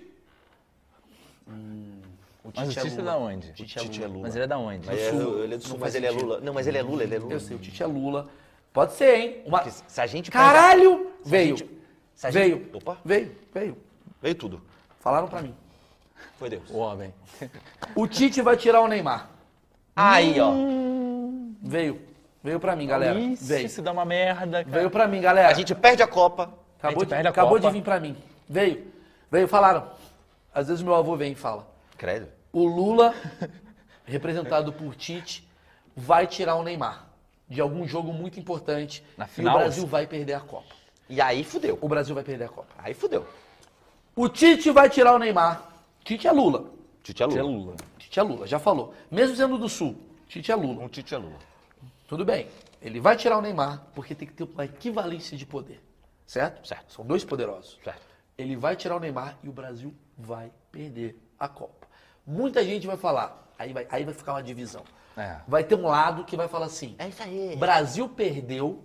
o 1.46 2.50
Mas 2.54 2.68
o 2.68 2.70
Tite 2.72 2.78
é 2.78 2.82
Tite 2.82 2.94
é 2.94 2.98
Lula. 3.00 3.10
da 3.12 3.18
onde? 3.18 3.50
O 3.50 3.52
Tite 3.52 3.78
é 3.78 3.82
Tite 3.82 4.02
é 4.02 4.06
Lula. 4.06 4.22
Mas 4.22 4.34
ele 4.36 4.44
é 4.44 4.46
da 4.46 4.58
onde? 4.58 4.86
Mas 4.86 4.98
é, 5.00 5.10
Sul. 5.10 5.44
ele 5.44 5.54
é 5.54 5.56
do 5.58 5.64
Sul, 5.66 5.78
mas 5.78 5.94
ele 5.94 6.06
é. 6.06 6.10
Lula. 6.10 6.40
Não, 6.40 6.52
mas 6.54 6.66
ele 6.66 6.78
é 6.78 6.82
Lula, 6.82 7.02
ele 7.02 7.14
é 7.14 7.18
Lula. 7.18 7.32
Eu 7.34 7.40
sei, 7.40 7.56
o 7.56 7.58
Tite 7.60 7.82
é 7.82 7.86
Lula. 7.86 8.28
Pode 8.72 8.92
ser, 8.94 9.16
hein? 9.16 9.42
Uma... 9.44 9.62
Se 9.68 10.00
a 10.00 10.06
gente 10.06 10.30
Caralho! 10.30 11.10
se 11.22 11.28
a 11.28 11.30
Veio. 11.30 11.56
gente- 11.56 11.70
se 12.14 12.26
a 12.26 12.30
gente- 12.30 12.42
Veio. 12.42 12.70
Opa, 12.72 12.96
Veio, 13.04 13.36
veio. 13.52 13.76
veio 14.20 14.34
tudo. 14.34 14.62
Falaram 15.00 15.28
pra 15.28 15.42
mim. 15.42 15.54
Foi 16.42 16.50
Deus. 16.50 16.68
O 16.70 16.78
homem. 16.78 17.14
O 17.94 18.08
Tite 18.08 18.42
vai 18.42 18.56
tirar 18.56 18.80
o 18.80 18.88
Neymar. 18.88 19.28
Aí, 19.94 20.40
ó. 20.40 20.50
Veio. 21.62 22.00
Veio 22.42 22.58
pra 22.58 22.74
mim, 22.74 22.84
galera. 22.88 23.16
Isso, 23.20 23.44
Veio. 23.44 23.66
isso 23.66 23.80
dá 23.80 23.92
uma 23.92 24.04
merda, 24.04 24.64
cara. 24.64 24.76
Veio 24.76 24.90
pra 24.90 25.06
mim, 25.06 25.20
galera. 25.20 25.50
A 25.50 25.54
gente 25.54 25.72
perde 25.72 26.02
a 26.02 26.06
Copa. 26.08 26.52
Acabou, 26.80 27.02
gente 27.02 27.08
de, 27.10 27.14
perde 27.14 27.28
a 27.28 27.30
acabou 27.30 27.56
Copa. 27.58 27.68
de 27.68 27.72
vir 27.74 27.82
pra 27.84 28.00
mim. 28.00 28.16
Veio. 28.48 28.90
Veio, 29.30 29.46
falaram. 29.46 29.88
Às 30.52 30.66
vezes 30.66 30.82
meu 30.82 30.96
avô 30.96 31.14
vem 31.16 31.30
e 31.30 31.34
fala. 31.36 31.64
Credo. 31.96 32.26
O 32.52 32.66
Lula, 32.66 33.14
representado 34.04 34.72
por 34.72 34.96
Tite, 34.96 35.48
vai 35.96 36.26
tirar 36.26 36.56
o 36.56 36.64
Neymar 36.64 37.06
de 37.48 37.60
algum 37.60 37.86
jogo 37.86 38.12
muito 38.12 38.40
importante. 38.40 39.04
Na 39.16 39.26
E 39.26 39.28
final? 39.28 39.54
o 39.54 39.58
Brasil 39.60 39.86
vai 39.86 40.08
perder 40.08 40.32
a 40.34 40.40
Copa. 40.40 40.74
E 41.08 41.20
aí 41.20 41.44
fudeu. 41.44 41.78
O 41.80 41.88
Brasil 41.88 42.16
vai 42.16 42.24
perder 42.24 42.46
a 42.46 42.48
Copa. 42.48 42.72
Aí 42.78 42.94
fudeu. 42.94 43.24
O 44.16 44.28
Tite 44.28 44.72
vai 44.72 44.90
tirar 44.90 45.14
o 45.14 45.18
Neymar. 45.20 45.71
Tite 46.04 46.26
é 46.26 46.32
Lula. 46.32 46.70
Tite 47.02 47.22
é 47.22 47.26
Tite 47.26 47.38
é 47.38 47.42
Lula. 47.42 47.56
Lula. 47.56 47.76
Tite 47.98 48.20
é 48.20 48.22
Lula, 48.22 48.46
já 48.46 48.58
falou. 48.58 48.94
Mesmo 49.10 49.36
sendo 49.36 49.58
do 49.58 49.68
Sul, 49.68 49.96
Tite 50.28 50.50
é 50.50 50.54
Lula. 50.54 50.84
Um 50.84 50.88
Tite 50.88 51.14
é 51.14 51.18
Lula. 51.18 51.38
Tudo 52.08 52.24
bem. 52.24 52.48
Ele 52.80 53.00
vai 53.00 53.16
tirar 53.16 53.38
o 53.38 53.40
Neymar 53.40 53.86
porque 53.94 54.14
tem 54.14 54.26
que 54.26 54.34
ter 54.34 54.44
uma 54.44 54.64
equivalência 54.64 55.36
de 55.36 55.46
poder. 55.46 55.80
Certo? 56.26 56.66
Certo. 56.66 56.92
São 56.92 57.04
dois 57.04 57.24
poderosos. 57.24 57.78
Certo. 57.82 58.02
Ele 58.36 58.56
vai 58.56 58.74
tirar 58.74 58.96
o 58.96 59.00
Neymar 59.00 59.38
e 59.42 59.48
o 59.48 59.52
Brasil 59.52 59.94
vai 60.18 60.50
perder 60.70 61.16
a 61.38 61.48
Copa. 61.48 61.86
Muita 62.26 62.64
gente 62.64 62.86
vai 62.86 62.96
falar, 62.96 63.52
aí 63.58 63.72
vai, 63.72 63.86
aí 63.90 64.04
vai 64.04 64.14
ficar 64.14 64.34
uma 64.34 64.42
divisão. 64.42 64.84
É. 65.16 65.36
Vai 65.46 65.62
ter 65.62 65.74
um 65.74 65.86
lado 65.86 66.24
que 66.24 66.36
vai 66.36 66.48
falar 66.48 66.66
assim: 66.66 66.94
É 66.98 67.08
isso 67.08 67.22
aí. 67.22 67.56
Brasil 67.56 68.08
perdeu 68.08 68.82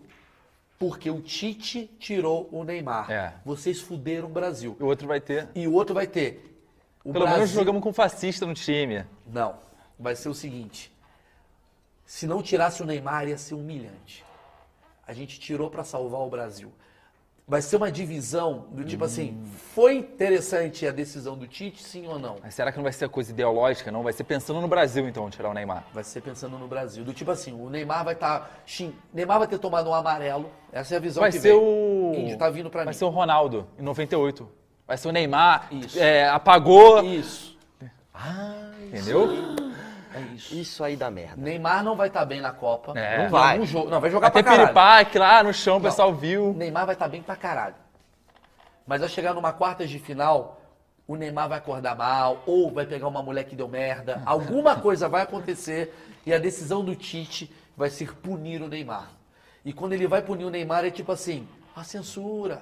porque 0.77 1.09
o 1.09 1.21
Tite 1.21 1.89
tirou 1.99 2.47
o 2.51 2.63
Neymar. 2.63 3.09
É. 3.09 3.33
Vocês 3.43 3.81
fuderam 3.81 4.27
o 4.27 4.31
Brasil. 4.31 4.75
E 4.79 4.83
o 4.83 4.87
outro 4.87 5.07
vai 5.07 5.19
ter. 5.19 5.47
E 5.55 5.67
o 5.67 5.73
outro 5.73 5.95
vai 5.95 6.05
ter. 6.05 6.46
O 7.07 7.13
Pelo 7.13 7.23
menos 7.25 7.37
Brasil- 7.39 7.55
jogamos 7.55 7.81
com 7.81 7.93
fascista 7.93 8.45
no 8.45 8.53
time. 8.53 9.05
Não. 9.25 9.55
vai 9.97 10.13
ser 10.15 10.27
o 10.29 10.33
seguinte: 10.33 10.91
se 12.05 12.27
não 12.27 12.41
tirasse 12.43 12.81
o 12.83 12.85
Neymar, 12.85 13.27
ia 13.27 13.37
ser 13.37 13.55
humilhante. 13.55 14.25
A 15.07 15.13
gente 15.13 15.39
tirou 15.39 15.69
para 15.69 15.83
salvar 15.85 16.19
o 16.21 16.29
Brasil. 16.29 16.69
Vai 17.47 17.61
ser 17.61 17.77
uma 17.77 17.89
divisão 17.89 18.65
do 18.71 18.83
tipo 18.83 19.05
assim, 19.05 19.41
foi 19.73 19.95
interessante 19.95 20.85
a 20.85 20.91
decisão 20.91 21.37
do 21.37 21.47
Tite, 21.47 21.81
sim 21.81 22.05
ou 22.05 22.19
não? 22.19 22.35
Mas 22.43 22.53
será 22.53 22.73
que 22.73 22.77
não 22.77 22.83
vai 22.83 22.91
ser 22.91 23.07
coisa 23.07 23.31
ideológica, 23.31 23.89
não? 23.89 24.03
Vai 24.03 24.11
ser 24.11 24.25
pensando 24.25 24.59
no 24.59 24.67
Brasil, 24.67 25.07
então, 25.07 25.29
tirar 25.29 25.49
o 25.51 25.53
Neymar. 25.53 25.85
Vai 25.93 26.03
ser 26.03 26.19
pensando 26.19 26.57
no 26.57 26.67
Brasil. 26.67 27.05
Do 27.05 27.13
tipo 27.13 27.31
assim, 27.31 27.53
o 27.53 27.69
Neymar 27.69 28.03
vai 28.03 28.15
estar. 28.15 28.51
Neymar 29.13 29.39
vai 29.39 29.47
ter 29.47 29.59
tomado 29.59 29.89
um 29.89 29.93
amarelo. 29.93 30.51
Essa 30.73 30.95
é 30.95 30.97
a 30.97 30.99
visão 30.99 31.21
Vai 31.21 31.31
que 31.31 31.39
ser 31.39 31.53
vem. 31.53 31.57
o. 31.57 32.11
Índio 32.17 32.37
tá 32.37 32.49
vindo 32.49 32.69
pra 32.69 32.83
Vai 32.83 32.93
mim. 32.93 32.97
ser 32.99 33.05
o 33.05 33.09
Ronaldo, 33.09 33.65
em 33.79 33.81
98. 33.81 34.56
Vai 34.87 34.97
ser 34.97 35.09
o 35.09 35.11
Neymar. 35.11 35.67
Isso. 35.71 35.99
é, 35.99 36.29
apagou. 36.29 37.03
Isso. 37.03 37.57
Entendeu? 38.85 39.29
É 40.13 40.21
isso. 40.33 40.55
Isso 40.55 40.83
aí 40.83 40.95
dá 40.95 41.11
merda. 41.11 41.35
Neymar 41.37 41.83
não 41.83 41.95
vai 41.95 42.07
estar 42.07 42.25
bem 42.25 42.39
na 42.41 42.51
Copa. 42.51 42.97
É. 42.97 43.17
Não 43.17 43.23
Não 43.25 43.29
vai. 43.31 43.53
Algum 43.55 43.65
jogo. 43.65 43.89
Não, 43.89 43.99
vai 43.99 44.09
jogar 44.09 44.31
Vai 44.31 44.41
pra 44.43 44.51
ter 44.51 44.59
piripaque 44.59 45.19
lá 45.19 45.43
no 45.43 45.53
chão, 45.53 45.75
o 45.75 45.79
Não. 45.79 45.83
pessoal 45.89 46.13
viu. 46.13 46.53
Neymar 46.53 46.85
vai 46.85 46.95
estar 46.95 47.07
bem 47.07 47.21
pra 47.21 47.35
caralho. 47.35 47.75
Mas 48.87 49.01
vai 49.01 49.09
chegar 49.09 49.33
numa 49.33 49.51
quartas 49.51 49.89
de 49.89 49.99
final, 49.99 50.61
o 51.05 51.17
Neymar 51.17 51.49
vai 51.49 51.57
acordar 51.57 51.95
mal, 51.95 52.41
ou 52.45 52.71
vai 52.71 52.85
pegar 52.85 53.07
uma 53.09 53.21
mulher 53.21 53.43
que 53.43 53.55
deu 53.55 53.67
merda. 53.67 54.21
Alguma 54.25 54.77
coisa 54.77 55.09
vai 55.09 55.23
acontecer 55.23 55.93
e 56.25 56.33
a 56.33 56.39
decisão 56.39 56.83
do 56.83 56.95
Tite 56.95 57.53
vai 57.75 57.89
ser 57.89 58.15
punir 58.15 58.61
o 58.61 58.67
Neymar. 58.69 59.09
E 59.65 59.73
quando 59.73 59.91
ele 59.91 60.07
vai 60.07 60.21
punir 60.21 60.45
o 60.45 60.49
Neymar, 60.49 60.85
é 60.85 60.89
tipo 60.89 61.11
assim, 61.11 61.45
a 61.75 61.83
censura. 61.83 62.61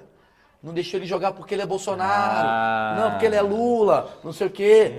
Não 0.65 0.73
deixou 0.73 0.97
ele 0.99 1.05
jogar 1.05 1.31
porque 1.33 1.53
ele 1.53 1.61
é 1.61 1.65
Bolsonaro. 1.65 2.47
Ah. 2.49 2.95
Não, 2.99 3.11
porque 3.11 3.27
ele 3.27 3.35
é 3.35 3.41
Lula, 3.41 4.17
não 4.23 4.33
sei 4.33 4.47
o 4.47 4.49
quê. 4.49 4.91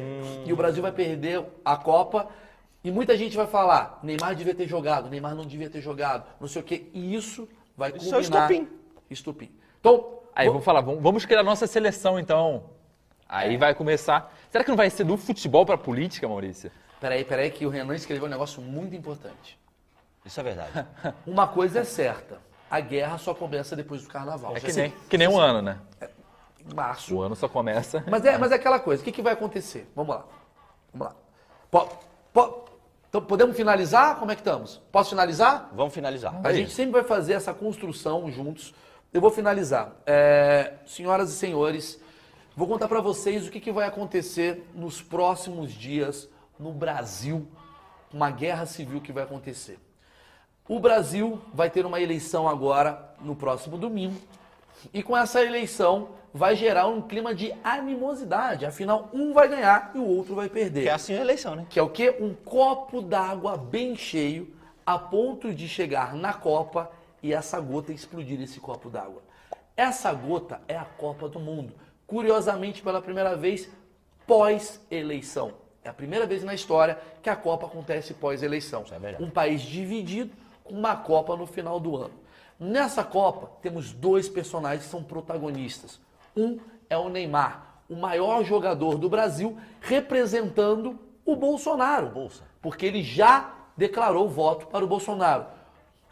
E 0.46 0.52
o 0.52 0.56
Brasil 0.56 0.80
vai 0.80 0.92
perder 0.92 1.44
a 1.64 1.76
Copa. 1.76 2.28
E 2.84 2.90
muita 2.92 3.16
gente 3.16 3.36
vai 3.36 3.48
falar, 3.48 3.98
Neymar 4.00 4.36
devia 4.36 4.54
ter 4.54 4.68
jogado, 4.68 5.10
Neymar 5.10 5.34
não 5.34 5.44
devia 5.44 5.68
ter 5.68 5.80
jogado, 5.80 6.24
não 6.40 6.46
sei 6.46 6.62
o 6.62 6.64
quê. 6.64 6.86
E 6.94 7.16
isso 7.16 7.48
vai 7.76 7.90
Isso 7.90 8.14
é 8.14 8.18
o 8.18 8.22
culminar... 8.22 8.52
estopim. 8.52 8.68
Estupim. 9.10 9.50
Então, 9.80 10.06
Aí, 10.32 10.46
vamos 10.46 10.64
falar, 10.64 10.82
vamos, 10.82 11.02
vamos 11.02 11.24
criar 11.26 11.40
a 11.40 11.42
nossa 11.42 11.66
seleção, 11.66 12.16
então. 12.16 12.70
Aí 13.28 13.56
É. 13.56 13.58
vai 13.58 13.74
começar. 13.74 14.32
Será 14.52 14.62
que 14.62 14.70
não 14.70 14.76
vai 14.76 14.88
ser 14.88 15.02
do 15.02 15.16
futebol 15.16 15.66
pra 15.66 15.76
política, 15.76 16.28
Maurício? 16.28 16.70
peraí, 17.00 17.24
peraí, 17.24 17.50
que 17.50 17.66
o 17.66 17.70
Renan 17.70 17.96
escreveu 17.96 18.26
um 18.26 18.30
negócio 18.30 18.62
muito 18.62 18.94
importante. 18.94 19.58
Isso 20.24 20.38
é 20.38 20.42
verdade. 20.44 20.86
Uma 21.26 21.48
coisa 21.48 21.80
é 21.80 21.84
certa, 21.84 22.38
a 22.70 22.80
guerra 22.80 23.18
só 23.18 23.34
começa 23.34 23.74
depois 23.76 24.02
do 24.02 24.08
carnaval. 24.08 24.56
É 24.56 24.60
que 24.60 24.72
nem, 24.72 24.90
que 25.08 25.18
nem 25.18 25.28
um 25.28 25.38
ano, 25.38 25.62
né? 25.62 25.78
Em 26.68 26.74
março. 26.74 27.14
O 27.14 27.22
ano 27.22 27.36
só 27.36 27.48
começa. 27.48 28.02
Mas 28.10 28.24
é, 28.24 28.36
mas 28.38 28.50
é 28.52 28.56
aquela 28.56 28.78
coisa, 28.80 29.00
o 29.02 29.04
que, 29.04 29.12
que 29.12 29.22
vai 29.22 29.32
acontecer? 29.34 29.90
Vamos 29.94 30.14
lá. 30.14 30.24
Vamos 30.92 31.08
lá. 31.08 31.20
Po- 31.70 31.88
po- 32.32 32.64
então, 33.08 33.22
podemos 33.22 33.56
finalizar? 33.56 34.18
Como 34.18 34.30
é 34.32 34.34
que 34.34 34.40
estamos? 34.40 34.82
Posso 34.90 35.10
finalizar? 35.10 35.70
Vamos 35.74 35.94
finalizar. 35.94 36.40
A 36.44 36.52
gente 36.52 36.72
sempre 36.72 36.92
vai 36.92 37.04
fazer 37.04 37.34
essa 37.34 37.54
construção 37.54 38.30
juntos. 38.30 38.74
Eu 39.12 39.20
vou 39.20 39.30
finalizar. 39.30 39.92
É, 40.04 40.74
senhoras 40.84 41.30
e 41.30 41.34
senhores, 41.36 42.00
vou 42.56 42.66
contar 42.66 42.88
para 42.88 43.00
vocês 43.00 43.46
o 43.46 43.50
que, 43.50 43.60
que 43.60 43.70
vai 43.72 43.86
acontecer 43.86 44.68
nos 44.74 45.00
próximos 45.00 45.72
dias 45.72 46.28
no 46.58 46.72
Brasil, 46.72 47.46
uma 48.12 48.30
guerra 48.30 48.66
civil 48.66 49.00
que 49.00 49.12
vai 49.12 49.22
acontecer. 49.22 49.78
O 50.68 50.80
Brasil 50.80 51.40
vai 51.54 51.70
ter 51.70 51.86
uma 51.86 52.00
eleição 52.00 52.48
agora 52.48 53.14
no 53.20 53.36
próximo 53.36 53.78
domingo. 53.78 54.16
E 54.92 55.02
com 55.02 55.16
essa 55.16 55.42
eleição 55.42 56.08
vai 56.34 56.56
gerar 56.56 56.88
um 56.88 57.00
clima 57.00 57.34
de 57.34 57.54
animosidade. 57.62 58.66
Afinal, 58.66 59.08
um 59.12 59.32
vai 59.32 59.48
ganhar 59.48 59.92
e 59.94 59.98
o 59.98 60.04
outro 60.04 60.34
vai 60.34 60.48
perder 60.48 60.82
Que 60.82 60.88
é 60.88 60.92
assim 60.92 61.14
a 61.14 61.20
eleição, 61.20 61.54
né? 61.54 61.66
que 61.70 61.78
é 61.78 61.82
o 61.82 61.88
quê? 61.88 62.16
Um 62.20 62.34
copo 62.34 63.00
d'água 63.00 63.56
bem 63.56 63.94
cheio, 63.94 64.54
a 64.84 64.98
ponto 64.98 65.54
de 65.54 65.68
chegar 65.68 66.14
na 66.14 66.32
copa 66.32 66.90
e 67.22 67.32
essa 67.32 67.60
gota 67.60 67.92
explodir 67.92 68.40
esse 68.40 68.60
copo 68.60 68.90
d'água. 68.90 69.22
Essa 69.76 70.12
gota 70.12 70.60
é 70.66 70.76
a 70.76 70.84
Copa 70.84 71.28
do 71.28 71.38
Mundo. 71.38 71.74
Curiosamente, 72.06 72.82
pela 72.82 73.02
primeira 73.02 73.36
vez, 73.36 73.68
pós-eleição. 74.26 75.52
É 75.84 75.90
a 75.90 75.92
primeira 75.92 76.24
vez 76.26 76.42
na 76.42 76.54
história 76.54 76.98
que 77.22 77.28
a 77.28 77.36
Copa 77.36 77.66
acontece 77.66 78.14
pós-eleição. 78.14 78.84
é. 78.90 79.22
Um 79.22 79.28
país 79.28 79.60
dividido 79.60 80.32
com 80.66 80.74
uma 80.74 80.96
Copa 80.96 81.36
no 81.36 81.46
final 81.46 81.80
do 81.80 81.96
ano. 81.96 82.14
Nessa 82.58 83.04
Copa, 83.04 83.50
temos 83.60 83.92
dois 83.92 84.28
personagens 84.28 84.84
que 84.84 84.90
são 84.90 85.02
protagonistas. 85.02 86.00
Um 86.36 86.58
é 86.88 86.96
o 86.96 87.08
Neymar, 87.08 87.82
o 87.88 87.96
maior 87.96 88.44
jogador 88.44 88.96
do 88.96 89.08
Brasil, 89.08 89.56
representando 89.80 90.98
o 91.24 91.36
Bolsonaro. 91.36 92.08
Bolsa. 92.08 92.44
Porque 92.62 92.86
ele 92.86 93.02
já 93.02 93.54
declarou 93.76 94.28
voto 94.28 94.66
para 94.66 94.84
o 94.84 94.88
Bolsonaro. 94.88 95.46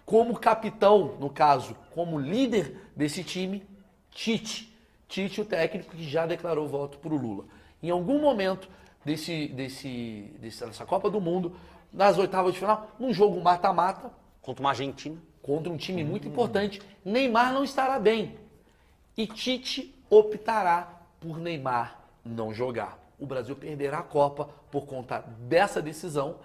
Como 0.05 0.39
capitão, 0.39 1.17
no 1.19 1.31
caso, 1.31 1.75
como 1.95 2.19
líder 2.19 2.91
desse 2.95 3.25
time, 3.25 3.67
Tite. 4.11 4.73
Tite, 5.09 5.41
o 5.41 5.45
técnico 5.45 5.97
que 5.97 6.05
já 6.05 6.27
declarou 6.27 6.69
voto 6.69 6.99
para 6.99 7.13
o 7.13 7.17
Lula. 7.17 7.45
Em 7.83 7.91
algum 7.91 8.21
momento 8.21 8.69
desse, 9.05 9.49
desse, 9.49 10.31
dessa 10.39 10.85
Copa 10.85 11.09
do 11.09 11.21
Mundo, 11.21 11.57
nas 11.93 12.19
oitavas 12.19 12.53
de 12.53 12.59
final, 12.59 12.89
num 12.99 13.13
jogo 13.13 13.41
mata-mata, 13.41 14.11
Contra 14.45 14.63
uma 14.63 14.71
Argentina. 14.71 15.17
contra 15.43 15.73
um 15.73 15.77
time 15.77 16.05
muito 16.05 16.29
importante, 16.29 16.81
Neymar 17.05 17.53
não 17.53 17.65
estará 17.65 17.99
bem. 17.99 18.37
E 19.17 19.27
Tite 19.27 19.95
optará 20.09 21.03
por 21.19 21.39
Neymar 21.39 21.99
não 22.25 22.53
jogar. 22.53 22.99
O 23.19 23.27
Brasil 23.27 23.57
perderá 23.57 23.99
a 23.99 24.03
Copa 24.03 24.49
por 24.71 24.87
conta 24.87 25.21
dessa 25.49 25.81
decisão 25.81 26.37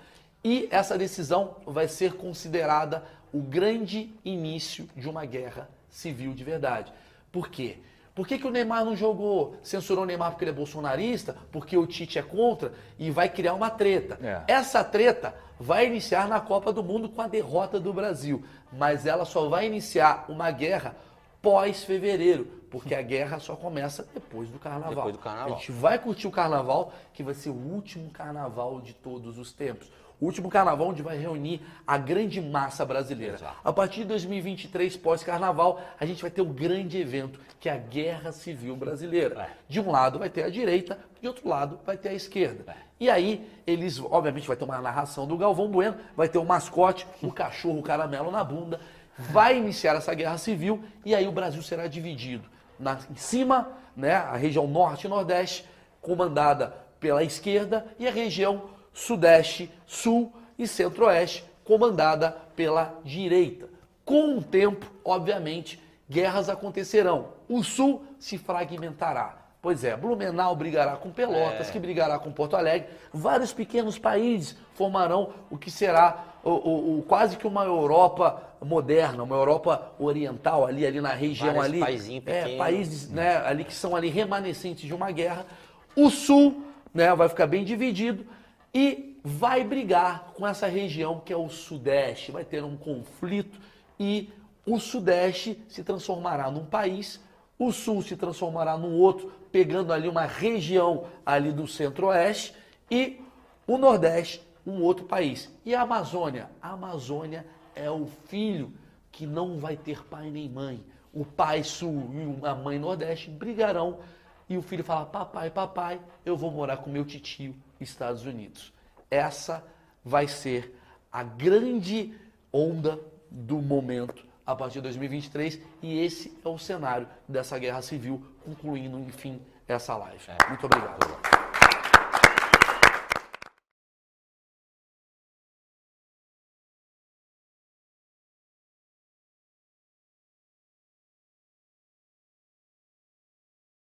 e 0.43 0.67
essa 0.71 0.97
decisão 0.97 1.57
vai 1.65 1.87
ser 1.87 2.13
considerada 2.13 3.03
o 3.33 3.39
grande 3.41 4.13
início 4.23 4.87
de 4.95 5.09
uma 5.09 5.25
guerra 5.25 5.69
civil 5.89 6.33
de 6.33 6.43
verdade. 6.43 6.93
Por 7.31 7.49
quê? 7.49 7.79
Por 8.19 8.27
que, 8.27 8.37
que 8.37 8.45
o 8.45 8.51
Neymar 8.51 8.83
não 8.83 8.97
jogou? 8.97 9.55
Censurou 9.63 10.03
o 10.03 10.05
Neymar 10.05 10.31
porque 10.31 10.43
ele 10.43 10.51
é 10.51 10.53
bolsonarista? 10.53 11.37
Porque 11.53 11.77
o 11.77 11.87
Tite 11.87 12.19
é 12.19 12.21
contra? 12.21 12.73
E 12.97 13.09
vai 13.09 13.29
criar 13.29 13.53
uma 13.53 13.69
treta. 13.69 14.19
É. 14.21 14.43
Essa 14.45 14.83
treta 14.83 15.33
vai 15.57 15.85
iniciar 15.85 16.27
na 16.27 16.41
Copa 16.41 16.73
do 16.73 16.83
Mundo 16.83 17.07
com 17.07 17.21
a 17.21 17.29
derrota 17.29 17.79
do 17.79 17.93
Brasil, 17.93 18.43
mas 18.73 19.05
ela 19.05 19.23
só 19.23 19.47
vai 19.47 19.67
iniciar 19.67 20.25
uma 20.27 20.51
guerra 20.51 20.97
pós-fevereiro, 21.41 22.43
porque 22.69 22.93
a 22.93 23.01
guerra 23.01 23.39
só 23.39 23.55
começa 23.55 24.05
depois 24.13 24.49
do 24.49 24.59
carnaval. 24.59 24.95
Depois 24.95 25.15
do 25.15 25.19
carnaval. 25.19 25.53
A 25.53 25.57
gente 25.57 25.71
vai 25.71 25.97
curtir 25.97 26.27
o 26.27 26.31
carnaval, 26.31 26.91
que 27.13 27.23
vai 27.23 27.33
ser 27.33 27.51
o 27.51 27.53
último 27.53 28.09
carnaval 28.09 28.81
de 28.81 28.93
todos 28.95 29.37
os 29.37 29.53
tempos. 29.53 29.89
O 30.19 30.25
último 30.25 30.49
carnaval 30.49 30.87
onde 30.87 31.01
vai 31.01 31.17
reunir 31.17 31.61
a 31.87 31.97
grande 31.97 32.41
massa 32.41 32.85
brasileira. 32.85 33.35
Exato. 33.35 33.55
A 33.63 33.71
partir 33.71 34.01
de 34.01 34.07
2023, 34.07 34.97
pós-carnaval, 34.97 35.79
a 35.97 36.05
gente 36.05 36.21
vai 36.21 36.29
ter 36.29 36.41
o 36.41 36.45
grande 36.45 36.97
evento, 36.97 37.39
que 37.57 37.69
é 37.69 37.73
a 37.73 37.77
Guerra 37.77 38.33
Civil 38.33 38.75
Brasileira. 38.75 39.43
É. 39.43 39.49
De 39.67 39.79
um 39.79 39.89
lado 39.89 40.19
vai 40.19 40.29
ter 40.29 40.43
a 40.43 40.49
direita, 40.49 40.99
de 41.21 41.27
outro 41.27 41.47
lado 41.47 41.79
vai 41.85 41.95
ter 41.95 42.09
a 42.09 42.13
esquerda. 42.13 42.75
E 42.99 43.09
aí, 43.09 43.49
eles, 43.65 43.97
obviamente, 43.99 44.45
vai 44.45 44.57
ter 44.57 44.65
uma 44.65 44.79
narração 44.79 45.25
do 45.25 45.37
Galvão 45.37 45.69
Bueno, 45.69 45.95
vai 46.17 46.27
ter 46.27 46.37
o 46.37 46.43
mascote, 46.43 47.07
o 47.23 47.31
cachorro 47.31 47.81
caramelo 47.81 48.29
na 48.29 48.43
bunda, 48.43 48.81
vai 49.17 49.57
iniciar 49.57 49.95
essa 49.95 50.13
guerra 50.13 50.37
civil 50.37 50.83
e 51.05 51.15
aí 51.15 51.27
o 51.27 51.31
Brasil 51.31 51.61
será 51.61 51.87
dividido. 51.87 52.43
Na, 52.77 52.97
em 53.09 53.15
cima, 53.15 53.69
né, 53.95 54.15
a 54.15 54.35
região 54.35 54.67
norte 54.67 55.05
e 55.05 55.09
nordeste, 55.09 55.65
comandada 56.01 56.73
pela 56.99 57.23
esquerda, 57.23 57.85
e 57.97 58.07
a 58.07 58.11
região 58.11 58.69
sudeste, 58.93 59.71
sul 59.85 60.31
e 60.57 60.67
centro-oeste, 60.67 61.43
comandada 61.63 62.35
pela 62.55 62.99
direita. 63.03 63.67
Com 64.05 64.37
o 64.37 64.41
tempo, 64.43 64.85
obviamente, 65.05 65.79
guerras 66.09 66.49
acontecerão. 66.49 67.27
O 67.47 67.63
sul 67.63 68.03
se 68.17 68.37
fragmentará. 68.37 69.37
Pois 69.61 69.83
é, 69.83 69.95
Blumenau 69.95 70.55
brigará 70.55 70.95
com 70.95 71.11
Pelotas, 71.11 71.69
que 71.69 71.77
brigará 71.79 72.17
com 72.17 72.31
Porto 72.31 72.55
Alegre. 72.55 72.87
Vários 73.13 73.51
pequenos 73.51 73.99
países 73.99 74.55
formarão 74.73 75.33
o 75.51 75.57
que 75.57 75.69
será 75.69 76.23
o, 76.43 76.49
o- 76.51 76.99
o- 76.99 77.03
quase 77.03 77.35
que 77.35 77.45
uma 77.45 77.65
Europa 77.65 78.41
moderna, 78.61 79.21
uma 79.21 79.35
Europa 79.35 79.91
oriental 79.99 80.65
ali, 80.65 80.85
ali 80.85 81.01
na 81.01 81.09
região 81.13 81.47
Vários 81.55 81.65
ali. 81.65 81.79
paizinho 81.81 82.23
é, 82.25 82.41
pequeno. 82.43 82.57
países 82.57 83.09
né, 83.09 83.35
ali 83.45 83.65
que 83.65 83.73
são 83.73 83.95
ali 83.97 84.09
remanescentes 84.09 84.85
de 84.87 84.93
uma 84.93 85.11
guerra. 85.11 85.45
O 85.93 86.09
sul 86.09 86.63
né, 86.93 87.13
vai 87.13 87.27
ficar 87.27 87.45
bem 87.45 87.65
dividido 87.65 88.25
e 88.73 89.19
vai 89.23 89.63
brigar 89.63 90.31
com 90.33 90.47
essa 90.47 90.67
região 90.67 91.19
que 91.19 91.33
é 91.33 91.37
o 91.37 91.49
sudeste. 91.49 92.31
Vai 92.31 92.45
ter 92.45 92.63
um 92.63 92.77
conflito 92.77 93.59
e 93.99 94.29
o 94.65 94.79
sudeste 94.79 95.61
se 95.67 95.83
transformará 95.83 96.49
num 96.51 96.65
país, 96.65 97.19
o 97.57 97.71
sul 97.71 98.01
se 98.01 98.15
transformará 98.15 98.77
num 98.77 98.97
outro, 98.97 99.31
pegando 99.51 99.91
ali 99.91 100.07
uma 100.07 100.25
região 100.25 101.05
ali 101.25 101.51
do 101.51 101.67
centro-oeste 101.67 102.53
e 102.89 103.19
o 103.67 103.77
nordeste 103.77 104.47
um 104.65 104.81
outro 104.81 105.05
país. 105.05 105.51
E 105.65 105.73
a 105.73 105.81
Amazônia? 105.81 106.49
A 106.61 106.71
Amazônia 106.71 107.45
é 107.75 107.89
o 107.89 108.05
filho 108.27 108.71
que 109.11 109.25
não 109.25 109.57
vai 109.57 109.75
ter 109.75 110.03
pai 110.05 110.29
nem 110.29 110.47
mãe. 110.47 110.83
O 111.11 111.25
pai 111.25 111.63
sul 111.63 112.09
e 112.13 112.45
a 112.45 112.53
mãe 112.53 112.77
nordeste 112.77 113.29
brigarão 113.29 113.99
e 114.47 114.57
o 114.57 114.61
filho 114.61 114.83
fala: 114.83 115.05
Papai, 115.05 115.49
papai, 115.49 115.99
eu 116.25 116.37
vou 116.37 116.51
morar 116.51 116.77
com 116.77 116.89
meu 116.89 117.03
titio, 117.03 117.55
Estados 117.79 118.25
Unidos. 118.25 118.73
essa 119.09 119.63
vai 120.03 120.27
ser 120.27 120.75
a 121.11 121.23
grande 121.23 122.13
onda 122.51 122.99
do 123.29 123.61
momento 123.61 124.25
a 124.45 124.55
partir 124.55 124.75
de 124.75 124.81
2023 124.81 125.59
e 125.81 125.99
esse 125.99 126.37
é 126.43 126.47
o 126.49 126.57
cenário 126.57 127.07
dessa 127.27 127.57
guerra 127.59 127.81
civil, 127.81 128.23
concluindo, 128.43 128.99
enfim, 128.99 129.41
essa 129.67 129.95
live. 129.95 130.25
Muito 130.47 130.65
obrigado. 130.65 131.38